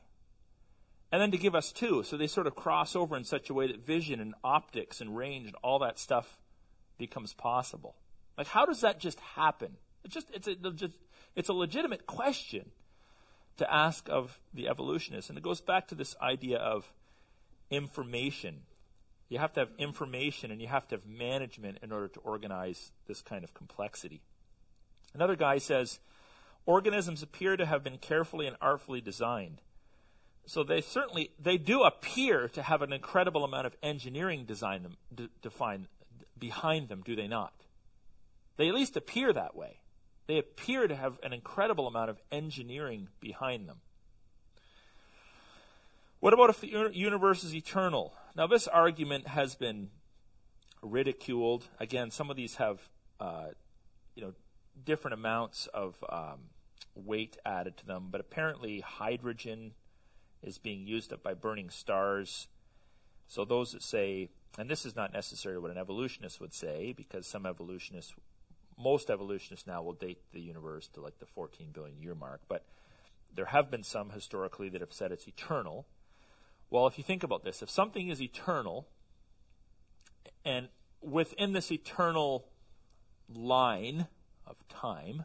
And 1.10 1.20
then 1.20 1.30
to 1.30 1.38
give 1.38 1.54
us 1.54 1.72
two. 1.72 2.02
So 2.02 2.16
they 2.16 2.26
sort 2.26 2.46
of 2.46 2.54
cross 2.54 2.94
over 2.94 3.16
in 3.16 3.24
such 3.24 3.50
a 3.50 3.54
way 3.54 3.66
that 3.66 3.84
vision 3.84 4.20
and 4.20 4.34
optics 4.44 5.00
and 5.00 5.16
range 5.16 5.46
and 5.46 5.56
all 5.62 5.78
that 5.80 5.98
stuff 5.98 6.38
becomes 6.98 7.32
possible. 7.32 7.96
Like, 8.36 8.48
how 8.48 8.66
does 8.66 8.82
that 8.82 9.00
just 9.00 9.18
happen? 9.20 9.76
It's 10.04 10.14
just 10.14 10.30
it's 10.32 10.48
a 10.48 10.56
it's 11.36 11.48
a 11.48 11.52
legitimate 11.52 12.06
question 12.06 12.70
to 13.58 13.72
ask 13.72 14.08
of 14.08 14.38
the 14.54 14.68
evolutionists, 14.68 15.28
and 15.28 15.38
it 15.38 15.42
goes 15.44 15.60
back 15.60 15.88
to 15.88 15.94
this 15.94 16.16
idea 16.22 16.58
of 16.58 16.92
information. 17.70 18.60
You 19.28 19.38
have 19.38 19.52
to 19.54 19.60
have 19.60 19.70
information 19.76 20.50
and 20.50 20.62
you 20.62 20.68
have 20.68 20.88
to 20.88 20.94
have 20.94 21.06
management 21.06 21.78
in 21.82 21.92
order 21.92 22.08
to 22.08 22.20
organize 22.20 22.92
this 23.06 23.20
kind 23.20 23.44
of 23.44 23.52
complexity. 23.52 24.22
Another 25.12 25.36
guy 25.36 25.58
says 25.58 25.98
organisms 26.64 27.22
appear 27.22 27.56
to 27.56 27.66
have 27.66 27.84
been 27.84 27.98
carefully 27.98 28.46
and 28.46 28.56
artfully 28.60 29.00
designed. 29.00 29.60
So 30.46 30.64
they 30.64 30.80
certainly 30.80 31.30
they 31.38 31.58
do 31.58 31.82
appear 31.82 32.48
to 32.48 32.62
have 32.62 32.80
an 32.80 32.92
incredible 32.92 33.44
amount 33.44 33.66
of 33.66 33.76
engineering 33.82 34.44
design 34.46 34.82
them, 34.82 34.96
d- 35.14 35.28
define, 35.42 35.88
behind 36.38 36.88
them, 36.88 37.02
do 37.04 37.14
they 37.14 37.28
not? 37.28 37.52
They 38.56 38.68
at 38.68 38.74
least 38.74 38.96
appear 38.96 39.32
that 39.34 39.54
way. 39.54 39.80
They 40.28 40.38
appear 40.38 40.86
to 40.86 40.94
have 40.94 41.18
an 41.22 41.32
incredible 41.32 41.88
amount 41.88 42.10
of 42.10 42.20
engineering 42.30 43.08
behind 43.18 43.66
them. 43.66 43.78
What 46.20 46.34
about 46.34 46.50
if 46.50 46.60
the 46.60 46.90
universe 46.92 47.44
is 47.44 47.54
eternal? 47.54 48.12
Now, 48.36 48.46
this 48.46 48.68
argument 48.68 49.26
has 49.28 49.54
been 49.54 49.88
ridiculed. 50.82 51.68
Again, 51.80 52.10
some 52.10 52.28
of 52.30 52.36
these 52.36 52.56
have, 52.56 52.78
uh, 53.18 53.48
you 54.14 54.22
know, 54.22 54.32
different 54.84 55.14
amounts 55.14 55.66
of 55.68 55.96
um, 56.08 56.40
weight 56.94 57.38
added 57.46 57.78
to 57.78 57.86
them, 57.86 58.08
but 58.10 58.20
apparently 58.20 58.80
hydrogen 58.80 59.72
is 60.42 60.58
being 60.58 60.86
used 60.86 61.10
up 61.12 61.22
by 61.22 61.32
burning 61.32 61.70
stars. 61.70 62.48
So 63.28 63.46
those 63.46 63.72
that 63.72 63.82
say, 63.82 64.28
and 64.58 64.68
this 64.68 64.84
is 64.84 64.94
not 64.94 65.12
necessarily 65.12 65.60
what 65.60 65.70
an 65.70 65.78
evolutionist 65.78 66.38
would 66.38 66.52
say, 66.52 66.92
because 66.94 67.26
some 67.26 67.46
evolutionists 67.46 68.14
most 68.78 69.10
evolutionists 69.10 69.66
now 69.66 69.82
will 69.82 69.92
date 69.92 70.18
the 70.32 70.40
universe 70.40 70.88
to 70.88 71.00
like 71.00 71.18
the 71.18 71.26
14 71.26 71.68
billion 71.72 72.00
year 72.00 72.14
mark, 72.14 72.40
but 72.48 72.64
there 73.34 73.46
have 73.46 73.70
been 73.70 73.82
some 73.82 74.10
historically 74.10 74.68
that 74.68 74.80
have 74.80 74.92
said 74.92 75.12
it's 75.12 75.26
eternal. 75.26 75.86
Well, 76.70 76.86
if 76.86 76.98
you 76.98 77.04
think 77.04 77.22
about 77.22 77.44
this, 77.44 77.62
if 77.62 77.70
something 77.70 78.08
is 78.08 78.22
eternal, 78.22 78.88
and 80.44 80.68
within 81.00 81.52
this 81.52 81.70
eternal 81.70 82.46
line 83.28 84.06
of 84.46 84.56
time, 84.68 85.24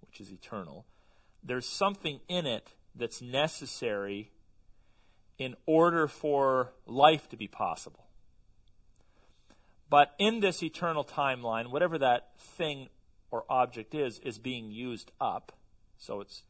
which 0.00 0.20
is 0.20 0.30
eternal, 0.30 0.86
there's 1.42 1.66
something 1.66 2.20
in 2.28 2.46
it 2.46 2.74
that's 2.94 3.20
necessary 3.20 4.30
in 5.38 5.54
order 5.66 6.08
for 6.08 6.72
life 6.86 7.28
to 7.28 7.36
be 7.36 7.46
possible. 7.46 8.05
But 9.88 10.14
in 10.18 10.40
this 10.40 10.62
eternal 10.62 11.04
timeline, 11.04 11.70
whatever 11.70 11.98
that 11.98 12.30
thing 12.38 12.88
or 13.30 13.44
object 13.48 13.94
is, 13.94 14.18
is 14.20 14.38
being 14.38 14.70
used 14.70 15.12
up. 15.20 15.52
So 15.98 16.20
it's 16.20 16.42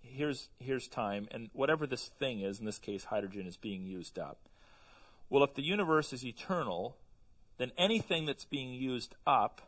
here's 0.00 0.48
here's 0.58 0.86
time, 0.88 1.28
and 1.30 1.50
whatever 1.52 1.86
this 1.86 2.08
thing 2.18 2.40
is, 2.40 2.60
in 2.60 2.66
this 2.66 2.78
case 2.78 3.04
hydrogen, 3.04 3.46
is 3.46 3.56
being 3.56 3.84
used 3.84 4.18
up. 4.18 4.48
Well, 5.28 5.42
if 5.42 5.54
the 5.54 5.62
universe 5.62 6.12
is 6.12 6.24
eternal, 6.24 6.96
then 7.58 7.72
anything 7.76 8.26
that's 8.26 8.44
being 8.44 8.72
used 8.74 9.14
up 9.26 9.62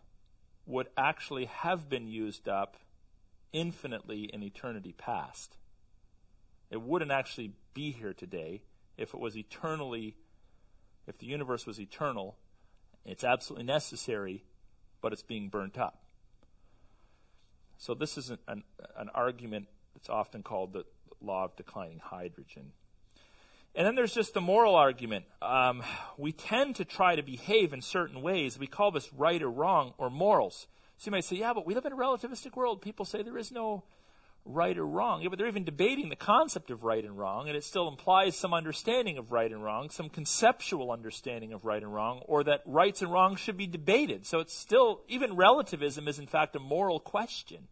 would 0.66 0.88
actually 0.96 1.46
have 1.46 1.88
been 1.88 2.06
used 2.08 2.48
up 2.48 2.76
infinitely 3.52 4.24
in 4.32 4.42
eternity 4.42 4.94
past. 4.96 5.56
It 6.70 6.82
wouldn't 6.82 7.12
actually 7.12 7.52
be 7.74 7.92
here 7.92 8.12
today 8.12 8.62
if 8.96 9.14
it 9.14 9.20
was 9.20 9.36
eternally, 9.36 10.16
if 11.06 11.18
the 11.18 11.26
universe 11.26 11.66
was 11.66 11.80
eternal. 11.80 12.36
It's 13.06 13.24
absolutely 13.24 13.66
necessary, 13.66 14.44
but 15.00 15.12
it's 15.12 15.22
being 15.22 15.48
burnt 15.48 15.78
up. 15.78 16.02
So 17.78 17.94
this 17.94 18.18
is 18.18 18.30
an, 18.30 18.38
an, 18.48 18.64
an 18.96 19.10
argument 19.14 19.68
that's 19.94 20.08
often 20.08 20.42
called 20.42 20.72
the 20.72 20.84
law 21.20 21.44
of 21.44 21.56
declining 21.56 22.00
hydrogen. 22.02 22.72
And 23.74 23.86
then 23.86 23.94
there's 23.94 24.14
just 24.14 24.34
the 24.34 24.40
moral 24.40 24.74
argument. 24.74 25.26
Um, 25.42 25.82
we 26.16 26.32
tend 26.32 26.76
to 26.76 26.84
try 26.84 27.14
to 27.14 27.22
behave 27.22 27.72
in 27.72 27.82
certain 27.82 28.22
ways. 28.22 28.58
We 28.58 28.66
call 28.66 28.90
this 28.90 29.12
right 29.12 29.42
or 29.42 29.50
wrong 29.50 29.92
or 29.98 30.10
morals. 30.10 30.66
So 30.96 31.08
you 31.08 31.12
might 31.12 31.24
say, 31.24 31.36
yeah, 31.36 31.52
but 31.52 31.66
we 31.66 31.74
live 31.74 31.84
in 31.84 31.92
a 31.92 31.96
relativistic 31.96 32.56
world. 32.56 32.80
People 32.80 33.04
say 33.04 33.22
there 33.22 33.36
is 33.36 33.52
no 33.52 33.84
right 34.46 34.76
or 34.78 34.86
wrong. 34.86 35.22
Yeah, 35.22 35.28
but 35.28 35.38
they're 35.38 35.48
even 35.48 35.64
debating 35.64 36.08
the 36.08 36.16
concept 36.16 36.70
of 36.70 36.84
right 36.84 37.04
and 37.04 37.18
wrong, 37.18 37.48
and 37.48 37.56
it 37.56 37.64
still 37.64 37.88
implies 37.88 38.36
some 38.36 38.54
understanding 38.54 39.18
of 39.18 39.32
right 39.32 39.50
and 39.50 39.62
wrong, 39.62 39.90
some 39.90 40.08
conceptual 40.08 40.90
understanding 40.90 41.52
of 41.52 41.64
right 41.64 41.82
and 41.82 41.92
wrong, 41.92 42.22
or 42.26 42.44
that 42.44 42.62
rights 42.64 43.02
and 43.02 43.12
wrongs 43.12 43.40
should 43.40 43.56
be 43.56 43.66
debated. 43.66 44.24
So 44.26 44.38
it's 44.38 44.54
still, 44.54 45.02
even 45.08 45.36
relativism 45.36 46.08
is 46.08 46.18
in 46.18 46.26
fact 46.26 46.56
a 46.56 46.60
moral 46.60 47.00
question. 47.00 47.68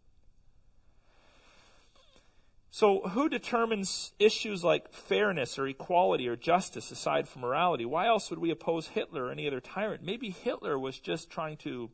So, 2.75 3.07
who 3.07 3.29
determines 3.29 4.11
issues 4.19 4.61
like 4.61 4.91
fairness 4.91 5.57
or 5.57 5.65
equality 5.65 6.27
or 6.27 6.35
justice 6.35 6.91
aside 6.91 7.25
from 7.25 7.43
morality? 7.43 7.85
Why 7.85 8.07
else 8.07 8.29
would 8.29 8.39
we 8.39 8.51
oppose 8.51 8.89
Hitler 8.89 9.27
or 9.27 9.31
any 9.31 9.47
other 9.47 9.61
tyrant? 9.61 10.03
Maybe 10.03 10.29
Hitler 10.29 10.77
was 10.77 10.99
just 10.99 11.29
trying 11.29 11.55
to 11.59 11.89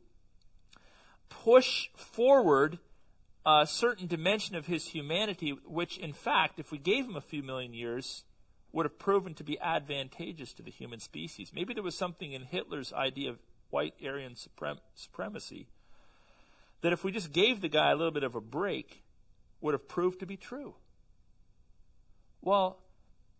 push 1.28 1.88
forward 1.94 2.80
a 3.44 3.66
certain 3.66 4.06
dimension 4.06 4.54
of 4.54 4.66
his 4.66 4.86
humanity, 4.86 5.50
which, 5.50 5.98
in 5.98 6.12
fact, 6.12 6.58
if 6.58 6.70
we 6.70 6.78
gave 6.78 7.06
him 7.06 7.16
a 7.16 7.20
few 7.20 7.42
million 7.42 7.74
years, 7.74 8.24
would 8.72 8.86
have 8.86 8.98
proven 8.98 9.34
to 9.34 9.44
be 9.44 9.58
advantageous 9.60 10.52
to 10.54 10.62
the 10.62 10.70
human 10.70 11.00
species. 11.00 11.52
Maybe 11.54 11.74
there 11.74 11.82
was 11.82 11.96
something 11.96 12.32
in 12.32 12.42
Hitler's 12.42 12.92
idea 12.92 13.30
of 13.30 13.38
white 13.70 13.94
Aryan 14.04 14.34
suprem- 14.34 14.80
supremacy 14.94 15.66
that 16.82 16.92
if 16.92 17.04
we 17.04 17.12
just 17.12 17.32
gave 17.32 17.60
the 17.60 17.68
guy 17.68 17.90
a 17.90 17.96
little 17.96 18.12
bit 18.12 18.24
of 18.24 18.34
a 18.34 18.40
break, 18.40 19.02
would 19.60 19.74
have 19.74 19.88
proved 19.88 20.20
to 20.20 20.26
be 20.26 20.36
true. 20.36 20.74
Well, 22.40 22.78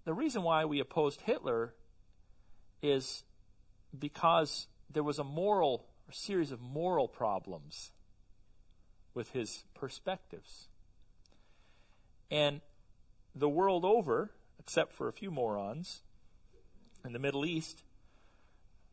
the 0.04 0.14
reason 0.14 0.42
why 0.42 0.64
we 0.64 0.80
opposed 0.80 1.22
Hitler 1.22 1.74
is 2.82 3.24
because 3.96 4.68
there 4.90 5.02
was 5.02 5.18
a 5.18 5.24
moral, 5.24 5.86
a 6.10 6.14
series 6.14 6.52
of 6.52 6.60
moral 6.60 7.08
problems 7.08 7.90
with 9.14 9.30
his 9.30 9.64
perspectives. 9.74 10.68
And 12.30 12.60
the 13.34 13.48
world 13.48 13.84
over, 13.84 14.30
except 14.58 14.92
for 14.92 15.08
a 15.08 15.12
few 15.12 15.30
morons 15.30 16.02
in 17.04 17.12
the 17.12 17.18
Middle 17.18 17.44
East, 17.44 17.82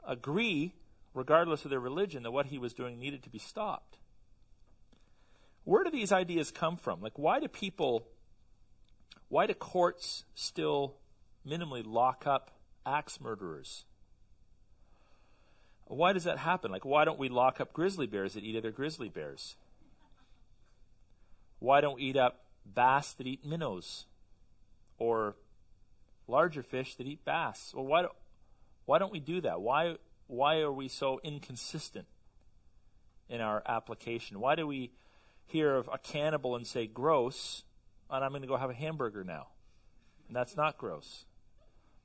agree, 0.07 0.73
regardless 1.13 1.63
of 1.63 1.71
their 1.71 1.79
religion, 1.79 2.23
that 2.23 2.31
what 2.31 2.47
he 2.47 2.57
was 2.57 2.73
doing 2.73 2.99
needed 2.99 3.23
to 3.23 3.29
be 3.29 3.39
stopped. 3.39 3.97
Where 5.63 5.83
do 5.83 5.91
these 5.91 6.11
ideas 6.11 6.51
come 6.51 6.77
from? 6.77 7.01
Like, 7.01 7.17
why 7.17 7.39
do 7.39 7.47
people, 7.47 8.07
why 9.27 9.45
do 9.45 9.53
courts 9.53 10.25
still 10.33 10.95
minimally 11.47 11.83
lock 11.85 12.25
up 12.25 12.51
axe 12.85 13.21
murderers? 13.21 13.85
Why 15.85 16.13
does 16.13 16.23
that 16.25 16.37
happen? 16.39 16.71
Like, 16.71 16.85
why 16.85 17.05
don't 17.05 17.19
we 17.19 17.29
lock 17.29 17.59
up 17.59 17.73
grizzly 17.73 18.07
bears 18.07 18.33
that 18.33 18.43
eat 18.43 18.55
other 18.55 18.71
grizzly 18.71 19.09
bears? 19.09 19.55
Why 21.59 21.81
don't 21.81 21.97
we 21.97 22.03
eat 22.03 22.17
up 22.17 22.45
bass 22.65 23.13
that 23.13 23.27
eat 23.27 23.45
minnows? 23.45 24.05
Or 24.97 25.35
larger 26.27 26.63
fish 26.63 26.95
that 26.95 27.07
eat 27.07 27.23
bass? 27.25 27.73
Well, 27.75 27.85
why, 27.85 28.01
do, 28.03 28.09
why 28.85 28.99
don't 28.99 29.11
we 29.11 29.19
do 29.19 29.41
that? 29.41 29.61
Why, 29.61 29.95
why 30.27 30.59
are 30.59 30.71
we 30.71 30.87
so 30.87 31.19
inconsistent 31.23 32.07
in 33.29 33.41
our 33.41 33.61
application? 33.65 34.39
Why 34.39 34.55
do 34.55 34.65
we 34.65 34.91
hear 35.45 35.75
of 35.75 35.89
a 35.91 35.97
cannibal 35.97 36.55
and 36.55 36.65
say 36.65 36.87
gross, 36.87 37.63
and 38.09 38.23
I'm 38.23 38.31
going 38.31 38.41
to 38.41 38.47
go 38.47 38.57
have 38.57 38.69
a 38.69 38.73
hamburger 38.73 39.23
now? 39.23 39.47
And 40.27 40.35
that's 40.35 40.55
not 40.55 40.77
gross. 40.77 41.25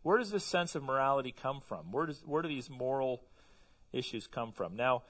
Where 0.03 0.19
does 0.19 0.31
this 0.31 0.45
sense 0.45 0.75
of 0.75 0.83
morality 0.83 1.33
come 1.33 1.61
from? 1.61 1.93
Where, 1.93 2.07
does, 2.07 2.23
where 2.27 2.43
do 2.43 2.49
these 2.49 2.69
moral 2.69 3.23
issues 3.93 4.27
come 4.27 4.53
from? 4.53 4.77
Now, 4.77 5.03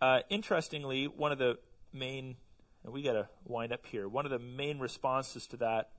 uh, 0.00 0.20
interestingly, 0.28 1.06
one 1.06 1.32
of 1.32 1.38
the 1.38 1.58
main 1.92 2.36
and 2.84 2.92
we 2.92 3.02
got 3.02 3.14
to 3.14 3.28
wind 3.46 3.72
up 3.72 3.86
here. 3.86 4.06
One 4.06 4.26
of 4.26 4.30
the 4.30 4.38
main 4.38 4.78
responses 4.78 5.46
to 5.48 5.56
that 5.56 5.90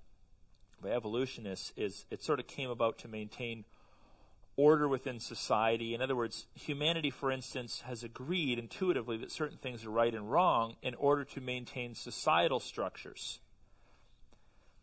by 0.81 0.89
evolutionists 0.89 1.73
is 1.75 2.05
it 2.11 2.23
sort 2.23 2.39
of 2.39 2.47
came 2.47 2.69
about 2.69 2.99
to 2.99 3.07
maintain 3.07 3.65
order 4.57 4.87
within 4.87 5.19
society. 5.19 5.93
In 5.93 6.01
other 6.01 6.15
words, 6.15 6.47
humanity, 6.53 7.09
for 7.09 7.31
instance, 7.31 7.81
has 7.81 8.03
agreed 8.03 8.59
intuitively 8.59 9.17
that 9.17 9.31
certain 9.31 9.57
things 9.57 9.85
are 9.85 9.89
right 9.89 10.13
and 10.13 10.31
wrong 10.31 10.75
in 10.81 10.95
order 10.95 11.25
to 11.25 11.41
maintain 11.41 11.95
societal 11.95 12.59
structures. 12.59 13.39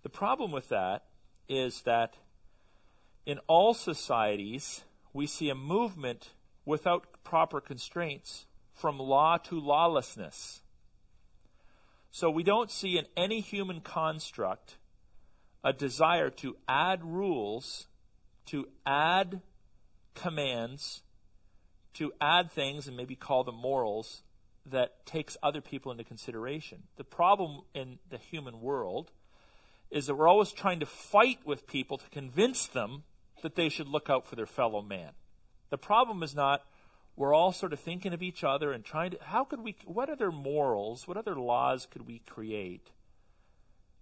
The 0.03 0.11
problem 0.11 0.51
with 0.51 0.69
that 0.69 1.05
is 1.49 1.83
that 1.83 2.15
in 3.25 3.39
all 3.47 3.73
societies, 3.73 4.83
we 5.13 5.27
see 5.27 5.49
a 5.49 5.55
movement 5.55 6.31
without 6.65 7.07
proper 7.25 7.61
constraints 7.61 8.47
from 8.75 8.99
law 8.99 9.37
to 9.39 9.61
lawlessness. 9.61 10.62
So 12.15 12.29
we 12.29 12.43
don't 12.43 12.71
see 12.71 12.99
in 12.99 13.07
any 13.17 13.41
human 13.41 13.81
construct 13.81 14.77
a 15.65 15.73
desire 15.73 16.29
to 16.29 16.57
add 16.69 17.03
rules, 17.03 17.87
to 18.47 18.69
add 18.85 19.41
commands, 20.15 21.01
to 21.95 22.13
add 22.21 22.53
things 22.53 22.87
and 22.87 22.99
maybe 22.99 23.17
call 23.17 23.45
them 23.45 23.55
morals 23.55 24.23
that 24.67 25.07
takes 25.07 25.39
other 25.43 25.63
people 25.63 25.91
into 25.91 26.05
consideration. 26.05 26.83
The 26.97 27.05
problem 27.05 27.63
in 27.75 27.99
the 28.11 28.19
human 28.19 28.61
world 28.61 29.11
is 29.91 30.07
that 30.07 30.15
we're 30.15 30.29
always 30.29 30.53
trying 30.53 30.81
to 30.81 30.87
fight 30.87 31.39
with 31.47 31.67
people 31.67 31.97
to 31.97 32.11
convince 32.11 32.67
them 32.67 33.05
that 33.43 33.55
they 33.57 33.71
should 33.71 33.89
look 33.89 34.11
out 34.11 34.27
for 34.27 34.37
their 34.37 34.47
fellow 34.47 34.83
man. 34.83 35.13
The 35.71 35.79
problem 35.79 36.23
is 36.23 36.35
not 36.35 36.63
we're 37.17 37.35
all 37.35 37.53
sort 37.53 37.73
of 37.73 37.81
thinking 37.81 38.13
of 38.13 38.23
each 38.23 38.43
other 38.43 38.73
and 38.73 38.85
trying 38.85 39.11
to 39.11 39.19
how 39.23 39.45
could 39.45 39.61
we 39.61 39.77
what 39.85 40.09
other 40.09 40.33
morals 40.33 41.07
what 41.07 41.17
other 41.17 41.35
laws 41.35 41.87
could 41.91 42.07
we 42.07 42.21
create 42.21 42.91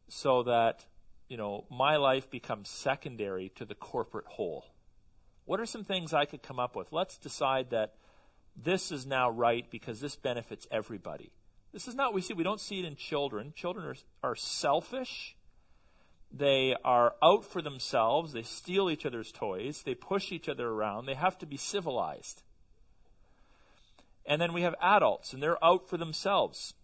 so 0.09 0.43
that 0.43 0.87
you 1.28 1.37
know 1.37 1.65
my 1.70 1.97
life 1.97 2.31
becomes 2.31 2.69
secondary 2.69 3.49
to 3.51 3.65
the 3.65 3.74
corporate 3.74 4.27
whole? 4.27 4.66
What 5.45 5.61
are 5.61 5.66
some 5.66 5.85
things 5.85 6.12
i 6.15 6.24
could 6.24 6.43
come 6.43 6.61
up 6.61 6.77
with? 6.77 6.93
Let's 6.93 7.19
decide 7.19 7.70
that 7.70 7.95
this 8.57 8.93
is 8.93 9.07
now 9.07 9.31
right 9.31 9.69
because 9.70 10.01
this 10.01 10.16
benefits 10.16 10.66
everybody. 10.70 11.31
This 11.73 11.89
is 11.89 11.95
not 11.95 12.15
we 12.15 12.20
see 12.20 12.35
we 12.35 12.45
don't 12.45 12.61
see 12.61 12.81
it 12.81 12.85
in 12.85 12.97
children. 12.97 13.53
Children 13.57 13.87
are, 13.87 14.31
are 14.31 14.37
selfish. 14.37 15.37
They 16.32 16.77
are 16.85 17.15
out 17.20 17.45
for 17.45 17.61
themselves. 17.61 18.32
They 18.32 18.43
steal 18.43 18.89
each 18.89 19.05
other's 19.05 19.32
toys. 19.32 19.82
They 19.85 19.97
push 19.97 20.31
each 20.31 20.49
other 20.49 20.69
around. 20.69 21.07
They 21.07 21.15
have 21.15 21.37
to 21.39 21.47
be 21.47 21.57
civilized 21.57 22.45
and 24.31 24.40
then 24.40 24.52
we 24.52 24.62
have 24.62 24.77
adults, 24.81 25.32
and 25.32 25.43
they're 25.43 25.62
out 25.62 25.89
for 25.89 25.97
themselves. 25.97 26.74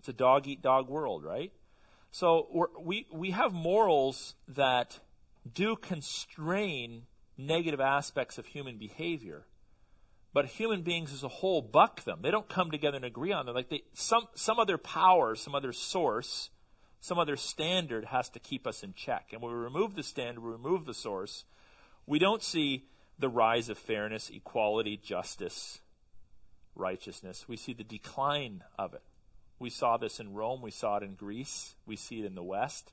It's 0.00 0.08
a 0.08 0.12
dog 0.12 0.48
eat 0.48 0.62
dog 0.62 0.88
world, 0.88 1.22
right? 1.22 1.52
So 2.10 2.68
we 2.82 3.06
we 3.12 3.30
have 3.30 3.52
morals 3.52 4.34
that 4.48 4.98
do 5.50 5.76
constrain 5.76 7.04
negative 7.38 7.80
aspects 7.80 8.36
of 8.36 8.46
human 8.46 8.78
behavior, 8.78 9.46
but 10.34 10.46
human 10.46 10.82
beings 10.82 11.12
as 11.12 11.22
a 11.22 11.28
whole 11.28 11.62
buck 11.62 12.02
them. 12.02 12.18
They 12.20 12.32
don't 12.32 12.48
come 12.48 12.72
together 12.72 12.96
and 12.96 13.04
agree 13.04 13.30
on 13.30 13.46
them. 13.46 13.54
Like 13.54 13.68
they, 13.68 13.84
some 13.92 14.26
some 14.34 14.58
other 14.58 14.76
power, 14.76 15.36
some 15.36 15.54
other 15.54 15.72
source, 15.72 16.50
some 17.00 17.16
other 17.16 17.36
standard 17.36 18.06
has 18.06 18.28
to 18.30 18.40
keep 18.40 18.66
us 18.66 18.82
in 18.82 18.92
check. 18.92 19.28
And 19.32 19.40
when 19.40 19.52
we 19.52 19.58
remove 19.58 19.94
the 19.94 20.02
standard, 20.02 20.42
we 20.42 20.50
remove 20.50 20.84
the 20.86 20.94
source. 20.94 21.44
We 22.06 22.18
don't 22.18 22.42
see 22.42 22.88
the 23.20 23.28
rise 23.28 23.68
of 23.68 23.78
fairness, 23.78 24.30
equality, 24.30 24.96
justice, 24.96 25.78
righteousness. 26.74 27.46
We 27.48 27.56
see 27.56 27.72
the 27.72 27.84
decline 27.84 28.62
of 28.78 28.94
it. 28.94 29.02
We 29.58 29.70
saw 29.70 29.96
this 29.96 30.18
in 30.18 30.34
Rome. 30.34 30.60
We 30.62 30.70
saw 30.70 30.96
it 30.96 31.02
in 31.02 31.14
Greece. 31.14 31.74
We 31.86 31.96
see 31.96 32.20
it 32.20 32.24
in 32.24 32.34
the 32.34 32.42
West. 32.42 32.92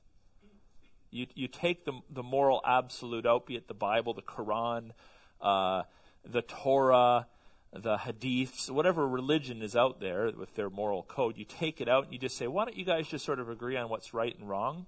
You, 1.10 1.26
you 1.34 1.48
take 1.48 1.84
the, 1.84 1.92
the 2.08 2.22
moral 2.22 2.60
absolute 2.64 3.26
out, 3.26 3.46
be 3.46 3.56
it 3.56 3.66
the 3.66 3.74
Bible, 3.74 4.14
the 4.14 4.22
Quran, 4.22 4.92
uh, 5.40 5.82
the 6.24 6.42
Torah, 6.42 7.26
the 7.72 7.96
hadiths, 7.96 8.70
whatever 8.70 9.06
religion 9.06 9.62
is 9.62 9.74
out 9.74 10.00
there 10.00 10.30
with 10.30 10.54
their 10.54 10.70
moral 10.70 11.02
code, 11.02 11.36
you 11.36 11.44
take 11.44 11.80
it 11.80 11.88
out 11.88 12.04
and 12.04 12.12
you 12.12 12.18
just 12.18 12.36
say, 12.36 12.46
why 12.46 12.64
don't 12.64 12.76
you 12.76 12.84
guys 12.84 13.08
just 13.08 13.24
sort 13.24 13.40
of 13.40 13.48
agree 13.48 13.76
on 13.76 13.88
what's 13.88 14.14
right 14.14 14.36
and 14.38 14.48
wrong? 14.48 14.86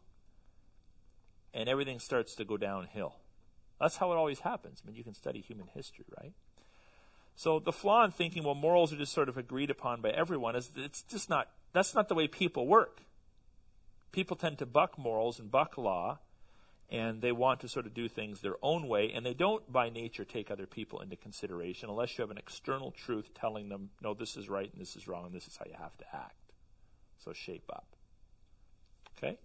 And 1.55 1.69
everything 1.69 1.99
starts 1.99 2.37
to 2.37 2.45
go 2.45 2.57
downhill. 2.57 3.17
That's 3.81 3.97
how 3.97 4.13
it 4.13 4.17
always 4.17 4.41
happens. 4.41 4.81
I 4.83 4.87
mean, 4.87 4.97
you 4.97 5.05
can 5.05 5.15
study 5.15 5.41
human 5.41 5.67
history, 5.75 6.05
right? 6.21 6.33
So 7.35 7.59
the 7.59 7.73
flaw 7.73 8.05
in 8.05 8.11
thinking, 8.11 8.45
well, 8.45 8.55
morals 8.55 8.93
are 8.93 8.97
just 8.97 9.13
sort 9.13 9.29
of 9.29 9.37
agreed 9.37 9.71
upon 9.71 10.01
by 10.01 10.11
everyone 10.11 10.55
is 10.57 10.71
it's 10.77 11.03
just 11.03 11.31
not, 11.31 11.49
that's 11.73 11.95
not 11.95 12.09
the 12.09 12.15
way 12.15 12.29
people 12.29 12.67
work. 12.67 13.03
People 14.13 14.37
tend 14.37 14.59
to 14.59 14.67
buck 14.67 14.99
morals 14.99 15.39
and 15.39 15.51
buck 15.51 15.79
law 15.79 16.19
and 16.93 17.23
they 17.23 17.33
want 17.33 17.61
to 17.61 17.69
sort 17.69 17.87
of 17.87 17.95
do 17.95 18.07
things 18.07 18.43
their 18.43 18.57
own 18.63 18.87
way, 18.87 19.11
and 19.15 19.25
they 19.25 19.33
don't 19.33 19.73
by 19.73 19.89
nature 19.89 20.27
take 20.27 20.51
other 20.51 20.67
people 20.67 21.01
into 21.01 21.17
consideration 21.17 21.89
unless 21.89 22.19
you 22.19 22.23
have 22.23 22.31
an 22.31 22.37
external 22.37 22.91
truth 22.91 23.31
telling 23.33 23.71
them, 23.71 23.89
no, 24.03 24.13
this 24.13 24.37
is 24.37 24.51
right 24.51 24.71
and 24.71 24.81
this 24.81 24.95
is 24.95 25.09
wrong 25.09 25.25
and 25.25 25.35
this 25.35 25.49
is 25.49 25.57
how 25.57 25.65
you 25.67 25.75
have 25.81 25.97
to 25.97 26.05
act. 26.13 26.53
So 27.25 27.33
shape 27.33 27.65
up. 27.73 27.87
Okay? 29.17 29.39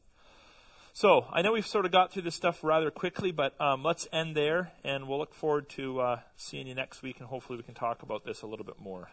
So 0.99 1.27
I 1.31 1.43
know 1.43 1.51
we've 1.51 1.63
sort 1.63 1.85
of 1.85 1.91
got 1.91 2.11
through 2.11 2.23
this 2.23 2.33
stuff 2.33 2.63
rather 2.63 2.89
quickly, 2.89 3.31
but 3.31 3.53
um, 3.61 3.83
let's 3.83 4.07
end 4.11 4.35
there, 4.35 4.71
and 4.83 5.07
we'll 5.07 5.19
look 5.19 5.35
forward 5.35 5.69
to 5.77 5.99
uh, 5.99 6.19
seeing 6.37 6.65
you 6.65 6.73
next 6.73 7.03
week, 7.03 7.19
and 7.19 7.29
hopefully 7.29 7.55
we 7.55 7.61
can 7.61 7.75
talk 7.75 8.01
about 8.01 8.25
this 8.25 8.41
a 8.41 8.47
little 8.47 8.65
bit 8.65 8.79
more. 8.79 9.11